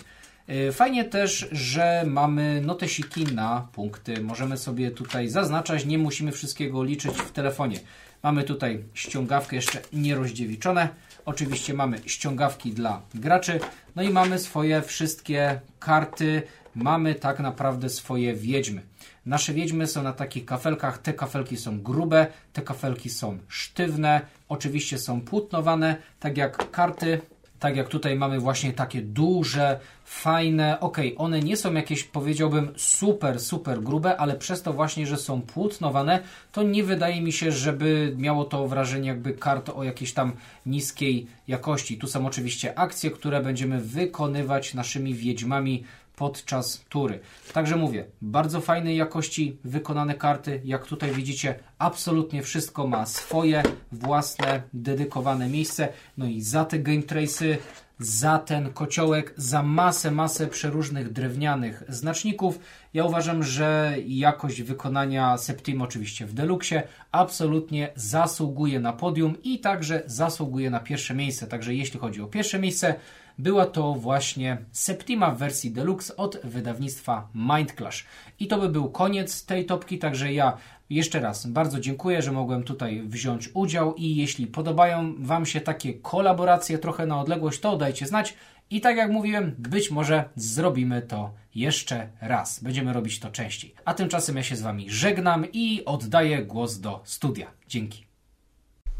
Y, 0.51 0.71
fajnie 0.71 1.05
też, 1.05 1.47
że 1.51 2.03
mamy 2.07 2.61
notesiki 2.61 3.23
na 3.23 3.67
punkty. 3.73 4.21
Możemy 4.21 4.57
sobie 4.57 4.91
tutaj 4.91 5.29
zaznaczać, 5.29 5.85
nie 5.85 5.97
musimy 5.97 6.31
wszystkiego 6.31 6.83
liczyć 6.83 7.11
w 7.11 7.31
telefonie. 7.31 7.79
Mamy 8.23 8.43
tutaj 8.43 8.83
ściągawkę 8.93 9.55
jeszcze 9.55 9.81
nierozdziewiczone. 9.93 10.89
Oczywiście 11.25 11.73
mamy 11.73 11.99
ściągawki 12.05 12.71
dla 12.71 13.01
graczy. 13.15 13.59
No 13.95 14.03
i 14.03 14.09
mamy 14.09 14.39
swoje 14.39 14.81
wszystkie 14.81 15.59
karty. 15.79 16.41
Mamy 16.75 17.15
tak 17.15 17.39
naprawdę 17.39 17.89
swoje 17.89 18.33
wiedźmy. 18.33 18.81
Nasze 19.25 19.53
wiedźmy 19.53 19.87
są 19.87 20.03
na 20.03 20.13
takich 20.13 20.45
kafelkach. 20.45 20.97
Te 20.97 21.13
kafelki 21.13 21.57
są 21.57 21.81
grube, 21.81 22.27
te 22.53 22.61
kafelki 22.61 23.09
są 23.09 23.37
sztywne. 23.47 24.21
Oczywiście 24.49 24.97
są 24.97 25.21
płótnowane, 25.21 25.95
tak 26.19 26.37
jak 26.37 26.71
karty 26.71 27.21
tak 27.59 27.75
jak 27.75 27.87
tutaj 27.87 28.15
mamy 28.15 28.39
właśnie 28.39 28.73
takie 28.73 29.01
duże, 29.01 29.79
fajne, 30.05 30.79
ok, 30.79 30.97
one 31.17 31.39
nie 31.39 31.57
są 31.57 31.73
jakieś, 31.73 32.03
powiedziałbym, 32.03 32.73
super, 32.77 33.39
super 33.39 33.81
grube, 33.81 34.17
ale 34.17 34.35
przez 34.35 34.61
to 34.61 34.73
właśnie, 34.73 35.07
że 35.07 35.17
są 35.17 35.41
płótnowane, 35.41 36.19
to 36.51 36.63
nie 36.63 36.83
wydaje 36.83 37.21
mi 37.21 37.31
się, 37.31 37.51
żeby 37.51 38.13
miało 38.17 38.45
to 38.45 38.67
wrażenie 38.67 39.07
jakby 39.07 39.33
kart 39.33 39.69
o 39.69 39.83
jakiejś 39.83 40.13
tam 40.13 40.31
niskiej 40.65 41.27
jakości. 41.47 41.97
Tu 41.97 42.07
są 42.07 42.25
oczywiście 42.25 42.79
akcje, 42.79 43.11
które 43.11 43.43
będziemy 43.43 43.81
wykonywać 43.81 44.73
naszymi 44.73 45.13
wiedźmami 45.13 45.83
podczas 46.19 46.85
tury. 46.89 47.19
Także 47.53 47.75
mówię, 47.75 48.05
bardzo 48.21 48.61
fajnej 48.61 48.97
jakości 48.97 49.57
wykonane 49.63 50.15
karty. 50.15 50.61
Jak 50.63 50.85
tutaj 50.85 51.11
widzicie, 51.11 51.59
absolutnie 51.77 52.43
wszystko 52.43 52.87
ma 52.87 53.05
swoje 53.05 53.63
własne, 53.91 54.61
dedykowane 54.73 55.49
miejsce. 55.49 55.87
No 56.17 56.25
i 56.25 56.41
za 56.41 56.65
te 56.65 56.79
game 56.79 57.01
trace'y, 57.01 57.57
za 57.99 58.39
ten 58.39 58.73
kociołek, 58.73 59.33
za 59.37 59.63
masę, 59.63 60.11
masę 60.11 60.47
przeróżnych 60.47 61.13
drewnianych 61.13 61.83
znaczników. 61.89 62.59
Ja 62.93 63.05
uważam, 63.05 63.43
że 63.43 63.95
jakość 64.07 64.61
wykonania 64.61 65.37
Septim 65.37 65.81
oczywiście 65.81 66.25
w 66.25 66.33
Deluxe 66.33 66.83
absolutnie 67.11 67.89
zasługuje 67.95 68.79
na 68.79 68.93
podium 68.93 69.35
i 69.43 69.59
także 69.59 70.03
zasługuje 70.05 70.69
na 70.69 70.79
pierwsze 70.79 71.15
miejsce. 71.15 71.47
Także 71.47 71.75
jeśli 71.75 71.99
chodzi 71.99 72.21
o 72.21 72.27
pierwsze 72.27 72.59
miejsce, 72.59 72.95
była 73.37 73.65
to 73.65 73.93
właśnie 73.93 74.57
Septima 74.71 75.31
w 75.31 75.37
wersji 75.37 75.71
Deluxe 75.71 76.15
od 76.17 76.41
wydawnictwa 76.43 77.27
Mind 77.35 77.73
Clash. 77.77 78.05
I 78.39 78.47
to 78.47 78.57
by 78.57 78.69
był 78.69 78.89
koniec 78.89 79.45
tej 79.45 79.65
topki, 79.65 79.99
także 79.99 80.33
ja 80.33 80.57
Jeszcze 80.89 81.19
raz 81.19 81.47
bardzo 81.47 81.79
dziękuję, 81.79 82.21
że 82.21 82.31
mogłem 82.31 82.63
tutaj 82.63 83.01
wziąć 83.05 83.49
udział 83.53 83.95
i 83.95 84.15
jeśli 84.15 84.47
podobają 84.47 85.15
Wam 85.19 85.45
się 85.45 85.61
takie 85.61 85.93
kolaboracje 85.93 86.77
trochę 86.77 87.05
na 87.05 87.21
odległość, 87.21 87.59
to 87.59 87.77
dajcie 87.77 88.07
znać. 88.07 88.33
I 88.69 88.81
tak 88.81 88.97
jak 88.97 89.11
mówiłem, 89.11 89.55
być 89.57 89.91
może 89.91 90.29
zrobimy 90.35 91.01
to 91.01 91.33
jeszcze 91.55 92.09
raz. 92.21 92.63
Będziemy 92.63 92.93
robić 92.93 93.19
to 93.19 93.29
częściej. 93.29 93.73
A 93.85 93.93
tymczasem 93.93 94.35
ja 94.35 94.43
się 94.43 94.55
z 94.55 94.61
Wami 94.61 94.89
żegnam 94.89 95.45
i 95.53 95.85
oddaję 95.85 96.45
głos 96.45 96.79
do 96.79 97.01
studia. 97.03 97.47
Dzięki. 97.67 98.08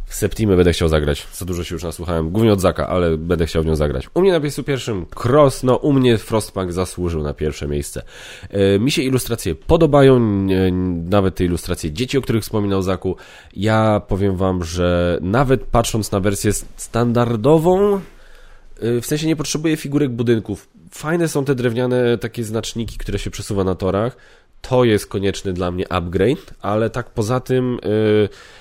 W 0.10 0.15
Septimę 0.15 0.56
będę 0.56 0.73
chciał 0.73 0.90
zagrać. 0.90 1.27
Za 1.34 1.45
dużo 1.45 1.64
się 1.64 1.76
już 1.76 1.84
nasłuchałem. 1.84 2.30
Głównie 2.30 2.53
od 2.53 2.61
Zaka, 2.61 2.88
ale 2.88 3.18
będę 3.18 3.45
chciał 3.45 3.64
w 3.64 3.65
nią 3.65 3.76
zagrać. 3.76 4.10
U 4.14 4.22
mnie 4.22 4.31
na 4.31 4.40
miejscu 4.40 4.64
pierwszym 4.64 5.06
Cross. 5.23 5.64
No, 5.64 5.76
u 5.76 5.94
mnie 5.94 6.18
Frostpunk 6.18 6.72
zasłużył 6.72 7.23
na 7.23 7.34
pierwsze 7.34 7.68
miejsce. 7.68 8.03
E, 8.49 8.80
mi 8.80 8.91
się 8.91 9.02
ilustracje 9.02 9.56
podobają. 9.56 10.18
E, 10.18 10.72
nawet 11.10 11.36
te 11.36 11.45
ilustracje 11.45 11.91
dzieci, 11.91 12.18
o 12.18 12.22
których 12.22 12.44
wspominał 12.44 12.81
Zaku. 12.81 13.15
Ja 13.56 14.02
powiem 14.07 14.36
wam, 14.36 14.64
że 14.64 15.18
nawet 15.22 15.64
patrząc 15.64 16.11
na 16.11 16.19
wersję 16.19 16.53
standardową, 16.76 17.94
e, 17.94 19.02
w 19.02 19.06
sensie 19.06 19.27
nie 19.27 19.36
potrzebuję 19.36 19.77
figurek 19.77 20.10
budynków. 20.10 20.69
Fajne 20.91 21.27
są 21.27 21.45
te 21.45 21.56
drewniane 21.56 22.18
takie 22.18 22.44
znaczniki, 22.44 22.98
które 22.98 23.19
się 23.19 23.30
przesuwa 23.30 23.64
na 23.64 23.76
torach. 23.76 24.18
To 24.61 24.84
jest 24.84 25.07
konieczny 25.07 25.53
dla 25.53 25.72
mnie 25.72 25.91
upgrade, 25.91 26.53
ale 26.61 26.90
tak 26.90 27.10
poza 27.10 27.40
tym... 27.40 27.80
Baz 27.80 28.59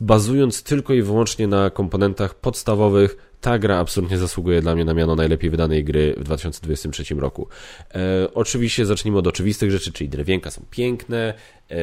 bazując 0.00 0.62
tylko 0.62 0.94
i 0.94 1.02
wyłącznie 1.02 1.46
na 1.46 1.70
komponentach 1.70 2.34
podstawowych, 2.34 3.33
ta 3.44 3.58
gra 3.58 3.78
absolutnie 3.78 4.18
zasługuje 4.18 4.62
dla 4.62 4.74
mnie 4.74 4.84
na 4.84 4.94
miano 4.94 5.16
najlepiej 5.16 5.50
wydanej 5.50 5.84
gry 5.84 6.14
w 6.16 6.24
2023 6.24 7.14
roku. 7.14 7.48
E, 7.94 8.34
oczywiście 8.34 8.86
zacznijmy 8.86 9.18
od 9.18 9.26
oczywistych 9.26 9.70
rzeczy, 9.70 9.92
czyli 9.92 10.10
drewienka 10.10 10.50
są 10.50 10.62
piękne, 10.70 11.34
e, 11.70 11.76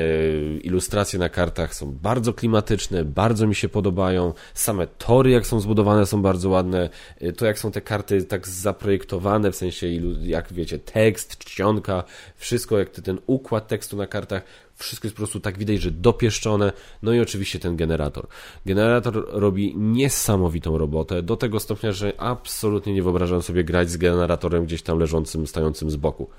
ilustracje 0.58 1.20
na 1.20 1.30
kartach 1.30 1.76
są 1.76 1.92
bardzo 1.92 2.34
klimatyczne, 2.34 3.06
bardzo 3.06 3.48
mi 3.48 3.56
się 3.56 3.70
podobają, 3.70 4.34
same 4.54 4.88
tory 4.88 5.32
jak 5.32 5.48
są 5.48 5.60
zbudowane 5.60 6.06
są 6.06 6.22
bardzo 6.22 6.50
ładne, 6.50 6.90
e, 7.20 7.32
to 7.32 7.46
jak 7.46 7.60
są 7.60 7.72
te 7.72 7.82
karty 7.82 8.24
tak 8.24 8.48
zaprojektowane, 8.48 9.52
w 9.52 9.56
sensie 9.56 9.88
jak 10.22 10.54
wiecie, 10.54 10.80
tekst, 10.80 11.38
czcionka, 11.38 12.04
wszystko 12.36 12.80
jak 12.80 12.90
ten 12.90 13.18
układ 13.28 13.68
tekstu 13.68 13.98
na 13.98 14.08
kartach, 14.08 14.44
wszystko 14.82 15.08
jest 15.08 15.16
po 15.16 15.20
prostu 15.20 15.40
tak 15.40 15.58
widać, 15.58 15.82
że 15.82 15.92
dopieszczone. 15.92 16.72
No 17.02 17.14
i 17.14 17.20
oczywiście 17.20 17.60
ten 17.60 17.76
generator. 17.76 18.28
Generator 18.66 19.26
robi 19.30 19.76
niesamowitą 19.78 20.78
robotę, 20.78 21.24
do 21.24 21.38
tego 21.38 21.51
stopnia, 21.60 21.92
że 21.92 22.14
absolutnie 22.18 22.94
nie 22.94 23.04
wyobrażam 23.04 23.42
sobie 23.42 23.64
grać 23.64 23.90
z 23.90 23.98
generatorem 23.98 24.66
gdzieś 24.66 24.82
tam 24.82 25.00
leżącym, 25.00 25.48
stającym 25.48 25.92
z 25.92 25.96
boku. 25.96 26.30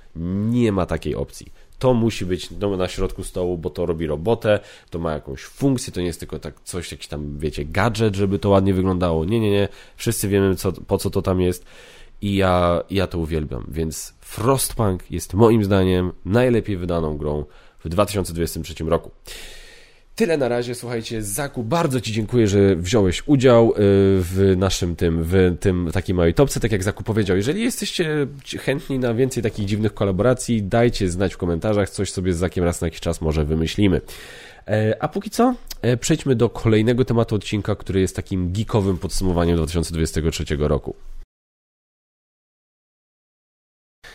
Nie 0.51 0.73
ma 0.73 0.87
takiej 0.87 1.15
opcji 1.15 1.53
to 1.83 1.95
musi 1.95 2.27
być 2.27 2.51
no, 2.51 2.77
na 2.77 2.89
środku 2.89 3.25
stołu, 3.25 3.59
bo 3.59 3.71
to 3.71 3.87
robi 3.87 4.07
robotę, 4.07 4.61
to 4.91 4.99
ma 4.99 5.13
jakąś 5.13 5.43
funkcję, 5.43 5.93
to 5.93 6.01
nie 6.01 6.07
jest 6.07 6.21
tylko 6.21 6.39
tak 6.39 6.61
coś, 6.65 6.93
jakiś 6.93 7.07
tam, 7.07 7.39
wiecie, 7.39 7.65
gadżet, 7.65 8.17
żeby 8.17 8.39
to 8.39 8.49
ładnie 8.49 8.75
wyglądało. 8.75 9.25
Nie, 9.25 9.41
nie, 9.41 9.51
nie. 9.51 9.69
Wszyscy 9.97 10.29
wiemy, 10.29 10.57
co, 10.57 10.73
po 10.73 10.99
co 10.99 11.11
to 11.11 11.23
tam 11.23 11.41
jest 11.41 11.65
i 12.21 12.35
ja, 12.35 12.83
ja 12.91 13.07
to 13.07 13.19
uwielbiam. 13.19 13.65
Więc 13.69 14.15
Frostpunk 14.21 15.11
jest 15.11 15.35
moim 15.35 15.65
zdaniem 15.65 16.13
najlepiej 16.25 16.77
wydaną 16.77 17.17
grą 17.17 17.45
w 17.85 17.89
2023 17.89 18.85
roku. 18.85 19.11
Tyle 20.17 20.37
na 20.37 20.49
razie, 20.49 20.75
słuchajcie, 20.75 21.23
Zaku, 21.23 21.65
bardzo 21.65 22.01
Ci 22.01 22.13
dziękuję, 22.13 22.49
że 22.49 22.77
wziąłeś 22.77 23.23
udział 23.27 23.71
y, 23.71 23.75
w 24.21 24.55
naszym 24.57 24.97
tym, 24.97 25.19
w 25.23 25.57
tym 25.61 25.91
takiej 25.93 26.15
małej 26.15 26.35
topce, 26.35 26.61
tak 26.61 26.73
jak 26.73 26.83
Zaku 26.83 27.05
powiedział. 27.05 27.37
Jeżeli 27.37 27.63
jesteście 27.63 28.27
chętni 28.59 28.99
na 28.99 29.15
więcej 29.15 29.43
takich 29.43 29.67
dziwnych 29.67 29.95
kolaboracji, 29.95 30.63
dajcie 30.63 31.11
znać 31.11 31.35
w 31.35 31.39
komentarzach, 31.39 31.91
coś 31.91 32.11
sobie 32.11 32.35
z 32.35 32.37
Zakiem 32.37 32.65
raz 32.65 32.81
na 32.81 32.87
jakiś 32.87 33.01
czas 33.01 33.21
może 33.21 33.45
wymyślimy. 33.45 34.01
E, 34.69 34.97
a 35.01 35.09
póki 35.09 35.31
co, 35.31 35.55
e, 35.83 35.97
przejdźmy 35.97 36.37
do 36.37 36.49
kolejnego 36.49 37.05
tematu 37.05 37.35
odcinka, 37.35 37.77
który 37.77 38.01
jest 38.01 38.17
takim 38.17 38.53
geekowym 38.53 38.99
podsumowaniem 38.99 39.57
2023 39.57 40.45
roku. 40.59 40.95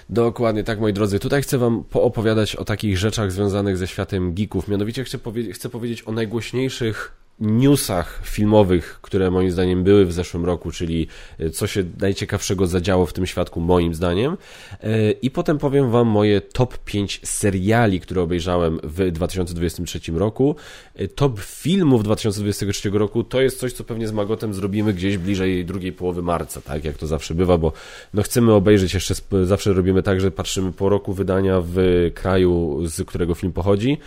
Dokładnie 0.10 0.64
tak, 0.64 0.80
moi 0.80 0.94
drodzy. 0.94 1.20
Tutaj 1.20 1.42
chcę 1.42 1.58
Wam 1.58 1.84
poopowiadać 1.84 2.56
o 2.56 2.66
takich 2.66 2.98
rzeczach 2.98 3.32
związanych 3.32 3.78
ze 3.78 3.88
światem 3.88 4.34
geeków. 4.34 4.68
Mianowicie 4.68 5.04
chcę, 5.04 5.18
powie 5.18 5.54
chcę 5.54 5.70
powiedzieć 5.70 6.08
o 6.08 6.12
najgłośniejszych 6.12 7.27
newsach 7.40 8.22
filmowych, 8.24 9.00
które 9.02 9.32
moim 9.32 9.52
zdaniem 9.52 9.84
były 9.84 10.06
w 10.06 10.14
zeszłym 10.14 10.46
roku, 10.46 10.72
czyli 10.72 11.08
e, 11.40 11.50
co 11.50 11.68
się 11.68 11.84
najciekawszego 12.00 12.68
zadziało 12.68 13.06
w 13.06 13.14
tym 13.14 13.26
świadku 13.26 13.62
moim 13.62 13.96
zdaniem. 13.96 14.38
E, 14.84 15.12
I 15.12 15.32
potem 15.32 15.58
powiem 15.58 15.92
Wam 15.92 16.08
moje 16.08 16.42
top 16.42 16.78
5 16.78 17.22
seriali, 17.24 18.00
które 18.00 18.22
obejrzałem 18.22 18.80
w 18.84 19.12
2023 19.12 20.00
roku. 20.12 20.56
E, 20.96 21.08
top 21.08 21.40
filmów 21.40 22.04
2023 22.04 22.90
roku 22.90 23.24
to 23.24 23.42
jest 23.42 23.60
coś, 23.60 23.74
co 23.74 23.84
pewnie 23.84 24.08
z 24.08 24.12
Magotem 24.12 24.54
zrobimy 24.54 24.94
gdzieś 24.94 25.18
bliżej 25.18 25.66
drugiej 25.66 25.94
połowy 25.94 26.22
marca, 26.22 26.62
tak 26.62 26.86
jak 26.86 26.98
to 26.98 27.08
zawsze 27.08 27.36
bywa, 27.36 27.58
bo 27.58 27.74
no 28.14 28.24
chcemy 28.24 28.54
obejrzeć 28.54 28.94
jeszcze, 28.94 29.14
zawsze 29.44 29.74
robimy 29.74 30.04
tak, 30.04 30.22
że 30.22 30.32
patrzymy 30.32 30.72
po 30.72 30.90
roku 30.90 31.14
wydania 31.14 31.62
w 31.66 31.78
kraju, 32.14 32.80
z 32.88 33.08
którego 33.08 33.36
film 33.36 33.54
pochodzi, 33.54 33.98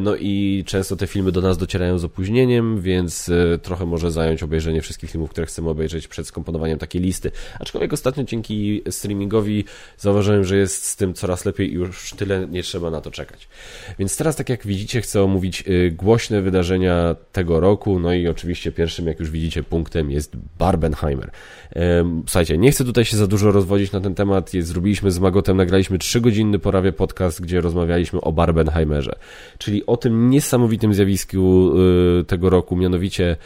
no 0.00 0.16
i 0.16 0.64
często 0.66 0.96
te 0.96 1.06
filmy 1.06 1.32
do 1.32 1.40
nas 1.40 1.58
docierają 1.58 1.98
z 1.98 2.04
opóźnieniem, 2.04 2.80
więc 2.80 3.28
e, 3.28 3.58
trochę 3.58 3.86
może 3.86 4.10
zająć 4.10 4.42
obejrzenie 4.42 4.82
wszystkich 4.82 5.10
filmów, 5.10 5.30
które 5.30 5.46
chcemy 5.46 5.70
obejrzeć 5.70 6.08
przed 6.08 6.26
skomponowaniem 6.26 6.78
takiej 6.78 7.02
listy. 7.02 7.30
Aczkolwiek 7.60 7.92
ostatnio 7.92 8.24
dzięki 8.24 8.82
streamingowi 8.90 9.64
zauważyłem, 9.98 10.44
że 10.44 10.56
jest 10.56 10.84
z 10.84 10.96
tym 10.96 11.14
coraz 11.14 11.44
lepiej 11.44 11.70
i 11.70 11.74
już 11.74 12.10
tyle 12.10 12.46
nie 12.48 12.62
trzeba 12.62 12.90
na 12.90 13.00
to 13.00 13.10
czekać. 13.10 13.48
Więc 13.98 14.16
teraz, 14.16 14.36
tak 14.36 14.48
jak 14.48 14.66
widzicie, 14.66 15.00
chcę 15.00 15.22
omówić 15.22 15.64
e, 15.66 15.90
głośne 15.90 16.42
wydarzenia 16.42 17.16
tego 17.32 17.60
roku, 17.60 17.98
no 17.98 18.14
i 18.14 18.28
oczywiście 18.28 18.72
pierwszym, 18.72 19.06
jak 19.06 19.20
już 19.20 19.30
widzicie, 19.30 19.62
punktem 19.62 20.10
jest 20.10 20.36
Barbenheimer. 20.58 21.30
Słuchajcie, 22.26 22.58
nie 22.58 22.70
chcę 22.70 22.84
tutaj 22.84 23.04
się 23.04 23.16
za 23.16 23.26
dużo 23.26 23.52
rozwodzić 23.52 23.92
na 23.92 24.00
ten 24.00 24.14
temat. 24.14 24.50
Zrobiliśmy 24.60 25.10
z 25.10 25.18
Magotem, 25.18 25.56
nagraliśmy 25.56 25.98
trzygodzinny 25.98 26.58
porawie 26.58 26.92
podcast, 26.92 27.40
gdzie 27.40 27.60
rozmawialiśmy 27.60 28.20
o 28.20 28.32
Barbenheimerze 28.32 29.16
czyli 29.58 29.86
o 29.86 29.96
tym 29.96 30.30
niesamowitym 30.30 30.94
zjawisku 30.94 31.72
y, 32.20 32.24
tego 32.24 32.50
roku, 32.50 32.76
mianowicie 32.76 33.36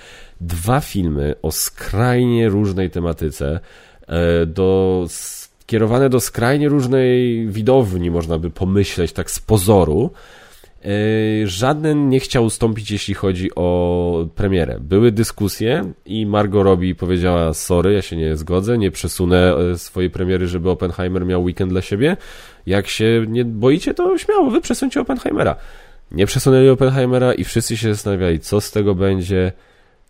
dwa 0.40 0.80
filmy 0.80 1.34
o 1.42 1.52
skrajnie 1.52 2.48
różnej 2.48 2.90
tematyce, 2.90 3.60
e, 4.06 4.46
do, 4.46 5.04
skierowane 5.08 6.08
do 6.08 6.20
skrajnie 6.20 6.68
różnej 6.68 7.46
widowni, 7.48 8.10
można 8.10 8.38
by 8.38 8.50
pomyśleć 8.50 9.12
tak 9.12 9.30
z 9.30 9.38
pozoru. 9.38 10.10
E, 10.84 11.46
żaden 11.46 12.08
nie 12.08 12.20
chciał 12.20 12.44
ustąpić, 12.44 12.90
jeśli 12.90 13.14
chodzi 13.14 13.54
o 13.54 14.28
premierę. 14.34 14.78
Były 14.80 15.12
dyskusje 15.12 15.92
i 16.06 16.26
Margot 16.26 16.64
Robbie 16.64 16.94
powiedziała: 16.94 17.54
Sorry, 17.54 17.92
ja 17.92 18.02
się 18.02 18.16
nie 18.16 18.36
zgodzę, 18.36 18.78
nie 18.78 18.90
przesunę 18.90 19.54
e, 19.72 19.78
swojej 19.78 20.10
premiery, 20.10 20.46
żeby 20.46 20.70
Oppenheimer 20.70 21.26
miał 21.26 21.42
weekend 21.42 21.72
dla 21.72 21.82
siebie. 21.82 22.16
Jak 22.66 22.88
się 22.88 23.24
nie 23.28 23.44
boicie, 23.44 23.94
to 23.94 24.18
śmiało, 24.18 24.50
wy 24.50 24.60
przesuńcie 24.60 25.00
Oppenheimera. 25.00 25.56
Nie 26.12 26.26
przesunęli 26.26 26.68
Oppenheimera 26.68 27.34
i 27.34 27.44
wszyscy 27.44 27.76
się 27.76 27.94
zastanawiali, 27.94 28.40
co 28.40 28.60
z 28.60 28.70
tego 28.70 28.94
będzie 28.94 29.52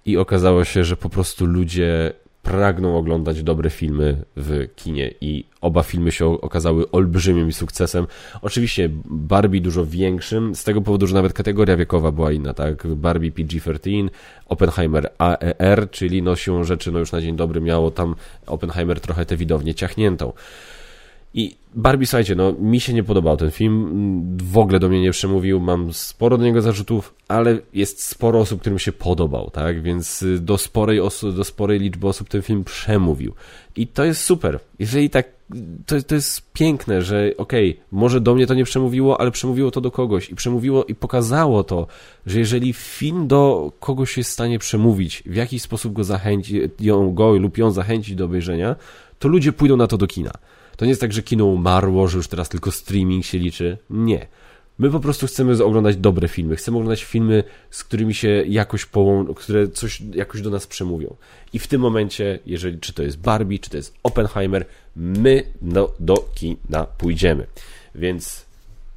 i 0.06 0.16
okazało 0.16 0.64
się, 0.64 0.84
że 0.84 0.97
po 0.97 1.09
prostu 1.09 1.47
ludzie 1.47 2.12
pragną 2.42 2.97
oglądać 2.97 3.42
dobre 3.42 3.70
filmy 3.70 4.24
w 4.36 4.66
kinie 4.76 5.10
i 5.20 5.44
oba 5.61 5.82
filmy 5.82 6.12
się 6.12 6.27
okazały 6.27 6.91
olbrzymim 6.91 7.53
sukcesem. 7.53 8.07
Oczywiście 8.43 8.89
Barbie 9.05 9.61
dużo 9.61 9.87
większym, 9.87 10.55
z 10.55 10.65
tego 10.65 10.81
powodu, 10.81 11.07
że 11.07 11.15
nawet 11.15 11.32
kategoria 11.32 11.77
wiekowa 11.77 12.12
była 12.12 12.32
inna, 12.32 12.55
tak? 12.55 12.87
Barbie 12.87 13.32
PG-13, 13.32 14.09
Oppenheimer 14.47 15.12
AER, 15.19 15.91
czyli 15.91 16.23
no 16.23 16.37
siłą 16.37 16.65
rzeczy, 16.65 16.93
no 16.93 16.99
już 16.99 17.12
na 17.12 17.20
dzień 17.20 17.37
dobry 17.37 17.61
miało 17.61 17.91
tam 17.91 18.15
Oppenheimer 18.47 19.01
trochę 19.01 19.27
tę 19.27 19.37
widownię 19.37 19.74
ciachniętą. 19.74 20.32
I 21.35 21.57
Barbie, 21.74 22.07
słuchajcie, 22.07 22.35
no 22.35 22.53
mi 22.53 22.81
się 22.81 22.93
nie 22.93 23.03
podobał 23.03 23.37
ten 23.37 23.51
film, 23.51 24.39
w 24.43 24.59
ogóle 24.59 24.78
do 24.81 24.89
mnie 24.89 25.01
nie 25.01 25.11
przemówił, 25.11 25.61
mam 25.61 25.93
sporo 25.93 26.39
do 26.39 26.45
niego 26.45 26.62
zarzutów, 26.62 27.15
ale 27.28 27.59
jest 27.73 28.03
sporo 28.03 28.39
osób, 28.41 28.61
którym 28.61 28.78
się 28.78 28.93
podobał, 28.93 29.51
tak, 29.51 29.82
więc 29.82 30.23
y, 30.23 30.39
do 30.39 30.59
sporej, 30.59 31.01
oso- 31.01 31.32
do 31.32 31.45
sporej 31.45 31.78
liczby 31.78 32.09
osób 32.09 32.28
ten 32.28 32.43
film 32.43 32.65
przemówił. 32.65 33.35
I 33.77 33.87
to 33.87 34.05
jest 34.05 34.24
super. 34.24 34.61
Jeżeli 34.78 35.11
tak, 35.11 35.27
to, 35.86 36.02
to 36.02 36.14
jest 36.14 36.52
piękne, 36.52 37.02
że 37.02 37.31
okej, 37.36 37.70
okay, 37.70 37.85
może 37.93 38.20
do 38.20 38.35
mnie 38.35 38.47
to 38.47 38.55
nie 38.55 38.64
przemówiło, 38.64 39.20
ale 39.20 39.31
przemówiło 39.31 39.70
to 39.70 39.81
do 39.81 39.90
kogoś 39.90 40.31
i 40.31 40.35
przemówiło 40.35 40.85
i 40.85 40.94
pokazało 40.94 41.64
to, 41.64 41.86
że 42.27 42.39
jeżeli 42.39 42.72
film 42.72 43.28
do 43.28 43.72
kogoś 43.81 44.16
jest 44.16 44.31
w 44.31 44.32
stanie 44.32 44.59
przemówić, 44.59 45.22
w 45.27 45.35
jakiś 45.35 45.62
sposób 45.62 45.93
go 45.93 46.05
zachęci, 46.05 46.60
ją, 46.81 47.14
go 47.14 47.32
lub 47.32 47.59
ją 47.59 47.70
zachęcić 47.70 48.14
do 48.14 48.24
obejrzenia, 48.24 48.77
to 49.18 49.28
ludzie 49.28 49.52
pójdą 49.52 49.77
na 49.77 49.86
to 49.86 49.98
do 49.98 50.06
kina. 50.06 50.32
To 50.77 50.85
nie 50.85 50.89
jest 50.89 51.01
tak, 51.01 51.12
że 51.12 51.22
kino 51.22 51.44
umarło, 51.44 52.09
że 52.09 52.16
już 52.16 52.28
teraz 52.28 52.48
tylko 52.48 52.70
streaming 52.70 53.24
się 53.24 53.39
liczy. 53.39 53.78
Nie. 53.90 54.27
My 54.81 54.90
po 54.90 55.01
prostu 55.01 55.27
chcemy 55.27 55.65
oglądać 55.65 55.97
dobre 55.97 56.28
filmy. 56.28 56.57
Chcemy 56.57 56.77
oglądać 56.77 57.05
filmy, 57.05 57.44
z 57.70 57.85
którymi 57.85 58.15
się 58.15 58.28
jakoś 58.28 58.86
połączą, 58.86 59.35
które 59.35 59.69
coś 59.69 60.02
jakoś 60.15 60.43
do 60.43 60.51
nas 60.51 60.66
przemówią. 60.66 61.15
I 61.52 61.59
w 61.59 61.66
tym 61.66 61.81
momencie, 61.81 62.39
jeżeli 62.47 62.78
czy 62.78 62.93
to 62.93 63.02
jest 63.02 63.19
Barbie, 63.19 63.59
czy 63.59 63.70
to 63.70 63.77
jest 63.77 63.94
Oppenheimer, 64.02 64.66
my 64.97 65.43
no, 65.62 65.90
do 66.01 66.15
kina 66.35 66.85
pójdziemy. 66.98 67.47
Więc 67.94 68.44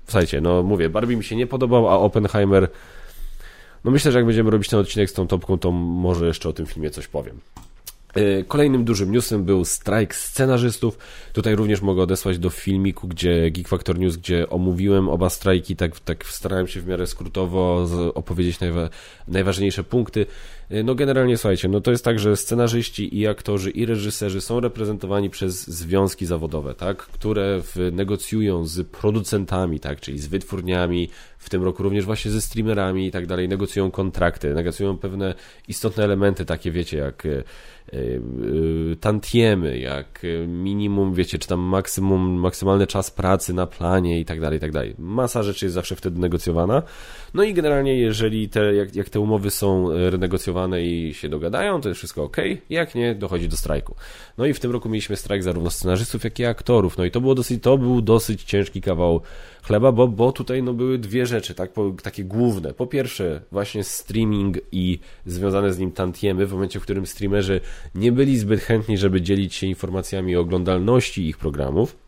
słuchajcie, 0.06 0.42
no 0.42 0.64
mówię, 0.64 0.90
Barbie 0.90 1.18
mi 1.18 1.24
się 1.24 1.36
nie 1.36 1.48
podobał, 1.48 1.90
a 1.90 2.00
Oppenheimer, 2.00 2.70
no 3.84 3.92
myślę, 3.92 4.12
że 4.12 4.20
jak 4.20 4.26
będziemy 4.26 4.52
robić 4.52 4.70
ten 4.70 4.80
odcinek 4.80 5.10
z 5.10 5.14
tą 5.14 5.28
topką, 5.28 5.58
to 5.58 5.72
może 5.72 6.28
jeszcze 6.28 6.50
o 6.50 6.54
tym 6.54 6.66
filmie 6.66 6.90
coś 6.90 7.08
powiem. 7.08 7.40
E, 8.16 8.44
kolejnym 8.44 8.84
dużym 8.84 9.12
newsem 9.12 9.44
był 9.44 9.66
strajk 9.66 10.16
scenarzystów. 10.16 10.98
Tutaj 11.34 11.56
również 11.56 11.82
mogę 11.82 12.02
odesłać 12.02 12.40
do 12.40 12.50
filmiku, 12.50 13.08
gdzie 13.08 13.52
Geek 13.52 13.68
Factor 13.68 14.00
News, 14.00 14.18
gdzie 14.18 14.50
omówiłem 14.50 15.10
oba 15.10 15.30
strajki, 15.30 15.76
tak, 15.76 16.00
tak 16.00 16.26
starałem 16.26 16.68
się 16.68 16.82
w 16.82 16.88
miarę 16.88 17.08
skrótowo 17.08 17.88
opowiedzieć 18.14 18.60
najwa 18.60 18.90
najważniejsze 19.28 19.84
punkty. 19.84 20.26
E, 20.74 20.84
no 20.84 20.96
generalnie 20.96 21.38
słuchajcie, 21.38 21.70
no 21.70 21.82
to 21.82 21.92
jest 21.92 22.06
tak, 22.06 22.20
że 22.20 22.38
scenarzyści 22.38 23.20
i 23.20 23.28
aktorzy 23.28 23.70
i 23.70 23.86
reżyserzy 23.86 24.42
są 24.42 24.60
reprezentowani 24.60 25.30
przez 25.30 25.68
związki 25.68 26.26
zawodowe, 26.26 26.74
tak, 26.74 26.98
które 26.98 27.62
w, 27.62 27.92
negocjują 27.92 28.66
z 28.66 28.88
producentami, 28.88 29.80
tak, 29.80 30.02
czyli 30.02 30.20
z 30.20 30.28
wytwórniami, 30.28 31.10
w 31.38 31.50
tym 31.50 31.64
roku 31.64 31.84
również 31.84 32.06
właśnie 32.06 32.32
ze 32.32 32.42
streamerami 32.42 33.08
i 33.08 33.12
tak 33.12 33.28
dalej, 33.28 33.50
negocjują 33.50 33.92
kontrakty, 33.92 34.54
negocjują 34.54 34.98
pewne 34.98 35.36
istotne 35.68 36.04
elementy, 36.04 36.46
takie 36.46 36.72
wiecie, 36.72 36.98
jak 36.98 37.26
e, 37.26 37.30
e, 37.30 37.44
tantiemy, 39.00 39.80
jak 39.80 40.22
minimum, 40.48 41.14
wiecie, 41.14 41.40
czy 41.40 41.48
tam 41.48 41.60
maksimum, 41.60 42.40
maksymalny 42.40 42.88
czas 42.88 43.12
pracy 43.12 43.54
na 43.54 43.68
planie 43.68 44.20
i 44.20 44.26
tak 44.26 44.42
dalej, 44.42 44.58
i 44.58 44.62
tak 44.62 44.72
dalej. 44.72 44.96
Masa 45.00 45.44
rzeczy 45.44 45.66
jest 45.66 45.76
zawsze 45.76 45.96
wtedy 45.96 46.20
negocjowana. 46.20 46.84
No 47.34 47.44
i 47.44 47.54
generalnie, 47.54 48.00
jeżeli 48.00 48.50
te, 48.50 48.76
jak, 48.76 48.96
jak 48.96 49.10
te 49.10 49.20
umowy 49.20 49.50
są 49.50 49.90
renegocjowane 50.10 50.63
i 50.82 51.14
się 51.14 51.30
dogadają, 51.30 51.82
to 51.82 51.90
jest 51.90 52.00
wszystko 52.00 52.24
ok, 52.24 52.38
jak 52.70 52.96
nie, 52.96 53.16
dochodzi 53.16 53.50
do 53.50 53.58
strajku. 53.58 53.96
No 54.38 54.46
i 54.46 54.54
w 54.54 54.60
tym 54.60 54.72
roku 54.72 54.90
mieliśmy 54.90 55.16
strajk 55.16 55.44
zarówno 55.44 55.70
scenarzystów, 55.70 56.24
jak 56.24 56.40
i 56.40 56.46
aktorów, 56.46 56.98
no 56.98 57.06
i 57.06 57.12
to 57.12 57.22
było 57.22 57.36
dosyć, 57.36 57.64
to 57.64 57.78
był 57.78 58.02
dosyć 58.02 58.44
ciężki 58.44 58.82
kawał 58.82 59.22
chleba, 59.64 59.92
bo, 59.92 60.08
bo 60.08 60.32
tutaj 60.32 60.64
no, 60.64 60.74
były 60.74 60.98
dwie 60.98 61.26
rzeczy, 61.26 61.54
tak, 61.54 61.74
po, 61.74 61.92
takie 62.04 62.24
główne. 62.24 62.74
Po 62.74 62.88
pierwsze, 62.88 63.42
właśnie 63.52 63.84
streaming 63.84 64.58
i 64.72 65.00
związane 65.26 65.74
z 65.74 65.80
nim 65.80 65.92
tantiemy, 65.92 66.46
w 66.46 66.54
momencie, 66.54 66.80
w 66.80 66.84
którym 66.84 67.06
streamerzy 67.06 67.62
nie 67.96 68.12
byli 68.12 68.38
zbyt 68.38 68.60
chętni, 68.60 68.98
żeby 68.98 69.22
dzielić 69.22 69.54
się 69.54 69.68
informacjami 69.68 70.36
o 70.36 70.40
oglądalności 70.40 71.28
ich 71.28 71.38
programów. 71.38 72.03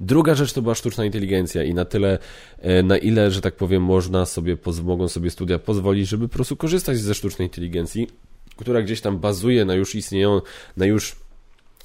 Druga 0.00 0.34
rzecz 0.34 0.52
to 0.52 0.62
była 0.62 0.74
sztuczna 0.74 1.04
inteligencja 1.04 1.62
i 1.62 1.74
na 1.74 1.84
tyle, 1.84 2.18
e, 2.58 2.82
na 2.82 2.98
ile, 2.98 3.30
że 3.30 3.40
tak 3.40 3.56
powiem, 3.56 3.82
można 3.82 4.26
sobie, 4.26 4.56
mogą 4.84 5.08
sobie 5.08 5.30
studia 5.30 5.58
pozwolić, 5.58 6.08
żeby 6.08 6.28
po 6.28 6.34
prostu 6.34 6.56
korzystać 6.56 6.98
ze 6.98 7.14
sztucznej 7.14 7.48
inteligencji, 7.48 8.08
która 8.56 8.82
gdzieś 8.82 9.00
tam 9.00 9.18
bazuje 9.18 9.64
na 9.64 9.74
już 9.74 9.94
istnieją, 9.94 10.40
na 10.76 10.86
już 10.86 11.16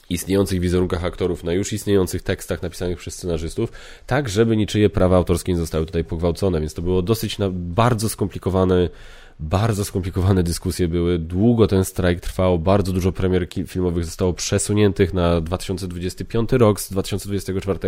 istniejących 0.09 0.59
wizerunkach 0.59 1.05
aktorów, 1.05 1.43
na 1.43 1.53
już 1.53 1.73
istniejących 1.73 2.21
tekstach 2.21 2.61
napisanych 2.61 2.97
przez 2.97 3.15
scenarzystów, 3.15 3.71
tak 4.07 4.29
żeby 4.29 4.57
niczyje 4.57 4.89
prawa 4.89 5.17
autorskie 5.17 5.51
nie 5.51 5.57
zostały 5.57 5.85
tutaj 5.85 6.03
pogwałcone, 6.03 6.59
więc 6.59 6.73
to 6.73 6.81
było 6.81 7.01
dosyć 7.01 7.37
bardzo 7.51 8.09
skomplikowane 8.09 8.89
bardzo 9.41 9.85
skomplikowane 9.85 10.43
dyskusje 10.43 10.87
były, 10.87 11.19
długo 11.19 11.67
ten 11.67 11.85
strajk 11.85 12.19
trwał, 12.19 12.59
bardzo 12.59 12.93
dużo 12.93 13.11
premier 13.11 13.47
filmowych 13.67 14.05
zostało 14.05 14.33
przesuniętych 14.33 15.13
na 15.13 15.41
2025 15.41 16.51
rok 16.51 16.81
z 16.81 16.91
2024. 16.91 17.79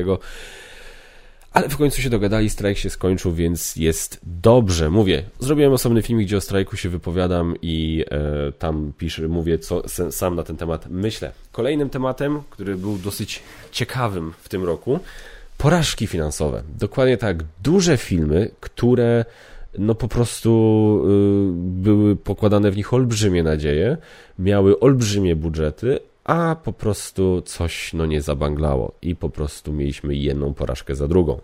Ale 1.53 1.69
w 1.69 1.77
końcu 1.77 2.01
się 2.01 2.09
dogadali, 2.09 2.49
strajk 2.49 2.77
się 2.77 2.89
skończył, 2.89 3.33
więc 3.33 3.75
jest 3.75 4.19
dobrze. 4.23 4.89
Mówię, 4.89 5.23
zrobiłem 5.39 5.73
osobny 5.73 6.01
film, 6.01 6.19
gdzie 6.19 6.37
o 6.37 6.41
strajku 6.41 6.77
się 6.77 6.89
wypowiadam 6.89 7.55
i 7.61 8.05
e, 8.11 8.51
tam 8.51 8.93
piszę, 8.97 9.27
mówię, 9.27 9.59
co 9.59 9.83
sam 10.11 10.35
na 10.35 10.43
ten 10.43 10.57
temat 10.57 10.85
myślę. 10.89 11.31
Kolejnym 11.51 11.89
tematem, 11.89 12.41
który 12.49 12.75
był 12.75 12.97
dosyć 12.97 13.43
ciekawym 13.71 14.33
w 14.41 14.49
tym 14.49 14.63
roku, 14.63 14.99
porażki 15.57 16.07
finansowe. 16.07 16.63
Dokładnie 16.79 17.17
tak, 17.17 17.37
duże 17.63 17.97
filmy, 17.97 18.51
które 18.59 19.25
no 19.77 19.95
po 19.95 20.07
prostu 20.07 21.01
y, 21.05 21.53
były 21.55 22.15
pokładane 22.15 22.71
w 22.71 22.77
nich 22.77 22.93
olbrzymie 22.93 23.43
nadzieje, 23.43 23.97
miały 24.39 24.79
olbrzymie 24.79 25.35
budżety, 25.35 25.99
a 26.23 26.55
po 26.63 26.73
prostu 26.73 27.41
coś 27.45 27.93
no 27.93 28.05
nie 28.05 28.21
zabanglało 28.21 28.91
i 29.01 29.15
po 29.15 29.29
prostu 29.29 29.73
mieliśmy 29.73 30.15
jedną 30.15 30.53
porażkę 30.53 30.95
za 30.95 31.07
drugą. 31.07 31.39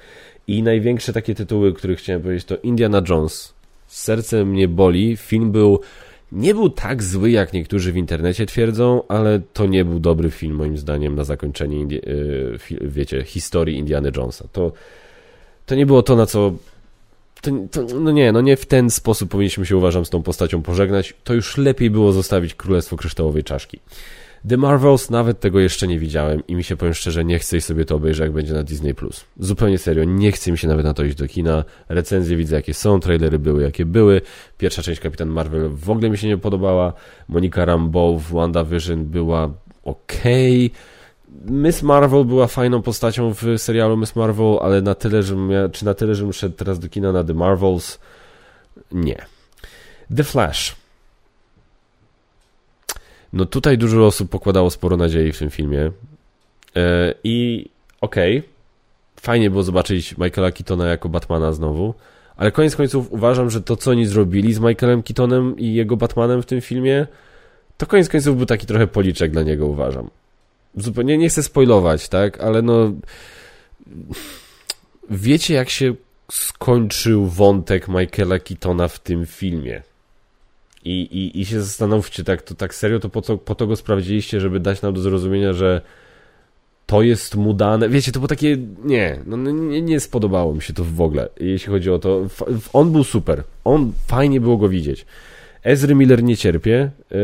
I 0.48 0.64
największe 0.64 1.14
takie 1.14 1.36
tytuły, 1.36 1.74
które 1.74 1.96
chciałem 1.96 2.22
powiedzieć 2.22 2.46
to 2.46 2.58
Indiana 2.58 3.02
Jones. 3.10 3.54
Serce 3.88 4.46
mnie 4.46 4.68
boli. 4.68 5.18
Film 5.18 5.52
był 5.52 5.80
nie 6.32 6.54
był 6.54 6.70
tak 6.70 7.04
zły, 7.04 7.32
jak 7.32 7.54
niektórzy 7.54 7.92
w 7.92 7.98
internecie 7.98 8.46
twierdzą, 8.46 9.04
ale 9.08 9.42
to 9.54 9.66
nie 9.66 9.86
był 9.86 10.00
dobry 10.00 10.32
film, 10.32 10.56
moim 10.56 10.78
zdaniem, 10.78 11.16
na 11.16 11.24
zakończenie, 11.24 11.86
y, 11.86 12.58
wiecie, 12.82 13.24
historii 13.24 13.78
Indiana 13.78 14.10
Jonesa. 14.18 14.48
To, 14.52 14.72
to 15.66 15.76
nie 15.76 15.86
było 15.86 16.04
to, 16.04 16.16
na 16.16 16.26
co 16.26 16.54
to, 17.42 17.52
to, 17.72 18.00
no 18.00 18.12
nie, 18.12 18.32
no 18.32 18.42
nie 18.42 18.58
w 18.58 18.66
ten 18.66 18.90
sposób 18.90 19.30
powinniśmy 19.30 19.66
się, 19.66 19.78
uważam, 19.78 20.06
z 20.06 20.10
tą 20.10 20.24
postacią 20.24 20.62
pożegnać. 20.62 21.14
To 21.24 21.34
już 21.34 21.58
lepiej 21.58 21.90
było 21.90 22.12
zostawić 22.12 22.56
Królestwo 22.56 22.98
Kryształowej 22.98 23.44
Czaszki. 23.44 23.80
The 24.50 24.58
Marvels 24.58 25.10
nawet 25.10 25.40
tego 25.40 25.60
jeszcze 25.60 25.88
nie 25.88 26.00
widziałem 26.00 26.48
i 26.48 26.56
mi 26.56 26.64
się 26.64 26.78
powiem 26.78 26.94
szczerze, 26.94 27.26
nie 27.26 27.40
chcę 27.40 27.62
sobie 27.62 27.86
to 27.86 27.96
obejrzeć, 27.96 28.22
jak 28.22 28.32
będzie 28.32 28.54
na 28.54 28.64
Disney+. 28.64 28.96
Zupełnie 29.40 29.78
serio, 29.78 30.04
nie 30.04 30.32
chce 30.32 30.52
mi 30.52 30.58
się 30.58 30.68
nawet 30.68 30.86
na 30.86 30.94
to 30.94 31.04
iść 31.04 31.16
do 31.16 31.28
kina. 31.28 31.64
Recenzje 31.90 32.38
widzę, 32.38 32.56
jakie 32.56 32.74
są, 32.74 33.00
trailery 33.00 33.40
były, 33.40 33.64
jakie 33.64 33.86
były. 33.86 34.22
Pierwsza 34.58 34.82
część 34.82 35.02
Kapitan 35.02 35.30
Marvel 35.30 35.70
w 35.70 35.90
ogóle 35.90 36.10
mi 36.10 36.18
się 36.18 36.28
nie 36.28 36.38
podobała. 36.38 36.94
Monika 37.28 37.66
Rambeau 37.66 38.18
w 38.18 38.32
WandaVision 38.34 39.06
była 39.06 39.50
okej. 39.84 40.66
Okay 40.66 40.99
Miss 41.46 41.84
Marvel 41.84 42.26
była 42.26 42.48
fajną 42.48 42.82
postacią 42.82 43.34
w 43.34 43.44
serialu 43.58 43.98
Miss 43.98 44.16
Marvel, 44.16 44.58
ale 44.62 44.82
na 44.82 44.96
tyle, 44.96 45.24
że 45.24 45.36
ja, 45.36 45.70
czy 45.70 45.86
na 45.86 45.94
tyle, 45.94 46.16
żebym 46.16 46.34
szedł 46.34 46.56
teraz 46.56 46.80
do 46.80 46.90
kina 46.90 47.12
na 47.12 47.24
The 47.24 47.34
Marvels? 47.34 48.00
Nie. 48.92 49.26
The 50.16 50.24
Flash. 50.24 50.76
No 53.34 53.46
tutaj 53.46 53.78
dużo 53.78 54.06
osób 54.06 54.30
pokładało 54.30 54.70
sporo 54.70 54.98
nadziei 54.98 55.32
w 55.32 55.40
tym 55.40 55.50
filmie. 55.50 55.92
E, 56.76 57.14
I 57.24 57.70
okej, 58.02 58.38
okay, 58.38 58.50
fajnie 59.22 59.50
było 59.50 59.64
zobaczyć 59.64 60.18
Michaela 60.18 60.52
Keatona 60.52 60.88
jako 60.88 61.10
Batmana 61.10 61.52
znowu, 61.52 61.94
ale 62.38 62.52
koniec 62.52 62.76
końców 62.76 63.12
uważam, 63.12 63.50
że 63.50 63.62
to, 63.62 63.76
co 63.76 63.92
oni 63.92 64.06
zrobili 64.06 64.54
z 64.54 64.60
Michaelem 64.60 65.04
Keatonem 65.04 65.58
i 65.58 65.74
jego 65.74 65.98
Batmanem 65.98 66.42
w 66.42 66.46
tym 66.46 66.62
filmie, 66.62 67.08
to 67.78 67.86
koniec 67.86 68.10
końców 68.10 68.38
był 68.38 68.46
taki 68.46 68.68
trochę 68.68 68.88
policzek 68.88 69.32
dla 69.32 69.44
niego, 69.44 69.68
uważam 69.68 70.10
zupełnie 70.76 71.18
nie 71.18 71.30
chcę 71.30 71.44
spoilować, 71.44 72.10
tak, 72.10 72.42
ale 72.42 72.62
no 72.62 72.92
wiecie 75.10 75.54
jak 75.54 75.70
się 75.70 75.94
skończył 76.32 77.26
wątek 77.26 77.88
Michaela 77.88 78.40
Keatona 78.40 78.88
w 78.88 79.00
tym 79.00 79.26
filmie. 79.26 79.82
I, 80.86 81.02
i, 81.02 81.42
i 81.42 81.46
się 81.46 81.62
zastanówcie, 81.62 82.24
tak, 82.24 82.42
to 82.42 82.56
tak 82.56 82.76
serio, 82.76 83.00
to 83.00 83.10
po, 83.10 83.22
co, 83.22 83.38
po 83.38 83.56
to 83.56 83.68
go 83.68 83.76
sprawdziliście, 83.76 84.40
żeby 84.40 84.60
dać 84.60 84.82
nam 84.82 84.94
do 84.94 85.02
zrozumienia, 85.02 85.54
że 85.54 85.82
to 86.86 87.02
jest 87.02 87.36
mu 87.36 87.54
dane. 87.54 87.90
Wiecie, 87.90 88.12
to 88.12 88.20
było 88.20 88.28
takie. 88.28 88.58
Nie, 88.84 89.20
no, 89.26 89.38
no 89.38 89.52
nie, 89.52 89.82
nie 89.82 90.00
spodobało 90.00 90.54
mi 90.54 90.62
się 90.62 90.74
to 90.74 90.84
w 90.84 91.02
ogóle, 91.02 91.30
jeśli 91.40 91.70
chodzi 91.72 91.92
o 91.92 92.00
to. 92.00 92.28
On 92.74 92.92
był 92.92 93.04
super. 93.04 93.44
On 93.64 93.94
fajnie 94.08 94.42
było 94.42 94.58
go 94.58 94.70
widzieć. 94.70 95.06
Ezry 95.64 95.96
Miller 95.96 96.24
nie 96.24 96.38
cierpię, 96.38 96.92
yy, 97.12 97.18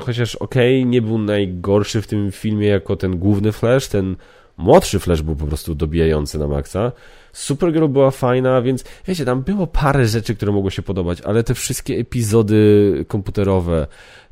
chociaż 0.00 0.36
okej, 0.36 0.80
okay, 0.80 0.90
nie 0.90 1.02
był 1.02 1.18
najgorszy 1.18 2.02
w 2.02 2.06
tym 2.06 2.32
filmie 2.32 2.66
jako 2.66 2.96
ten 2.96 3.18
główny 3.18 3.52
Flash, 3.52 3.88
ten 3.88 4.16
młodszy 4.56 4.98
Flash 4.98 5.22
był 5.22 5.36
po 5.36 5.46
prostu 5.46 5.74
dobijający 5.74 6.38
na 6.38 6.48
maksa. 6.48 6.92
Supergirl 7.32 7.86
była 7.88 8.10
fajna, 8.10 8.62
więc 8.62 8.84
wiecie, 9.06 9.24
tam 9.24 9.42
było 9.42 9.66
parę 9.66 10.06
rzeczy, 10.06 10.34
które 10.34 10.52
mogło 10.52 10.70
się 10.70 10.82
podobać, 10.82 11.20
ale 11.20 11.44
te 11.44 11.54
wszystkie 11.54 11.94
epizody 11.94 13.04
komputerowe, 13.08 13.86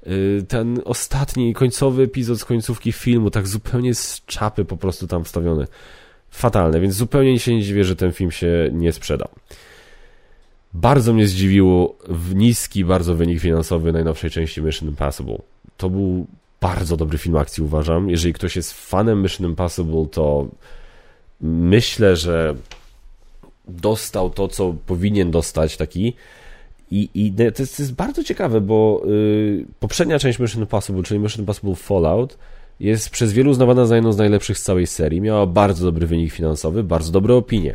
yy, 0.06 0.44
ten 0.48 0.80
ostatni, 0.84 1.54
końcowy 1.54 2.02
epizod 2.02 2.40
z 2.40 2.44
końcówki 2.44 2.92
filmu, 2.92 3.30
tak 3.30 3.46
zupełnie 3.48 3.94
z 3.94 4.22
czapy 4.26 4.64
po 4.64 4.76
prostu 4.76 5.06
tam 5.06 5.24
wstawiony. 5.24 5.66
Fatalne, 6.30 6.80
więc 6.80 6.94
zupełnie 6.94 7.38
się 7.38 7.54
nie 7.54 7.62
dziwię, 7.62 7.84
że 7.84 7.96
ten 7.96 8.12
film 8.12 8.30
się 8.30 8.70
nie 8.72 8.92
sprzedał. 8.92 9.28
Bardzo 10.74 11.12
mnie 11.12 11.26
zdziwiło 11.26 11.96
w 12.08 12.34
niski 12.34 12.84
bardzo 12.84 13.14
wynik 13.14 13.40
finansowy 13.40 13.92
najnowszej 13.92 14.30
części 14.30 14.62
Mission 14.62 14.88
Impossible. 14.88 15.38
To 15.76 15.90
był 15.90 16.26
bardzo 16.60 16.96
dobry 16.96 17.18
film 17.18 17.36
akcji, 17.36 17.62
uważam. 17.62 18.10
Jeżeli 18.10 18.32
ktoś 18.32 18.56
jest 18.56 18.72
fanem 18.72 19.22
Mission 19.22 19.46
Impossible, 19.46 20.06
to 20.10 20.48
myślę, 21.40 22.16
że 22.16 22.54
dostał 23.68 24.30
to, 24.30 24.48
co 24.48 24.74
powinien 24.86 25.30
dostać 25.30 25.76
taki. 25.76 26.14
I, 26.90 27.08
i 27.14 27.32
to, 27.32 27.42
jest, 27.42 27.76
to 27.76 27.82
jest 27.82 27.94
bardzo 27.94 28.24
ciekawe, 28.24 28.60
bo 28.60 29.02
yy, 29.04 29.66
poprzednia 29.80 30.18
część 30.18 30.38
Mission 30.38 30.60
Impossible, 30.60 31.02
czyli 31.02 31.20
Mission 31.20 31.40
Impossible 31.42 31.74
Fallout, 31.74 32.38
jest 32.80 33.10
przez 33.10 33.32
wielu 33.32 33.50
uznawana 33.50 33.86
za 33.86 33.94
jedną 33.94 34.12
z 34.12 34.18
najlepszych 34.18 34.58
z 34.58 34.62
całej 34.62 34.86
serii. 34.86 35.20
Miała 35.20 35.46
bardzo 35.46 35.84
dobry 35.84 36.06
wynik 36.06 36.32
finansowy, 36.32 36.84
bardzo 36.84 37.12
dobre 37.12 37.34
opinie. 37.34 37.74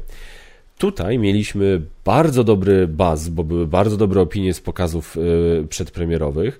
Tutaj 0.77 1.19
mieliśmy 1.19 1.81
bardzo 2.05 2.43
dobry 2.43 2.87
buzz, 2.87 3.29
bo 3.29 3.43
były 3.43 3.67
bardzo 3.67 3.97
dobre 3.97 4.21
opinie 4.21 4.53
z 4.53 4.61
pokazów 4.61 5.17
y, 5.17 5.67
przedpremierowych. 5.69 6.59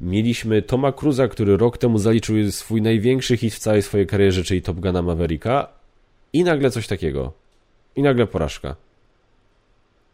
Mieliśmy 0.00 0.62
Toma 0.62 0.92
Cruza, 0.92 1.28
który 1.28 1.56
rok 1.56 1.78
temu 1.78 1.98
zaliczył 1.98 2.36
swój 2.50 2.82
największy 2.82 3.36
hit 3.36 3.54
w 3.54 3.58
całej 3.58 3.82
swojej 3.82 4.06
karierze, 4.06 4.44
czyli 4.44 4.62
Top 4.62 4.80
Guna 4.80 5.02
Mavericka 5.02 5.68
i 6.32 6.44
nagle 6.44 6.70
coś 6.70 6.86
takiego. 6.86 7.32
i 7.96 8.02
nagle 8.02 8.26
porażka. 8.26 8.76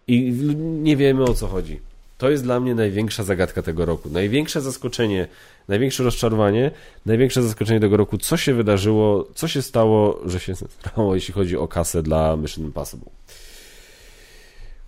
I 0.06 0.32
nie 0.58 0.96
wiemy 0.96 1.24
o 1.24 1.34
co 1.34 1.46
chodzi. 1.46 1.80
To 2.18 2.30
jest 2.30 2.42
dla 2.42 2.60
mnie 2.60 2.74
największa 2.74 3.22
zagadka 3.22 3.62
tego 3.62 3.84
roku. 3.84 4.10
Największe 4.10 4.60
zaskoczenie, 4.60 5.28
największe 5.68 6.02
rozczarowanie, 6.02 6.70
największe 7.06 7.42
zaskoczenie 7.42 7.80
tego 7.80 7.96
roku. 7.96 8.18
Co 8.18 8.36
się 8.36 8.54
wydarzyło, 8.54 9.28
co 9.34 9.48
się 9.48 9.62
stało, 9.62 10.20
że 10.24 10.40
się 10.40 10.54
stało, 10.80 11.14
jeśli 11.14 11.34
chodzi 11.34 11.56
o 11.56 11.68
kasę 11.68 12.02
dla 12.02 12.36
Mission 12.36 12.64
Impossible. 12.64 13.10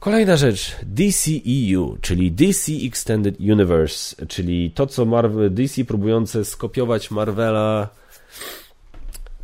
Kolejna 0.00 0.36
rzecz, 0.36 0.76
DCEU, 0.82 1.96
czyli 2.00 2.32
DC 2.32 2.72
Extended 2.86 3.40
Universe, 3.40 4.26
czyli 4.26 4.70
to, 4.70 4.86
co 4.86 5.04
Marvel, 5.04 5.54
DC 5.54 5.84
próbujące 5.84 6.44
skopiować 6.44 7.10
Marvela, 7.10 7.88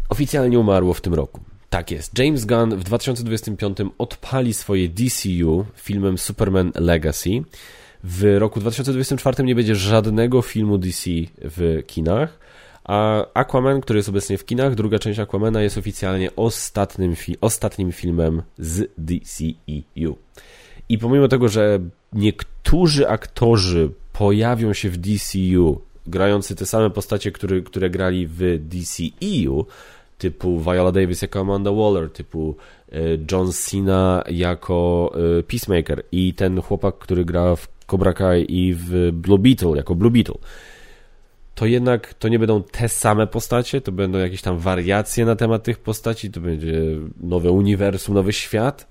oficjalnie 0.08 0.58
umarło 0.58 0.94
w 0.94 1.00
tym 1.00 1.14
roku. 1.14 1.40
Tak 1.70 1.90
jest. 1.90 2.18
James 2.18 2.44
Gunn 2.44 2.76
w 2.76 2.84
2025 2.84 3.78
odpali 3.98 4.54
swoje 4.54 4.88
DCU 4.88 5.64
filmem 5.76 6.18
Superman 6.18 6.72
Legacy. 6.74 7.30
W 8.04 8.36
roku 8.38 8.60
2024 8.60 9.44
nie 9.44 9.54
będzie 9.54 9.74
żadnego 9.74 10.42
filmu 10.42 10.78
DC 10.78 11.10
w 11.38 11.82
kinach. 11.86 12.43
A 12.84 13.26
Aquaman, 13.34 13.80
który 13.80 13.96
jest 13.98 14.08
obecnie 14.08 14.38
w 14.38 14.44
kinach, 14.44 14.74
druga 14.74 14.98
część 14.98 15.18
Aquamana 15.18 15.62
jest 15.62 15.78
oficjalnie 15.78 16.36
ostatnim, 16.36 17.16
fi 17.16 17.36
ostatnim 17.40 17.92
filmem 17.92 18.42
z 18.58 18.90
DCEU. 18.98 20.16
I 20.88 20.98
pomimo 20.98 21.28
tego, 21.28 21.48
że 21.48 21.80
niektórzy 22.12 23.08
aktorzy 23.08 23.90
pojawią 24.12 24.72
się 24.72 24.90
w 24.90 24.96
DCU, 24.96 25.80
grający 26.06 26.56
te 26.56 26.66
same 26.66 26.90
postacie, 26.90 27.32
które, 27.32 27.60
które 27.60 27.90
grali 27.90 28.26
w 28.26 28.58
DCEU, 28.60 29.66
typu 30.18 30.60
Viola 30.60 30.92
Davis 30.92 31.22
jako 31.22 31.40
Amanda 31.40 31.72
Waller, 31.72 32.10
typu 32.10 32.56
e, 32.92 32.98
John 33.32 33.52
Cena 33.52 34.24
jako 34.30 35.12
e, 35.38 35.42
Peacemaker 35.42 36.02
i 36.12 36.34
ten 36.34 36.60
chłopak, 36.62 36.98
który 36.98 37.24
gra 37.24 37.56
w 37.56 37.68
Cobra 37.86 38.12
Kai 38.12 38.46
i 38.48 38.74
w 38.74 39.10
Blue 39.12 39.38
Beetle 39.38 39.76
jako 39.76 39.94
Blue 39.94 40.10
Beetle 40.10 40.38
to 41.54 41.66
jednak 41.66 42.14
to 42.14 42.28
nie 42.28 42.38
będą 42.38 42.62
te 42.62 42.88
same 42.88 43.26
postacie, 43.26 43.80
to 43.80 43.92
będą 43.92 44.18
jakieś 44.18 44.42
tam 44.42 44.58
wariacje 44.58 45.24
na 45.24 45.36
temat 45.36 45.62
tych 45.62 45.78
postaci, 45.78 46.30
to 46.30 46.40
będzie 46.40 46.80
nowe 47.20 47.50
uniwersum, 47.50 48.14
nowy 48.14 48.32
świat, 48.32 48.88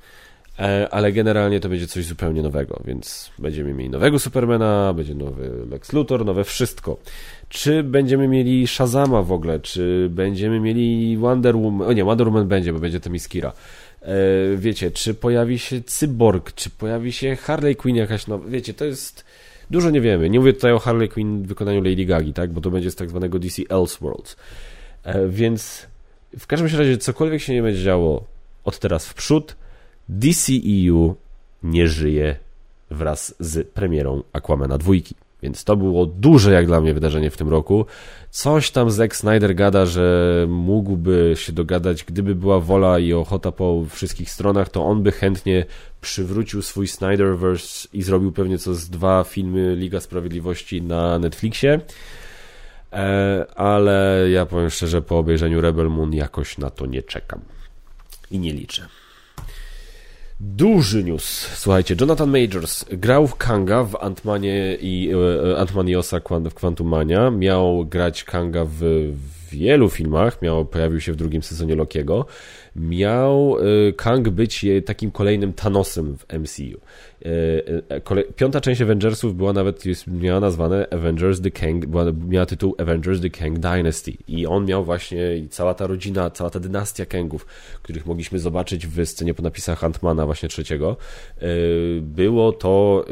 e, 0.60 0.88
ale 0.92 1.12
generalnie 1.12 1.60
to 1.60 1.70
będzie 1.70 1.88
coś 1.88 2.06
zupełnie 2.06 2.42
nowego, 2.42 2.82
więc 2.86 3.32
będziemy 3.40 3.74
mieli 3.74 3.90
nowego 3.90 4.20
Supermana, 4.20 4.94
będzie 4.94 5.16
nowy 5.16 5.66
Lex 5.72 5.94
Luthor, 5.94 6.26
nowe 6.26 6.44
wszystko. 6.44 6.98
Czy 7.50 7.84
będziemy 7.84 8.28
mieli 8.28 8.68
Shazama 8.68 9.22
w 9.22 9.32
ogóle, 9.32 9.60
czy 9.60 10.08
będziemy 10.12 10.60
mieli 10.60 11.18
Wonder 11.18 11.56
Woman, 11.56 11.88
o 11.88 11.94
nie, 11.94 12.04
Wonder 12.04 12.28
Woman 12.28 12.48
będzie, 12.48 12.74
bo 12.74 12.80
będzie 12.80 13.00
to 13.00 13.10
Miskira. 13.10 13.54
E, 14.02 14.16
wiecie, 14.58 14.92
czy 14.92 15.14
pojawi 15.14 15.60
się 15.60 15.82
Cyborg, 15.82 16.54
czy 16.54 16.70
pojawi 16.70 17.12
się 17.12 17.36
Harley 17.36 17.76
Quinn 17.76 17.96
jakaś 17.96 18.28
nowa, 18.28 18.50
wiecie, 18.50 18.74
to 18.74 18.86
jest 18.86 19.26
Dużo 19.74 19.90
nie 19.90 20.02
wiemy. 20.02 20.30
Nie 20.30 20.40
mówię 20.40 20.54
tutaj 20.54 20.72
o 20.72 20.80
Harley 20.80 21.10
Quinn 21.10 21.44
w 21.44 21.48
wykonaniu 21.48 21.82
Lady 21.82 22.06
Gagi, 22.06 22.34
tak? 22.34 22.52
bo 22.52 22.62
to 22.62 22.72
będzie 22.72 22.92
z 22.92 22.96
tak 22.96 23.10
zwanego 23.10 23.40
DC 23.40 23.62
Elseworlds. 23.70 24.36
E, 25.04 25.28
więc 25.28 25.88
w 26.40 26.48
każdym 26.48 26.80
razie, 26.80 26.98
cokolwiek 26.98 27.42
się 27.42 27.54
nie 27.54 27.62
będzie 27.62 27.84
działo 27.84 28.24
od 28.64 28.80
teraz 28.80 29.08
w 29.08 29.14
przód, 29.14 29.56
DCEU 30.10 31.16
nie 31.64 31.88
żyje 31.88 32.36
wraz 32.92 33.36
z 33.40 33.68
premierą 33.68 34.24
Aquamana 34.34 34.78
dwójki. 34.78 35.16
Więc 35.44 35.64
to 35.64 35.76
było 35.76 36.06
duże 36.06 36.54
jak 36.54 36.66
dla 36.66 36.82
mnie 36.82 36.94
wydarzenie 36.94 37.30
w 37.30 37.38
tym 37.38 37.50
roku. 37.50 37.86
Coś 38.30 38.72
tam 38.72 38.92
Zack 38.92 39.16
Snyder 39.16 39.56
gada, 39.56 39.86
że 39.86 40.46
mógłby 40.50 41.34
się 41.36 41.54
dogadać, 41.54 42.04
gdyby 42.04 42.36
była 42.36 42.60
wola 42.60 43.00
i 43.00 43.14
ochota 43.14 43.52
po 43.52 43.86
wszystkich 43.90 44.30
stronach, 44.30 44.70
to 44.70 44.86
on 44.86 45.04
by 45.04 45.12
chętnie 45.12 45.66
przywrócił 46.02 46.62
swój 46.62 46.88
Snyderverse 46.88 47.88
i 47.94 48.02
zrobił 48.02 48.32
pewnie 48.32 48.58
co 48.58 48.74
z 48.74 48.90
dwa 48.90 49.24
filmy 49.24 49.76
Liga 49.76 50.00
Sprawiedliwości 50.00 50.82
na 50.82 51.20
Netflixie. 51.20 51.80
E, 52.94 53.46
ale 53.56 54.28
ja 54.32 54.46
powiem 54.46 54.70
szczerze, 54.70 55.02
po 55.02 55.18
obejrzeniu 55.18 55.62
Rebel 55.62 55.90
Moon 55.90 56.14
jakoś 56.14 56.58
na 56.58 56.70
to 56.70 56.86
nie 56.86 57.04
czekam 57.04 57.40
i 58.32 58.40
nie 58.40 58.54
liczę. 58.54 58.88
Duży 60.46 61.04
news. 61.04 61.24
Słuchajcie, 61.56 61.96
Jonathan 62.02 62.30
Majors 62.30 62.86
grał 62.92 63.28
w 63.28 63.36
Kanga 63.36 63.84
w 63.84 63.96
Antmanie 63.96 64.78
i 64.82 65.12
e, 65.54 65.58
Antman 65.58 65.90
i 65.90 65.96
Osa 65.96 66.20
w 66.50 66.54
Quantumania. 66.54 67.32
Miał 67.32 67.86
grać 67.86 68.24
Kanga 68.24 68.66
w 68.66 69.12
wielu 69.56 69.90
filmach. 69.90 70.42
Miał, 70.42 70.66
pojawił 70.66 71.02
się 71.02 71.12
w 71.12 71.16
drugim 71.16 71.44
sezonie 71.44 71.76
Lokiego 71.76 72.26
miał 72.76 73.58
y, 73.60 73.94
Kang 73.94 74.30
być 74.30 74.66
takim 74.86 75.12
kolejnym 75.12 75.54
Thanosem 75.54 76.18
w 76.18 76.34
MCU. 76.34 76.62
Y, 76.62 77.30
y, 78.18 78.34
piąta 78.36 78.62
część 78.62 78.82
Avengersów 78.82 79.36
była 79.36 79.54
nawet, 79.54 79.86
jest, 79.86 80.08
miała 80.08 80.40
nazwane 80.40 80.88
Avengers 80.92 81.42
The 81.42 81.52
Kang, 81.52 81.86
była, 81.86 82.06
miała 82.28 82.46
tytuł 82.46 82.76
Avengers 82.78 83.22
The 83.22 83.30
Kang 83.30 83.60
Dynasty 83.60 84.14
i 84.28 84.46
on 84.46 84.66
miał 84.66 84.86
właśnie 84.86 85.38
i 85.38 85.50
cała 85.50 85.74
ta 85.74 85.88
rodzina, 85.88 86.30
cała 86.30 86.50
ta 86.50 86.60
dynastia 86.60 87.06
Kangów, 87.06 87.46
których 87.82 88.06
mogliśmy 88.06 88.40
zobaczyć 88.40 88.88
w 88.88 89.06
scenie 89.06 89.34
po 89.34 89.44
napisach 89.44 89.84
Antmana 89.84 90.26
właśnie 90.26 90.50
trzeciego. 90.50 90.98
Było 92.02 92.52
to 92.52 93.06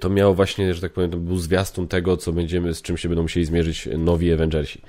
to 0.00 0.10
miało 0.10 0.34
właśnie, 0.34 0.74
że 0.74 0.80
tak 0.80 0.92
powiem, 0.92 1.10
to 1.10 1.16
był 1.16 1.38
zwiastun 1.38 1.88
tego, 1.88 2.16
co 2.16 2.32
będziemy, 2.32 2.74
z 2.74 2.82
czym 2.82 2.96
się 2.96 3.08
będą 3.08 3.22
musieli 3.22 3.46
zmierzyć 3.46 3.88
nowi 3.98 4.32
Avengersi. 4.32 4.82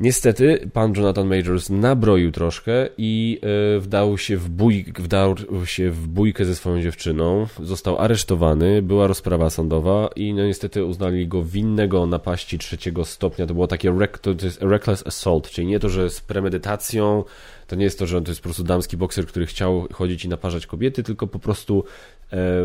Niestety, 0.00 0.70
pan 0.72 0.92
Jonathan 0.96 1.26
Majors 1.26 1.70
nabroił 1.70 2.32
troszkę 2.32 2.88
i 2.98 3.40
e, 3.76 3.80
wdał 3.80 4.18
się 4.18 4.36
w, 4.36 4.48
bój, 4.48 4.84
wdał 4.98 5.36
się 5.64 5.90
w 5.90 6.08
bójkę 6.08 6.44
ze 6.44 6.54
swoją 6.54 6.82
dziewczyną. 6.82 7.46
Został 7.62 7.98
aresztowany, 7.98 8.82
była 8.82 9.06
rozprawa 9.06 9.50
sądowa 9.50 10.10
i 10.16 10.34
no 10.34 10.46
niestety 10.46 10.84
uznali 10.84 11.28
go 11.28 11.42
winnego 11.42 12.06
napaści 12.06 12.58
trzeciego 12.58 13.04
stopnia. 13.04 13.46
To 13.46 13.54
było 13.54 13.66
takie 13.66 13.94
to 14.22 14.30
jest 14.42 14.62
reckless 14.62 15.06
assault, 15.06 15.50
czyli 15.50 15.66
nie 15.66 15.80
to, 15.80 15.88
że 15.88 16.10
z 16.10 16.20
premedytacją, 16.20 17.24
to 17.66 17.76
nie 17.76 17.84
jest 17.84 17.98
to, 17.98 18.06
że 18.06 18.18
on 18.18 18.24
to 18.24 18.30
jest 18.30 18.40
po 18.40 18.44
prostu 18.44 18.64
damski 18.64 18.96
bokser, 18.96 19.26
który 19.26 19.46
chciał 19.46 19.86
chodzić 19.92 20.24
i 20.24 20.28
naparzać 20.28 20.66
kobiety, 20.66 21.02
tylko 21.02 21.26
po 21.26 21.38
prostu 21.38 21.84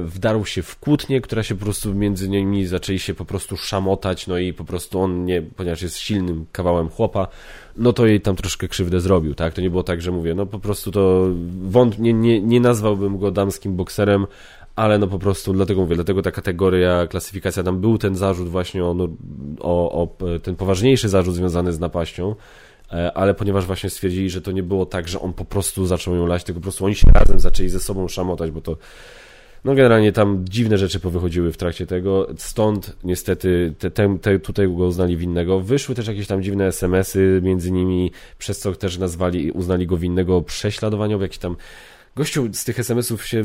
wdarł 0.05 0.45
się 0.45 0.63
w 0.63 0.79
kłótnię, 0.79 1.21
która 1.21 1.43
się 1.43 1.55
po 1.55 1.65
prostu 1.65 1.93
między 1.93 2.29
nimi 2.29 2.65
zaczęli 2.65 2.99
się 2.99 3.13
po 3.13 3.25
prostu 3.25 3.57
szamotać, 3.57 4.27
no 4.27 4.37
i 4.37 4.53
po 4.53 4.65
prostu 4.65 4.99
on, 5.01 5.25
nie, 5.25 5.41
ponieważ 5.41 5.81
jest 5.81 5.97
silnym 5.97 6.45
kawałem 6.51 6.89
chłopa, 6.89 7.27
no 7.77 7.93
to 7.93 8.05
jej 8.05 8.21
tam 8.21 8.35
troszkę 8.35 8.67
krzywdę 8.67 8.99
zrobił, 8.99 9.35
tak? 9.35 9.53
To 9.53 9.61
nie 9.61 9.69
było 9.69 9.83
tak, 9.83 10.01
że 10.01 10.11
mówię, 10.11 10.35
no 10.35 10.45
po 10.45 10.59
prostu 10.59 10.91
to 10.91 11.27
wąt, 11.61 11.99
nie, 11.99 12.13
nie, 12.13 12.41
nie 12.41 12.59
nazwałbym 12.59 13.17
go 13.17 13.31
damskim 13.31 13.75
bokserem, 13.75 14.27
ale 14.75 14.99
no 14.99 15.07
po 15.07 15.19
prostu 15.19 15.53
dlatego 15.53 15.81
mówię, 15.81 15.95
dlatego 15.95 16.21
ta 16.21 16.31
kategoria, 16.31 17.07
klasyfikacja, 17.07 17.63
tam 17.63 17.81
był 17.81 17.97
ten 17.97 18.15
zarzut 18.15 18.49
właśnie 18.49 18.83
o, 18.83 18.95
o, 19.59 19.91
o 20.01 20.07
ten 20.39 20.55
poważniejszy 20.55 21.09
zarzut 21.09 21.35
związany 21.35 21.73
z 21.73 21.79
napaścią, 21.79 22.35
e, 22.91 23.13
ale 23.13 23.33
ponieważ 23.33 23.65
właśnie 23.65 23.89
stwierdzili, 23.89 24.29
że 24.29 24.41
to 24.41 24.51
nie 24.51 24.63
było 24.63 24.85
tak, 24.85 25.07
że 25.07 25.19
on 25.19 25.33
po 25.33 25.45
prostu 25.45 25.85
zaczął 25.85 26.15
ją 26.15 26.25
lać, 26.25 26.43
tylko 26.43 26.59
po 26.59 26.63
prostu 26.63 26.85
oni 26.85 26.95
się 26.95 27.07
razem 27.13 27.39
zaczęli 27.39 27.69
ze 27.69 27.79
sobą 27.79 28.07
szamotać, 28.07 28.51
bo 28.51 28.61
to 28.61 28.77
no 29.65 29.75
generalnie 29.75 30.11
tam 30.11 30.45
dziwne 30.49 30.77
rzeczy 30.77 30.99
powychodziły 30.99 31.51
w 31.51 31.57
trakcie 31.57 31.87
tego, 31.87 32.27
stąd 32.37 32.95
niestety 33.03 33.73
te, 33.79 33.91
te, 33.91 34.19
te 34.19 34.39
tutaj 34.39 34.67
go 34.67 34.85
uznali 34.85 35.17
winnego. 35.17 35.59
Wyszły 35.59 35.95
też 35.95 36.07
jakieś 36.07 36.27
tam 36.27 36.43
dziwne 36.43 36.67
SMS-y 36.67 37.41
między 37.43 37.71
nimi, 37.71 38.11
przez 38.37 38.59
co 38.59 38.75
też 38.75 38.97
nazwali, 38.97 39.51
uznali 39.51 39.87
go 39.87 39.97
winnego 39.97 40.41
prześladowania, 40.41 41.17
jakiś 41.17 41.37
tam 41.37 41.55
gościu 42.15 42.49
z 42.53 42.63
tych 42.63 42.79
SMS-ów 42.79 43.25
się, 43.25 43.43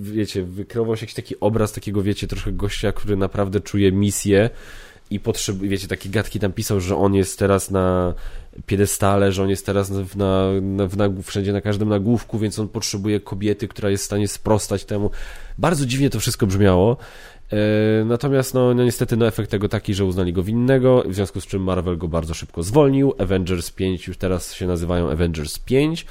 wiecie, 0.00 0.42
wykreował 0.42 0.96
się 0.96 1.02
jakiś 1.02 1.14
taki 1.14 1.40
obraz 1.40 1.72
takiego, 1.72 2.02
wiecie, 2.02 2.26
troszkę 2.26 2.52
gościa, 2.52 2.92
który 2.92 3.16
naprawdę 3.16 3.60
czuje 3.60 3.92
misję 3.92 4.50
i 5.10 5.20
potrzebuje, 5.20 5.70
wiecie, 5.70 5.88
takie 5.88 6.08
gadki 6.08 6.40
tam 6.40 6.52
pisał, 6.52 6.80
że 6.80 6.96
on 6.96 7.14
jest 7.14 7.38
teraz 7.38 7.70
na 7.70 8.14
piedestale, 8.66 9.32
że 9.32 9.42
on 9.42 9.48
jest 9.48 9.66
teraz 9.66 9.90
na, 9.90 10.00
na, 10.60 10.84
na, 10.96 11.22
wszędzie 11.22 11.52
na 11.52 11.60
każdym 11.60 11.88
nagłówku, 11.88 12.38
więc 12.38 12.58
on 12.58 12.68
potrzebuje 12.68 13.20
kobiety, 13.20 13.68
która 13.68 13.90
jest 13.90 14.02
w 14.02 14.06
stanie 14.06 14.28
sprostać 14.28 14.84
temu. 14.84 15.10
Bardzo 15.58 15.86
dziwnie 15.86 16.10
to 16.10 16.20
wszystko 16.20 16.46
brzmiało. 16.46 16.96
E, 17.52 18.04
natomiast 18.04 18.54
no, 18.54 18.74
no 18.74 18.84
niestety 18.84 19.16
no, 19.16 19.26
efekt 19.26 19.50
tego 19.50 19.68
taki, 19.68 19.94
że 19.94 20.04
uznali 20.04 20.32
go 20.32 20.42
winnego, 20.42 21.04
w 21.06 21.14
związku 21.14 21.40
z 21.40 21.46
czym 21.46 21.62
Marvel 21.62 21.98
go 21.98 22.08
bardzo 22.08 22.34
szybko 22.34 22.62
zwolnił. 22.62 23.14
Avengers 23.18 23.70
5 23.70 24.06
już 24.06 24.16
teraz 24.16 24.54
się 24.54 24.66
nazywają 24.66 25.10
Avengers 25.10 25.58
5. 25.58 26.06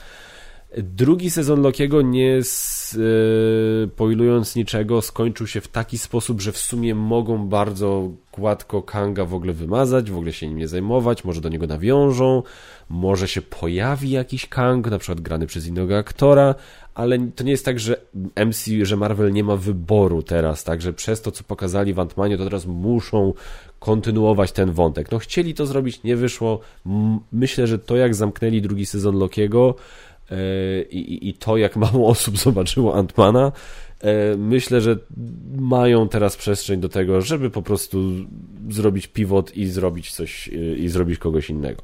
Drugi 0.77 1.31
sezon 1.31 1.61
Lokiego, 1.61 2.01
nie 2.01 2.39
spoilując 2.43 4.55
niczego, 4.55 5.01
skończył 5.01 5.47
się 5.47 5.61
w 5.61 5.67
taki 5.67 5.97
sposób, 5.97 6.41
że 6.41 6.51
w 6.51 6.57
sumie 6.57 6.95
mogą 6.95 7.47
bardzo 7.47 8.11
gładko 8.33 8.81
Kanga 8.81 9.25
w 9.25 9.33
ogóle 9.33 9.53
wymazać, 9.53 10.11
w 10.11 10.17
ogóle 10.17 10.33
się 10.33 10.47
nim 10.47 10.57
nie 10.57 10.67
zajmować, 10.67 11.23
może 11.23 11.41
do 11.41 11.49
niego 11.49 11.67
nawiążą, 11.67 12.43
może 12.89 13.27
się 13.27 13.41
pojawi 13.41 14.09
jakiś 14.09 14.45
Kang, 14.45 14.91
na 14.91 14.97
przykład 14.97 15.21
grany 15.21 15.47
przez 15.47 15.67
innego 15.67 15.97
aktora, 15.97 16.55
ale 16.93 17.19
to 17.35 17.43
nie 17.43 17.51
jest 17.51 17.65
tak, 17.65 17.79
że 17.79 18.01
MC, 18.45 18.65
że 18.81 18.97
Marvel 18.97 19.33
nie 19.33 19.43
ma 19.43 19.55
wyboru 19.55 20.23
teraz, 20.23 20.63
także 20.63 20.93
przez 20.93 21.21
to, 21.21 21.31
co 21.31 21.43
pokazali 21.43 21.93
w 21.93 21.99
Antmanie, 21.99 22.37
to 22.37 22.43
teraz 22.43 22.65
muszą 22.65 23.33
kontynuować 23.79 24.51
ten 24.51 24.71
wątek. 24.71 25.11
No 25.11 25.19
chcieli 25.19 25.53
to 25.53 25.65
zrobić, 25.65 26.03
nie 26.03 26.15
wyszło. 26.15 26.59
Myślę, 27.31 27.67
że 27.67 27.79
to 27.79 27.97
jak 27.97 28.15
zamknęli 28.15 28.61
drugi 28.61 28.85
sezon 28.85 29.19
Lokiego, 29.19 29.75
i, 30.91 31.29
i 31.29 31.33
to, 31.33 31.57
jak 31.57 31.75
mało 31.75 32.07
osób 32.15 32.37
zobaczyło 32.37 32.95
Antmana, 32.95 33.51
myślę, 34.37 34.81
że 34.81 34.97
mają 35.57 36.09
teraz 36.09 36.37
przestrzeń 36.37 36.79
do 36.79 36.89
tego, 36.89 37.21
żeby 37.21 37.49
po 37.49 37.61
prostu 37.61 38.11
zrobić 38.69 39.07
pivot 39.07 39.57
i 39.57 39.67
zrobić 39.67 40.11
coś 40.11 40.47
i 40.77 40.87
zrobić 40.89 41.19
kogoś 41.19 41.49
innego. 41.49 41.81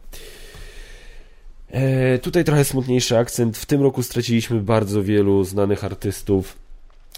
E, 1.71 2.19
tutaj 2.19 2.43
trochę 2.43 2.65
smutniejszy 2.65 3.17
akcent. 3.17 3.57
W 3.57 3.65
tym 3.65 3.81
roku 3.81 4.03
straciliśmy 4.03 4.59
bardzo 4.59 5.03
wielu 5.03 5.43
znanych 5.43 5.83
artystów. 5.83 6.55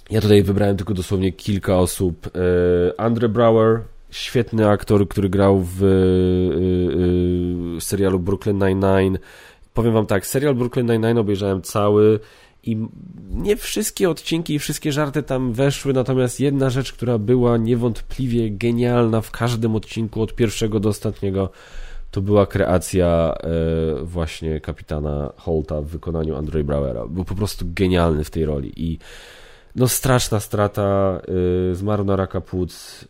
Ja 0.10 0.22
tutaj 0.22 0.44
wybrałem 0.44 0.78
tylko 0.78 0.94
dosłownie 0.94 1.32
kilka 1.32 1.78
osób. 1.78 2.28
E, 2.28 3.00
Andre 3.00 3.30
Brower, 3.30 3.82
świetny 4.12 4.70
aktor, 4.70 5.08
który 5.08 5.30
grał 5.30 5.66
w 5.78 5.84
e, 7.78 7.82
serialu 7.82 8.20
Brooklyn 8.20 8.58
Nine-Nine. 8.58 9.18
Powiem 9.74 9.94
wam 9.94 10.06
tak, 10.06 10.26
serial 10.26 10.56
Brooklyn 10.56 10.88
Nine-Nine 10.88 11.18
obejrzałem 11.18 11.62
cały 11.62 12.20
i 12.64 12.78
nie 13.30 13.56
wszystkie 13.58 14.10
odcinki 14.10 14.54
i 14.54 14.60
wszystkie 14.60 14.92
żarty 14.92 15.24
tam 15.24 15.54
weszły, 15.54 15.94
natomiast 15.94 16.40
jedna 16.40 16.70
rzecz, 16.70 16.94
która 16.94 17.18
była 17.18 17.58
niewątpliwie 17.58 18.52
genialna 18.52 19.22
w 19.22 19.32
każdym 19.32 19.76
odcinku 19.76 20.22
od 20.22 20.36
pierwszego 20.36 20.80
do 20.80 20.90
ostatniego, 20.90 21.50
to 22.12 22.22
była 22.22 22.46
kreacja 22.46 23.34
e, 23.38 24.04
właśnie 24.04 24.62
kapitana 24.62 25.34
Holta 25.38 25.82
w 25.82 25.86
wykonaniu 25.86 26.36
Andrej 26.36 26.64
Brauera. 26.64 27.08
Był 27.08 27.26
po 27.26 27.36
prostu 27.36 27.66
genialny 27.68 28.24
w 28.24 28.30
tej 28.30 28.46
roli 28.46 28.72
i 28.76 29.00
no 29.76 29.88
straszna 29.88 30.40
strata, 30.40 31.20
e, 31.72 31.76
zmarł 31.76 32.04
na 32.04 32.16
raka 32.16 32.42
płuc, 32.42 33.06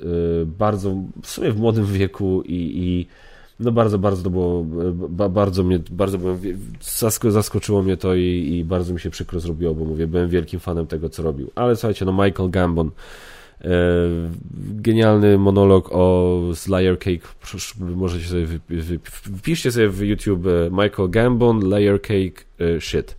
bardzo, 0.45 0.95
w 1.23 1.27
sumie 1.27 1.52
w 1.52 1.60
młodym 1.60 1.85
wieku 1.85 2.41
i, 2.45 2.72
i 2.76 3.07
no 3.59 3.71
bardzo, 3.71 3.99
bardzo 3.99 4.23
to 4.23 4.30
było, 4.30 4.65
bardzo 5.30 5.63
mnie, 5.63 5.80
bardzo 5.91 6.17
byłem, 6.17 6.39
zaskoczyło 7.30 7.81
mnie 7.81 7.97
to 7.97 8.15
i, 8.15 8.49
i 8.53 8.63
bardzo 8.63 8.93
mi 8.93 8.99
się 8.99 9.09
przykro 9.09 9.39
zrobiło, 9.39 9.75
bo 9.75 9.85
mówię, 9.85 10.07
byłem 10.07 10.30
wielkim 10.30 10.59
fanem 10.59 10.88
tego, 10.88 11.09
co 11.09 11.23
robił. 11.23 11.51
Ale 11.55 11.75
słuchajcie, 11.75 12.05
no 12.05 12.11
Michael 12.11 12.49
Gambon, 12.49 12.91
E, 13.63 13.69
genialny 14.81 15.38
monolog 15.38 15.89
o 15.91 16.39
Slayer 16.53 16.99
Cake. 16.99 17.27
Możecie 17.80 18.27
sobie 18.27 18.47
wpiszcie 19.03 19.71
sobie 19.71 19.89
w 19.89 20.01
YouTube 20.01 20.45
e, 20.47 20.69
Michael 20.69 21.09
Gambon 21.09 21.69
Layer 21.69 22.01
Cake 22.01 22.43
e, 22.59 22.81
Shit. 22.81 23.17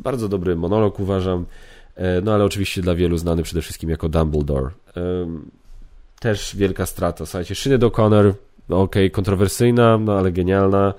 Bardzo 0.00 0.28
dobry 0.28 0.56
monolog 0.56 1.00
uważam. 1.00 1.46
No 2.22 2.34
ale 2.34 2.44
oczywiście 2.44 2.82
dla 2.82 2.94
wielu 2.94 3.16
znany 3.16 3.42
przede 3.42 3.62
wszystkim 3.62 3.90
jako 3.90 4.08
Dumbledore. 4.08 4.70
Też 6.20 6.56
wielka 6.56 6.86
strata. 6.86 7.26
Słuchajcie, 7.26 7.54
Szyny 7.54 7.78
O'Connor, 7.78 8.32
no 8.68 8.80
ok, 8.80 8.94
kontrowersyjna, 9.12 9.98
no 9.98 10.18
ale 10.18 10.32
genialna. 10.32 10.94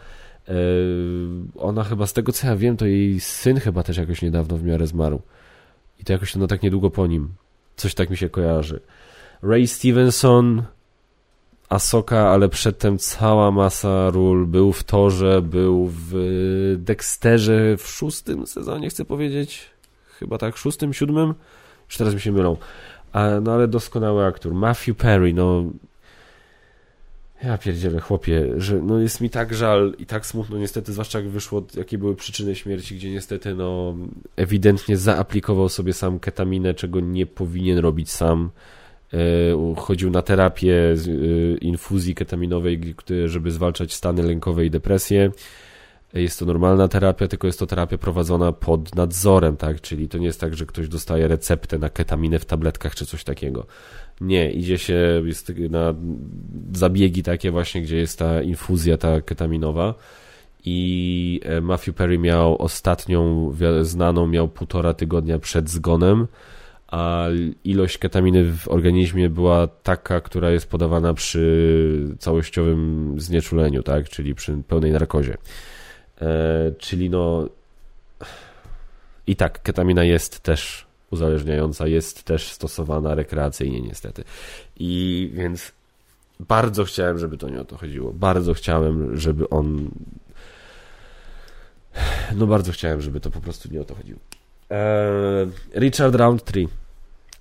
Ona 1.58 1.84
chyba, 1.84 2.08
z 2.08 2.14
tego 2.14 2.32
co 2.32 2.48
ja 2.48 2.56
wiem, 2.56 2.78
to 2.78 2.86
jej 2.86 3.20
syn 3.20 3.60
chyba 3.60 3.84
też 3.84 3.98
jakoś 3.98 4.22
niedawno 4.22 4.58
w 4.58 4.64
miarę 4.64 4.88
zmarł. 4.88 5.22
I 6.00 6.04
to 6.04 6.14
jakoś 6.14 6.36
no 6.36 6.48
tak 6.48 6.64
niedługo 6.64 6.90
po 6.90 7.08
nim. 7.08 7.30
Coś 7.76 7.94
tak 7.94 8.10
mi 8.10 8.18
się 8.18 8.30
kojarzy. 8.30 8.80
Ray 9.44 9.68
Stevenson, 9.68 10.64
Asoka, 11.70 12.30
ale 12.30 12.50
przedtem 12.50 12.98
cała 12.98 13.52
masa 13.52 14.10
ról. 14.10 14.48
Był 14.48 14.74
w 14.74 14.84
Torze, 14.84 15.42
był 15.42 15.92
w 15.94 16.14
Dexterze 16.78 17.78
w 17.78 17.88
szóstym 17.88 18.48
sezonie, 18.48 18.90
chcę 18.90 19.06
powiedzieć. 19.06 19.70
Chyba 20.20 20.38
tak, 20.38 20.58
szóstym, 20.58 20.94
siódmym? 20.94 21.34
Już 21.88 21.98
teraz 21.98 22.14
mi 22.14 22.22
się 22.22 22.32
mylą. 22.32 22.58
A, 23.14 23.30
no 23.42 23.52
ale 23.54 23.68
doskonały 23.68 24.26
aktor. 24.26 24.54
Matthew 24.54 24.98
Perry, 24.98 25.34
no 25.34 25.64
ja 27.44 27.58
pierdzielę, 27.58 28.00
chłopie, 28.00 28.54
że 28.58 28.82
no 28.82 29.00
jest 29.00 29.22
mi 29.22 29.30
tak 29.30 29.54
żal 29.54 29.96
i 30.00 30.06
tak 30.06 30.26
smutno 30.26 30.58
niestety, 30.58 30.92
zwłaszcza 30.94 31.20
jak 31.20 31.30
wyszło, 31.30 31.64
jakie 31.76 31.98
były 31.98 32.16
przyczyny 32.16 32.56
śmierci, 32.56 32.96
gdzie 32.96 33.12
niestety 33.12 33.56
no 33.56 33.96
ewidentnie 34.36 34.98
zaaplikował 34.98 35.70
sobie 35.70 35.94
sam 35.94 36.20
ketaminę, 36.20 36.74
czego 36.74 37.00
nie 37.00 37.26
powinien 37.26 37.78
robić 37.78 38.12
sam. 38.12 38.52
E, 39.14 39.76
chodził 39.76 40.10
na 40.10 40.22
terapię 40.22 40.74
e, 40.74 41.58
infuzji 41.58 42.16
ketaminowej, 42.16 42.96
żeby 43.26 43.52
zwalczać 43.52 43.94
stany 43.94 44.24
lękowe 44.24 44.66
i 44.66 44.70
depresję. 44.70 45.32
Jest 46.14 46.40
to 46.40 46.46
normalna 46.46 46.88
terapia, 46.88 47.28
tylko 47.28 47.48
jest 47.48 47.60
to 47.60 47.68
terapia 47.68 47.98
prowadzona 47.98 48.52
pod 48.52 48.96
nadzorem, 48.96 49.58
tak? 49.58 49.82
Czyli 49.82 50.10
to 50.10 50.18
nie 50.18 50.26
jest 50.26 50.40
tak, 50.40 50.56
że 50.56 50.66
ktoś 50.66 50.88
dostaje 50.88 51.28
receptę 51.28 51.78
na 51.78 51.90
ketaminę 51.90 52.40
w 52.40 52.46
tabletkach 52.46 52.96
czy 52.96 53.06
coś 53.06 53.24
takiego. 53.24 53.66
Nie, 54.22 54.52
idzie 54.52 54.78
się 54.78 55.22
jest 55.26 55.52
na 55.70 55.94
zabiegi 56.74 57.24
takie 57.24 57.52
właśnie, 57.52 57.82
gdzie 57.82 57.98
jest 57.98 58.20
ta 58.20 58.42
infuzja 58.42 58.98
ta 58.98 59.22
ketaminowa 59.22 59.94
i 60.66 61.42
e, 61.44 61.62
Matthew 61.62 61.96
Perry 61.96 62.18
miał 62.18 62.62
ostatnią 62.62 63.52
znaną, 63.82 64.28
miał 64.28 64.48
półtora 64.48 64.94
tygodnia 64.94 65.40
przed 65.40 65.70
zgonem, 65.70 66.28
a 66.88 67.26
ilość 67.64 67.98
ketaminy 67.98 68.54
w 68.54 68.68
organizmie 68.68 69.30
była 69.30 69.68
taka, 69.68 70.22
która 70.22 70.52
jest 70.52 70.70
podawana 70.70 71.14
przy 71.14 72.16
całościowym 72.20 73.14
znieczuleniu, 73.18 73.84
tak, 73.84 74.10
czyli 74.10 74.36
przy 74.36 74.58
pełnej 74.68 74.92
narkozie. 74.92 75.38
E, 76.22 76.72
czyli 76.78 77.10
no 77.10 77.50
i 79.28 79.36
tak, 79.36 79.62
ketamina 79.62 80.04
jest 80.04 80.40
też 80.40 80.86
uzależniająca 81.12 81.88
jest 81.88 82.24
też 82.24 82.52
stosowana 82.52 83.16
rekreacyjnie 83.16 83.82
niestety. 83.82 84.24
I 84.76 85.32
więc 85.34 85.72
bardzo 86.40 86.84
chciałem, 86.84 87.20
żeby 87.20 87.38
to 87.38 87.50
nie 87.50 87.62
o 87.62 87.66
to 87.66 87.78
chodziło. 87.78 88.14
Bardzo 88.14 88.54
chciałem, 88.54 89.18
żeby 89.18 89.50
on 89.50 89.92
no 92.36 92.48
bardzo 92.48 92.72
chciałem, 92.72 93.02
żeby 93.02 93.20
to 93.20 93.32
po 93.32 93.42
prostu 93.42 93.70
nie 93.72 93.82
o 93.82 93.86
to 93.86 93.96
chodziło. 93.96 94.20
Eee, 94.70 95.50
Richard 95.76 96.16
Roundtree 96.16 96.68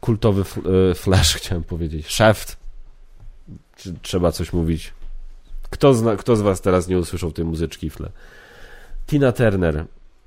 kultowy 0.00 0.42
e, 0.90 0.94
Flash 0.94 1.34
chciałem 1.40 1.64
powiedzieć. 1.64 2.06
Shaft 2.06 2.56
czy 3.76 3.94
trzeba 4.02 4.32
coś 4.32 4.52
mówić? 4.52 4.92
Kto, 5.70 5.94
kto 6.18 6.36
z 6.36 6.40
was 6.40 6.60
teraz 6.60 6.88
nie 6.88 6.98
usłyszał 6.98 7.32
tej 7.32 7.44
muzyczki 7.44 7.90
w 7.90 7.96
tle? 7.96 8.10
Tina 9.08 9.32
Turner 9.32 9.86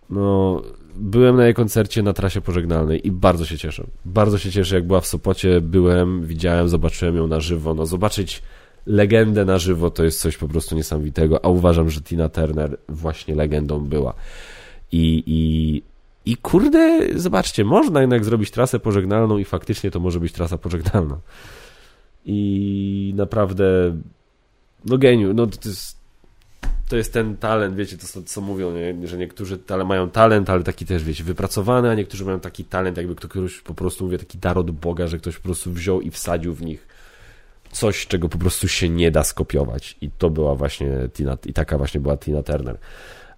no 0.09 0.61
byłem 0.95 1.35
na 1.35 1.45
jej 1.45 1.53
koncercie 1.53 2.03
na 2.03 2.13
trasie 2.13 2.41
pożegnalnej 2.41 3.07
i 3.07 3.11
bardzo 3.11 3.45
się 3.45 3.57
cieszę. 3.57 3.83
Bardzo 4.05 4.37
się 4.37 4.51
cieszę, 4.51 4.75
jak 4.75 4.87
była 4.87 5.01
w 5.01 5.07
Sopocie, 5.07 5.61
byłem, 5.61 6.25
widziałem, 6.25 6.69
zobaczyłem 6.69 7.15
ją 7.15 7.27
na 7.27 7.39
żywo. 7.39 7.73
No 7.73 7.85
zobaczyć 7.85 8.41
legendę 8.85 9.45
na 9.45 9.57
żywo 9.57 9.89
to 9.89 10.03
jest 10.03 10.19
coś 10.19 10.37
po 10.37 10.47
prostu 10.47 10.75
niesamowitego, 10.75 11.45
a 11.45 11.49
uważam, 11.49 11.89
że 11.89 12.01
Tina 12.01 12.29
Turner 12.29 12.77
właśnie 12.89 13.35
legendą 13.35 13.79
była. 13.79 14.13
I, 14.91 15.23
i, 15.25 15.81
i 16.31 16.37
kurde, 16.37 17.07
zobaczcie, 17.15 17.65
można 17.65 18.01
jednak 18.01 18.25
zrobić 18.25 18.51
trasę 18.51 18.79
pożegnalną 18.79 19.37
i 19.37 19.45
faktycznie 19.45 19.91
to 19.91 19.99
może 19.99 20.19
być 20.19 20.33
trasa 20.33 20.57
pożegnalna. 20.57 21.17
I 22.25 23.13
naprawdę, 23.15 23.97
no 24.85 24.97
geniu, 24.97 25.33
no 25.33 25.47
to 25.47 25.69
jest 25.69 26.00
to 26.91 26.97
jest 26.97 27.13
ten 27.13 27.37
talent, 27.37 27.75
wiecie, 27.75 27.97
to 27.97 28.23
co, 28.25 28.41
mówią, 28.41 28.71
nie? 28.71 29.07
że 29.07 29.17
niektórzy 29.17 29.57
tale, 29.57 29.85
mają 29.85 30.09
talent, 30.09 30.49
ale 30.49 30.63
taki 30.63 30.85
też, 30.85 31.03
wiecie, 31.03 31.23
wypracowany, 31.23 31.89
a 31.89 31.95
niektórzy 31.95 32.25
mają 32.25 32.39
taki 32.39 32.65
talent, 32.65 32.97
jakby 32.97 33.15
ktoś 33.15 33.61
po 33.61 33.73
prostu, 33.73 34.05
mówię, 34.05 34.17
taki 34.17 34.37
dar 34.37 34.57
od 34.57 34.71
Boga, 34.71 35.07
że 35.07 35.17
ktoś 35.17 35.37
po 35.37 35.43
prostu 35.43 35.71
wziął 35.71 36.01
i 36.01 36.11
wsadził 36.11 36.53
w 36.53 36.61
nich 36.61 36.87
coś, 37.71 38.07
czego 38.07 38.29
po 38.29 38.37
prostu 38.37 38.67
się 38.67 38.89
nie 38.89 39.11
da 39.11 39.23
skopiować. 39.23 39.97
I 40.01 40.09
to 40.17 40.29
była 40.29 40.55
właśnie 40.55 40.89
Tina, 41.13 41.37
i 41.45 41.53
taka 41.53 41.77
właśnie 41.77 42.01
była 42.01 42.17
Tina 42.17 42.43
Turner. 42.43 42.77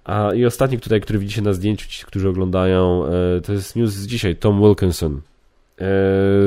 A 0.03 0.33
i 0.33 0.45
ostatni 0.45 0.79
tutaj, 0.79 1.01
który 1.01 1.19
widzicie 1.19 1.41
na 1.41 1.53
zdjęciu, 1.53 1.89
ci, 1.89 2.05
którzy 2.05 2.29
oglądają, 2.29 3.05
e, 3.05 3.41
to 3.41 3.53
jest 3.53 3.75
news 3.75 3.91
z 3.91 4.07
dzisiaj, 4.07 4.35
Tom 4.35 4.61
Wilkinson. 4.61 5.21
E, 5.81 5.85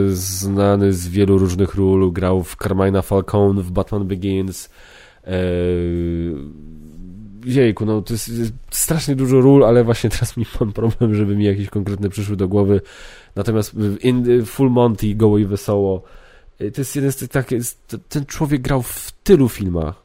znany 0.08 0.92
z 0.92 1.08
wielu 1.08 1.38
różnych 1.38 1.74
ról, 1.74 2.12
grał 2.12 2.42
w 2.42 2.56
Carmina 2.56 3.02
Falcone, 3.02 3.62
w 3.62 3.70
Batman 3.70 4.06
Begins, 4.06 4.70
e, 5.24 5.30
jejku, 7.54 7.86
no 7.86 8.02
to 8.02 8.14
jest, 8.14 8.28
jest, 8.28 8.52
strasznie 8.70 9.16
dużo 9.16 9.40
ról, 9.40 9.64
ale 9.64 9.84
właśnie 9.84 10.10
teraz 10.10 10.36
mi 10.36 10.46
mam 10.60 10.72
problem, 10.72 11.14
żeby 11.14 11.36
mi 11.36 11.44
jakieś 11.44 11.70
konkretne 11.70 12.08
przyszły 12.08 12.36
do 12.36 12.48
głowy. 12.48 12.80
Natomiast 13.36 13.74
in, 14.02 14.44
Full 14.44 14.70
Monty, 14.70 15.14
Goło 15.14 15.38
i 15.38 15.44
Wesoło, 15.44 16.02
y, 16.60 16.70
to 16.70 16.80
jest 16.80 16.96
jeden 16.96 17.12
z 17.12 17.16
tych 17.16 17.28
takich, 17.28 17.62
ten 18.08 18.26
człowiek 18.26 18.62
grał 18.62 18.82
w 18.82 19.12
tylu 19.24 19.48
filmach, 19.48 20.02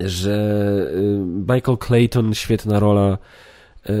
że 0.00 0.56
y, 0.94 1.18
Michael 1.54 1.78
Clayton, 1.78 2.34
świetna 2.34 2.80
rola, 2.80 3.18
y, 3.90 3.92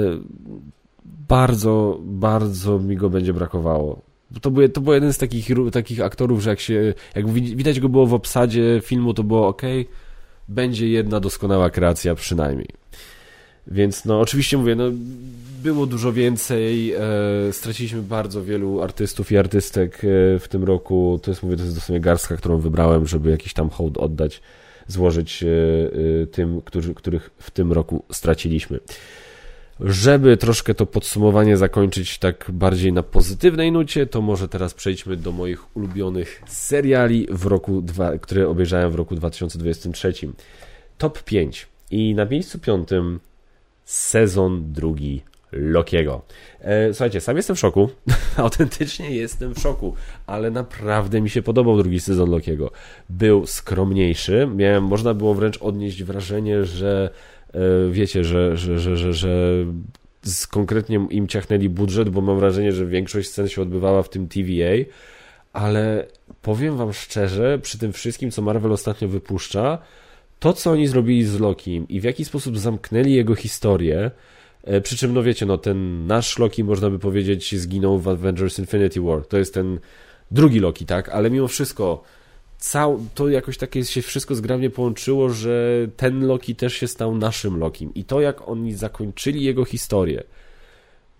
bardzo, 1.04 2.00
bardzo 2.02 2.78
mi 2.78 2.96
go 2.96 3.10
będzie 3.10 3.32
brakowało. 3.32 4.00
To 4.42 4.50
był, 4.50 4.68
to 4.68 4.80
był 4.80 4.92
jeden 4.92 5.12
z 5.12 5.18
takich, 5.18 5.48
takich 5.72 6.00
aktorów, 6.00 6.42
że 6.42 6.50
jak 6.50 6.60
się, 6.60 6.94
jak 7.14 7.30
widać 7.30 7.80
go 7.80 7.88
było 7.88 8.06
w 8.06 8.14
obsadzie 8.14 8.80
filmu, 8.84 9.14
to 9.14 9.24
było 9.24 9.48
ok, 9.48 9.62
będzie 10.50 10.88
jedna 10.88 11.20
doskonała 11.20 11.70
kreacja 11.70 12.14
przynajmniej. 12.14 12.68
Więc 13.66 14.04
no 14.04 14.20
oczywiście 14.20 14.58
mówię, 14.58 14.74
no 14.74 14.84
było 15.62 15.86
dużo 15.86 16.12
więcej, 16.12 16.92
e, 16.92 16.98
straciliśmy 17.52 18.02
bardzo 18.02 18.44
wielu 18.44 18.82
artystów 18.82 19.32
i 19.32 19.36
artystek 19.36 19.94
e, 19.94 20.38
w 20.38 20.48
tym 20.48 20.64
roku, 20.64 21.20
to 21.22 21.30
jest 21.30 21.42
mówię, 21.42 21.56
to 21.56 21.62
jest 21.62 21.74
dosłownie 21.74 22.00
garstka, 22.00 22.36
którą 22.36 22.58
wybrałem, 22.58 23.06
żeby 23.06 23.30
jakiś 23.30 23.52
tam 23.52 23.70
hołd 23.70 23.98
oddać, 23.98 24.42
złożyć 24.86 25.42
e, 25.42 25.46
e 26.22 26.26
tym, 26.26 26.62
którzy, 26.64 26.94
których 26.94 27.30
w 27.38 27.50
tym 27.50 27.72
roku 27.72 28.04
straciliśmy. 28.12 28.80
Żeby 29.80 30.36
troszkę 30.36 30.74
to 30.74 30.86
podsumowanie 30.86 31.56
zakończyć 31.56 32.18
tak 32.18 32.50
bardziej 32.52 32.92
na 32.92 33.02
pozytywnej 33.02 33.72
nucie, 33.72 34.06
to 34.06 34.20
może 34.20 34.48
teraz 34.48 34.74
przejdźmy 34.74 35.16
do 35.16 35.32
moich 35.32 35.76
ulubionych 35.76 36.42
seriali 36.46 37.26
w 37.30 37.46
roku, 37.46 37.82
dwa, 37.82 38.18
które 38.18 38.48
obejrzałem 38.48 38.90
w 38.90 38.94
roku 38.94 39.14
2023. 39.14 40.12
Top 40.98 41.22
5. 41.22 41.66
I 41.90 42.14
na 42.14 42.24
miejscu 42.24 42.58
piątym 42.58 43.20
sezon 43.84 44.72
drugi 44.72 45.22
Lokiego. 45.52 46.22
E, 46.60 46.94
słuchajcie, 46.94 47.20
sam 47.20 47.36
jestem 47.36 47.56
w 47.56 47.58
szoku. 47.58 47.90
Autentycznie 48.36 49.10
jestem 49.10 49.54
w 49.54 49.58
szoku, 49.58 49.94
ale 50.26 50.50
naprawdę 50.50 51.20
mi 51.20 51.30
się 51.30 51.42
podobał 51.42 51.76
drugi 51.76 52.00
sezon 52.00 52.30
Lokiego. 52.30 52.70
Był 53.08 53.46
skromniejszy. 53.46 54.48
Miałem, 54.56 54.84
można 54.84 55.14
było 55.14 55.34
wręcz 55.34 55.58
odnieść 55.62 56.04
wrażenie, 56.04 56.64
że 56.64 57.10
wiecie, 57.90 58.24
że, 58.24 58.56
że, 58.56 58.78
że, 58.78 58.96
że, 58.96 59.12
że 59.12 59.64
z 60.22 60.46
konkretnie 60.46 61.06
im 61.10 61.28
ciachnęli 61.28 61.68
budżet, 61.68 62.08
bo 62.08 62.20
mam 62.20 62.38
wrażenie, 62.38 62.72
że 62.72 62.86
większość 62.86 63.28
scen 63.28 63.48
się 63.48 63.62
odbywała 63.62 64.02
w 64.02 64.08
tym 64.08 64.28
TVA, 64.28 64.84
ale 65.52 66.06
powiem 66.42 66.76
wam 66.76 66.92
szczerze, 66.92 67.58
przy 67.58 67.78
tym 67.78 67.92
wszystkim, 67.92 68.30
co 68.30 68.42
Marvel 68.42 68.72
ostatnio 68.72 69.08
wypuszcza, 69.08 69.78
to, 70.38 70.52
co 70.52 70.70
oni 70.70 70.86
zrobili 70.86 71.24
z 71.24 71.40
Lokim 71.40 71.88
i 71.88 72.00
w 72.00 72.04
jaki 72.04 72.24
sposób 72.24 72.58
zamknęli 72.58 73.12
jego 73.12 73.34
historię, 73.34 74.10
E, 74.64 74.80
przy 74.80 74.96
czym, 74.96 75.14
no 75.14 75.22
wiecie, 75.22 75.46
no 75.46 75.58
ten 75.58 76.06
nasz 76.06 76.38
Loki, 76.38 76.64
można 76.64 76.90
by 76.90 76.98
powiedzieć, 76.98 77.54
zginął 77.58 77.98
w 77.98 78.08
Avengers 78.08 78.58
Infinity 78.58 79.00
War. 79.00 79.26
To 79.26 79.38
jest 79.38 79.54
ten 79.54 79.78
drugi 80.30 80.60
Loki, 80.60 80.86
tak? 80.86 81.08
Ale 81.08 81.30
mimo 81.30 81.48
wszystko 81.48 82.02
cał, 82.60 83.00
to 83.14 83.28
jakoś 83.28 83.58
takie 83.58 83.84
się 83.84 84.02
wszystko 84.02 84.34
zgrabnie 84.34 84.70
połączyło, 84.70 85.30
że 85.30 85.88
ten 85.96 86.26
Loki 86.26 86.56
też 86.56 86.74
się 86.74 86.88
stał 86.88 87.14
naszym 87.14 87.58
Lokim. 87.58 87.94
I 87.94 88.04
to, 88.04 88.20
jak 88.20 88.48
oni 88.48 88.74
zakończyli 88.74 89.44
jego 89.44 89.64
historię, 89.64 90.22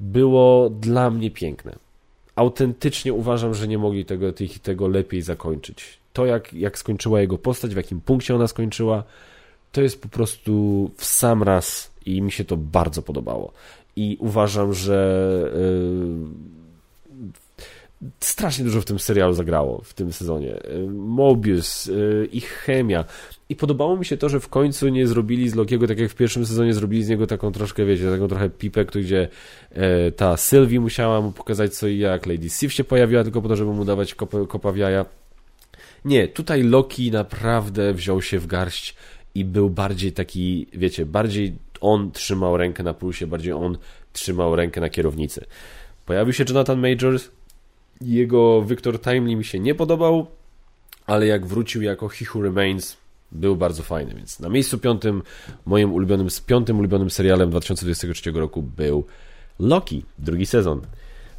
było 0.00 0.70
dla 0.70 1.10
mnie 1.10 1.30
piękne. 1.30 1.76
Autentycznie 2.36 3.12
uważam, 3.12 3.54
że 3.54 3.68
nie 3.68 3.78
mogli 3.78 4.04
tego, 4.04 4.32
tego 4.62 4.88
lepiej 4.88 5.22
zakończyć. 5.22 5.98
To, 6.12 6.26
jak, 6.26 6.52
jak 6.52 6.78
skończyła 6.78 7.20
jego 7.20 7.38
postać, 7.38 7.74
w 7.74 7.76
jakim 7.76 8.00
punkcie 8.00 8.34
ona 8.34 8.48
skończyła, 8.48 9.04
to 9.72 9.82
jest 9.82 10.02
po 10.02 10.08
prostu 10.08 10.90
w 10.96 11.04
sam 11.04 11.42
raz 11.42 11.90
i 12.06 12.22
mi 12.22 12.32
się 12.32 12.44
to 12.44 12.56
bardzo 12.56 13.02
podobało. 13.02 13.52
I 13.96 14.16
uważam, 14.20 14.74
że 14.74 15.50
yy, 15.54 16.59
strasznie 18.20 18.64
dużo 18.64 18.80
w 18.80 18.84
tym 18.84 18.98
serialu 18.98 19.32
zagrało 19.32 19.82
w 19.84 19.94
tym 19.94 20.12
sezonie. 20.12 20.60
Yy, 20.68 20.86
Mobius, 20.90 21.86
yy, 21.86 22.28
ich 22.32 22.48
chemia. 22.48 23.04
I 23.48 23.56
podobało 23.56 23.96
mi 23.96 24.04
się 24.04 24.16
to, 24.16 24.28
że 24.28 24.40
w 24.40 24.48
końcu 24.48 24.88
nie 24.88 25.06
zrobili 25.06 25.48
z 25.48 25.54
Lokiego, 25.54 25.86
tak 25.86 25.98
jak 25.98 26.10
w 26.10 26.14
pierwszym 26.14 26.46
sezonie 26.46 26.74
zrobili 26.74 27.04
z 27.04 27.08
niego 27.08 27.26
taką 27.26 27.52
troszkę, 27.52 27.84
wiecie, 27.84 28.10
taką 28.10 28.28
trochę 28.28 28.50
pipę, 28.50 28.84
gdzie 28.84 29.28
e, 29.70 30.12
ta 30.12 30.36
Sylwie 30.36 30.80
musiała 30.80 31.20
mu 31.20 31.32
pokazać 31.32 31.74
co 31.74 31.88
i 31.88 31.98
jak, 31.98 32.26
Lady 32.26 32.50
Sif 32.50 32.72
się 32.72 32.84
pojawiła 32.84 33.22
tylko 33.22 33.42
po 33.42 33.48
to, 33.48 33.56
żeby 33.56 33.72
mu 33.72 33.84
dawać 33.84 34.14
kop 34.14 34.48
kopa 34.48 34.72
w 34.72 34.76
jaja. 34.76 35.04
Nie, 36.04 36.28
tutaj 36.28 36.62
Loki 36.62 37.10
naprawdę 37.10 37.94
wziął 37.94 38.22
się 38.22 38.38
w 38.38 38.46
garść 38.46 38.94
i 39.34 39.44
był 39.44 39.70
bardziej 39.70 40.12
taki, 40.12 40.66
wiecie, 40.72 41.06
bardziej 41.06 41.54
on 41.80 42.12
trzymał 42.12 42.56
rękę 42.56 42.82
na 42.82 42.94
pulsie, 42.94 43.26
bardziej 43.26 43.52
on 43.52 43.78
trzymał 44.12 44.56
rękę 44.56 44.80
na 44.80 44.88
kierownicy. 44.88 45.44
Pojawił 46.06 46.32
się 46.32 46.44
Jonathan 46.48 46.80
Majors, 46.80 47.30
jego 48.00 48.62
Victor 48.62 49.00
Timely 49.00 49.36
mi 49.36 49.44
się 49.44 49.58
nie 49.58 49.74
podobał, 49.74 50.26
ale 51.06 51.26
jak 51.26 51.46
wrócił 51.46 51.82
jako 51.82 52.08
He 52.08 52.24
Who 52.34 52.42
Remains, 52.42 52.96
był 53.32 53.56
bardzo 53.56 53.82
fajny, 53.82 54.14
więc 54.14 54.40
na 54.40 54.48
miejscu 54.48 54.78
piątym, 54.78 55.22
moim 55.66 55.92
ulubionym, 55.92 56.30
z 56.30 56.40
piątym 56.40 56.78
ulubionym 56.78 57.10
serialem 57.10 57.50
2023 57.50 58.30
roku 58.30 58.62
był 58.62 59.04
Loki, 59.58 60.04
drugi 60.18 60.46
sezon. 60.46 60.80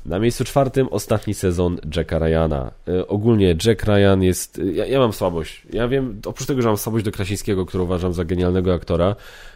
Na 0.06 0.20
miejscu 0.20 0.44
czwartym 0.46 0.88
ostatni 0.88 1.34
sezon 1.34 1.78
Jacka 1.96 2.20
Ryana. 2.20 2.72
E, 2.88 3.08
ogólnie 3.08 3.56
Jack 3.66 3.84
Ryan 3.84 4.22
jest. 4.22 4.62
Ja, 4.74 4.86
ja, 4.86 5.00
mam 5.00 5.14
słabość. 5.14 5.64
Ja 5.74 5.88
wiem, 5.88 6.22
oprócz 6.26 6.48
tego, 6.48 6.62
że 6.62 6.68
mam 6.68 6.78
słabość 6.78 7.06
do 7.06 7.12
Krasińskiego, 7.12 7.66
którego 7.66 7.84
uważam 7.84 8.14
za 8.14 8.26
genialnego 8.26 8.74
aktora, 8.74 9.16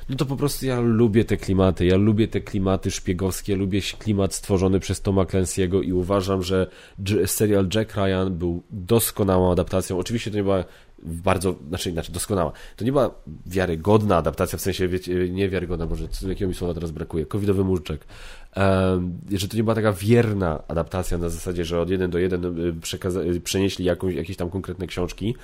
no 0.10 0.16
to 0.16 0.26
po 0.26 0.36
prostu 0.36 0.66
ja 0.66 0.80
lubię 0.80 1.26
te 1.26 1.38
klimaty. 1.38 1.86
Ja 1.86 1.98
lubię 1.98 2.28
te 2.28 2.42
klimaty 2.42 2.92
szpiegowskie, 2.92 3.56
lubię 3.56 3.82
klimat 3.82 4.34
stworzony 4.34 4.80
przez 4.80 5.02
Toma 5.02 5.24
Clancy'ego 5.24 5.84
i 5.84 5.94
uważam, 5.94 6.44
że 6.44 6.68
serial 7.26 7.70
Jack 7.76 7.96
Ryan 7.96 8.38
był 8.38 8.64
doskonałą 8.70 9.52
adaptacją. 9.52 9.98
Oczywiście 9.98 10.32
to 10.32 10.38
nie 10.38 10.44
była 10.44 10.64
bardzo, 11.06 11.56
znaczy 11.68 11.90
inaczej, 11.90 12.14
doskonała. 12.14 12.52
To 12.76 12.86
nie 12.86 12.92
była 12.92 13.16
wiarygodna 13.46 14.18
adaptacja, 14.18 14.58
w 14.58 14.62
sensie, 14.62 14.88
wiecie, 14.88 15.30
nie 15.30 15.50
wiarygodna, 15.50 15.86
może 15.86 16.08
jakiego 16.28 16.50
mi 16.50 16.56
słowa 16.56 16.74
teraz 16.74 16.92
brakuje, 16.92 17.26
covidowy 17.26 17.64
murczek, 17.64 18.06
że 19.32 19.48
to 19.48 19.58
nie 19.58 19.64
była 19.64 19.76
taka 19.76 19.94
wierna 19.94 20.64
adaptacja 20.68 21.18
na 21.18 21.30
zasadzie, 21.30 21.66
że 21.66 21.82
od 21.82 21.90
jeden 21.90 22.12
do 22.12 22.18
jeden 22.18 22.60
y, 22.60 22.74
y, 23.36 23.42
przenieśli 23.42 23.86
jakąś, 23.86 24.16
jakieś 24.16 24.38
tam 24.38 24.50
konkretne 24.50 24.88
książki, 24.88 25.36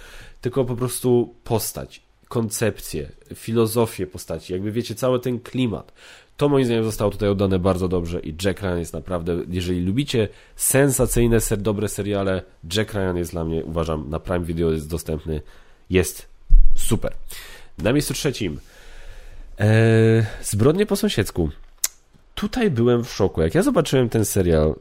tylko 0.42 0.66
po 0.66 0.76
prostu 0.76 1.36
postać, 1.44 2.02
koncepcję, 2.32 3.10
filozofię 3.36 4.08
postaci, 4.08 4.54
jakby 4.54 4.72
wiecie, 4.72 4.96
cały 4.96 5.20
ten 5.20 5.40
klimat. 5.40 5.92
To 6.38 6.50
moim 6.50 6.66
zdaniem 6.66 6.84
zostało 6.84 7.12
tutaj 7.12 7.30
oddane 7.30 7.60
bardzo 7.60 7.88
dobrze 7.88 8.20
i 8.20 8.36
Jack 8.44 8.62
Ryan 8.62 8.78
jest 8.80 8.94
naprawdę, 8.94 9.40
jeżeli 9.50 9.82
lubicie 9.86 10.28
sensacyjne, 10.56 11.42
ser, 11.42 11.58
dobre 11.58 11.88
seriale, 11.88 12.44
Jack 12.74 12.94
Ryan 12.94 13.18
jest 13.18 13.32
dla 13.32 13.44
mnie, 13.46 13.66
uważam, 13.66 14.10
na 14.10 14.20
Prime 14.20 14.46
Video 14.46 14.72
jest 14.72 14.90
dostępny, 14.90 15.42
jest 15.90 16.28
super. 16.76 17.14
Na 17.78 17.94
miejscu 17.94 18.14
trzecim 18.14 18.60
Eee, 19.60 20.26
zbrodnie 20.44 20.86
po 20.86 20.96
sąsiedzku 20.96 21.50
tutaj 22.36 22.72
byłem 22.72 23.04
w 23.04 23.10
szoku. 23.10 23.42
Jak 23.42 23.56
ja 23.56 23.64
zobaczyłem 23.64 24.10
ten 24.10 24.26
serial 24.26 24.76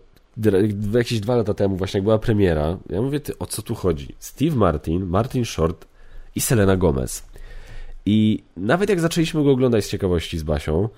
jakieś 0.95 1.21
dwa 1.21 1.37
lata 1.37 1.55
temu, 1.55 1.77
właśnie 1.77 1.99
jak 1.99 2.05
była 2.05 2.19
premiera, 2.19 2.79
ja 2.91 3.03
mówię, 3.03 3.21
ty, 3.21 3.39
o 3.39 3.47
co 3.47 3.63
tu 3.63 3.75
chodzi? 3.75 4.15
Steve 4.19 4.57
Martin, 4.57 5.07
Martin 5.07 5.45
Short 5.45 5.87
i 6.35 6.41
Selena 6.41 6.77
Gomez. 6.77 7.30
I 8.07 8.43
nawet 8.57 8.91
jak 8.91 9.01
zaczęliśmy 9.01 9.45
go 9.45 9.51
oglądać 9.51 9.85
z 9.85 9.89
ciekawości 9.89 10.39
z 10.39 10.43
Basią, 10.43 10.89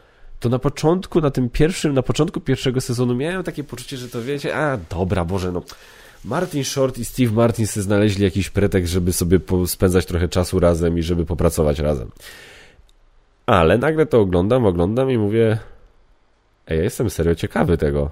to 0.41 0.49
na 0.49 0.59
początku, 0.59 1.21
na 1.21 1.31
tym 1.31 1.51
pierwszym, 1.51 1.95
na 1.95 2.03
początku 2.03 2.41
pierwszego 2.41 2.81
sezonu 2.81 3.15
miałem 3.15 3.43
takie 3.43 3.65
poczucie, 3.65 3.97
że 3.97 4.09
to 4.09 4.23
wiecie, 4.23 4.57
a 4.57 4.79
dobra, 4.91 5.25
Boże, 5.25 5.53
no 5.53 5.63
Martin 6.25 6.65
Short 6.65 6.99
i 6.99 7.05
Steve 7.05 7.33
Martin 7.33 7.67
sobie 7.67 7.85
znaleźli 7.85 8.25
jakiś 8.25 8.51
pretekst, 8.51 8.93
żeby 8.93 9.13
sobie 9.13 9.41
spędzać 9.67 10.07
trochę 10.07 10.29
czasu 10.29 10.61
razem 10.61 10.99
i 10.99 11.03
żeby 11.03 11.27
popracować 11.27 11.79
razem. 11.79 12.11
Ale 13.47 13.79
nagle 13.79 14.07
to 14.07 14.21
oglądam, 14.21 14.67
oglądam 14.67 15.11
i 15.11 15.19
mówię, 15.19 15.59
Ej, 16.67 16.79
ja 16.79 16.85
jestem 16.85 17.11
serio 17.11 17.35
ciekawy 17.35 17.79
tego. 17.79 18.11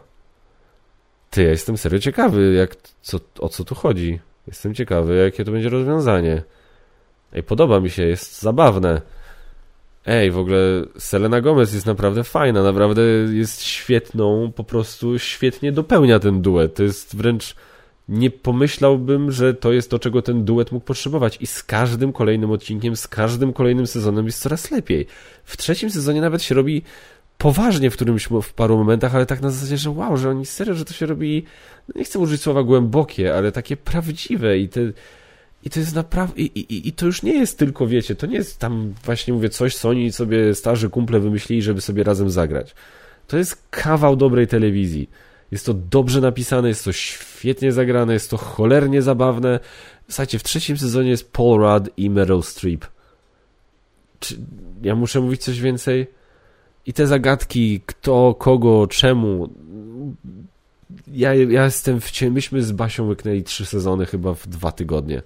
Ty, 1.30 1.42
ja 1.42 1.50
jestem 1.50 1.78
serio 1.78 1.98
ciekawy, 1.98 2.54
jak, 2.54 2.76
co, 3.02 3.18
o 3.38 3.48
co 3.48 3.64
tu 3.64 3.74
chodzi. 3.74 4.20
Jestem 4.46 4.74
ciekawy, 4.74 5.16
jakie 5.16 5.44
to 5.44 5.52
będzie 5.52 5.68
rozwiązanie. 5.68 6.42
Ej, 7.32 7.42
podoba 7.42 7.80
mi 7.80 7.90
się, 7.90 8.02
jest 8.02 8.42
zabawne. 8.42 9.02
Ej, 10.06 10.30
w 10.30 10.38
ogóle 10.38 10.58
Selena 10.98 11.40
Gomez 11.40 11.74
jest 11.74 11.86
naprawdę 11.86 12.24
fajna, 12.24 12.62
naprawdę 12.62 13.02
jest 13.32 13.62
świetną, 13.62 14.52
po 14.56 14.64
prostu 14.64 15.18
świetnie 15.18 15.72
dopełnia 15.72 16.18
ten 16.18 16.42
duet. 16.42 16.74
To 16.74 16.82
jest 16.82 17.16
wręcz 17.16 17.54
nie 18.08 18.30
pomyślałbym, 18.30 19.32
że 19.32 19.54
to 19.54 19.72
jest 19.72 19.90
to, 19.90 19.98
czego 19.98 20.22
ten 20.22 20.44
duet 20.44 20.72
mógł 20.72 20.86
potrzebować. 20.86 21.38
I 21.40 21.46
z 21.46 21.62
każdym 21.62 22.12
kolejnym 22.12 22.50
odcinkiem, 22.50 22.96
z 22.96 23.08
każdym 23.08 23.52
kolejnym 23.52 23.86
sezonem 23.86 24.26
jest 24.26 24.42
coraz 24.42 24.70
lepiej. 24.70 25.06
W 25.44 25.56
trzecim 25.56 25.90
sezonie 25.90 26.20
nawet 26.20 26.42
się 26.42 26.54
robi 26.54 26.82
poważnie 27.38 27.90
w 27.90 27.94
którymś, 27.94 28.28
w 28.42 28.52
paru 28.52 28.76
momentach, 28.76 29.14
ale 29.14 29.26
tak 29.26 29.40
na 29.40 29.50
zasadzie, 29.50 29.76
że 29.76 29.90
wow, 29.90 30.16
że 30.16 30.30
oni 30.30 30.46
serio, 30.46 30.74
że 30.74 30.84
to 30.84 30.92
się 30.92 31.06
robi, 31.06 31.44
no 31.88 31.98
nie 31.98 32.04
chcę 32.04 32.18
użyć 32.18 32.42
słowa 32.42 32.62
głębokie, 32.62 33.36
ale 33.36 33.52
takie 33.52 33.76
prawdziwe 33.76 34.58
i 34.58 34.68
te, 34.68 34.80
i 35.64 35.70
to 35.70 35.80
jest 35.80 35.94
naprawdę, 35.94 36.40
i, 36.40 36.60
i, 36.60 36.88
i 36.88 36.92
to 36.92 37.06
już 37.06 37.22
nie 37.22 37.34
jest 37.34 37.58
tylko, 37.58 37.86
wiecie, 37.86 38.14
to 38.14 38.26
nie 38.26 38.36
jest 38.36 38.58
tam 38.58 38.94
właśnie, 39.04 39.34
mówię, 39.34 39.48
coś, 39.48 39.76
co 39.76 39.88
oni 39.88 40.12
sobie 40.12 40.54
starzy 40.54 40.90
kumple 40.90 41.20
wymyślili, 41.20 41.62
żeby 41.62 41.80
sobie 41.80 42.04
razem 42.04 42.30
zagrać. 42.30 42.74
To 43.26 43.38
jest 43.38 43.62
kawał 43.70 44.16
dobrej 44.16 44.46
telewizji. 44.46 45.10
Jest 45.50 45.66
to 45.66 45.74
dobrze 45.74 46.20
napisane, 46.20 46.68
jest 46.68 46.84
to 46.84 46.92
świetnie 46.92 47.72
zagrane, 47.72 48.12
jest 48.12 48.30
to 48.30 48.36
cholernie 48.36 49.02
zabawne. 49.02 49.60
Słuchajcie, 50.08 50.38
w 50.38 50.42
trzecim 50.42 50.78
sezonie 50.78 51.10
jest 51.10 51.32
Paul 51.32 51.60
Rudd 51.60 51.90
i 51.96 52.10
Meryl 52.10 52.42
Streep. 52.42 52.86
Czy 54.20 54.36
ja 54.82 54.94
muszę 54.94 55.20
mówić 55.20 55.42
coś 55.42 55.60
więcej? 55.60 56.06
I 56.86 56.92
te 56.92 57.06
zagadki, 57.06 57.80
kto, 57.86 58.34
kogo, 58.38 58.86
czemu. 58.86 59.48
Ja, 61.08 61.34
ja 61.34 61.64
jestem 61.64 62.00
w. 62.00 62.10
Myśmy 62.30 62.62
z 62.62 62.72
Basią 62.72 63.06
łyknęli 63.06 63.42
trzy 63.42 63.66
sezony 63.66 64.06
chyba 64.06 64.34
w 64.34 64.48
dwa 64.48 64.72
tygodnie. 64.72 65.22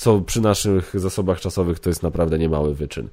Co 0.00 0.20
przy 0.20 0.40
naszych 0.40 1.00
zasobach 1.00 1.40
czasowych 1.40 1.78
to 1.78 1.90
jest 1.90 2.02
naprawdę 2.02 2.38
niemały 2.38 2.74
wyczyn. 2.74 3.08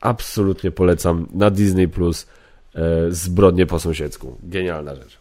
Absolutnie 0.00 0.70
polecam 0.70 1.26
na 1.34 1.50
Disney 1.50 1.88
Plus 1.88 2.26
e, 2.74 2.80
Zbrodnie 3.10 3.66
po 3.66 3.80
sąsiedzku. 3.80 4.36
Genialna 4.42 4.94
rzecz. 4.94 5.18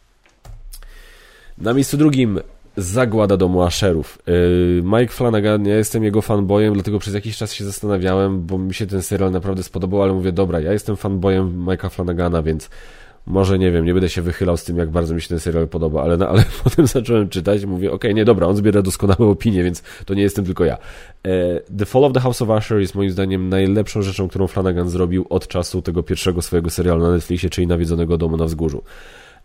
Na 1.57 1.73
miejscu 1.73 1.97
drugim 1.97 2.39
Zagłada 2.77 3.37
domu 3.37 3.63
Asherów. 3.63 4.17
Y, 4.27 4.81
Mike 4.83 5.13
Flanagan, 5.13 5.65
ja 5.65 5.75
jestem 5.75 6.03
jego 6.03 6.21
fanboyem, 6.21 6.73
dlatego 6.73 6.99
przez 6.99 7.13
jakiś 7.13 7.37
czas 7.37 7.53
się 7.53 7.65
zastanawiałem, 7.65 8.45
bo 8.45 8.57
mi 8.57 8.73
się 8.73 8.87
ten 8.87 9.01
serial 9.01 9.31
naprawdę 9.31 9.63
spodobał, 9.63 10.03
ale 10.03 10.13
mówię, 10.13 10.31
dobra, 10.31 10.59
ja 10.59 10.73
jestem 10.73 10.95
fanboyem 10.95 11.65
Mike'a 11.65 11.89
Flanagana, 11.89 12.43
więc 12.43 12.69
może 13.25 13.59
nie 13.59 13.71
wiem, 13.71 13.85
nie 13.85 13.93
będę 13.93 14.09
się 14.09 14.21
wychylał 14.21 14.57
z 14.57 14.63
tym, 14.63 14.77
jak 14.77 14.89
bardzo 14.89 15.15
mi 15.15 15.21
się 15.21 15.27
ten 15.27 15.39
serial 15.39 15.67
podoba, 15.67 16.03
ale, 16.03 16.17
no, 16.17 16.27
ale 16.27 16.43
potem 16.63 16.87
zacząłem 16.87 17.29
czytać 17.29 17.61
i 17.61 17.67
mówię, 17.67 17.87
okej, 17.87 17.95
okay, 17.95 18.13
nie, 18.13 18.25
dobra, 18.25 18.47
on 18.47 18.55
zbiera 18.55 18.81
doskonałe 18.81 19.25
opinie, 19.25 19.63
więc 19.63 19.83
to 20.05 20.13
nie 20.13 20.21
jestem 20.21 20.45
tylko 20.45 20.65
ja. 20.65 20.77
E, 21.27 21.59
the 21.77 21.85
Fall 21.85 22.05
of 22.05 22.13
the 22.13 22.19
House 22.19 22.41
of 22.41 22.49
Usher 22.49 22.79
jest 22.79 22.95
moim 22.95 23.09
zdaniem 23.09 23.49
najlepszą 23.49 24.01
rzeczą, 24.01 24.27
którą 24.29 24.47
Flanagan 24.47 24.89
zrobił 24.89 25.25
od 25.29 25.47
czasu 25.47 25.81
tego 25.81 26.03
pierwszego 26.03 26.41
swojego 26.41 26.69
serialu 26.69 27.01
na 27.03 27.11
Netflixie, 27.11 27.49
czyli 27.49 27.67
Nawiedzonego 27.67 28.17
Domu 28.17 28.37
na 28.37 28.45
Wzgórzu. 28.45 28.83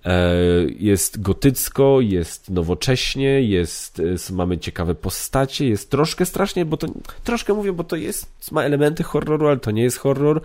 E, 0.04 0.34
jest 0.78 1.20
gotycko, 1.20 2.00
jest 2.00 2.50
nowocześnie, 2.50 3.42
jest, 3.42 4.00
e, 4.30 4.32
mamy 4.32 4.58
ciekawe 4.58 4.94
postacie, 4.94 5.68
jest 5.68 5.90
troszkę 5.90 6.26
strasznie, 6.26 6.64
bo 6.64 6.76
to 6.76 6.86
troszkę 7.24 7.54
mówię, 7.54 7.72
bo 7.72 7.84
to 7.84 7.96
jest, 7.96 8.52
ma 8.52 8.62
elementy 8.62 9.02
horroru, 9.02 9.46
ale 9.46 9.56
to 9.56 9.70
nie 9.70 9.82
jest 9.82 9.98
horror. 9.98 10.40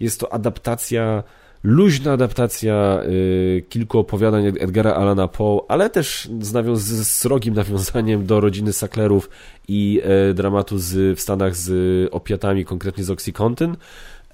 Jest 0.00 0.20
to 0.20 0.32
adaptacja 0.32 1.22
luźna 1.66 2.12
adaptacja 2.12 3.02
y, 3.04 3.64
kilku 3.68 3.98
opowiadań 3.98 4.46
Edgara 4.46 4.94
Alana 4.94 5.28
Poe, 5.28 5.60
ale 5.68 5.90
też 5.90 6.28
z, 6.40 6.52
nawiąz- 6.52 6.76
z 6.76 7.12
srogim 7.12 7.54
nawiązaniem 7.54 8.26
do 8.26 8.40
rodziny 8.40 8.72
Sacklerów 8.72 9.30
i 9.68 10.02
y, 10.30 10.34
dramatu 10.34 10.78
z, 10.78 11.18
w 11.18 11.20
Stanach 11.20 11.56
z 11.56 12.08
opiatami, 12.12 12.64
konkretnie 12.64 13.04
z 13.04 13.10
Oxycontin. 13.10 13.76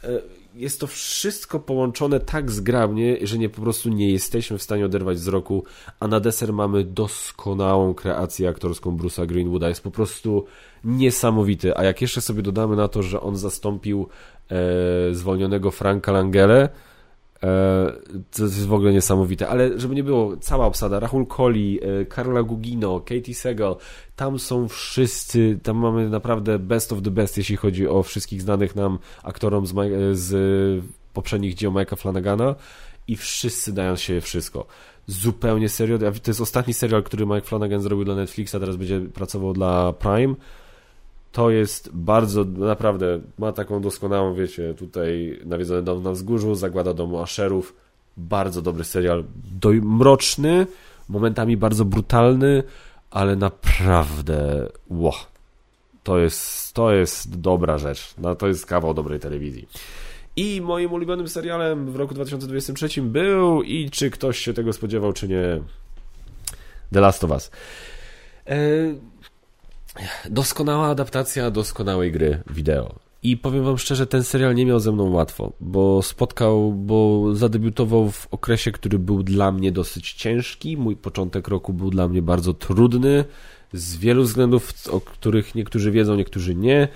Y, 0.04 0.09
jest 0.54 0.80
to 0.80 0.86
wszystko 0.86 1.60
połączone 1.60 2.20
tak 2.20 2.50
zgrabnie, 2.50 3.16
że 3.22 3.38
nie 3.38 3.48
po 3.48 3.62
prostu 3.62 3.88
nie 3.88 4.10
jesteśmy 4.10 4.59
w 4.59 4.62
stanie 4.62 4.84
oderwać 4.86 5.16
wzroku, 5.16 5.64
a 6.00 6.09
na 6.09 6.20
deser 6.20 6.52
mamy 6.52 6.84
doskonałą 6.84 7.94
kreację 7.94 8.48
aktorską 8.48 8.96
Bruce'a 8.96 9.26
Greenwooda. 9.26 9.68
Jest 9.68 9.82
po 9.82 9.90
prostu 9.90 10.44
niesamowity. 10.84 11.76
A 11.76 11.84
jak 11.84 12.02
jeszcze 12.02 12.20
sobie 12.20 12.42
dodamy 12.42 12.76
na 12.76 12.88
to, 12.88 13.02
że 13.02 13.20
on 13.20 13.36
zastąpił 13.36 14.09
e, 14.50 15.14
zwolnionego 15.14 15.70
Franka 15.70 16.12
Langele, 16.12 16.68
E, 16.68 16.91
to 18.31 18.43
jest 18.43 18.66
w 18.66 18.73
ogóle 18.73 18.93
niesamowite, 18.93 19.48
ale 19.48 19.78
żeby 19.78 19.94
nie 19.94 20.05
było, 20.05 20.36
cała 20.36 20.66
obsada, 20.66 21.01
Rahul 21.01 21.27
Koli, 21.27 21.81
Karola 22.09 22.40
e, 22.40 22.44
Gugino, 22.44 23.01
Katie 23.01 23.35
Segal, 23.35 23.77
tam 24.16 24.39
są 24.39 24.69
wszyscy, 24.69 25.59
tam 25.62 25.77
mamy 25.77 26.09
naprawdę 26.09 26.59
best 26.59 26.93
of 26.93 27.02
the 27.02 27.10
best, 27.10 27.39
jeśli 27.39 27.56
chodzi 27.56 27.89
o 27.89 28.02
wszystkich 28.02 28.43
znanych 28.43 28.77
nam 28.77 28.98
aktorom 29.23 29.66
z, 29.66 29.73
z 30.19 30.85
poprzednich 31.12 31.55
dzieł 31.55 31.73
Mike'a 31.73 31.97
Flanagana 31.97 32.55
i 33.09 33.16
wszyscy 33.16 33.73
dają 33.73 33.97
się 33.97 34.20
wszystko. 34.20 34.66
Zupełnie 35.06 35.69
serio, 35.69 35.98
to 35.98 36.31
jest 36.31 36.40
ostatni 36.40 36.74
serial, 36.74 37.02
który 37.02 37.27
Mike 37.27 37.40
Flanagan 37.40 37.81
zrobił 37.81 38.05
dla 38.05 38.14
Netflixa, 38.14 38.52
teraz 38.52 38.77
będzie 38.77 39.01
pracował 39.01 39.52
dla 39.52 39.93
Prime 39.93 40.35
to 41.32 41.50
jest 41.50 41.90
bardzo, 41.92 42.44
naprawdę, 42.44 43.20
ma 43.38 43.52
taką 43.52 43.80
doskonałą, 43.80 44.34
wiecie, 44.34 44.74
tutaj 44.74 45.40
nawiedzony 45.44 45.82
dom 45.82 46.02
na 46.02 46.10
wzgórzu, 46.10 46.54
zagłada 46.54 46.94
domu 46.94 47.18
Asherów, 47.18 47.74
bardzo 48.16 48.62
dobry 48.62 48.84
serial, 48.84 49.24
doj 49.60 49.80
mroczny, 49.82 50.66
momentami 51.09 51.56
bardzo 51.56 51.84
brutalny, 51.84 52.62
ale 53.10 53.36
naprawdę, 53.36 54.68
ło, 54.90 55.14
to 56.02 56.18
jest, 56.18 56.72
to 56.72 56.92
jest 56.92 57.40
dobra 57.40 57.78
rzecz, 57.78 58.14
no, 58.18 58.34
to 58.34 58.48
jest 58.48 58.66
kawał 58.66 58.94
dobrej 58.94 59.20
telewizji. 59.20 59.68
I 60.36 60.60
moim 60.60 60.92
ulubionym 60.92 61.28
serialem 61.28 61.92
w 61.92 61.96
roku 61.96 62.14
2023 62.14 63.02
był, 63.02 63.62
i 63.62 63.90
czy 63.90 64.10
ktoś 64.10 64.38
się 64.38 64.54
tego 64.54 64.72
spodziewał, 64.72 65.12
czy 65.12 65.28
nie, 65.28 65.62
The 66.92 67.00
Last 67.00 67.24
of 67.24 67.30
Us. 67.30 67.50
E, 68.46 68.56
Doskonała 70.31 70.86
adaptacja 70.86 71.51
doskonałej 71.51 72.12
gry 72.12 72.43
wideo. 72.51 72.94
I 73.23 73.36
powiem 73.36 73.64
wam 73.64 73.78
szczerze, 73.78 74.06
ten 74.06 74.24
serial 74.24 74.55
nie 74.55 74.66
miał 74.66 74.81
ze 74.81 74.93
mną 74.93 75.10
łatwo, 75.10 75.52
bo 75.60 76.02
spotkał, 76.02 76.73
bo 76.73 77.27
zadebiutował 77.35 78.10
w 78.10 78.28
okresie, 78.31 78.73
który 78.73 78.98
był 78.98 79.23
dla 79.23 79.52
mnie 79.52 79.73
dosyć 79.73 80.12
ciężki. 80.12 80.77
Mój 80.77 80.97
początek 80.97 81.48
roku 81.48 81.73
był 81.73 81.90
dla 81.90 82.09
mnie 82.09 82.23
bardzo 82.23 82.55
trudny, 82.55 83.24
z 83.73 83.97
wielu 83.97 84.23
względów, 84.23 84.73
o 84.90 85.01
których 85.01 85.55
niektórzy 85.55 85.90
wiedzą, 85.90 86.14
niektórzy 86.14 86.55
nie. 86.55 86.89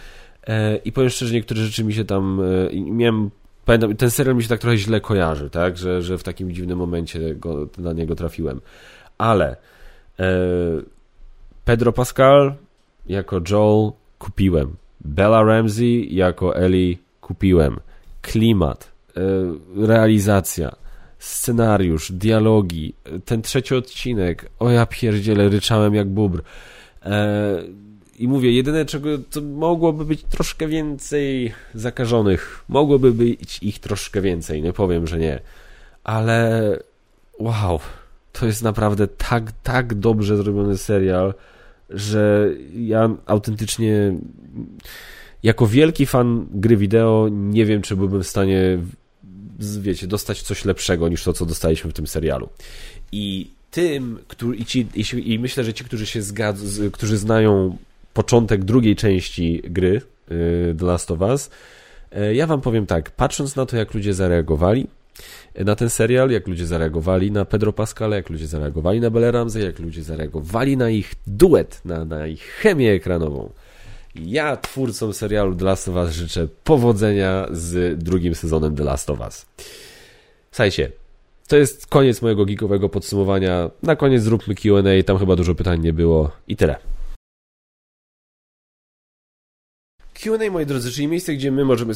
E, 0.47 0.77
I 0.77 0.93
powiem 0.93 1.11
szczerze, 1.11 1.35
niektóre 1.35 1.61
rzeczy 1.61 1.85
mi 1.85 1.95
się 1.95 2.05
tam. 2.05 2.41
E, 2.71 2.81
miałem. 2.81 3.31
Pamiętam, 3.65 3.97
ten 3.97 4.11
serial 4.11 4.37
mi 4.37 4.43
się 4.43 4.49
tak 4.49 4.61
trochę 4.61 4.77
źle 4.77 5.01
kojarzy, 5.01 5.51
tak? 5.51 5.79
Że, 5.79 6.03
że 6.03 6.19
w 6.19 6.23
takim 6.23 6.53
dziwnym 6.53 6.79
momencie 6.79 7.35
go, 7.35 7.69
na 7.79 7.93
niego 7.93 8.15
trafiłem. 8.15 8.61
Ale 9.19 9.57
e, 10.19 10.27
Pedro 11.65 11.93
Pascal 11.93 12.55
jako 13.09 13.41
Joel 13.51 13.93
kupiłem. 14.19 14.77
Bella 15.05 15.43
Ramsey 15.43 16.09
jako 16.11 16.57
Ellie 16.57 16.97
kupiłem. 17.21 17.81
Klimat, 18.23 18.93
e, 19.17 19.21
realizacja, 19.87 20.77
scenariusz, 21.19 22.13
dialogi, 22.13 22.95
ten 23.25 23.43
trzeci 23.43 23.75
odcinek, 23.75 24.51
o 24.59 24.71
ja 24.71 24.87
pierdzielę, 24.87 25.49
ryczałem 25.49 25.95
jak 25.95 26.09
bubr. 26.09 26.43
E, 27.03 27.63
I 28.19 28.29
mówię, 28.29 28.53
jedyne 28.53 28.85
czego 28.85 29.09
to 29.31 29.41
mogłoby 29.41 30.05
być 30.05 30.23
troszkę 30.23 30.67
więcej 30.67 31.53
zakażonych, 31.75 32.65
mogłoby 32.69 33.13
być 33.13 33.59
ich 33.63 33.79
troszkę 33.79 34.21
więcej, 34.21 34.63
nie 34.63 34.73
powiem, 34.73 35.07
że 35.07 35.19
nie, 35.19 35.41
ale 36.05 36.79
wow, 37.39 37.81
to 38.33 38.47
jest 38.47 38.63
naprawdę 38.63 39.09
tak, 39.09 39.53
tak 39.63 39.95
dobrze 39.95 40.37
zrobiony 40.37 40.79
serial, 40.79 41.35
że 41.91 42.51
ja 42.75 43.11
autentycznie 43.27 44.13
jako 45.43 45.67
wielki 45.67 46.07
fan 46.07 46.47
gry 46.51 46.77
wideo 46.77 47.29
nie 47.31 47.67
wiem, 47.67 47.83
czy 47.83 47.97
byłbym 47.97 48.23
w 48.23 48.27
stanie 48.27 48.79
wiecie, 49.59 50.07
dostać 50.07 50.43
coś 50.43 50.65
lepszego 50.65 51.09
niż 51.09 51.25
to, 51.25 51.33
co 51.33 51.47
dostaliśmy 51.47 51.91
w 51.91 51.95
tym 51.95 52.07
serialu. 52.07 52.49
I 53.13 53.51
tym, 53.71 54.19
który, 54.29 54.57
i, 54.57 54.65
ci, 54.65 54.87
i, 54.95 55.33
i 55.33 55.39
myślę, 55.39 55.65
że 55.65 55.75
ci, 55.75 55.85
którzy 55.85 56.07
się 56.07 56.23
zgadzają, 56.23 56.91
którzy 56.91 57.17
znają 57.17 57.77
początek 58.15 58.65
drugiej 58.65 58.97
części 58.97 59.63
gry 59.65 60.01
y, 60.31 60.75
The 60.79 60.85
Last 60.85 61.11
of 61.11 61.21
Us, 61.21 61.51
y, 62.17 62.35
ja 62.35 62.47
wam 62.47 62.61
powiem 62.61 62.87
tak, 62.87 63.11
patrząc 63.11 63.57
na 63.57 63.67
to, 63.67 63.77
jak 63.77 63.95
ludzie 63.95 64.15
zareagowali, 64.15 64.87
na 65.65 65.77
ten 65.77 65.91
serial, 65.91 66.31
jak 66.31 66.49
ludzie 66.49 66.67
zareagowali 66.67 67.31
na 67.31 67.45
Pedro 67.45 67.73
Pascala, 67.73 68.17
jak 68.17 68.31
ludzie 68.31 68.47
zareagowali 68.47 69.01
na 69.01 69.11
Belle 69.11 69.31
Ramsey, 69.31 69.63
jak 69.63 69.79
ludzie 69.79 70.03
zareagowali 70.03 70.77
na 70.77 70.91
ich 70.91 71.15
duet, 71.27 71.81
na, 71.85 72.05
na 72.05 72.27
ich 72.27 72.43
chemię 72.43 72.93
ekranową. 72.93 73.51
Ja 74.15 74.57
twórcom 74.57 75.13
serialu 75.13 75.55
The 75.55 75.65
Last 75.65 75.89
of 75.89 75.95
Us 75.95 76.13
życzę 76.13 76.49
powodzenia 76.65 77.47
z 77.51 77.99
drugim 78.03 78.35
sezonem 78.35 78.77
The 78.77 78.85
Last 78.85 79.11
of 79.11 79.21
Us. 79.21 79.47
Słuchajcie, 80.51 80.93
to 81.49 81.57
jest 81.57 81.87
koniec 81.87 82.23
mojego 82.23 82.45
geekowego 82.45 82.89
podsumowania. 82.89 83.71
Na 83.83 83.97
koniec 83.97 84.23
zróbmy 84.23 84.55
Q&A, 84.55 85.03
tam 85.03 85.19
chyba 85.19 85.37
dużo 85.37 85.55
pytań 85.55 85.81
nie 85.81 85.93
było 85.93 86.31
i 86.49 86.57
tyle. 86.57 86.77
Q&A, 90.23 90.51
moi 90.51 90.67
drodzy, 90.67 90.91
czyli 90.91 91.09
miejsce, 91.09 91.35
gdzie 91.35 91.53
my 91.53 91.65
możemy 91.65 91.95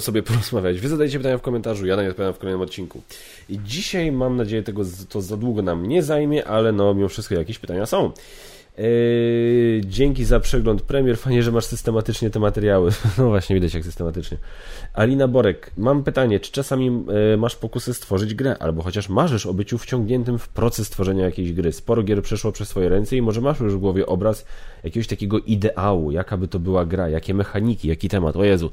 sobie 0.00 0.22
porozmawiać. 0.22 0.80
Wy 0.80 0.88
zadajcie 0.88 1.18
pytania 1.18 1.38
w 1.38 1.42
komentarzu, 1.42 1.86
ja 1.86 1.96
na 1.96 2.02
nie 2.02 2.08
odpowiadam 2.08 2.34
w 2.34 2.38
kolejnym 2.38 2.60
odcinku. 2.60 3.02
I 3.48 3.60
dzisiaj, 3.64 4.12
mam 4.12 4.36
nadzieję, 4.36 4.62
tego 4.62 4.82
to 5.08 5.20
za 5.20 5.36
długo 5.36 5.62
nam 5.62 5.86
nie 5.86 6.02
zajmie, 6.02 6.44
ale 6.44 6.72
no, 6.72 6.94
mimo 6.94 7.08
wszystko 7.08 7.34
jakieś 7.34 7.58
pytania 7.58 7.86
są. 7.86 8.12
Yy, 8.78 9.80
dzięki 9.84 10.24
za 10.24 10.40
przegląd 10.40 10.82
premier. 10.82 11.18
Fajnie, 11.18 11.42
że 11.42 11.52
masz 11.52 11.64
systematycznie 11.64 12.30
te 12.30 12.40
materiały. 12.40 12.90
No 13.18 13.28
właśnie, 13.28 13.54
widać 13.54 13.74
jak 13.74 13.84
systematycznie. 13.84 14.38
Alina 14.94 15.28
Borek, 15.28 15.70
mam 15.76 16.04
pytanie, 16.04 16.40
czy 16.40 16.52
czasami 16.52 16.86
yy, 16.86 17.36
masz 17.36 17.56
pokusy 17.56 17.94
stworzyć 17.94 18.34
grę, 18.34 18.56
albo 18.58 18.82
chociaż 18.82 19.08
marzysz 19.08 19.46
o 19.46 19.54
byciu 19.54 19.78
wciągniętym 19.78 20.38
w 20.38 20.48
proces 20.48 20.90
tworzenia 20.90 21.24
jakiejś 21.24 21.52
gry? 21.52 21.72
Sporo 21.72 22.02
gier 22.02 22.22
przeszło 22.22 22.52
przez 22.52 22.68
twoje 22.68 22.88
ręce 22.88 23.16
i 23.16 23.22
może 23.22 23.40
masz 23.40 23.60
już 23.60 23.74
w 23.74 23.78
głowie 23.78 24.06
obraz 24.06 24.44
jakiegoś 24.84 25.06
takiego 25.06 25.38
ideału, 25.38 26.10
jaka 26.10 26.36
by 26.36 26.48
to 26.48 26.58
była 26.58 26.86
gra, 26.86 27.08
jakie 27.08 27.34
mechaniki, 27.34 27.88
jaki 27.88 28.08
temat. 28.08 28.36
O 28.36 28.44
Jezu, 28.44 28.70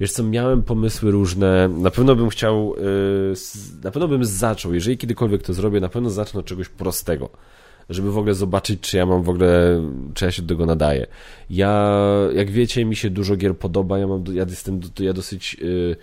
wiesz 0.00 0.12
co, 0.12 0.22
miałem 0.22 0.62
pomysły 0.62 1.10
różne. 1.10 1.68
Na 1.68 1.90
pewno 1.90 2.16
bym 2.16 2.28
chciał, 2.28 2.74
yy, 2.76 3.34
na 3.84 3.90
pewno 3.90 4.08
bym 4.08 4.24
zaczął, 4.24 4.74
jeżeli 4.74 4.98
kiedykolwiek 4.98 5.42
to 5.42 5.54
zrobię, 5.54 5.80
na 5.80 5.88
pewno 5.88 6.10
zacznę 6.10 6.40
od 6.40 6.46
czegoś 6.46 6.68
prostego 6.68 7.30
żeby 7.90 8.12
w 8.12 8.18
ogóle 8.18 8.34
zobaczyć, 8.34 8.80
czy 8.80 8.96
ja 8.96 9.06
mam 9.06 9.22
w 9.22 9.28
ogóle, 9.28 9.82
czy 10.14 10.24
ja 10.24 10.30
się 10.30 10.42
do 10.42 10.48
tego 10.48 10.66
nadaję. 10.66 11.06
Ja, 11.50 12.00
jak 12.34 12.50
wiecie, 12.50 12.84
mi 12.84 12.96
się 12.96 13.10
dużo 13.10 13.36
gier 13.36 13.56
podoba, 13.56 13.98
ja 13.98 14.06
mam, 14.06 14.24
ja 14.32 14.44
jestem, 14.48 14.80
ja 15.00 15.12
dosyć... 15.12 15.54
Yy, 15.54 15.96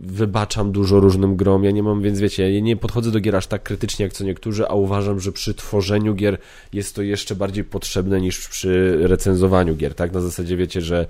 wybaczam 0.00 0.72
dużo 0.72 1.00
różnym 1.00 1.36
grom, 1.36 1.64
ja 1.64 1.70
nie 1.70 1.82
mam, 1.82 2.02
więc 2.02 2.20
wiecie, 2.20 2.52
ja 2.52 2.60
nie 2.60 2.76
podchodzę 2.76 3.10
do 3.10 3.20
gier 3.20 3.36
aż 3.36 3.46
tak 3.46 3.62
krytycznie 3.62 4.02
jak 4.02 4.12
co 4.12 4.24
niektórzy, 4.24 4.68
a 4.68 4.74
uważam, 4.74 5.20
że 5.20 5.32
przy 5.32 5.54
tworzeniu 5.54 6.14
gier 6.14 6.38
jest 6.72 6.94
to 6.94 7.02
jeszcze 7.02 7.34
bardziej 7.34 7.64
potrzebne 7.64 8.20
niż 8.20 8.48
przy 8.48 8.98
recenzowaniu 9.00 9.76
gier, 9.76 9.94
tak? 9.94 10.12
Na 10.12 10.20
zasadzie 10.20 10.56
wiecie, 10.56 10.80
że 10.80 11.06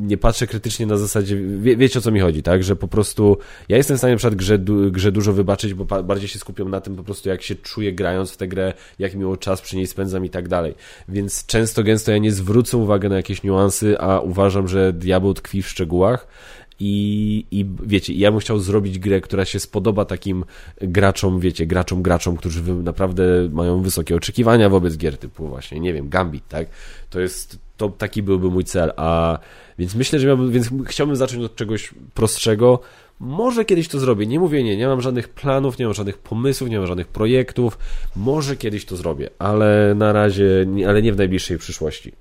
nie 0.00 0.16
patrzę 0.16 0.46
krytycznie 0.46 0.86
na 0.86 0.96
zasadzie, 0.96 1.36
wie, 1.36 1.76
wiecie 1.76 1.98
o 1.98 2.02
co 2.02 2.10
mi 2.10 2.20
chodzi, 2.20 2.42
tak, 2.42 2.62
że 2.62 2.76
po 2.76 2.88
prostu 2.88 3.38
ja 3.68 3.76
jestem 3.76 3.96
w 3.96 4.00
stanie 4.00 4.16
przykład 4.16 4.34
grze, 4.34 4.58
grze 4.90 5.12
dużo 5.12 5.32
wybaczyć, 5.32 5.74
bo 5.74 6.02
bardziej 6.02 6.28
się 6.28 6.38
skupiam 6.38 6.70
na 6.70 6.80
tym 6.80 6.96
po 6.96 7.04
prostu 7.04 7.28
jak 7.28 7.42
się 7.42 7.54
czuję 7.54 7.92
grając 7.92 8.30
w 8.30 8.36
tę 8.36 8.48
grę, 8.48 8.74
jak 8.98 9.14
miło 9.14 9.36
czas 9.36 9.60
przy 9.60 9.76
niej 9.76 9.86
spędzam 9.86 10.24
i 10.24 10.30
tak 10.30 10.48
dalej, 10.48 10.74
więc 11.08 11.46
często, 11.46 11.82
gęsto 11.82 12.12
ja 12.12 12.18
nie 12.18 12.32
zwrócę 12.32 12.76
uwagi 12.76 13.08
na 13.08 13.16
jakieś 13.16 13.42
niuansy, 13.42 14.00
a 14.00 14.20
uważam, 14.20 14.68
że 14.68 14.92
diabeł 14.92 15.34
tkwi 15.34 15.62
w 15.62 15.68
szczegółach. 15.68 16.26
I, 16.82 17.46
I 17.50 17.66
wiecie, 17.82 18.12
ja 18.12 18.30
bym 18.30 18.40
chciał 18.40 18.58
zrobić 18.58 18.98
grę, 18.98 19.20
która 19.20 19.44
się 19.44 19.60
spodoba 19.60 20.04
takim 20.04 20.44
graczom, 20.80 21.40
wiecie, 21.40 21.66
graczom, 21.66 22.02
graczom, 22.02 22.36
którzy 22.36 22.62
naprawdę 22.74 23.48
mają 23.52 23.82
wysokie 23.82 24.16
oczekiwania 24.16 24.68
wobec 24.68 24.96
gier 24.96 25.18
typu 25.18 25.48
właśnie, 25.48 25.80
nie 25.80 25.92
wiem, 25.92 26.08
Gambit, 26.08 26.48
tak? 26.48 26.68
To 27.10 27.20
jest, 27.20 27.58
to 27.80 27.88
taki 27.88 28.22
byłby 28.22 28.50
mój 28.50 28.64
cel, 28.64 28.92
a 28.96 29.38
więc 29.78 29.94
myślę, 29.94 30.18
że 30.18 30.26
miałbym, 30.26 30.50
więc 30.50 30.70
chciałbym 30.86 31.16
zacząć 31.16 31.44
od 31.44 31.56
czegoś 31.56 31.94
prostszego, 32.14 32.80
może 33.20 33.64
kiedyś 33.64 33.88
to 33.88 33.98
zrobię, 33.98 34.26
nie 34.26 34.40
mówię 34.40 34.64
nie, 34.64 34.76
nie 34.76 34.86
mam 34.86 35.00
żadnych 35.00 35.28
planów, 35.28 35.78
nie 35.78 35.84
mam 35.84 35.94
żadnych 35.94 36.18
pomysłów, 36.18 36.70
nie 36.70 36.78
mam 36.78 36.86
żadnych 36.86 37.08
projektów. 37.08 37.78
Może 38.16 38.56
kiedyś 38.56 38.84
to 38.84 38.96
zrobię, 38.96 39.30
ale 39.38 39.94
na 39.96 40.12
razie, 40.12 40.66
ale 40.88 41.02
nie 41.02 41.12
w 41.12 41.16
najbliższej 41.16 41.58
przyszłości. 41.58 42.12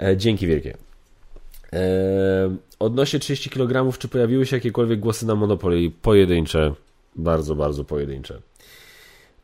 E, 0.00 0.16
dzięki 0.16 0.46
wielkie. 0.46 0.76
E, 1.72 2.56
odnośnie 2.78 3.18
30 3.18 3.50
kg, 3.50 3.98
czy 3.98 4.08
pojawiły 4.08 4.46
się 4.46 4.56
jakiekolwiek 4.56 5.00
głosy 5.00 5.26
na 5.26 5.34
Monopoly? 5.34 5.90
Pojedyncze, 6.02 6.74
bardzo, 7.16 7.54
bardzo 7.54 7.84
pojedyncze. 7.84 8.40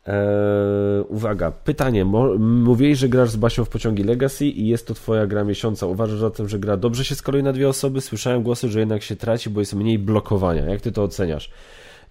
Eee, 0.07 1.03
uwaga, 1.09 1.51
pytanie. 1.51 2.05
Mówiłeś, 2.39 2.97
że 2.97 3.09
grasz 3.09 3.29
z 3.29 3.35
Basią 3.35 3.65
w 3.65 3.69
pociągi 3.69 4.03
Legacy 4.03 4.45
i 4.45 4.67
jest 4.67 4.87
to 4.87 4.93
twoja 4.93 5.27
gra 5.27 5.43
miesiąca. 5.43 5.85
Uważasz 5.85 6.19
zatem, 6.19 6.49
że 6.49 6.59
gra 6.59 6.77
dobrze 6.77 7.05
się 7.05 7.15
skaluje 7.15 7.43
na 7.43 7.53
dwie 7.53 7.69
osoby? 7.69 8.01
Słyszałem 8.01 8.43
głosy, 8.43 8.69
że 8.69 8.79
jednak 8.79 9.03
się 9.03 9.15
traci, 9.15 9.49
bo 9.49 9.59
jest 9.59 9.73
mniej 9.73 9.99
blokowania. 9.99 10.65
Jak 10.65 10.81
ty 10.81 10.91
to 10.91 11.03
oceniasz? 11.03 11.51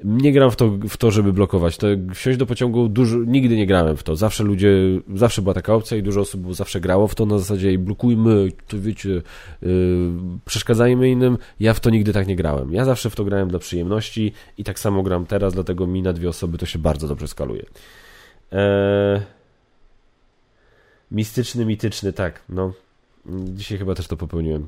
Nie 0.04 0.32
gram 0.32 0.50
w 0.50 0.56
to, 0.56 0.70
w 0.88 0.96
to 0.96 1.10
żeby 1.10 1.32
blokować. 1.32 1.76
To 1.76 1.86
wsiąść 2.14 2.38
do 2.38 2.46
pociągu 2.46 2.88
dużo, 2.88 3.18
nigdy 3.18 3.56
nie 3.56 3.66
grałem 3.66 3.96
w 3.96 4.02
to. 4.02 4.16
Zawsze 4.16 4.44
ludzie, 4.44 4.72
zawsze 5.14 5.42
była 5.42 5.54
taka 5.54 5.74
opcja 5.74 5.96
i 5.96 6.02
dużo 6.02 6.20
osób 6.20 6.54
zawsze 6.54 6.80
grało 6.80 7.08
w 7.08 7.14
to 7.14 7.26
na 7.26 7.38
zasadzie 7.38 7.78
blokujmy, 7.78 8.48
to 8.68 8.80
wiecie, 8.80 9.08
yy, 9.08 9.70
przeszkadzajmy 10.44 11.10
innym. 11.10 11.38
Ja 11.60 11.74
w 11.74 11.80
to 11.80 11.90
nigdy 11.90 12.12
tak 12.12 12.26
nie 12.26 12.36
grałem. 12.36 12.72
Ja 12.72 12.84
zawsze 12.84 13.10
w 13.10 13.16
to 13.16 13.24
grałem 13.24 13.48
dla 13.48 13.58
przyjemności 13.58 14.32
i 14.58 14.64
tak 14.64 14.78
samo 14.78 15.02
gram 15.02 15.26
teraz, 15.26 15.54
dlatego 15.54 15.86
mi 15.86 16.02
na 16.02 16.12
dwie 16.12 16.28
osoby 16.28 16.58
to 16.58 16.66
się 16.66 16.78
bardzo 16.78 17.08
dobrze 17.08 17.28
skaluje. 17.28 17.62
Eee... 18.52 19.20
Mistyczny, 21.10 21.66
mityczny, 21.66 22.12
tak, 22.12 22.42
no. 22.48 22.72
Dzisiaj 23.26 23.78
chyba 23.78 23.94
też 23.94 24.06
to 24.06 24.16
popełniłem. 24.16 24.66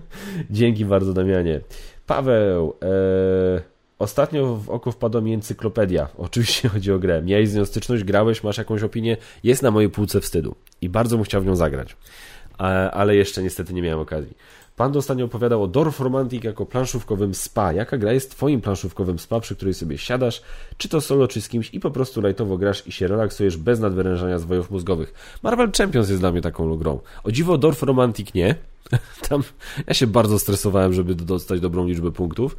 Dzięki 0.50 0.84
bardzo, 0.84 1.12
Damianie. 1.12 1.60
Paweł, 2.06 2.74
eee... 2.82 3.79
Ostatnio 4.00 4.56
w 4.56 4.70
oko 4.70 4.92
wpadła 4.92 5.20
mi 5.20 5.34
encyklopedia. 5.34 6.08
Oczywiście 6.18 6.68
chodzi 6.68 6.92
o 6.92 6.98
grę. 6.98 7.22
Miałeś 7.22 7.48
z 7.48 7.54
nią 7.54 7.64
styczność, 7.64 8.04
grałeś, 8.04 8.44
masz 8.44 8.58
jakąś 8.58 8.82
opinię. 8.82 9.16
Jest 9.44 9.62
na 9.62 9.70
mojej 9.70 9.90
półce 9.90 10.20
wstydu. 10.20 10.54
I 10.80 10.88
bardzo 10.88 11.16
bym 11.16 11.24
chciał 11.24 11.42
w 11.42 11.46
nią 11.46 11.56
zagrać. 11.56 11.96
Ale 12.92 13.16
jeszcze 13.16 13.42
niestety 13.42 13.74
nie 13.74 13.82
miałem 13.82 14.00
okazji. 14.00 14.34
Pan 14.76 14.96
ostatnio 14.96 15.24
opowiadał 15.24 15.62
o 15.62 15.66
Dorf 15.66 16.00
Romantic 16.00 16.44
jako 16.44 16.66
planszówkowym 16.66 17.34
spa. 17.34 17.72
Jaka 17.72 17.98
gra 17.98 18.12
jest 18.12 18.30
twoim 18.30 18.60
planszówkowym 18.60 19.18
spa, 19.18 19.40
przy 19.40 19.56
której 19.56 19.74
sobie 19.74 19.98
siadasz, 19.98 20.42
czy 20.76 20.88
to 20.88 21.00
solo, 21.00 21.28
czy 21.28 21.40
z 21.40 21.48
kimś 21.48 21.74
i 21.74 21.80
po 21.80 21.90
prostu 21.90 22.20
lajtowo 22.20 22.58
grasz 22.58 22.86
i 22.86 22.92
się 22.92 23.06
relaksujesz 23.06 23.56
bez 23.56 23.80
nadwyrężania 23.80 24.38
zwojów 24.38 24.70
mózgowych. 24.70 25.38
Marvel 25.42 25.72
Champions 25.78 26.08
jest 26.08 26.22
dla 26.22 26.32
mnie 26.32 26.40
taką 26.40 26.76
grą. 26.76 27.00
O 27.24 27.32
dziwo 27.32 27.58
Dorf 27.58 27.82
Romantic 27.82 28.34
nie. 28.34 28.54
Tam 29.28 29.42
ja 29.86 29.94
się 29.94 30.06
bardzo 30.06 30.38
stresowałem, 30.38 30.92
żeby 30.92 31.14
dostać 31.14 31.60
dobrą 31.60 31.86
liczbę 31.86 32.12
punktów. 32.12 32.56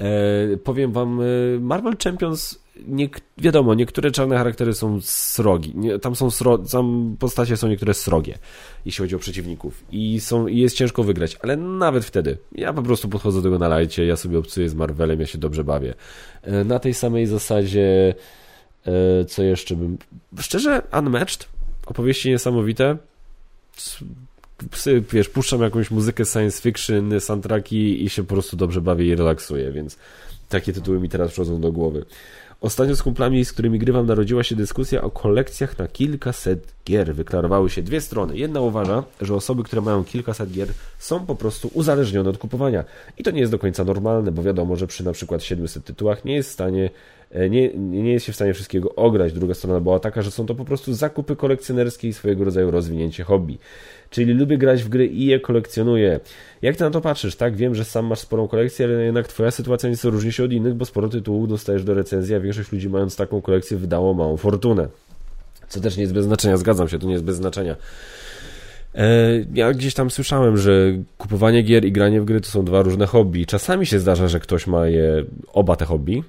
E, 0.00 0.56
powiem 0.56 0.92
wam, 0.92 1.20
e, 1.20 1.24
Marvel 1.60 1.96
Champions, 2.04 2.64
nie, 2.86 3.08
wiadomo, 3.38 3.74
niektóre 3.74 4.10
czarne 4.10 4.36
charaktery 4.36 4.74
są 4.74 5.00
srogi. 5.00 5.72
Nie, 5.76 5.98
tam 5.98 6.16
są 6.16 6.30
sro, 6.30 6.58
tam 6.58 7.16
postacie 7.18 7.56
są 7.56 7.68
niektóre 7.68 7.94
srogie, 7.94 8.38
jeśli 8.84 9.02
chodzi 9.02 9.16
o 9.16 9.18
przeciwników. 9.18 9.84
I, 9.92 10.20
są, 10.20 10.46
I 10.46 10.58
jest 10.58 10.76
ciężko 10.76 11.02
wygrać, 11.02 11.38
ale 11.42 11.56
nawet 11.56 12.04
wtedy. 12.04 12.38
Ja 12.52 12.72
po 12.72 12.82
prostu 12.82 13.08
podchodzę 13.08 13.38
do 13.38 13.42
tego 13.42 13.58
na 13.58 13.68
lajcie, 13.68 14.06
ja 14.06 14.16
sobie 14.16 14.38
obcuję 14.38 14.68
z 14.68 14.74
Marvelem, 14.74 15.20
ja 15.20 15.26
się 15.26 15.38
dobrze 15.38 15.64
bawię. 15.64 15.94
E, 16.42 16.64
na 16.64 16.78
tej 16.78 16.94
samej 16.94 17.26
zasadzie, 17.26 18.14
e, 18.86 19.24
co 19.24 19.42
jeszcze 19.42 19.76
bym... 19.76 19.98
Szczerze, 20.38 20.82
Unmatched, 20.98 21.48
opowieści 21.86 22.30
niesamowite 22.30 22.96
wiesz, 25.12 25.28
puszczam 25.28 25.62
jakąś 25.62 25.90
muzykę 25.90 26.24
science 26.24 26.62
fiction, 26.62 27.20
soundtracki 27.20 28.04
i 28.04 28.08
się 28.08 28.22
po 28.22 28.34
prostu 28.34 28.56
dobrze 28.56 28.80
bawię 28.80 29.06
i 29.06 29.14
relaksuję, 29.14 29.72
więc 29.72 29.98
takie 30.48 30.72
tytuły 30.72 31.00
mi 31.00 31.08
teraz 31.08 31.30
przychodzą 31.30 31.60
do 31.60 31.72
głowy. 31.72 32.04
Ostatnio 32.60 32.96
z 32.96 33.02
kumplami, 33.02 33.44
z 33.44 33.52
którymi 33.52 33.78
grywam, 33.78 34.06
narodziła 34.06 34.42
się 34.42 34.56
dyskusja 34.56 35.02
o 35.02 35.10
kolekcjach 35.10 35.78
na 35.78 35.88
kilkaset 35.88 36.73
gier. 36.84 37.14
Wyklarowały 37.14 37.70
się 37.70 37.82
dwie 37.82 38.00
strony. 38.00 38.36
Jedna 38.36 38.60
uważa, 38.60 39.04
że 39.20 39.34
osoby, 39.34 39.62
które 39.62 39.82
mają 39.82 40.04
kilkaset 40.04 40.50
gier, 40.50 40.68
są 40.98 41.26
po 41.26 41.34
prostu 41.34 41.70
uzależnione 41.74 42.30
od 42.30 42.38
kupowania. 42.38 42.84
I 43.18 43.22
to 43.22 43.30
nie 43.30 43.40
jest 43.40 43.52
do 43.52 43.58
końca 43.58 43.84
normalne, 43.84 44.32
bo 44.32 44.42
wiadomo, 44.42 44.76
że 44.76 44.86
przy 44.86 45.04
na 45.04 45.12
przykład 45.12 45.42
700 45.42 45.84
tytułach 45.84 46.24
nie 46.24 46.34
jest 46.34 46.50
w 46.50 46.52
stanie 46.52 46.90
e, 47.30 47.50
nie, 47.50 47.74
nie 47.74 48.12
jest 48.12 48.26
się 48.26 48.32
w 48.32 48.34
stanie 48.34 48.54
wszystkiego 48.54 48.94
ograć. 48.94 49.32
Druga 49.32 49.54
strona 49.54 49.80
była 49.80 50.00
taka, 50.00 50.22
że 50.22 50.30
są 50.30 50.46
to 50.46 50.54
po 50.54 50.64
prostu 50.64 50.94
zakupy 50.94 51.36
kolekcjonerskie 51.36 52.08
i 52.08 52.12
swojego 52.12 52.44
rodzaju 52.44 52.70
rozwinięcie 52.70 53.24
hobby. 53.24 53.58
Czyli 54.10 54.32
lubię 54.32 54.58
grać 54.58 54.82
w 54.82 54.88
gry 54.88 55.06
i 55.06 55.26
je 55.26 55.40
kolekcjonuję. 55.40 56.20
Jak 56.62 56.76
ty 56.76 56.84
na 56.84 56.90
to 56.90 57.00
patrzysz? 57.00 57.36
Tak, 57.36 57.56
wiem, 57.56 57.74
że 57.74 57.84
sam 57.84 58.06
masz 58.06 58.18
sporą 58.18 58.48
kolekcję, 58.48 58.86
ale 58.86 59.04
jednak 59.04 59.28
twoja 59.28 59.50
sytuacja 59.50 59.90
nieco 59.90 60.10
różni 60.10 60.32
się 60.32 60.44
od 60.44 60.52
innych, 60.52 60.74
bo 60.74 60.84
sporo 60.84 61.08
tytułów 61.08 61.48
dostajesz 61.48 61.84
do 61.84 61.94
recenzji, 61.94 62.34
a 62.34 62.40
większość 62.40 62.72
ludzi 62.72 62.88
mając 62.88 63.16
taką 63.16 63.42
kolekcję 63.42 63.76
wydało 63.76 64.14
małą 64.14 64.36
fortunę. 64.36 64.88
Co 65.68 65.80
też 65.80 65.96
nie 65.96 66.02
jest 66.02 66.14
bez 66.14 66.24
znaczenia, 66.24 66.56
zgadzam 66.56 66.88
się, 66.88 66.98
to 66.98 67.06
nie 67.06 67.12
jest 67.12 67.24
bez 67.24 67.36
znaczenia. 67.36 67.76
E, 68.94 69.06
ja 69.54 69.72
gdzieś 69.72 69.94
tam 69.94 70.10
słyszałem, 70.10 70.56
że 70.56 70.72
kupowanie 71.18 71.62
gier 71.62 71.84
i 71.84 71.92
granie 71.92 72.20
w 72.20 72.24
gry 72.24 72.40
to 72.40 72.48
są 72.48 72.64
dwa 72.64 72.82
różne 72.82 73.06
hobby. 73.06 73.46
Czasami 73.46 73.86
się 73.86 73.98
zdarza, 73.98 74.28
że 74.28 74.40
ktoś 74.40 74.66
ma 74.66 74.86
je 74.86 75.24
oba 75.52 75.76
te 75.76 75.84
hobby, 75.84 76.22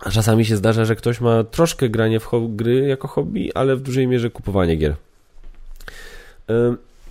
a 0.00 0.10
czasami 0.10 0.44
się 0.44 0.56
zdarza, 0.56 0.84
że 0.84 0.96
ktoś 0.96 1.20
ma 1.20 1.44
troszkę 1.44 1.88
granie 1.88 2.20
w 2.20 2.30
gry 2.48 2.86
jako 2.86 3.08
hobby, 3.08 3.52
ale 3.54 3.76
w 3.76 3.80
dużej 3.80 4.06
mierze 4.06 4.30
kupowanie 4.30 4.76
gier. 4.76 4.94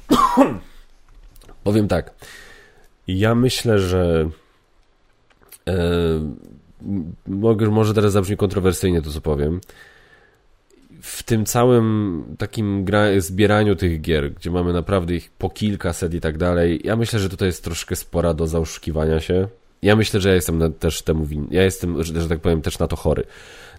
Powiem 1.63 1.87
tak. 1.87 2.13
Ja 3.07 3.35
myślę, 3.35 3.79
że 3.79 4.29
mogę, 7.27 7.69
może 7.69 7.93
teraz 7.93 8.13
zabrzmi 8.13 8.37
kontrowersyjnie 8.37 9.01
to, 9.01 9.11
co 9.11 9.21
powiem. 9.21 9.61
W 11.01 11.23
tym 11.23 11.45
całym 11.45 12.23
takim 12.37 12.85
gra, 12.85 13.05
zbieraniu 13.17 13.75
tych 13.75 14.01
gier, 14.01 14.33
gdzie 14.33 14.51
mamy 14.51 14.73
naprawdę 14.73 15.15
ich 15.15 15.31
po 15.31 15.49
kilkaset 15.49 16.13
i 16.13 16.21
tak 16.21 16.37
dalej, 16.37 16.81
ja 16.83 16.95
myślę, 16.95 17.19
że 17.19 17.29
tutaj 17.29 17.47
jest 17.47 17.63
troszkę 17.63 17.95
spora 17.95 18.33
do 18.33 18.59
oszukiwania 18.59 19.19
się. 19.19 19.47
Ja 19.81 19.95
myślę, 19.95 20.21
że 20.21 20.29
ja 20.29 20.35
jestem 20.35 20.73
też 20.73 21.01
temu 21.01 21.25
winny. 21.25 21.47
Ja 21.51 21.63
jestem, 21.63 22.03
że, 22.03 22.21
że 22.21 22.29
tak 22.29 22.39
powiem, 22.39 22.61
też 22.61 22.79
na 22.79 22.87
to 22.87 22.95
chory. 22.95 23.23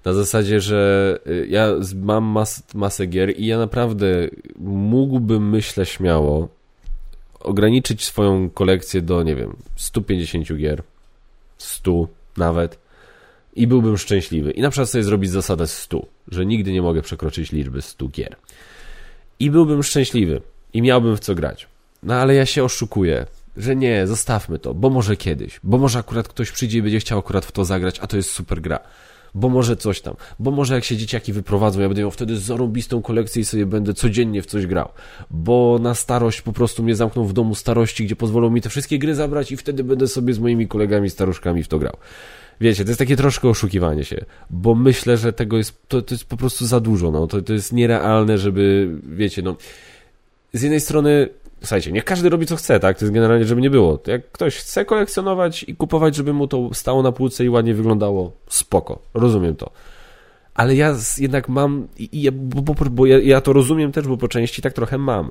Na 0.05 0.13
zasadzie, 0.13 0.61
że 0.61 1.19
y, 1.27 1.47
ja 1.51 1.69
mam 1.97 2.25
mas, 2.25 2.63
masę 2.75 3.07
gier 3.07 3.39
i 3.39 3.47
ja 3.47 3.59
naprawdę 3.59 4.29
mógłbym, 4.59 5.51
myślę 5.51 5.87
śmiało, 5.87 6.49
ograniczyć 7.41 8.05
swoją 8.05 8.51
kolekcję 8.51 9.03
do, 9.03 9.23
nie 9.23 9.37
wiem, 9.37 9.57
150 9.77 10.57
gier, 10.57 10.83
100 11.59 12.09
nawet 12.37 12.79
i 13.57 13.67
byłbym 13.67 13.99
szczęśliwy. 13.99 14.51
I 14.51 14.63
na 14.63 14.71
przykład 14.71 14.91
sobie 14.91 15.05
zrobić 15.05 15.31
zasadę 15.31 15.67
100, 15.67 16.07
że 16.29 16.47
nigdy 16.47 16.73
nie 16.73 16.83
mogę 16.83 17.03
przekroczyć 17.03 17.53
liczby 17.53 17.83
100 17.83 18.09
gier. 18.09 18.37
I 19.41 19.51
byłbym 19.51 19.83
szczęśliwy 19.83 20.41
i 20.73 20.83
miałbym 20.83 21.17
w 21.17 21.21
co 21.21 21.35
grać. 21.35 21.69
No 22.03 22.15
ale 22.15 22.35
ja 22.35 22.47
się 22.47 22.65
oszukuję, 22.65 23.27
że 23.57 23.77
nie, 23.77 24.07
zostawmy 24.07 24.59
to, 24.59 24.75
bo 24.75 24.91
może 24.91 25.17
kiedyś, 25.17 25.61
bo 25.63 25.79
może 25.79 25.99
akurat 25.99 26.29
ktoś 26.29 26.51
przyjdzie 26.51 26.79
i 26.79 26.83
będzie 26.83 27.01
chciał 27.01 27.19
akurat 27.19 27.45
w 27.45 27.53
to 27.53 27.65
zagrać, 27.65 27.99
a 28.01 28.07
to 28.07 28.17
jest 28.17 28.31
super 28.31 28.61
gra 28.61 28.81
bo 29.35 29.49
może 29.49 29.77
coś 29.77 30.01
tam, 30.01 30.15
bo 30.39 30.51
może 30.51 30.75
jak 30.75 30.85
się 30.85 30.97
dzieciaki 30.97 31.33
wyprowadzą, 31.33 31.81
ja 31.81 31.89
będę 31.89 32.03
miał 32.03 32.11
wtedy 32.11 32.39
zarobistą 32.39 33.03
kolekcję 33.03 33.43
i 33.43 33.45
sobie 33.45 33.67
będę 33.67 33.95
codziennie 33.95 34.43
w 34.43 34.47
coś 34.47 34.67
grał, 34.67 34.89
bo 35.31 35.79
na 35.83 35.95
starość 35.95 36.43
po 36.43 36.53
prostu 36.53 36.83
mnie 36.83 36.95
zamkną 36.95 37.25
w 37.25 37.33
domu 37.33 37.55
starości, 37.55 38.05
gdzie 38.05 38.17
pozwolą 38.17 38.51
mi 38.51 38.61
te 38.61 38.69
wszystkie 38.69 38.99
gry 38.99 39.15
zabrać 39.15 39.53
i 39.53 39.57
wtedy 39.57 39.85
będę 39.85 40.09
sobie 40.09 40.35
z 40.35 40.39
moimi 40.39 40.69
kolegami 40.69 41.11
staruszkami 41.11 41.63
w 41.63 41.69
to 41.69 41.79
grał. 41.79 41.97
Wiecie, 42.61 42.85
to 42.85 42.91
jest 42.91 42.99
takie 42.99 43.17
troszkę 43.17 43.49
oszukiwanie 43.49 44.05
się, 44.05 44.25
bo 44.51 44.75
myślę, 44.75 45.17
że 45.17 45.33
tego 45.33 45.57
jest, 45.57 45.89
to, 45.89 46.03
to 46.03 46.15
jest 46.15 46.25
po 46.25 46.37
prostu 46.37 46.67
za 46.67 46.81
dużo, 46.81 47.11
no, 47.11 47.27
to, 47.27 47.43
to 47.43 47.53
jest 47.53 47.73
nierealne, 47.73 48.39
żeby, 48.39 48.97
wiecie, 49.03 49.43
no, 49.43 49.57
z 50.53 50.63
jednej 50.63 50.81
strony 50.81 51.29
Słuchajcie, 51.61 51.93
niech 51.93 52.05
każdy 52.05 52.29
robi 52.29 52.47
co 52.47 52.57
chce, 52.57 52.81
tak? 52.81 52.99
To 52.99 53.05
jest 53.05 53.15
generalnie, 53.15 53.45
żeby 53.45 53.61
nie 53.61 53.71
było. 53.71 53.99
Jak 54.07 54.33
ktoś 54.33 54.57
chce 54.57 54.85
kolekcjonować 54.85 55.63
i 55.63 55.77
kupować, 55.77 56.17
żeby 56.17 56.33
mu 56.33 56.49
to 56.49 56.71
stało 56.73 57.03
na 57.03 57.13
półce 57.13 57.45
i 57.45 57.49
ładnie 57.49 57.75
wyglądało, 57.75 58.33
spoko. 58.49 58.99
Rozumiem 59.15 59.57
to. 59.57 59.71
Ale 60.55 60.75
ja 60.75 60.97
jednak 61.19 61.49
mam, 61.49 61.89
i 61.99 62.23
ja, 62.23 62.31
bo, 62.35 62.63
bo, 62.63 62.85
bo 62.91 63.07
ja, 63.07 63.19
ja, 63.19 63.41
to 63.41 63.53
rozumiem 63.53 63.93
też, 63.93 64.09
bo 64.09 64.17
po 64.17 64.29
części 64.29 64.63
tak 64.63 64.73
trochę 64.73 64.99
mam. 64.99 65.31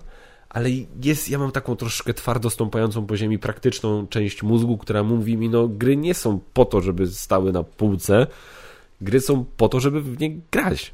Ale 0.50 0.70
jest, 1.04 1.30
ja 1.30 1.40
mam 1.40 1.52
taką 1.52 1.76
troszkę 1.76 2.14
twardo 2.14 2.50
stąpającą 2.50 3.06
po 3.06 3.18
ziemi 3.18 3.40
praktyczną 3.40 4.08
część 4.08 4.44
mózgu, 4.44 4.78
która 4.78 5.04
mówi 5.04 5.38
mi, 5.38 5.50
no 5.50 5.68
gry 5.68 5.98
nie 5.98 6.14
są 6.14 6.40
po 6.54 6.66
to, 6.66 6.82
żeby 6.82 7.08
stały 7.08 7.52
na 7.52 7.64
półce, 7.64 8.28
gry 9.02 9.22
są 9.22 9.46
po 9.58 9.70
to, 9.70 9.80
żeby 9.80 10.02
w 10.02 10.20
nie 10.20 10.32
grać. 10.52 10.94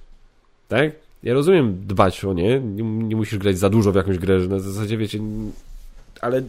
Tak? 0.68 0.92
Ja 1.24 1.34
rozumiem 1.34 1.88
dbać 1.88 2.26
o 2.26 2.34
nie, 2.34 2.60
nie, 2.60 2.84
nie 2.84 3.16
musisz 3.16 3.40
grać 3.40 3.58
za 3.58 3.70
dużo 3.70 3.92
w 3.92 3.96
jakąś 3.96 4.18
grę, 4.18 4.40
że 4.40 4.48
na 4.48 4.60
zasadzie 4.60 4.98
wiecie, 4.98 5.20
ale 6.22 6.44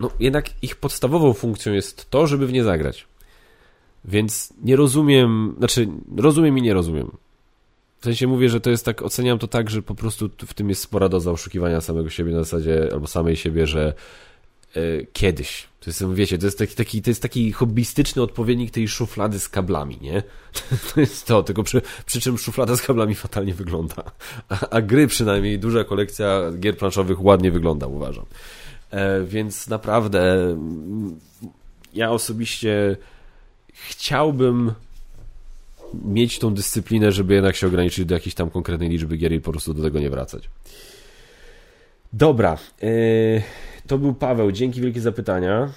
no 0.00 0.10
jednak 0.20 0.50
ich 0.62 0.76
podstawową 0.76 1.32
funkcją 1.32 1.72
jest 1.72 2.10
to, 2.10 2.26
żeby 2.26 2.46
w 2.46 2.52
nie 2.52 2.64
zagrać. 2.64 3.06
Więc 4.04 4.52
nie 4.62 4.76
rozumiem, 4.76 5.54
znaczy 5.58 5.88
rozumiem 6.16 6.58
i 6.58 6.62
nie 6.62 6.74
rozumiem. 6.74 7.10
W 8.00 8.04
sensie 8.04 8.26
mówię, 8.26 8.48
że 8.48 8.60
to 8.60 8.70
jest 8.70 8.84
tak, 8.84 9.02
oceniam 9.02 9.38
to 9.38 9.48
tak, 9.48 9.70
że 9.70 9.82
po 9.82 9.94
prostu 9.94 10.30
w 10.46 10.54
tym 10.54 10.68
jest 10.68 10.82
spora 10.82 11.08
doza 11.08 11.30
oszukiwania 11.30 11.80
samego 11.80 12.10
siebie 12.10 12.32
na 12.32 12.38
zasadzie, 12.38 12.88
albo 12.92 13.06
samej 13.06 13.36
siebie, 13.36 13.66
że 13.66 13.94
e, 14.76 14.80
kiedyś. 15.12 15.68
To 15.80 15.90
jest, 15.90 16.14
wiecie, 16.14 16.38
to 16.38 16.46
jest 16.46 16.58
taki, 16.58 16.74
taki, 16.74 17.02
to 17.02 17.10
jest 17.10 17.22
taki 17.22 17.52
hobbystyczny 17.52 18.22
odpowiednik 18.22 18.70
tej 18.70 18.88
szuflady 18.88 19.40
z 19.40 19.48
kablami, 19.48 19.98
nie? 20.00 20.22
To 20.94 21.00
jest 21.00 21.26
to, 21.26 21.42
tylko 21.42 21.62
przy, 21.62 21.82
przy 22.06 22.20
czym 22.20 22.38
szuflada 22.38 22.76
z 22.76 22.82
kablami 22.82 23.14
fatalnie 23.14 23.54
wygląda. 23.54 24.02
A, 24.48 24.68
a 24.70 24.82
gry 24.82 25.06
przynajmniej, 25.06 25.58
duża 25.58 25.84
kolekcja 25.84 26.42
gier 26.60 26.76
planszowych 26.76 27.24
ładnie 27.24 27.50
wygląda, 27.50 27.86
uważam. 27.86 28.24
E, 28.90 29.24
więc 29.24 29.68
naprawdę 29.68 30.32
mm, 30.50 31.20
ja 31.94 32.10
osobiście 32.10 32.96
chciałbym 33.72 34.72
mieć 36.04 36.38
tą 36.38 36.54
dyscyplinę, 36.54 37.12
żeby 37.12 37.34
jednak 37.34 37.56
się 37.56 37.66
ograniczyć 37.66 38.04
do 38.04 38.14
jakiejś 38.14 38.34
tam 38.34 38.50
konkretnej 38.50 38.88
liczby 38.88 39.16
gier 39.16 39.32
i 39.32 39.40
po 39.40 39.50
prostu 39.50 39.74
do 39.74 39.82
tego 39.82 40.00
nie 40.00 40.10
wracać. 40.10 40.50
Dobra, 42.12 42.58
yy, 42.82 43.42
to 43.86 43.98
był 43.98 44.14
Paweł. 44.14 44.52
Dzięki 44.52 44.80
wielkie 44.80 45.00
za 45.00 45.12
pytania. 45.12 45.72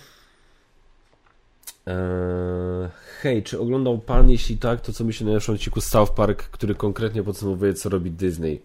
Yy, 1.88 1.94
hej, 3.22 3.44
czy 3.44 3.60
oglądał 3.60 4.00
Pan? 4.00 4.30
Jeśli 4.30 4.58
tak, 4.58 4.82
to 4.82 4.94
co 4.94 5.04
myśli 5.04 5.24
o 5.24 5.26
najlepszym 5.26 5.56
odcinku 5.56 5.82
South 5.82 6.14
Park, 6.14 6.44
który 6.44 6.76
konkretnie 6.76 7.24
podsumowuje, 7.24 7.74
co 7.74 7.90
robi 7.90 8.12
Disney? 8.12 8.62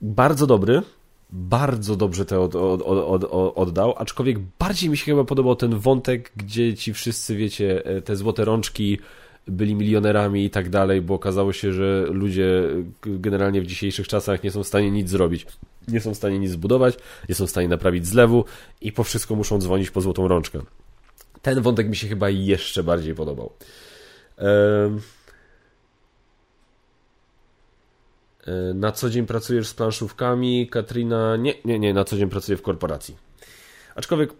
Bardzo 0.00 0.46
dobry. 0.46 0.82
Bardzo 1.30 1.96
dobrze 1.96 2.24
to 2.24 2.42
od, 2.42 2.54
od, 2.54 2.82
od, 2.82 3.24
oddał, 3.56 3.94
aczkolwiek 3.98 4.38
bardziej 4.58 4.90
mi 4.90 4.96
się 4.96 5.04
chyba 5.04 5.24
podobał 5.24 5.56
ten 5.56 5.78
wątek, 5.78 6.32
gdzie 6.36 6.74
ci 6.74 6.92
wszyscy, 6.94 7.36
wiecie, 7.36 7.84
e, 7.84 8.02
te 8.02 8.16
złote 8.16 8.44
rączki 8.44 8.98
byli 9.48 9.74
milionerami 9.74 10.44
i 10.44 10.50
tak 10.50 10.70
dalej, 10.70 11.02
bo 11.02 11.14
okazało 11.14 11.52
się, 11.52 11.72
że 11.72 12.06
ludzie 12.10 12.62
generalnie 13.02 13.62
w 13.62 13.66
dzisiejszych 13.66 14.08
czasach 14.08 14.42
nie 14.42 14.50
są 14.50 14.62
w 14.62 14.66
stanie 14.66 14.90
nic 14.90 15.08
zrobić. 15.10 15.46
Nie 15.88 16.00
są 16.00 16.14
w 16.14 16.16
stanie 16.16 16.38
nic 16.38 16.50
zbudować, 16.50 16.94
nie 17.28 17.34
są 17.34 17.46
w 17.46 17.50
stanie 17.50 17.68
naprawić 17.68 18.06
zlewu 18.06 18.44
i 18.80 18.92
po 18.92 19.04
wszystko 19.04 19.34
muszą 19.34 19.58
dzwonić 19.58 19.90
po 19.90 20.00
złotą 20.00 20.28
rączkę. 20.28 20.60
Ten 21.42 21.60
wątek 21.60 21.88
mi 21.88 21.96
się 21.96 22.08
chyba 22.08 22.30
jeszcze 22.30 22.82
bardziej 22.82 23.14
podobał. 23.14 23.52
Na 28.74 28.92
co 28.92 29.10
dzień 29.10 29.26
pracujesz 29.26 29.68
z 29.68 29.74
planszówkami? 29.74 30.68
Katrina, 30.68 31.36
nie, 31.36 31.54
nie, 31.64 31.78
nie, 31.78 31.94
na 31.94 32.04
co 32.04 32.16
dzień 32.16 32.28
pracuję 32.28 32.58
w 32.58 32.62
korporacji. 32.62 33.16
Aczkolwiek 33.94 34.30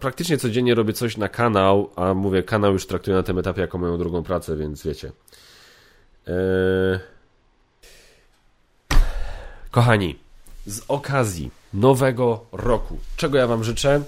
praktycznie 0.00 0.38
codziennie 0.38 0.74
robię 0.74 0.92
coś 0.92 1.16
na 1.16 1.28
kanał, 1.28 1.90
a 1.96 2.14
mówię, 2.14 2.42
kanał 2.42 2.72
już 2.72 2.86
traktuję 2.86 3.16
na 3.16 3.22
tym 3.22 3.38
etapie 3.38 3.60
jako 3.60 3.78
moją 3.78 3.98
drugą 3.98 4.22
pracę, 4.22 4.56
więc 4.56 4.82
wiecie. 4.82 5.12
Eee... 6.26 6.98
Kochani, 9.70 10.18
z 10.66 10.80
okazji 10.88 11.50
nowego 11.74 12.46
roku, 12.52 12.98
czego 13.16 13.38
ja 13.38 13.46
Wam 13.46 13.64
życzę? 13.64 14.02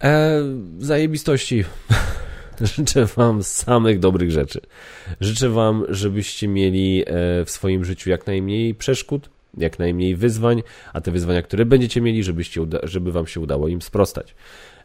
Eee, 0.00 0.42
zajebistości. 0.78 1.64
życzę 2.60 3.06
Wam 3.06 3.42
samych 3.42 3.98
dobrych 3.98 4.30
rzeczy. 4.30 4.60
Życzę 5.20 5.48
Wam, 5.48 5.84
żebyście 5.88 6.48
mieli 6.48 7.02
e, 7.02 7.04
w 7.44 7.50
swoim 7.50 7.84
życiu 7.84 8.10
jak 8.10 8.26
najmniej 8.26 8.74
przeszkód, 8.74 9.30
jak 9.58 9.78
najmniej 9.78 10.16
wyzwań, 10.16 10.62
a 10.92 11.00
te 11.00 11.10
wyzwania, 11.10 11.42
które 11.42 11.64
będziecie 11.64 12.00
mieli, 12.00 12.22
żebyście 12.22 12.66
żeby 12.82 13.12
wam 13.12 13.26
się 13.26 13.40
udało 13.40 13.68
im 13.68 13.82
sprostać. 13.82 14.34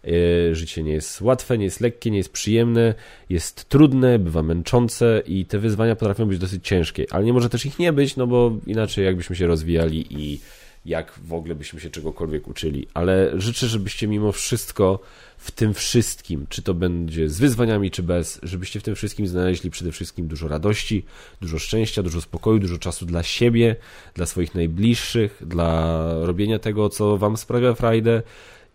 E, 0.04 0.56
życie 0.56 0.84
nie 0.84 0.94
jest 0.94 1.22
łatwe, 1.22 1.58
nie 1.58 1.66
jest 1.66 1.82
lekkie, 1.82 2.12
nie 2.12 2.18
jest 2.18 2.32
przyjemne, 2.32 2.94
jest 3.30 3.70
trudne, 3.70 4.20
bywa 4.20 4.44
męczące 4.44 5.22
i 5.26 5.46
te 5.46 5.60
wyzwania 5.60 5.96
potrafią 5.96 6.26
być 6.26 6.40
dosyć 6.40 6.68
ciężkie, 6.68 7.06
ale 7.10 7.26
nie 7.26 7.34
może 7.34 7.50
też 7.50 7.66
ich 7.66 7.80
nie 7.80 7.94
być, 7.94 8.16
no 8.16 8.28
bo 8.28 8.58
inaczej 8.68 9.06
jakbyśmy 9.06 9.36
się 9.36 9.48
rozwijali 9.48 10.06
i 10.10 10.40
jak 10.86 11.12
w 11.12 11.34
ogóle 11.34 11.56
byśmy 11.56 11.80
się 11.80 11.90
czegokolwiek 11.90 12.48
uczyli. 12.48 12.88
Ale 12.94 13.32
życzę, 13.36 13.68
żebyście 13.68 14.08
mimo 14.08 14.32
wszystko 14.32 15.00
w 15.38 15.52
tym 15.52 15.74
wszystkim, 15.74 16.46
czy 16.50 16.62
to 16.62 16.74
będzie 16.74 17.30
z 17.30 17.40
wyzwaniami, 17.40 17.92
czy 17.92 18.04
bez, 18.04 18.40
żebyście 18.44 18.80
w 18.80 18.84
tym 18.84 18.96
wszystkim 18.96 19.28
znaleźli 19.28 19.72
przede 19.72 19.92
wszystkim 19.92 20.28
dużo 20.28 20.48
radości, 20.48 21.06
dużo 21.42 21.60
szczęścia, 21.60 22.04
dużo 22.04 22.22
spokoju, 22.22 22.60
dużo 22.60 22.78
czasu 22.78 23.06
dla 23.06 23.24
siebie, 23.24 23.76
dla 24.14 24.26
swoich 24.26 24.56
najbliższych, 24.56 25.44
dla 25.46 26.04
robienia 26.26 26.60
tego, 26.60 26.90
co 26.90 27.18
wam 27.18 27.38
sprawia 27.38 27.74
frajdę 27.74 28.22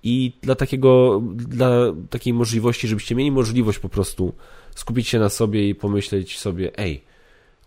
i 0.02 0.32
dla 0.42 0.54
takiego, 0.54 1.22
dla 1.34 1.70
takiej 2.10 2.32
możliwości, 2.32 2.88
żebyście 2.88 3.14
mieli 3.14 3.32
możliwość 3.32 3.78
po 3.78 3.88
prostu 3.88 4.34
skupić 4.74 5.08
się 5.08 5.18
na 5.18 5.28
sobie 5.28 5.68
i 5.68 5.74
pomyśleć 5.74 6.38
sobie, 6.38 6.78
ej, 6.78 7.02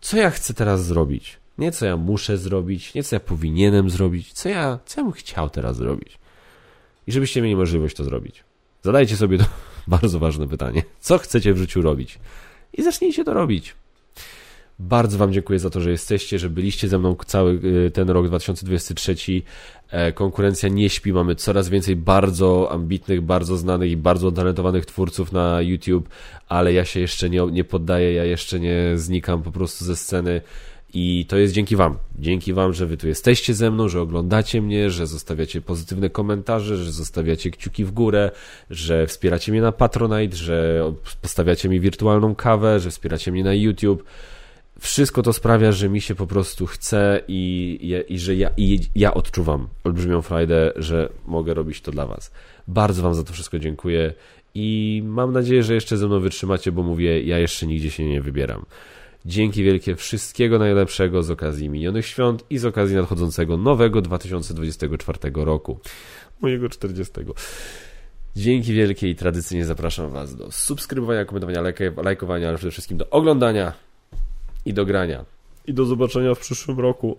co 0.02 0.18
ja 0.18 0.30
chcę 0.30 0.54
teraz 0.54 0.86
zrobić? 0.86 1.38
Nie 1.58 1.72
co 1.72 1.86
ja 1.86 1.98
muszę 1.98 2.38
zrobić, 2.38 2.94
nie 2.94 3.04
co 3.04 3.16
ja 3.16 3.20
powinienem 3.20 3.90
zrobić, 3.90 4.34
co 4.34 4.50
ja, 4.50 4.80
co 4.86 5.02
ja 5.02 5.04
bym 5.04 5.14
chciał 5.14 5.50
teraz 5.50 5.78
zrobić. 5.78 6.18
I 7.08 7.12
żebyście 7.12 7.42
mieli 7.42 7.56
możliwość 7.56 7.96
to 7.96 8.04
zrobić. 8.04 8.44
Zadajcie 8.86 9.18
sobie 9.18 9.38
to 9.38 9.46
bardzo 9.88 10.20
ważne 10.20 10.48
pytanie. 10.48 10.84
Co 11.00 11.18
chcecie 11.18 11.54
w 11.54 11.58
życiu 11.58 11.82
robić? 11.82 12.20
I 12.74 12.84
zacznijcie 12.84 13.24
to 13.24 13.34
robić. 13.34 13.76
Bardzo 14.80 15.18
Wam 15.18 15.34
dziękuję 15.34 15.60
za 15.60 15.70
to, 15.70 15.82
że 15.82 15.92
jesteście, 15.92 16.40
że 16.40 16.50
byliście 16.50 16.88
ze 16.88 17.00
mną 17.00 17.16
cały 17.26 17.60
y, 17.88 17.92
ten 17.92 18.10
rok 18.10 18.28
2023. 18.28 19.16
E, 19.90 20.12
konkurencja 20.12 20.70
nie 20.70 20.90
śpi, 20.90 21.14
mamy 21.14 21.36
coraz 21.36 21.70
więcej 21.70 21.96
bardzo 21.96 22.72
ambitnych, 22.72 23.22
bardzo 23.22 23.58
znanych 23.58 23.92
i 23.92 23.98
bardzo 23.98 24.32
talentowanych 24.32 24.86
twórców 24.86 25.32
na 25.32 25.62
YouTube, 25.62 26.10
ale 26.50 26.74
ja 26.74 26.86
się 26.86 27.00
jeszcze 27.00 27.30
nie, 27.30 27.42
nie 27.52 27.64
poddaję, 27.64 28.14
ja 28.14 28.24
jeszcze 28.24 28.60
nie 28.60 28.92
znikam 28.96 29.44
po 29.44 29.52
prostu 29.52 29.86
ze 29.86 29.96
sceny. 29.96 30.42
I 30.98 31.26
to 31.26 31.38
jest 31.38 31.54
dzięki 31.54 31.76
Wam. 31.76 31.98
Dzięki 32.20 32.54
Wam, 32.54 32.74
że 32.74 32.86
Wy 32.86 32.98
tu 32.98 33.08
jesteście 33.08 33.54
ze 33.54 33.72
mną, 33.72 33.90
że 33.90 34.02
oglądacie 34.02 34.62
mnie, 34.62 34.90
że 34.90 35.08
zostawiacie 35.08 35.62
pozytywne 35.62 36.10
komentarze, 36.10 36.78
że 36.78 36.92
zostawiacie 36.92 37.52
kciuki 37.52 37.86
w 37.86 37.92
górę, 37.92 38.32
że 38.70 39.08
wspieracie 39.08 39.52
mnie 39.52 39.62
na 39.62 39.72
Patronite, 39.72 40.36
że 40.36 40.84
postawiacie 41.22 41.70
mi 41.70 41.80
wirtualną 41.80 42.36
kawę, 42.36 42.80
że 42.80 42.90
wspieracie 42.90 43.32
mnie 43.32 43.44
na 43.44 43.54
YouTube. 43.54 44.04
Wszystko 44.80 45.24
to 45.24 45.34
sprawia, 45.34 45.72
że 45.72 45.90
mi 45.90 46.02
się 46.02 46.16
po 46.16 46.28
prostu 46.28 46.66
chce 46.66 47.22
i, 47.28 47.80
i, 47.82 48.14
i 48.14 48.20
że 48.20 48.36
ja, 48.36 48.50
i 48.58 48.80
ja 48.96 49.14
odczuwam 49.14 49.68
olbrzymią 49.84 50.22
frajdę, 50.22 50.72
że 50.76 51.10
mogę 51.26 51.54
robić 51.54 51.82
to 51.82 51.92
dla 51.92 52.06
Was. 52.06 52.32
Bardzo 52.68 53.04
Wam 53.04 53.14
za 53.14 53.24
to 53.24 53.34
wszystko 53.34 53.60
dziękuję 53.60 54.14
i 54.54 55.02
mam 55.06 55.34
nadzieję, 55.34 55.64
że 55.64 55.74
jeszcze 55.74 55.98
ze 55.98 56.08
mną 56.08 56.20
wytrzymacie, 56.20 56.72
bo 56.72 56.84
mówię, 56.84 57.22
ja 57.22 57.40
jeszcze 57.40 57.68
nigdzie 57.68 57.92
się 57.92 58.06
nie 58.06 58.22
wybieram. 58.22 58.66
Dzięki 59.26 59.64
wielkie 59.64 59.96
wszystkiego 59.96 60.60
najlepszego 60.60 61.24
z 61.24 61.32
okazji 61.32 61.70
minionych 61.70 62.06
świąt 62.06 62.44
i 62.50 62.58
z 62.58 62.66
okazji 62.66 62.96
nadchodzącego 62.96 63.58
nowego 63.58 64.02
2024 64.02 65.20
roku. 65.36 65.80
Mojego 66.42 66.70
40. 66.70 67.14
Dzięki 68.36 68.74
wielkie 68.74 69.10
i 69.10 69.16
tradycyjnie 69.16 69.66
zapraszam 69.66 70.12
Was 70.12 70.36
do 70.36 70.52
subskrybowania, 70.52 71.26
komentowania, 71.26 71.62
lajkowania, 72.04 72.48
ale 72.48 72.58
przede 72.58 72.72
wszystkim 72.72 72.98
do 72.98 73.10
oglądania 73.10 73.74
i 74.66 74.74
do 74.74 74.86
grania. 74.86 75.26
I 75.68 75.74
do 75.74 75.86
zobaczenia 75.86 76.36
w 76.36 76.40
przyszłym 76.40 76.80
roku. 76.80 77.18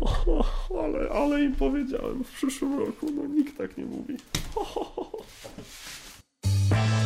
ale, 0.84 1.08
ale 1.08 1.44
im 1.44 1.54
powiedziałem 1.56 2.24
w 2.24 2.32
przyszłym 2.32 2.78
roku, 2.78 3.06
no 3.16 3.26
nikt 3.26 3.58
tak 3.58 3.78
nie 3.78 3.84
mówi. 3.84 4.16